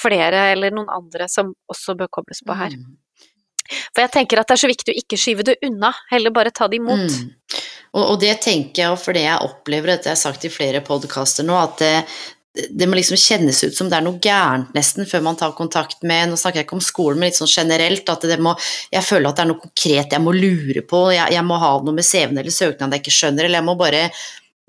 flere 0.01 0.51
eller 0.51 0.73
noen 0.73 0.91
andre 0.93 1.29
som 1.31 1.53
også 1.71 1.97
bør 1.97 2.11
kobles 2.19 2.43
på 2.45 2.57
her. 2.57 2.75
Mm. 2.77 2.95
For 3.65 4.03
jeg 4.03 4.13
tenker 4.13 4.39
at 4.39 4.49
det 4.49 4.57
er 4.57 4.61
så 4.61 4.69
viktig 4.69 4.93
å 4.93 4.99
ikke 5.01 5.17
skyve 5.17 5.45
det 5.47 5.55
unna, 5.65 5.89
heller 6.11 6.33
bare 6.33 6.53
ta 6.53 6.67
det 6.69 6.77
imot. 6.77 7.09
Mm. 7.09 7.63
Og, 7.95 8.03
og 8.03 8.17
det 8.19 8.35
tenker 8.43 8.83
jeg, 8.83 8.93
og 8.93 8.99
for 8.99 9.15
det 9.15 9.23
jeg 9.23 9.43
opplever, 9.45 9.93
dette 9.93 10.11
jeg 10.11 10.17
har 10.17 10.21
sagt 10.21 10.47
i 10.47 10.51
flere 10.51 10.83
podkaster 10.83 11.47
nå, 11.47 11.55
at 11.55 11.79
det, 11.79 11.93
det 12.55 12.87
må 12.87 12.95
liksom 12.95 13.19
kjennes 13.19 13.57
ut 13.63 13.75
som 13.75 13.89
det 13.91 13.97
er 13.97 14.05
noe 14.05 14.19
gærent 14.23 14.71
nesten 14.75 15.07
før 15.07 15.23
man 15.25 15.37
tar 15.39 15.55
kontakt 15.57 16.03
med 16.07 16.29
Nå 16.31 16.39
snakker 16.39 16.61
jeg 16.61 16.67
ikke 16.67 16.77
om 16.77 16.83
skolen, 16.83 17.19
men 17.19 17.31
litt 17.31 17.39
sånn 17.39 17.51
generelt. 17.51 18.09
At 18.11 18.23
det 18.29 18.39
må, 18.39 18.55
jeg 18.93 19.03
føler 19.03 19.29
at 19.29 19.39
det 19.39 19.45
er 19.45 19.51
noe 19.51 19.63
konkret 19.63 20.15
jeg 20.15 20.23
må 20.23 20.33
lure 20.35 20.83
på. 20.87 21.01
Jeg, 21.15 21.35
jeg 21.35 21.47
må 21.47 21.59
ha 21.59 21.71
noe 21.83 21.95
med 21.95 22.07
CV-en 22.07 22.39
eller 22.39 22.55
søknaden 22.55 22.95
jeg 22.95 23.03
ikke 23.03 23.15
skjønner, 23.17 23.47
eller 23.47 23.61
jeg 23.61 23.67
må 23.67 23.77
bare 23.79 24.03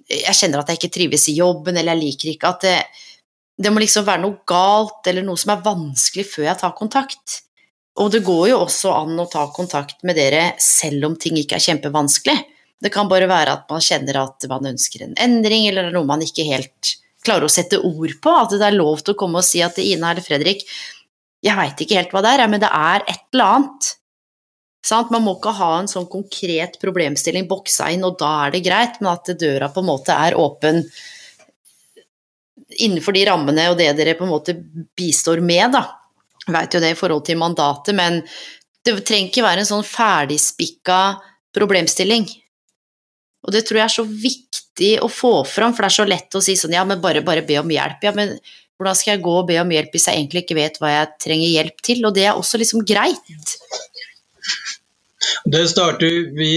Jeg 0.07 0.39
kjenner 0.39 0.63
at 0.63 0.69
jeg 0.71 0.79
ikke 0.81 0.95
trives 0.95 1.29
i 1.31 1.35
jobben, 1.35 1.79
eller 1.79 1.97
jeg 1.97 2.03
liker 2.05 2.33
ikke 2.33 2.51
at 2.55 2.67
det, 2.67 2.77
det 3.59 3.73
må 3.73 3.83
liksom 3.83 4.05
være 4.07 4.23
noe 4.23 4.39
galt 4.47 5.09
eller 5.11 5.27
noe 5.27 5.41
som 5.41 5.55
er 5.55 5.65
vanskelig 5.65 6.27
før 6.31 6.47
jeg 6.47 6.61
tar 6.61 6.77
kontakt. 6.79 7.41
Og 7.99 8.13
det 8.13 8.21
går 8.27 8.51
jo 8.53 8.61
også 8.61 8.93
an 8.93 9.19
å 9.19 9.27
ta 9.31 9.47
kontakt 9.55 10.05
med 10.07 10.19
dere 10.19 10.53
selv 10.63 11.09
om 11.09 11.17
ting 11.19 11.39
ikke 11.41 11.59
er 11.59 11.65
kjempevanskelig. 11.65 12.37
Det 12.83 12.93
kan 12.93 13.09
bare 13.09 13.29
være 13.31 13.55
at 13.57 13.71
man 13.73 13.83
kjenner 13.85 14.21
at 14.21 14.47
man 14.51 14.73
ønsker 14.75 15.07
en 15.07 15.17
endring, 15.23 15.69
eller 15.71 15.89
er 15.89 15.97
noe 15.97 16.09
man 16.09 16.25
ikke 16.25 16.45
helt 16.49 16.97
klarer 17.27 17.49
å 17.49 17.53
sette 17.53 17.81
ord 17.81 18.17
på. 18.23 18.35
At 18.37 18.53
det 18.55 18.67
er 18.67 18.77
lov 18.77 19.03
til 19.03 19.17
å 19.17 19.21
komme 19.21 19.41
og 19.41 19.49
si 19.49 19.63
at 19.65 19.79
Ina 19.83 20.13
eller 20.13 20.25
Fredrik, 20.25 20.67
jeg 21.45 21.57
veit 21.57 21.81
ikke 21.83 21.99
helt 21.99 22.13
hva 22.15 22.23
det 22.25 22.35
er, 22.35 22.49
men 22.51 22.63
det 22.63 22.73
er 22.73 23.05
et 23.07 23.25
eller 23.35 23.57
annet. 23.59 23.91
Sant? 24.87 25.11
Man 25.11 25.25
må 25.25 25.37
ikke 25.37 25.55
ha 25.57 25.73
en 25.81 25.91
sånn 25.91 26.07
konkret 26.11 26.79
problemstilling 26.83 27.49
boksa 27.51 27.91
inn, 27.95 28.07
og 28.07 28.19
da 28.21 28.33
er 28.47 28.55
det 28.55 28.65
greit, 28.67 29.01
men 29.01 29.13
at 29.15 29.33
døra 29.39 29.71
på 29.73 29.83
en 29.83 29.91
måte 29.91 30.15
er 30.15 30.39
åpen 30.39 30.85
innenfor 32.77 33.15
de 33.15 33.25
rammene 33.29 33.69
og 33.71 33.79
det 33.79 33.93
dere 33.99 34.17
på 34.19 34.27
en 34.27 34.33
måte 34.33 34.57
bistår 34.99 35.43
med, 35.45 35.75
da. 35.77 35.85
Veit 36.47 36.75
jo 36.75 36.83
det 36.83 36.93
i 36.95 36.99
forhold 36.99 37.25
til 37.27 37.39
mandatet, 37.41 37.95
men 37.99 38.21
det 38.87 38.95
trenger 39.03 39.31
ikke 39.31 39.47
være 39.47 39.65
en 39.65 39.71
sånn 39.71 39.87
ferdigspikka 39.87 41.01
problemstilling. 41.57 42.27
Og 43.47 43.55
det 43.55 43.63
tror 43.67 43.81
jeg 43.81 43.87
er 43.87 43.97
så 43.97 44.05
viktig 44.05 44.93
å 45.03 45.09
få 45.11 45.33
fram, 45.49 45.75
for 45.75 45.87
det 45.87 45.91
er 45.93 45.99
så 46.01 46.09
lett 46.09 46.37
å 46.37 46.43
si 46.45 46.57
sånn 46.59 46.75
ja, 46.77 46.85
men 46.89 47.03
bare, 47.03 47.23
bare 47.27 47.47
be 47.47 47.61
om 47.63 47.71
hjelp. 47.71 48.03
Ja, 48.05 48.13
men 48.17 48.37
hvordan 48.77 48.99
skal 48.99 49.15
jeg 49.15 49.25
gå 49.25 49.35
og 49.41 49.47
be 49.49 49.61
om 49.63 49.71
hjelp 49.73 49.95
hvis 49.95 50.09
jeg 50.11 50.21
egentlig 50.21 50.45
ikke 50.45 50.59
vet 50.59 50.81
hva 50.83 50.93
jeg 50.93 51.13
trenger 51.25 51.53
hjelp 51.55 51.85
til? 51.89 52.03
Og 52.05 52.17
det 52.17 52.27
er 52.29 52.41
også 52.41 52.61
liksom 52.61 52.85
greit. 52.89 53.37
Det 55.45 55.63
starter 55.69 56.35
vi, 56.37 56.51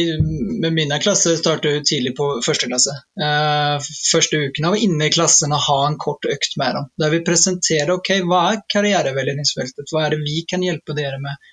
Med 0.61 0.74
min 0.74 0.91
klasse 1.02 1.38
starter 1.38 1.80
tidlig 1.86 2.16
på 2.18 2.28
første 2.45 2.68
klasse. 2.70 2.95
Eh, 3.22 3.88
første 4.11 4.41
uken 4.49 4.68
av 4.70 4.78
inne 4.78 5.07
i 5.07 5.14
klassen 5.14 5.53
å 5.56 5.61
ha 5.70 5.80
en 5.88 5.98
kort 6.02 6.28
økt 6.30 6.57
med 6.60 6.76
dem. 6.78 6.90
Der 7.02 7.14
vi 7.14 7.22
presenterer 7.26 7.95
ok, 7.95 8.11
hva 8.28 8.44
er 8.52 8.66
karriereveiledningsfeltet, 8.74 9.94
hva 9.94 10.06
er 10.06 10.16
det 10.16 10.22
vi 10.26 10.44
kan 10.49 10.66
hjelpe 10.66 10.98
dere 10.98 11.22
med. 11.24 11.49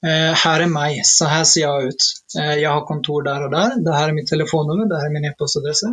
Eh, 0.00 0.32
her 0.42 0.64
er 0.64 0.70
meg, 0.72 1.02
så 1.04 1.28
her 1.28 1.44
ser 1.44 1.66
jeg 1.66 1.92
ut. 1.92 2.08
Eh, 2.38 2.56
jeg 2.62 2.70
har 2.72 2.86
kontor 2.88 3.26
der 3.26 3.46
og 3.46 3.52
der. 3.52 3.76
Det 3.84 3.96
her 3.98 4.08
er 4.08 4.16
mitt 4.16 4.30
telefonnummer, 4.32 4.88
det 4.88 5.00
her 5.00 5.10
er 5.10 5.16
min 5.16 5.28
e-postadresse. 5.28 5.92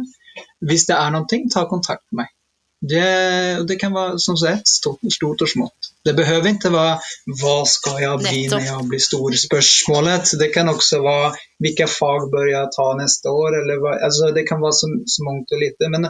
Hvis 0.63 0.88
det 0.88 0.95
er 0.95 1.13
noe, 1.13 1.43
ta 1.53 1.65
kontakt 1.67 2.05
med 2.11 2.23
meg. 2.23 2.34
Det, 2.77 3.65
det, 3.67 3.79
kan 3.81 3.93
være 3.95 4.19
som 4.21 4.35
sagt 4.38 4.69
stort, 4.69 5.01
stort 5.09 5.41
og 5.41 5.49
smått. 5.49 5.88
Det 6.05 6.13
behøver 6.15 6.51
ikke 6.51 6.69
være 6.69 6.99
'hva 7.39 7.55
skal 7.65 7.97
jeg 8.03 8.19
bli 8.21 8.41
Nettopp. 8.43 8.53
når 8.53 8.67
jeg 8.67 8.89
blir 8.91 9.01
stor?' 9.01 9.38
spørsmålet. 9.47 10.34
Det 10.39 10.49
kan 10.53 10.69
også 10.69 11.01
være 11.01 11.31
'hvilke 11.57 11.88
fag 11.89 12.29
bør 12.35 12.47
jeg 12.53 12.69
ta 12.77 12.88
neste 13.01 13.34
år?' 13.34 13.57
Eller, 13.61 13.77
altså, 14.07 14.29
det 14.38 14.45
kan 14.49 14.61
være 14.61 14.77
så, 14.81 14.88
så 15.13 15.25
mangt 15.25 15.51
og 15.51 15.59
lite. 15.63 15.89
Men 15.89 16.05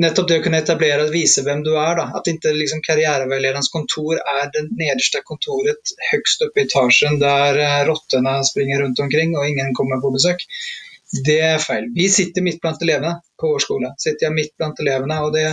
nettopp 0.00 0.28
det 0.28 0.38
å 0.40 0.42
kunne 0.44 0.60
etablere 0.62 1.06
og 1.06 1.14
vise 1.14 1.44
hvem 1.46 1.62
du 1.66 1.72
er. 1.74 1.94
Da. 1.98 2.06
At 2.18 2.28
ikke 2.30 2.52
liksom, 2.56 2.82
karriereveilederens 2.86 3.70
kontor 3.72 4.20
er 4.20 4.50
det 4.54 4.66
nederste 4.70 5.22
kontoret 5.26 5.94
høgst 6.10 6.44
oppe 6.46 6.62
i 6.62 6.66
etasjen 6.68 7.18
der 7.22 7.60
uh, 7.60 7.80
rottene 7.88 8.38
springer 8.46 8.84
rundt 8.84 9.02
omkring 9.04 9.36
og 9.36 9.48
ingen 9.48 9.74
kommer 9.76 10.02
på 10.02 10.12
besøk. 10.16 10.44
Det 11.26 11.40
er 11.42 11.58
feil. 11.62 11.90
Vi 11.94 12.06
sitter 12.12 12.44
midt 12.46 12.60
blant 12.62 12.82
elevene 12.84 13.16
på 13.40 13.50
vår 13.52 13.64
skole. 13.64 13.92
Sitter 13.98 14.28
jeg 14.28 14.36
midt 14.36 14.54
blant 14.58 14.78
elevene, 14.82 15.18
og 15.26 15.34
det 15.34 15.48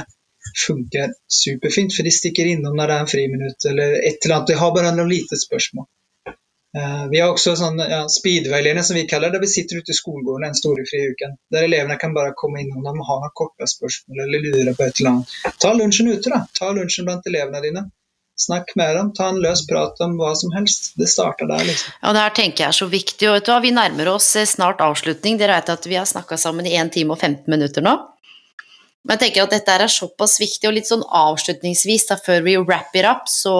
funker 0.67 1.15
superfint, 1.27 1.95
for 1.95 2.07
de 2.07 2.13
stikker 2.13 2.47
innom 2.51 2.77
når 2.77 2.87
det 2.87 2.95
er 2.95 3.05
en 3.05 3.11
friminutt 3.11 3.65
eller 3.71 3.95
et 3.97 4.19
eller 4.21 4.35
annet. 4.37 4.51
De 4.51 4.59
har 4.61 4.75
bare 4.75 4.93
noen 4.95 5.09
lite 5.11 5.39
spørsmål. 5.39 5.87
Uh, 6.77 7.07
vi 7.09 7.19
har 7.23 7.31
også 7.33 7.55
sånn 7.57 7.79
ja, 7.81 8.03
speedveilederne 8.11 8.83
som 8.85 8.97
vi 8.99 9.07
kaller 9.09 9.31
det, 9.31 9.39
der 9.39 9.45
vi 9.47 9.49
sitter 9.49 9.79
ute 9.81 9.93
i 9.93 9.97
skolegården 9.97 10.45
den 10.45 10.57
store 10.59 10.83
friuken. 10.85 11.37
Der 11.53 11.65
elevene 11.65 11.97
kan 11.97 12.13
bare 12.13 12.35
komme 12.37 12.61
innom 12.61 12.83
når 12.85 12.99
de 12.99 13.05
har 13.07 13.21
noen 13.23 13.37
korte 13.39 13.69
spørsmål 13.71 14.25
eller 14.27 14.43
lurer 14.45 14.75
på 14.77 14.85
et 14.85 15.01
eller 15.01 15.13
annet. 15.15 15.37
Ta 15.63 15.71
lunsjen 15.73 16.11
ute, 16.11 16.29
da. 16.33 16.43
Ta 16.59 16.69
lunsjen 16.77 17.07
blant 17.07 17.25
elevene 17.31 17.63
dine. 17.65 17.87
Snakk 18.37 18.75
med 18.77 18.93
dem, 18.95 19.07
ta 19.17 19.31
en 19.31 19.39
løs 19.41 19.63
prat 19.65 19.97
om 20.05 20.13
hva 20.19 20.35
som 20.37 20.51
helst. 20.53 20.91
Det 20.99 21.07
starter 21.09 21.49
der, 21.49 21.63
liksom. 21.65 21.95
Ja, 22.03 22.11
det 22.13 22.21
her 22.21 22.35
tenker 22.37 22.63
jeg 22.63 22.69
er 22.69 22.77
så 22.77 22.87
viktig. 22.91 23.29
Og 23.31 23.39
vet 23.39 23.47
du 23.47 23.49
hva, 23.49 23.57
vi 23.63 23.73
nærmer 23.73 24.11
oss 24.11 24.27
eh, 24.37 24.45
snart 24.45 24.83
avslutning. 24.85 25.39
Dere 25.41 25.55
vet 25.57 25.71
at 25.73 25.87
vi 25.89 25.97
har 25.97 26.05
snakka 26.05 26.37
sammen 26.37 26.69
i 26.69 26.75
1 26.77 26.93
time 26.93 27.17
og 27.17 27.23
15 27.23 27.49
minutter 27.49 27.81
nå. 27.81 27.95
Men 29.07 29.15
jeg 29.15 29.23
tenker 29.23 29.47
at 29.47 29.55
dette 29.55 29.73
er 29.73 29.89
såpass 29.89 30.37
viktig, 30.43 30.67
og 30.69 30.75
litt 30.77 30.89
sånn 30.89 31.01
avslutningsvis, 31.01 32.05
da, 32.11 32.19
før 32.21 32.45
vi 32.45 32.57
wrap 32.61 32.93
it 32.99 33.07
up, 33.09 33.25
så 33.31 33.55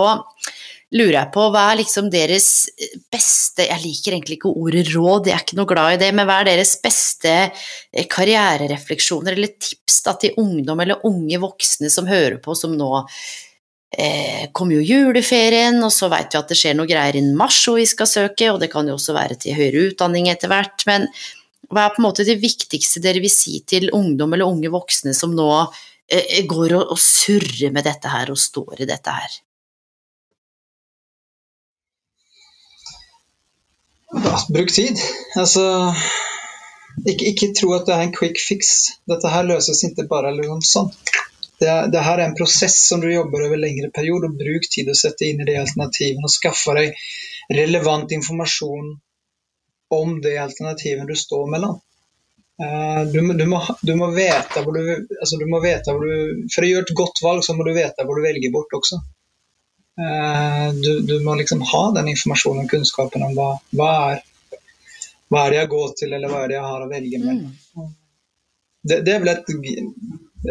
lurer 0.95 1.17
jeg 1.17 1.31
på 1.33 1.47
hva 1.51 1.63
er 1.71 1.79
liksom 1.81 2.07
deres 2.11 2.49
beste 3.11 3.65
Jeg 3.67 3.81
liker 3.83 4.13
egentlig 4.15 4.37
ikke 4.37 4.53
ordet 4.53 4.85
råd, 4.93 5.27
jeg 5.27 5.35
er 5.35 5.43
ikke 5.43 5.57
noe 5.59 5.69
glad 5.69 5.95
i 5.95 5.99
det, 6.05 6.11
men 6.15 6.27
hva 6.29 6.39
er 6.41 6.51
deres 6.51 6.77
beste 6.83 7.33
eh, 7.33 8.05
karriererefleksjoner 8.07 9.35
eller 9.35 9.57
tips 9.59 9.99
da, 10.05 10.15
til 10.21 10.37
ungdom 10.39 10.83
eller 10.83 11.03
unge 11.07 11.41
voksne 11.43 11.91
som 11.91 12.07
hører 12.07 12.37
på, 12.43 12.55
som 12.55 12.77
nå 12.79 12.91
eh, 13.03 14.47
kommer 14.55 14.77
jo 14.77 14.85
juleferien, 14.85 15.81
og 15.83 15.91
så 15.91 16.07
vet 16.13 16.31
vi 16.31 16.39
at 16.39 16.53
det 16.53 16.59
skjer 16.59 16.77
noe 16.77 16.89
greier 16.89 17.19
innen 17.19 17.35
mars 17.39 17.59
hvor 17.65 17.81
vi 17.81 17.87
skal 17.89 18.07
søke, 18.07 18.53
og 18.53 18.61
det 18.63 18.71
kan 18.71 18.87
jo 18.87 18.95
også 18.95 19.17
være 19.17 19.39
til 19.43 19.57
høyere 19.57 19.89
utdanning 19.89 20.29
etter 20.31 20.53
hvert, 20.53 20.87
men 20.87 21.09
hva 21.67 21.87
er 21.87 21.95
på 21.95 21.99
en 21.99 22.07
måte 22.07 22.23
det 22.27 22.37
viktigste 22.39 23.03
dere 23.03 23.19
vil 23.19 23.33
si 23.33 23.59
til 23.67 23.89
ungdom 23.95 24.37
eller 24.37 24.47
unge 24.47 24.71
voksne 24.71 25.11
som 25.17 25.35
nå 25.35 25.49
eh, 25.59 26.45
går 26.47 26.77
og, 26.77 26.95
og 26.95 27.01
surrer 27.01 27.75
med 27.75 27.89
dette 27.89 28.13
her 28.13 28.31
og 28.31 28.39
står 28.39 28.85
i 28.85 28.89
dette 28.93 29.17
her? 29.17 29.41
Bruk 34.53 34.71
tid. 34.73 34.99
Altså 35.35 35.63
ikke, 37.05 37.25
ikke, 37.31 37.53
tro 37.57 37.73
at 37.77 37.85
det 37.87 37.95
er 37.95 38.05
en 38.07 38.13
quick 38.15 38.39
fix. 38.41 38.73
Dette 39.09 39.31
her 39.31 39.47
løses 39.47 39.83
ikke 39.85 40.07
bare 40.09 40.33
liksom 40.35 40.63
sånn. 40.65 40.91
Det, 41.57 41.69
det, 41.93 42.03
her 42.05 42.19
er 42.19 42.27
en 42.27 42.37
prosess 42.37 42.77
som 42.87 43.01
du 43.01 43.09
jobber 43.09 43.47
over 43.47 43.59
lengre 43.61 43.89
periode. 43.93 44.29
og 44.29 44.37
Bruk 44.39 44.69
tid 44.73 44.89
å 44.89 44.97
sette 44.97 45.27
inn 45.29 45.41
i 45.41 45.49
de 45.49 45.57
alternativene 45.61 46.25
og 46.25 46.33
skaffe 46.33 46.75
deg 46.77 46.95
relevant 47.57 48.13
informasjon 48.13 48.95
om 49.97 50.17
det 50.21 50.35
alternativet 50.41 51.07
du 51.07 51.15
står 51.15 51.45
mellom. 51.53 51.77
Uh, 52.57 53.03
du, 53.13 53.19
du, 53.37 53.45
må, 53.45 53.61
du, 53.85 53.91
må, 53.93 54.07
vite 54.15 54.63
hvor 54.65 54.77
altså 54.81 55.37
hvor 55.37 56.01
du 56.01 56.45
For 56.49 56.65
å 56.65 56.69
gjøre 56.71 56.87
et 56.87 56.93
godt 56.97 57.21
valg, 57.21 57.43
så 57.45 57.53
må 57.53 57.67
du 57.67 57.75
vite 57.75 58.05
hvor 58.05 58.17
du 58.17 58.25
velger 58.25 58.53
bort 58.53 58.73
også. 58.73 58.97
Uh, 59.97 60.73
du, 60.77 60.99
du, 61.01 61.19
må 61.25 61.35
liksom 61.35 61.63
ha 61.65 61.83
den 61.95 62.11
informasjonen 62.11 62.65
og 62.65 62.73
kunnskapen 62.73 63.23
om 63.25 63.33
hva, 63.37 63.47
hva, 63.73 63.93
er, 64.13 64.59
hva 65.31 65.45
er 65.45 65.53
det 65.53 65.61
jeg 65.61 65.71
går 65.71 65.95
til, 65.97 66.13
eller 66.13 66.31
hva 66.31 66.43
er 66.43 66.51
det 66.51 66.57
jeg 66.59 66.67
har 66.67 66.83
å 66.85 66.89
velge 66.91 67.21
mellom. 67.23 67.55
Mm. 67.73 67.95
Det, 68.87 68.99
det, 69.03 69.15
er 69.15 69.23
vel 69.23 69.33
et, 69.33 69.49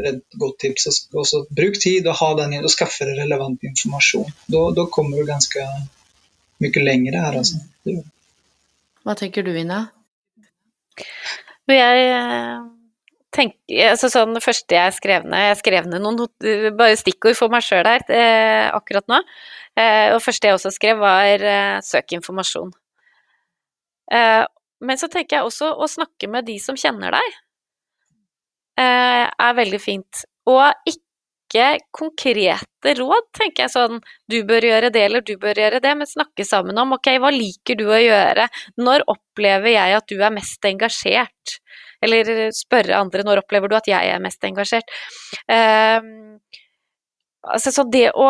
et 0.02 0.38
godt 0.42 0.58
tips. 0.64 0.88
Også, 1.14 1.44
bruk 1.56 1.78
tid 1.82 2.08
og, 2.10 2.18
ha 2.20 2.32
den, 2.42 2.58
og 2.58 2.72
skaffe 2.74 3.06
relevant 3.08 3.62
informasjon. 3.70 4.34
Da, 4.50 4.64
da 4.76 4.86
kommer 4.92 5.22
du 5.22 5.30
ganske 5.30 5.64
mye 6.62 6.82
lenger 6.82 7.20
her. 7.22 7.38
Altså. 7.40 7.62
Hva 9.06 9.14
tenker 9.18 9.46
du, 9.46 9.54
Ina? 9.56 9.84
Jeg 11.70 12.10
tenker 13.36 13.92
altså 13.92 14.10
sånn, 14.12 14.34
Det 14.36 14.42
første 14.44 14.76
jeg 14.78 14.96
skrev 14.96 15.28
ned 15.28 15.50
Jeg 15.50 15.60
skrev 15.60 15.86
ned 15.90 16.02
noen 16.04 16.74
bare 16.78 16.96
stikkord 16.98 17.38
for 17.38 17.52
meg 17.52 17.64
sjøl 17.66 17.86
her 17.86 18.04
eh, 18.12 18.66
akkurat 18.74 19.06
nå. 19.12 19.20
Eh, 19.76 20.14
og 20.14 20.22
første 20.24 20.48
jeg 20.48 20.56
også 20.56 20.72
skrev, 20.74 21.00
var 21.02 21.42
eh, 21.44 21.78
søk 21.84 22.16
informasjon. 22.16 22.72
Eh, 24.12 24.44
men 24.86 25.00
så 25.00 25.08
tenker 25.12 25.38
jeg 25.38 25.48
også 25.48 25.72
å 25.72 25.88
snakke 25.90 26.28
med 26.32 26.48
de 26.48 26.56
som 26.62 26.78
kjenner 26.80 27.16
deg, 27.16 27.36
eh, 28.80 29.24
er 29.28 29.58
veldig 29.60 29.80
fint. 29.82 30.24
Og 30.48 30.64
ikke 30.88 31.05
ikke 31.56 31.86
konkrete 31.96 32.92
råd, 32.98 33.28
tenker 33.36 33.64
jeg 33.64 33.72
sånn 33.72 34.00
du 34.30 34.38
bør 34.46 34.66
gjøre 34.68 34.90
det 34.94 35.04
eller 35.08 35.24
du 35.26 35.34
bør 35.40 35.58
gjøre 35.58 35.80
det, 35.82 35.94
men 35.98 36.08
snakke 36.08 36.46
sammen 36.46 36.78
om 36.78 36.94
ok, 36.96 37.10
hva 37.22 37.32
liker 37.34 37.78
du 37.78 37.86
å 37.88 38.00
gjøre, 38.00 38.48
når 38.78 39.06
opplever 39.10 39.74
jeg 39.74 39.96
at 39.98 40.08
du 40.12 40.20
er 40.20 40.34
mest 40.34 40.68
engasjert, 40.68 41.56
eller 42.04 42.50
spørre 42.54 42.98
andre 43.00 43.24
når 43.26 43.42
opplever 43.42 43.72
du 43.72 43.76
at 43.78 43.88
jeg 43.90 44.12
er 44.12 44.22
mest 44.22 44.44
engasjert. 44.46 44.92
Uh, 45.50 46.38
altså 47.46 47.72
så 47.74 47.86
det 47.88 48.10
å 48.12 48.28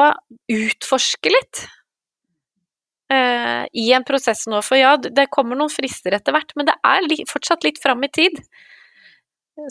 utforske 0.53 1.33
litt 1.33 1.67
uh, 3.13 3.67
i 3.73 3.91
en 3.97 4.07
prosess 4.07 4.47
nå, 4.51 4.63
for 4.65 4.79
ja, 4.81 4.97
det 4.97 5.29
kommer 5.35 5.59
noen 5.59 5.73
frister 5.73 6.17
etter 6.17 6.37
hvert, 6.37 6.57
men 6.57 6.71
det 6.71 6.79
er 6.87 7.07
li 7.07 7.23
fortsatt 7.29 7.67
litt 7.67 7.83
fram 7.83 8.07
i 8.07 8.13
tid. 8.13 8.41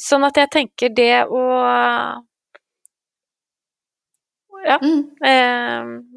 Sånn 0.01 0.25
at 0.25 0.37
jeg 0.39 0.49
tenker 0.53 0.93
det 0.97 1.25
å 1.29 1.41
ja. 4.65 4.79
Mm. 4.81 5.01
Eh, 5.31 6.15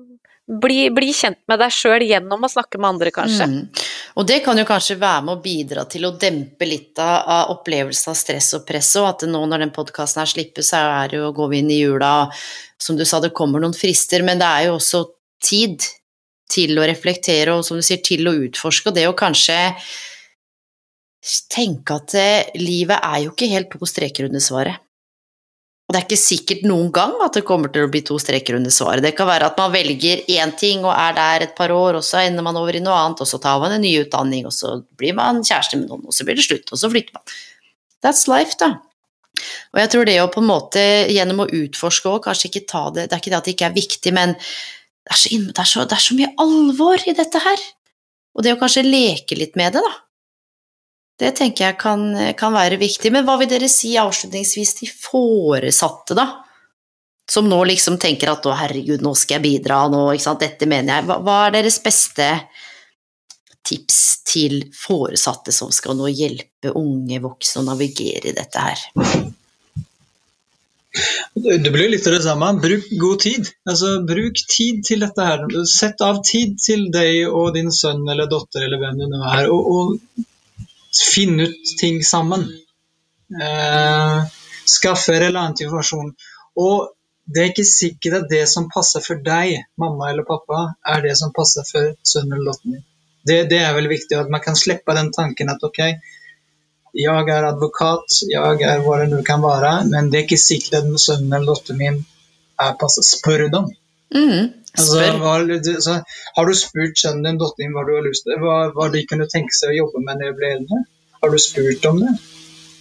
bli, 0.49 0.79
bli, 0.91 1.13
kjent 1.13 1.41
med 1.51 1.61
deg 1.61 1.73
sjøl 1.75 2.05
gjennom 2.09 2.47
å 2.47 2.49
snakke 2.49 2.81
med 2.81 2.95
andre, 2.95 3.13
kanskje. 3.13 3.49
Mm. 3.51 3.85
Og 4.17 4.27
det 4.29 4.39
kan 4.47 4.59
jo 4.59 4.65
kanskje 4.69 4.97
være 5.01 5.27
med 5.27 5.35
å 5.37 5.43
bidra 5.45 5.85
til 5.91 6.09
å 6.09 6.15
dempe 6.17 6.69
litt 6.69 6.99
av, 7.05 7.53
opplevelsen 7.53 8.15
av 8.15 8.17
stress 8.19 8.55
og 8.57 8.65
press 8.69 8.95
og 9.01 9.11
at 9.11 9.27
nå 9.29 9.43
når 9.45 9.67
den 9.67 9.75
podkasten 9.77 10.23
her 10.23 10.33
slippes, 10.33 10.73
så 10.73 10.81
er 11.03 11.13
det 11.13 11.21
jo, 11.21 11.29
går 11.37 11.53
vi 11.53 11.63
inn 11.63 11.71
i 11.75 11.83
jula, 11.83 12.15
som 12.81 12.97
du 12.97 13.05
sa, 13.05 13.21
det 13.21 13.35
kommer 13.37 13.61
noen 13.63 13.77
frister, 13.77 14.25
men 14.25 14.41
det 14.41 14.49
er 14.49 14.69
jo 14.71 14.79
også 14.79 15.05
tid 15.45 15.85
til 16.49 16.81
å 16.81 16.87
reflektere 16.89 17.53
og 17.53 17.67
som 17.67 17.77
du 17.77 17.85
sier, 17.85 18.01
til 18.01 18.25
å 18.31 18.37
utforske, 18.49 18.89
og 18.89 18.97
det 18.97 19.05
å 19.11 19.17
kanskje 19.19 19.59
tenke 21.53 21.99
at 21.99 22.15
eh, 22.17 22.53
livet 22.57 22.97
er 23.05 23.25
jo 23.27 23.35
ikke 23.35 23.51
helt 23.53 23.75
to 23.75 23.89
streker 23.89 24.31
under 24.31 24.41
svaret. 24.41 24.81
Og 25.89 25.95
det 25.95 26.01
er 26.03 26.05
ikke 26.05 26.21
sikkert 26.21 26.65
noen 26.69 26.91
gang 26.93 27.15
at 27.25 27.39
det 27.39 27.47
kommer 27.49 27.71
til 27.73 27.87
å 27.87 27.89
bli 27.89 28.03
to 28.05 28.19
streker 28.21 28.59
under 28.59 28.73
svaret. 28.73 29.01
Det 29.01 29.15
kan 29.17 29.29
være 29.31 29.47
at 29.49 29.57
man 29.57 29.73
velger 29.73 30.21
én 30.35 30.51
ting 30.61 30.83
og 30.85 30.93
er 30.93 31.15
der 31.17 31.45
et 31.47 31.55
par 31.57 31.73
år, 31.73 31.97
og 31.97 32.05
så 32.05 32.21
ender 32.27 32.45
man 32.45 32.59
over 32.61 32.77
i 32.77 32.83
noe 32.85 32.97
annet, 33.07 33.23
og 33.25 33.31
så 33.31 33.41
tar 33.41 33.57
man 33.63 33.73
en 33.73 33.81
ny 33.81 33.95
utdanning, 34.03 34.45
og 34.45 34.53
så 34.53 34.75
blir 35.01 35.17
man 35.17 35.41
kjæreste 35.41 35.81
med 35.81 35.89
noen, 35.89 36.05
og 36.05 36.13
så 36.13 36.29
blir 36.29 36.37
det 36.37 36.45
slutt, 36.45 36.69
og 36.69 36.83
så 36.83 36.91
flytter 36.93 37.17
man. 37.17 37.39
That's 38.05 38.27
life, 38.29 38.59
da. 38.61 38.75
Og 39.73 39.81
jeg 39.81 39.93
tror 39.95 40.09
det 40.11 40.19
å 40.21 40.29
på 40.35 40.43
en 40.43 40.51
måte 40.51 40.83
gjennom 41.09 41.45
å 41.45 41.49
utforske 41.63 42.11
og 42.11 42.25
kanskje 42.27 42.49
ikke 42.51 42.65
ta 42.67 42.81
det 42.91 43.05
Det 43.07 43.15
er 43.15 43.21
ikke 43.23 43.31
det 43.31 43.39
at 43.39 43.49
det 43.49 43.55
ikke 43.55 43.69
er 43.69 43.77
viktig, 43.77 44.13
men 44.17 44.35
det 44.35 45.15
er 45.15 45.21
så, 45.23 45.41
det 45.41 45.63
er 45.63 45.71
så, 45.73 45.87
det 45.89 45.97
er 45.97 46.05
så 46.05 46.19
mye 46.19 46.31
alvor 46.45 47.09
i 47.09 47.17
dette 47.17 47.41
her. 47.41 47.65
Og 48.37 48.45
det 48.45 48.53
å 48.53 48.61
kanskje 48.61 48.85
leke 48.85 49.39
litt 49.39 49.57
med 49.57 49.79
det, 49.79 49.85
da. 49.85 49.95
Det 51.19 51.33
tenker 51.35 51.65
jeg 51.65 51.79
kan, 51.81 52.05
kan, 52.39 52.55
være 52.55 52.79
viktig. 52.79 53.11
Men 53.15 53.27
hva 53.27 53.39
vil 53.41 53.51
dere 53.51 53.71
si 53.71 53.97
avslutningsvis 53.99 54.77
til 54.81 54.93
foresatte, 54.93 56.15
da? 56.19 56.29
som 57.29 57.49
nå 57.49 57.59
liksom 57.69 57.99
tenker 58.01 58.31
at 58.33 58.47
å 58.49 58.55
herregud, 58.57 59.03
nå 59.05 59.13
skal 59.19 59.37
jeg 59.39 59.45
bidra, 59.45 59.83
nå, 59.93 60.07
ikke 60.15 60.25
sant, 60.25 60.41
dette 60.41 60.69
mener 60.69 60.95
jeg. 60.95 61.09
Hva, 61.11 61.19
hva 61.25 61.35
er 61.47 61.59
deres 61.59 61.77
beste 61.85 62.29
tips 63.69 63.99
til 64.29 64.63
foresatte 64.73 65.53
som 65.53 65.73
skal 65.75 65.99
nå 65.99 66.09
hjelpe 66.09 66.73
unge 66.73 67.21
voksne 67.21 67.61
å 67.61 67.67
navigere 67.67 68.31
i 68.31 68.37
dette 68.37 68.65
her? 68.65 68.87
Det 71.37 71.71
blir 71.71 71.93
litt 71.93 72.07
av 72.09 72.17
det 72.17 72.25
samme. 72.25 72.49
Bruk 72.63 72.89
god 72.99 73.21
tid. 73.23 73.51
Altså, 73.69 73.99
bruk 74.09 74.41
tid 74.49 74.81
til 74.89 75.05
dette 75.05 75.27
her. 75.29 75.45
Sett 75.69 76.01
av 76.03 76.23
tid 76.27 76.57
til 76.65 76.89
deg 76.95 77.29
og 77.29 77.53
din 77.59 77.69
sønn 77.75 78.09
eller 78.09 78.31
datter 78.31 78.65
eller 78.65 78.81
hvem 78.81 79.03
du 79.03 79.07
nå 79.13 79.21
er, 79.37 79.53
og, 79.53 79.69
og 79.69 80.25
finn 81.15 81.41
ut 81.41 81.75
ting 81.81 82.03
sammen. 82.05 82.47
Eh, 83.43 84.23
skaffe 84.65 85.19
relevant 85.21 85.61
informasjon. 85.61 86.13
Og 86.59 86.95
det 87.29 87.43
er 87.43 87.51
ikke 87.53 87.69
sikkert 87.69 88.23
at 88.23 88.29
det 88.31 88.45
som 88.51 88.69
passer 88.73 89.05
for 89.05 89.21
deg, 89.25 89.65
mamma 89.81 90.13
eller 90.13 90.27
pappa, 90.29 90.63
er 90.95 91.03
det 91.05 91.17
som 91.21 91.35
passer 91.37 91.67
for 91.69 91.93
sønnen 92.07 92.39
eller 92.39 92.53
datteren 92.53 92.79
din. 92.79 92.85
Det, 93.29 93.43
det, 93.51 93.59
er 93.61 93.75
veldig 93.77 93.91
viktig 93.93 94.17
at 94.17 94.31
man 94.33 94.41
kan 94.41 94.57
slippe 94.57 94.95
den 94.97 95.11
tanken 95.13 95.51
at 95.53 95.65
ok, 95.67 95.81
jeg 96.97 97.33
er 97.35 97.49
advokat, 97.51 98.23
jeg 98.31 98.63
er 98.65 98.81
hva 98.85 99.03
det 99.03 99.11
nå 99.11 99.19
kan 99.27 99.43
være, 99.45 99.73
men 99.91 100.09
det 100.09 100.23
er 100.23 100.25
ikke 100.25 100.41
sikkert 100.41 100.79
at 100.81 101.03
sønnen 101.03 101.35
eller 101.37 101.53
datteren 101.53 101.83
min 101.83 101.99
er 102.65 102.79
passet. 102.81 103.07
Spør 103.07 103.45
dem. 103.53 103.69
Mm, 104.15 104.49
altså, 104.79 105.03
hva, 105.23 105.77
så, 105.85 105.99
har 106.39 106.49
du 106.49 106.55
spurt 106.57 107.01
sønnen 107.01 107.27
din 107.27 107.41
datteren 107.43 107.69
din 107.69 107.77
hva 107.77 107.85
du 107.89 107.93
har 107.97 108.07
lyst 108.07 108.27
til, 108.27 108.39
hva, 108.43 108.57
hva 108.77 108.89
de 108.95 109.05
kunne 109.11 109.29
tenke 109.33 109.55
seg 109.57 109.75
å 109.75 109.79
jobbe 109.83 110.03
med 110.07 110.21
når 110.21 110.33
de 110.33 110.39
blir 110.41 110.57
eldre? 110.57 110.81
Har 111.19 111.35
du 111.35 111.39
spurt 111.43 111.87
om 111.91 112.03
det? 112.05 112.17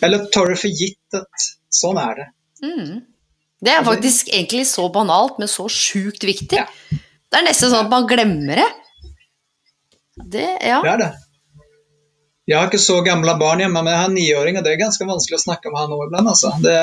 Eller 0.06 0.26
tar 0.34 0.52
du 0.52 0.58
for 0.60 0.82
gitt 0.82 1.18
at 1.18 1.48
sånn 1.74 2.00
er 2.02 2.22
det? 2.22 2.28
Mm. 2.66 2.98
Det 3.66 3.74
er 3.74 3.86
faktisk 3.86 4.30
egentlig 4.30 4.68
så 4.70 4.86
banalt, 4.94 5.40
men 5.42 5.50
så 5.50 5.66
sjukt 5.72 6.26
viktig. 6.28 6.60
Ja. 6.60 6.68
Det 7.28 7.40
er 7.40 7.48
nesten 7.48 7.72
sånn 7.72 7.88
at 7.88 7.92
man 7.94 8.06
glemmer 8.10 8.62
det. 8.62 8.68
Det, 10.18 10.50
ja. 10.66 10.82
det 10.86 10.92
er 10.94 11.02
det. 11.02 11.14
Jeg 12.48 12.56
har 12.56 12.70
ikke 12.70 12.80
så 12.80 13.02
gamle 13.04 13.34
barn 13.42 13.60
hjemme, 13.60 13.82
men 13.84 13.92
jeg 13.92 14.00
har 14.00 14.12
niåring, 14.14 14.58
og 14.58 14.64
det 14.64 14.72
er 14.72 14.80
ganske 14.80 15.08
vanskelig 15.08 15.36
å 15.36 15.42
snakke 15.42 15.72
med 15.74 15.82
han 15.82 15.96
òg 15.98 16.06
iblant. 16.06 16.30
Altså. 16.32 16.54
Det, 16.64 16.78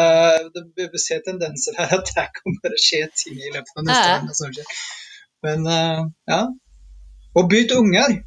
det, 0.77 0.91
vi 0.93 1.01
ser 1.01 1.23
tendenser 1.25 1.79
her 1.79 1.95
at 1.97 2.11
det 2.11 2.27
kommer 2.37 2.75
å 2.75 2.81
skje 2.85 3.07
ting 3.17 3.39
i 3.39 3.53
løpet 3.55 3.81
av 3.81 3.87
neste 3.89 4.51
ja. 4.61 4.67
Men 5.45 5.67
uh, 5.69 6.07
ja. 6.31 6.41
Og 7.35 7.51
bytt 7.51 7.75
unger. 7.77 8.19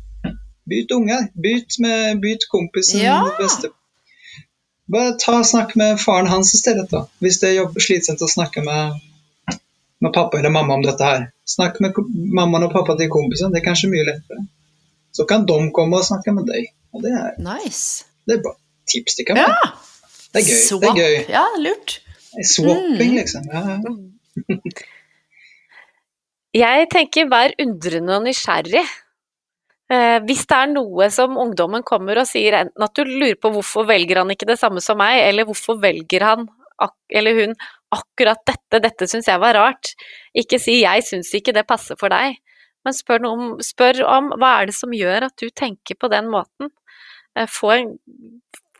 Bytt 0.69 0.93
unger. 0.93 1.27
Bytt, 1.33 1.79
med, 1.83 2.21
byt 2.21 2.47
kompisen, 2.51 3.01
ja. 3.01 3.19
beste 3.39 3.71
bare 4.91 5.15
ta 5.19 5.39
og 5.41 5.47
snakk 5.47 5.75
med 5.79 5.99
faren 5.99 6.29
hans 6.31 6.53
i 6.55 6.59
stedet, 6.61 6.87
da. 6.91 7.05
Hvis 7.23 7.41
det 7.43 7.53
er 7.55 7.81
slitsomt 7.83 8.23
å 8.23 8.29
snakke 8.31 8.63
med, 8.65 8.99
med, 9.99 10.11
pappa 10.15 10.39
eller 10.39 10.53
mamma 10.53 10.77
om 10.77 10.85
dette 10.85 11.03
her. 11.03 11.27
Snakk 11.47 11.81
med 11.83 11.97
mammaen 12.15 12.67
og 12.69 12.75
pappa 12.75 12.97
til 12.99 13.11
kompisen, 13.11 13.51
det 13.53 13.61
er 13.61 13.67
kanskje 13.67 13.91
mye 13.91 14.07
lettere. 14.07 14.45
Så 15.15 15.25
kan 15.27 15.45
de 15.49 15.59
komme 15.75 15.99
og 15.99 16.07
snakke 16.07 16.33
med 16.35 16.47
deg. 16.49 16.71
Og 16.95 17.03
det 17.03 17.13
er, 17.13 17.33
nice. 17.43 18.07
det 18.27 18.37
er 18.37 18.43
bare 18.45 18.59
tips 18.87 19.19
de 19.19 19.27
kan 19.27 19.41
få. 19.41 19.47
Ja. 19.51 19.71
Det 20.33 20.43
er 20.43 20.47
gøy. 20.47 20.59
Swap. 20.63 20.83
Det 20.83 20.91
er 20.91 21.01
gøy. 21.01 21.17
Ja, 21.35 21.45
lurt. 21.63 21.97
Swapping, 22.37 23.11
mm. 23.11 23.17
liksom. 23.17 23.49
Ja. 23.51 23.79
Jeg 26.55 26.87
tenker 26.93 27.27
vær 27.27 27.51
undrende 27.59 28.15
og 28.15 28.23
nysgjerrig. 28.23 28.85
Eh, 29.91 30.19
hvis 30.27 30.45
det 30.47 30.55
er 30.57 30.69
noe 30.71 31.07
som 31.11 31.35
ungdommen 31.39 31.83
kommer 31.87 32.19
og 32.19 32.27
sier 32.27 32.57
enten 32.61 32.83
at 32.83 32.95
du 32.95 33.07
lurer 33.07 33.37
på 33.39 33.51
hvorfor 33.53 33.87
velger 33.87 34.19
han 34.21 34.31
ikke 34.31 34.47
det 34.49 34.57
samme 34.59 34.83
som 34.83 34.99
meg, 34.99 35.21
eller 35.27 35.47
hvorfor 35.47 35.79
velger 35.79 36.25
han 36.27 36.47
eller 37.09 37.33
hun 37.39 37.55
akkurat 37.95 38.43
dette, 38.45 38.81
dette 38.83 39.07
syns 39.09 39.29
jeg 39.31 39.41
var 39.41 39.55
rart. 39.57 39.95
Ikke 40.35 40.59
si 40.59 40.81
'jeg 40.83 41.03
syns 41.03 41.33
ikke 41.33 41.53
det 41.55 41.65
passer 41.67 41.95
for 41.97 42.09
deg', 42.09 42.37
men 42.85 42.93
spør, 42.93 43.25
om, 43.25 43.57
spør 43.59 44.03
om 44.05 44.29
hva 44.37 44.61
er 44.61 44.65
det 44.67 44.75
som 44.75 44.91
gjør 44.91 45.25
at 45.25 45.35
du 45.41 45.49
tenker 45.49 45.95
på 45.95 46.07
den 46.11 46.27
måten. 46.29 46.69
Eh, 47.35 47.47
få 47.47 47.71
en 47.71 47.97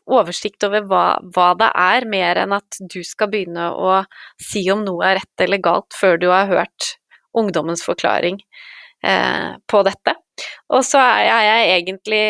oversikt 0.05 0.63
over 0.63 0.81
hva, 0.81 1.19
hva, 1.33 1.53
det 1.57 1.71
er, 1.73 2.05
mer 2.05 2.37
enn 2.37 2.53
at 2.53 2.77
du 2.79 3.03
skal 3.03 3.27
begynne 3.27 3.71
å 3.73 4.05
si 4.39 4.69
om 4.71 4.85
noe 4.85 5.03
er 5.03 5.19
rett 5.19 5.41
eller 5.41 5.57
galt 5.57 5.91
før 5.93 6.17
du 6.19 6.29
har 6.29 6.47
hørt 6.47 6.97
ungdommens 7.37 7.83
forklaring 7.85 8.39
eh, 9.03 9.51
på 9.67 9.83
dette. 9.87 10.15
Og 10.73 10.85
så 10.85 11.01
er 11.01 11.43
jeg 11.47 11.69
egentlig 11.77 12.23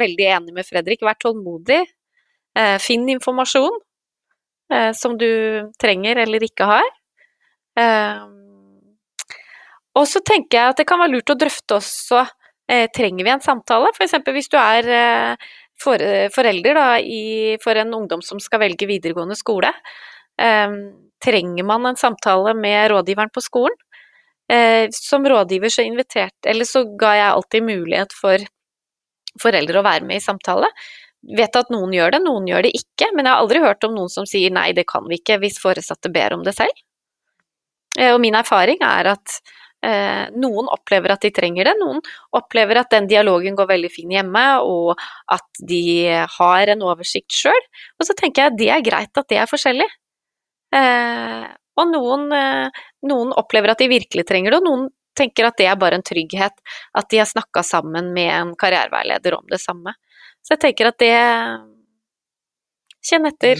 veldig 0.00 0.28
enig 0.36 0.56
med 0.56 0.66
Fredrik. 0.66 1.04
Vær 1.06 1.18
tålmodig. 1.20 1.82
Eh, 2.58 2.76
finn 2.82 3.08
informasjon 3.12 3.78
eh, 4.72 4.90
som 4.96 5.16
du 5.18 5.30
trenger 5.80 6.24
eller 6.26 6.44
ikke 6.48 6.68
har. 6.68 6.90
Og 9.92 10.04
så 10.08 10.20
tenker 10.24 10.58
jeg 10.58 10.72
at 10.72 10.80
det 10.80 10.84
kan 10.88 11.00
være 11.00 11.14
lurt 11.14 11.30
å 11.32 11.36
drøfte 11.40 11.78
også 11.78 12.26
trenger 12.92 13.24
vi 13.24 13.32
en 13.32 13.40
samtale. 13.44 13.88
F.eks. 13.96 14.18
hvis 14.28 14.50
du 14.52 14.58
er 14.60 15.38
forelder 15.80 16.76
da, 16.76 16.84
for 17.64 17.80
en 17.80 17.94
ungdom 17.96 18.20
som 18.24 18.40
skal 18.40 18.60
velge 18.60 18.88
videregående 18.88 19.36
skole. 19.40 19.72
trenger 21.24 21.64
man 21.64 21.88
en 21.88 21.96
samtale 21.96 22.52
med 22.56 22.90
rådgiveren 22.92 23.32
på 23.32 23.40
skolen? 23.44 23.80
Eh, 24.50 24.88
som 24.90 25.24
rådgiver 25.24 25.70
så 25.70 25.84
inviterte 25.86 26.50
eller 26.50 26.66
så 26.68 26.82
ga 26.98 27.14
jeg 27.16 27.30
alltid 27.30 27.64
mulighet 27.64 28.12
for 28.16 28.42
foreldre 29.40 29.80
å 29.80 29.86
være 29.86 30.06
med 30.08 30.18
i 30.18 30.24
samtale. 30.24 30.68
Vet 31.22 31.56
at 31.56 31.70
noen 31.70 31.92
gjør 31.94 32.16
det, 32.16 32.22
noen 32.24 32.48
gjør 32.50 32.66
det 32.66 32.72
ikke, 32.76 33.12
men 33.14 33.26
jeg 33.26 33.32
har 33.32 33.44
aldri 33.44 33.62
hørt 33.62 33.86
om 33.86 33.94
noen 33.94 34.10
som 34.10 34.26
sier 34.28 34.52
nei, 34.52 34.72
det 34.74 34.88
kan 34.90 35.06
vi 35.08 35.20
ikke, 35.20 35.38
hvis 35.44 35.60
foresatte 35.62 36.10
ber 36.12 36.34
om 36.34 36.42
det 36.46 36.56
selv. 36.58 36.82
Eh, 37.98 38.10
og 38.10 38.20
min 38.24 38.36
erfaring 38.36 38.82
er 38.82 39.12
at 39.14 39.36
eh, 39.86 40.26
noen 40.34 40.68
opplever 40.74 41.14
at 41.14 41.22
de 41.22 41.30
trenger 41.34 41.70
det, 41.70 41.76
noen 41.78 42.02
opplever 42.34 42.82
at 42.82 42.90
den 42.92 43.06
dialogen 43.10 43.56
går 43.56 43.70
veldig 43.70 43.92
fin 43.94 44.12
hjemme, 44.18 44.44
og 44.66 44.98
at 45.32 45.64
de 45.70 45.82
har 46.36 46.74
en 46.74 46.86
oversikt 46.90 47.38
sjøl. 47.38 47.70
Og 48.00 48.10
så 48.10 48.18
tenker 48.18 48.42
jeg 48.42 48.52
at 48.52 48.60
det 48.60 48.70
er 48.74 48.86
greit 48.90 49.22
at 49.22 49.30
det 49.30 49.40
er 49.44 49.50
forskjellig. 49.50 49.90
Og 51.80 51.88
noen, 51.88 52.26
eh, 52.36 52.82
noen, 53.08 53.32
opplever 53.32 53.72
at 53.72 53.80
de 53.80 53.88
virkelig 53.88 54.26
trenger 54.28 54.52
det, 54.52 54.60
og 54.60 54.68
noen 54.68 54.88
tenker 55.16 55.48
at 55.48 55.58
det 55.60 55.68
er 55.68 55.76
bare 55.80 55.98
en 55.98 56.04
trygghet 56.04 56.54
at 56.96 57.08
de 57.12 57.20
har 57.20 57.28
snakka 57.28 57.62
sammen 57.64 58.12
med 58.16 58.30
en 58.32 58.54
karriereveileder 58.56 59.36
om 59.36 59.44
det 59.48 59.60
samme. 59.60 59.94
Så 60.42 60.56
jeg 60.56 60.62
tenker 60.66 60.88
at 60.92 60.98
det 61.00 61.16
Kjenn 63.02 63.26
etter. 63.26 63.58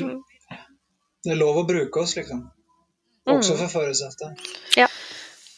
Det 1.22 1.32
er 1.34 1.39
lov 1.39 1.56
å 1.62 1.66
bruke 1.66 2.02
oss, 2.05 2.14
liksom. 2.14 2.44
Også 3.26 3.56
mm. 3.56 3.59
for 3.59 3.72
foresatte. 3.72 4.28
Ja. 4.78 4.86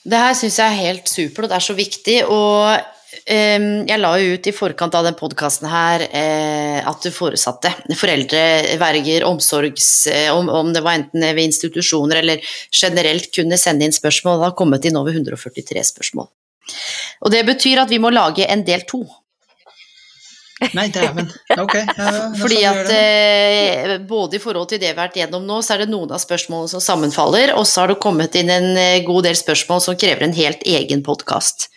Det 0.04 0.20
her 0.20 0.34
syns 0.36 0.56
jeg 0.60 0.72
er 0.72 0.82
helt 0.86 1.08
supert, 1.08 1.46
og 1.46 1.52
det 1.52 1.58
er 1.58 1.66
så 1.66 1.76
viktig. 1.76 2.16
Og 2.32 3.03
jeg 3.26 4.00
la 4.00 4.10
jo 4.20 4.36
ut 4.36 4.46
i 4.46 4.52
forkant 4.54 4.94
av 4.98 5.06
den 5.06 5.16
podkasten 5.18 5.68
her 5.70 6.04
eh, 6.08 6.78
at 6.84 7.02
du 7.04 7.10
foresatte 7.14 7.72
foreldre, 7.98 8.44
verger, 8.80 9.26
omsorgs... 9.28 9.90
Eh, 10.12 10.30
om, 10.34 10.48
om, 10.48 10.72
det 10.74 10.84
var 10.84 10.98
enten 10.98 11.24
ved 11.24 11.44
institusjoner 11.44 12.22
eller 12.22 12.54
generelt 12.70 13.30
kunne 13.34 13.58
sende 13.60 13.86
inn 13.86 13.96
spørsmål. 13.96 14.40
Det 14.40 14.50
har 14.50 14.56
kommet 14.58 14.88
inn 14.88 15.00
over 15.00 15.14
143 15.14 15.84
spørsmål. 15.94 16.30
Og 17.24 17.34
det 17.34 17.44
betyr 17.46 17.84
at 17.84 17.92
vi 17.92 18.00
må 18.00 18.12
lage 18.14 18.48
en 18.48 18.64
del 18.66 18.86
to. 18.88 19.04
Nei, 20.72 20.88
dæven. 20.88 21.28
Ok. 21.58 21.74
Ja, 21.76 22.10
Fordi 22.40 22.60
at 22.68 22.90
eh, 22.94 23.96
både 24.08 24.38
i 24.38 24.42
forhold 24.42 24.70
til 24.70 24.80
det 24.80 24.88
vi 24.88 24.92
har 24.94 25.02
vært 25.02 25.18
gjennom 25.18 25.44
nå, 25.46 25.60
så 25.64 25.74
er 25.74 25.84
det 25.84 25.90
noen 25.92 26.14
av 26.14 26.22
spørsmålene 26.22 26.70
som 26.72 26.82
sammenfaller, 26.82 27.52
og 27.58 27.66
så 27.68 27.82
har 27.82 27.92
det 27.92 28.00
kommet 28.02 28.38
inn 28.38 28.52
en 28.54 28.70
eh, 28.78 29.02
god 29.06 29.26
del 29.28 29.38
spørsmål 29.38 29.82
som 29.84 29.98
krever 29.98 30.26
en 30.26 30.36
helt 30.36 30.64
egen 30.68 31.04
podkast. 31.04 31.68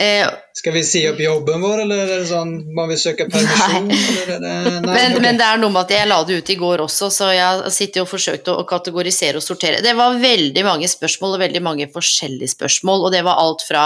Eh, 0.00 0.26
Skal 0.52 0.72
vi 0.72 0.82
si 0.84 1.02
opp 1.08 1.20
jobben 1.20 1.60
vår, 1.60 1.82
eller 1.84 2.00
er 2.00 2.10
det 2.22 2.28
sånn 2.30 2.52
man 2.74 2.88
vil 2.88 2.98
søke 3.00 3.26
permisjon? 3.28 3.90
Nei. 3.90 3.98
Det, 4.26 4.38
nei, 4.40 4.82
men, 4.96 5.16
men, 5.20 5.40
det 5.40 5.46
er 5.46 5.60
noe 5.60 5.72
med 5.72 5.84
at 5.84 5.92
jeg 5.92 6.08
la 6.08 6.20
det 6.24 6.38
ut 6.40 6.52
i 6.54 6.58
går 6.60 6.84
også, 6.86 7.10
så 7.12 7.28
jeg 7.34 7.72
sitter 7.76 8.04
og 8.04 8.10
forsøkte 8.10 8.54
å 8.56 8.64
kategorisere 8.68 9.40
og 9.40 9.44
sortere. 9.44 9.82
Det 9.84 9.92
var 9.98 10.16
veldig 10.22 10.64
mange 10.64 10.88
spørsmål, 10.88 11.36
og 11.36 11.44
veldig 11.44 11.64
mange 11.64 11.90
forskjellige 11.92 12.54
spørsmål, 12.54 13.04
og 13.06 13.12
det 13.12 13.20
var 13.26 13.42
alt 13.42 13.66
fra 13.68 13.84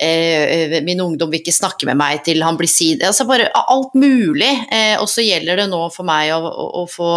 eh, 0.00 0.78
min 0.86 1.04
ungdom 1.04 1.30
vil 1.30 1.42
ikke 1.42 1.58
snakke 1.58 1.90
med 1.90 2.00
meg 2.00 2.24
til 2.24 2.42
han 2.46 2.56
blir 2.56 2.70
sin 2.70 3.04
Altså 3.04 3.28
bare 3.28 3.50
alt 3.52 3.94
mulig. 3.98 4.50
Eh, 4.72 4.96
og 4.96 5.10
så 5.12 5.26
gjelder 5.26 5.60
det 5.60 5.68
nå 5.68 5.84
for 5.92 6.08
meg 6.08 6.32
å, 6.34 6.40
å, 6.40 6.68
å 6.82 6.88
få 6.88 7.12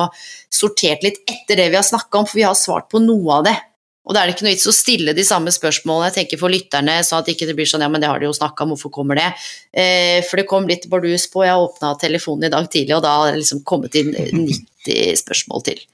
sortert 0.52 1.08
litt 1.08 1.24
etter 1.24 1.64
det 1.64 1.72
vi 1.72 1.80
har 1.80 1.88
snakka 1.88 2.22
om, 2.22 2.28
for 2.28 2.44
vi 2.44 2.48
har 2.50 2.60
svart 2.60 2.92
på 2.92 3.00
noe 3.00 3.40
av 3.40 3.48
det. 3.48 3.58
Og 4.02 4.16
da 4.16 4.22
er 4.22 4.30
det 4.30 4.36
ikke 4.36 4.48
noe 4.48 4.56
vits 4.56 4.70
å 4.70 4.74
stille 4.74 5.14
de 5.14 5.24
samme 5.26 5.52
spørsmålene 5.54 6.10
jeg 6.10 6.16
tenker 6.16 6.42
for 6.42 6.54
lytterne, 6.54 6.98
så 7.06 7.20
at 7.20 7.28
det 7.28 7.36
ikke 7.36 7.54
blir 7.58 7.70
sånn 7.70 7.84
ja, 7.86 7.90
men 7.92 8.02
det 8.02 8.10
har 8.10 8.22
de 8.22 8.26
jo 8.26 8.34
snakka 8.34 8.66
om, 8.66 8.74
hvorfor 8.74 8.94
kommer 8.96 9.20
det? 9.20 9.28
Eh, 9.72 10.20
for 10.26 10.42
det 10.42 10.48
kom 10.50 10.66
litt 10.70 10.88
bardus 10.90 11.28
på, 11.30 11.46
jeg 11.46 11.68
åpna 11.68 11.94
telefonen 12.02 12.50
i 12.50 12.54
dag 12.54 12.70
tidlig, 12.72 12.96
og 12.98 13.06
da 13.06 13.14
har 13.20 13.30
det 13.30 13.44
liksom 13.44 13.62
kommet 13.68 13.98
inn 14.02 14.10
90 14.18 15.22
spørsmål 15.22 15.66
til. 15.70 15.86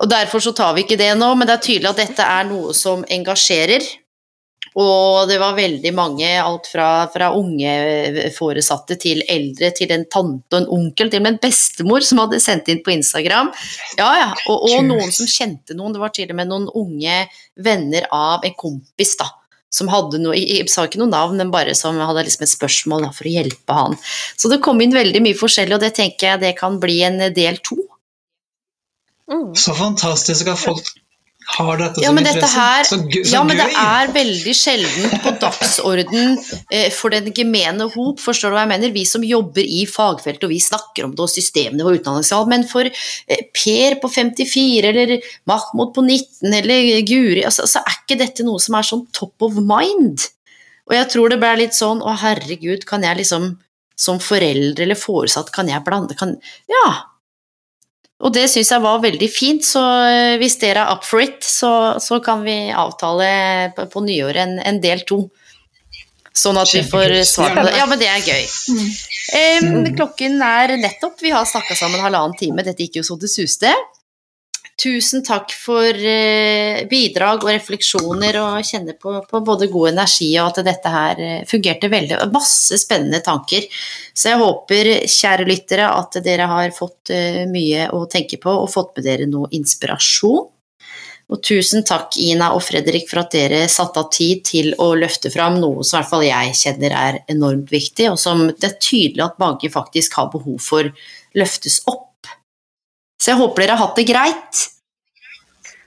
Og 0.00 0.08
Derfor 0.12 0.42
så 0.44 0.52
tar 0.56 0.74
vi 0.76 0.84
ikke 0.84 0.98
det 1.00 1.12
nå, 1.16 1.28
men 1.36 1.48
det 1.48 1.56
er 1.56 1.64
tydelig 1.68 1.92
at 1.92 2.00
dette 2.00 2.24
er 2.40 2.48
noe 2.48 2.72
som 2.76 3.04
engasjerer. 3.12 3.84
Og 4.76 5.24
det 5.30 5.38
var 5.40 5.56
veldig 5.56 5.92
mange, 5.96 6.28
alt 6.36 6.66
fra, 6.68 7.06
fra 7.12 7.30
unge 7.32 8.28
foresatte 8.36 8.98
til 9.00 9.22
eldre, 9.32 9.70
til 9.76 9.94
en 9.94 10.04
tante 10.12 10.52
og 10.52 10.58
en 10.58 10.68
onkel, 10.76 11.08
til 11.08 11.22
og 11.22 11.24
med 11.24 11.36
en 11.36 11.40
bestemor 11.46 12.04
som 12.04 12.20
hadde 12.20 12.42
sendt 12.44 12.68
inn 12.72 12.82
på 12.84 12.92
Instagram. 12.92 13.48
Ja, 13.96 14.10
ja. 14.20 14.28
Og, 14.52 14.66
og 14.68 14.84
noen 14.84 15.14
som 15.16 15.30
kjente 15.30 15.76
noen. 15.78 15.96
Det 15.96 16.02
var 16.02 16.12
til 16.12 16.28
og 16.28 16.36
med 16.36 16.52
noen 16.52 16.68
unge 16.76 17.22
venner 17.64 18.08
av 18.12 18.44
en 18.44 18.56
kompis, 18.58 19.14
da. 19.16 19.30
Som 19.72 19.88
hadde 19.92 20.20
noe, 20.20 20.36
jeg 20.36 20.68
sa 20.72 20.84
ikke 20.86 21.00
noe 21.00 21.10
navn, 21.10 21.40
men 21.40 21.54
bare 21.54 21.72
som 21.76 21.96
hadde 21.96 22.26
liksom 22.28 22.44
et 22.44 22.52
spørsmål 22.52 23.08
da, 23.08 23.10
for 23.16 23.28
å 23.28 23.32
hjelpe 23.32 23.80
han. 23.80 23.96
Så 24.36 24.52
det 24.52 24.60
kom 24.64 24.80
inn 24.84 24.94
veldig 24.94 25.24
mye 25.24 25.40
forskjellig, 25.40 25.78
og 25.78 25.82
det 25.88 25.94
tenker 25.96 26.34
jeg 26.34 26.44
det 26.44 26.52
kan 26.60 26.76
bli 26.82 27.00
en 27.08 27.18
del 27.36 27.58
to. 27.64 27.80
Mm. 29.32 29.56
Så 29.58 29.72
fantastisk 29.74 30.52
at 30.52 30.60
folk 30.60 30.92
har 31.46 31.78
dette 31.78 32.02
ja, 32.02 32.10
som 32.10 32.18
interesse. 32.18 32.48
Her, 32.56 32.84
så, 32.88 32.98
så 33.12 33.34
ja, 33.36 33.42
men 33.46 33.58
det 33.60 33.66
er 33.78 34.12
veldig 34.14 34.54
sjelden 34.56 35.16
på 35.22 35.32
dagsorden 35.40 36.36
eh, 36.74 36.88
for 36.94 37.14
den 37.14 37.30
gemene 37.36 37.86
hop, 37.92 38.20
forstår 38.22 38.52
du 38.52 38.56
hva 38.58 38.64
jeg 38.64 38.72
mener? 38.74 38.94
Vi 38.94 39.04
som 39.08 39.24
jobber 39.26 39.62
i 39.62 39.84
fagfeltet, 39.90 40.48
og 40.48 40.54
vi 40.54 40.60
snakker 40.62 41.06
om 41.06 41.14
det, 41.14 41.22
og 41.22 41.32
systemene 41.32 41.86
våre 41.86 42.00
utdanningssal, 42.00 42.48
men 42.50 42.66
for 42.68 42.88
eh, 42.90 43.44
Per 43.56 43.98
på 44.02 44.10
54, 44.12 44.90
eller 44.90 45.28
Mahmoud 45.48 45.94
på 45.96 46.04
19, 46.04 46.56
eller 46.62 46.90
Guri, 47.06 47.44
altså, 47.46 47.68
så 47.70 47.84
er 47.84 48.00
ikke 48.00 48.20
dette 48.20 48.46
noe 48.46 48.62
som 48.62 48.78
er 48.78 48.90
sånn 48.90 49.06
top 49.16 49.46
of 49.46 49.60
mind. 49.60 50.26
Og 50.86 50.98
jeg 50.98 51.10
tror 51.14 51.30
det 51.30 51.40
ble 51.42 51.54
litt 51.62 51.78
sånn 51.78 52.02
å 52.02 52.14
herregud, 52.20 52.86
kan 52.88 53.06
jeg 53.06 53.22
liksom 53.22 53.54
som 53.96 54.18
forelder 54.20 54.84
eller 54.84 54.98
foresatt, 54.98 55.48
kan 55.54 55.70
jeg 55.70 55.84
blande 55.86 56.16
kan, 56.18 56.36
Ja, 56.68 56.86
og 58.16 58.32
det 58.32 58.46
syns 58.48 58.70
jeg 58.72 58.80
var 58.80 59.02
veldig 59.02 59.28
fint, 59.28 59.64
så 59.64 59.82
eh, 60.08 60.34
hvis 60.40 60.56
dere 60.62 60.86
er 60.86 60.94
up 60.94 61.04
for 61.04 61.20
it, 61.20 61.42
så, 61.44 61.72
så 62.00 62.20
kan 62.24 62.44
vi 62.46 62.72
avtale 62.72 63.26
på, 63.76 63.84
på 63.92 64.04
nyåret 64.06 64.40
en, 64.46 64.54
en, 64.62 64.80
del 64.80 65.04
to. 65.08 65.26
Sånn 66.36 66.56
at 66.60 66.72
vi 66.72 66.82
får 66.84 67.12
svar 67.28 67.52
på 67.56 67.64
det. 67.64 67.74
Ja, 67.76 67.84
men 67.88 68.00
det 68.00 68.08
er 68.12 68.24
gøy. 68.24 68.48
Mm. 68.72 68.88
Um, 69.36 69.90
klokken 69.96 70.40
er 70.44 70.74
nettopp, 70.80 71.20
vi 71.24 71.32
har 71.32 71.48
snakka 71.48 71.76
sammen 71.76 72.00
halvannen 72.04 72.36
time, 72.40 72.64
dette 72.64 72.84
gikk 72.84 73.00
jo 73.00 73.06
så 73.08 73.16
det 73.20 73.32
suste. 73.32 73.72
Tusen 74.76 75.22
takk 75.24 75.54
for 75.56 75.88
eh, 75.96 76.82
bidrag 76.90 77.46
og 77.46 77.48
refleksjoner, 77.48 78.36
og 78.42 78.66
kjenne 78.68 78.92
på, 79.00 79.14
på, 79.24 79.40
både 79.40 79.70
god 79.72 79.94
energi 79.94 80.28
og 80.34 80.50
at 80.50 80.66
dette 80.66 80.92
her 80.92 81.22
eh, 81.24 81.46
fungerte 81.48 81.88
veldig. 81.88 82.18
Masse 82.34 82.76
spennende 82.82 83.22
tanker. 83.24 83.64
Så 84.12 84.34
jeg 84.34 84.42
håper, 84.42 84.90
kjære 85.08 85.46
lyttere, 85.48 85.88
at 85.88 86.20
dere 86.26 86.50
har 86.50 86.76
fått 86.76 87.14
eh, 87.14 87.46
mye 87.48 87.88
å 87.96 88.04
tenke 88.12 88.36
på 88.42 88.52
og 88.52 88.68
fått 88.68 88.98
med 88.98 89.08
dere 89.08 89.30
noe 89.30 89.48
inspirasjon. 89.56 90.44
Og 91.26 91.40
tusen 91.42 91.82
takk, 91.82 92.14
Ina 92.22 92.52
og 92.54 92.60
Fredrik, 92.62 93.08
for 93.08 93.24
at 93.24 93.32
dere 93.32 93.64
satte 93.72 94.04
av 94.04 94.12
tid 94.14 94.44
til 94.46 94.74
å 94.78 94.92
løfte 94.94 95.32
fram 95.32 95.56
noe 95.58 95.82
som 95.82 95.96
i 95.96 96.02
hvert 96.02 96.12
fall 96.12 96.26
jeg 96.26 96.58
kjenner 96.60 96.94
er 97.00 97.22
enormt 97.32 97.72
viktig, 97.72 98.12
og 98.12 98.20
som 98.20 98.44
det 98.52 98.68
er 98.68 98.76
tydelig 98.76 99.24
at 99.24 99.40
mange 99.42 99.72
faktisk 99.72 100.20
har 100.20 100.28
behov 100.36 100.60
for 100.62 100.92
løftes 101.34 101.80
opp. 101.88 102.05
Så 103.16 103.32
jeg 103.32 103.40
håper 103.40 103.64
dere 103.64 103.76
har 103.76 103.86
hatt 103.88 104.00
det 104.00 104.06
greit. 104.08 104.64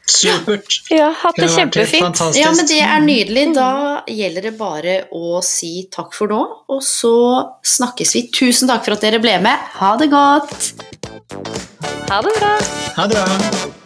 Supert. 0.10 0.80
Ja, 0.90 1.12
hatt 1.14 1.38
det, 1.38 1.46
det 1.46 1.54
kjempefint. 1.54 2.22
Ja, 2.40 2.50
men 2.58 2.66
det 2.70 2.80
er 2.82 3.04
nydelig. 3.04 3.46
Da 3.58 3.70
gjelder 4.10 4.50
det 4.50 4.54
bare 4.58 4.96
å 5.14 5.42
si 5.46 5.86
takk 5.94 6.16
for 6.18 6.32
nå, 6.34 6.40
og 6.72 6.82
så 6.86 7.14
snakkes 7.62 8.16
vi. 8.18 8.24
Tusen 8.34 8.72
takk 8.72 8.88
for 8.88 8.98
at 8.98 9.06
dere 9.06 9.22
ble 9.22 9.38
med. 9.46 9.70
Ha 9.78 9.94
det 10.02 10.10
godt. 10.14 10.72
Ha 12.10 12.24
det 12.26 12.34
bra. 12.40 12.56
Ha 12.98 13.06
det 13.12 13.22
bra. 13.22 13.86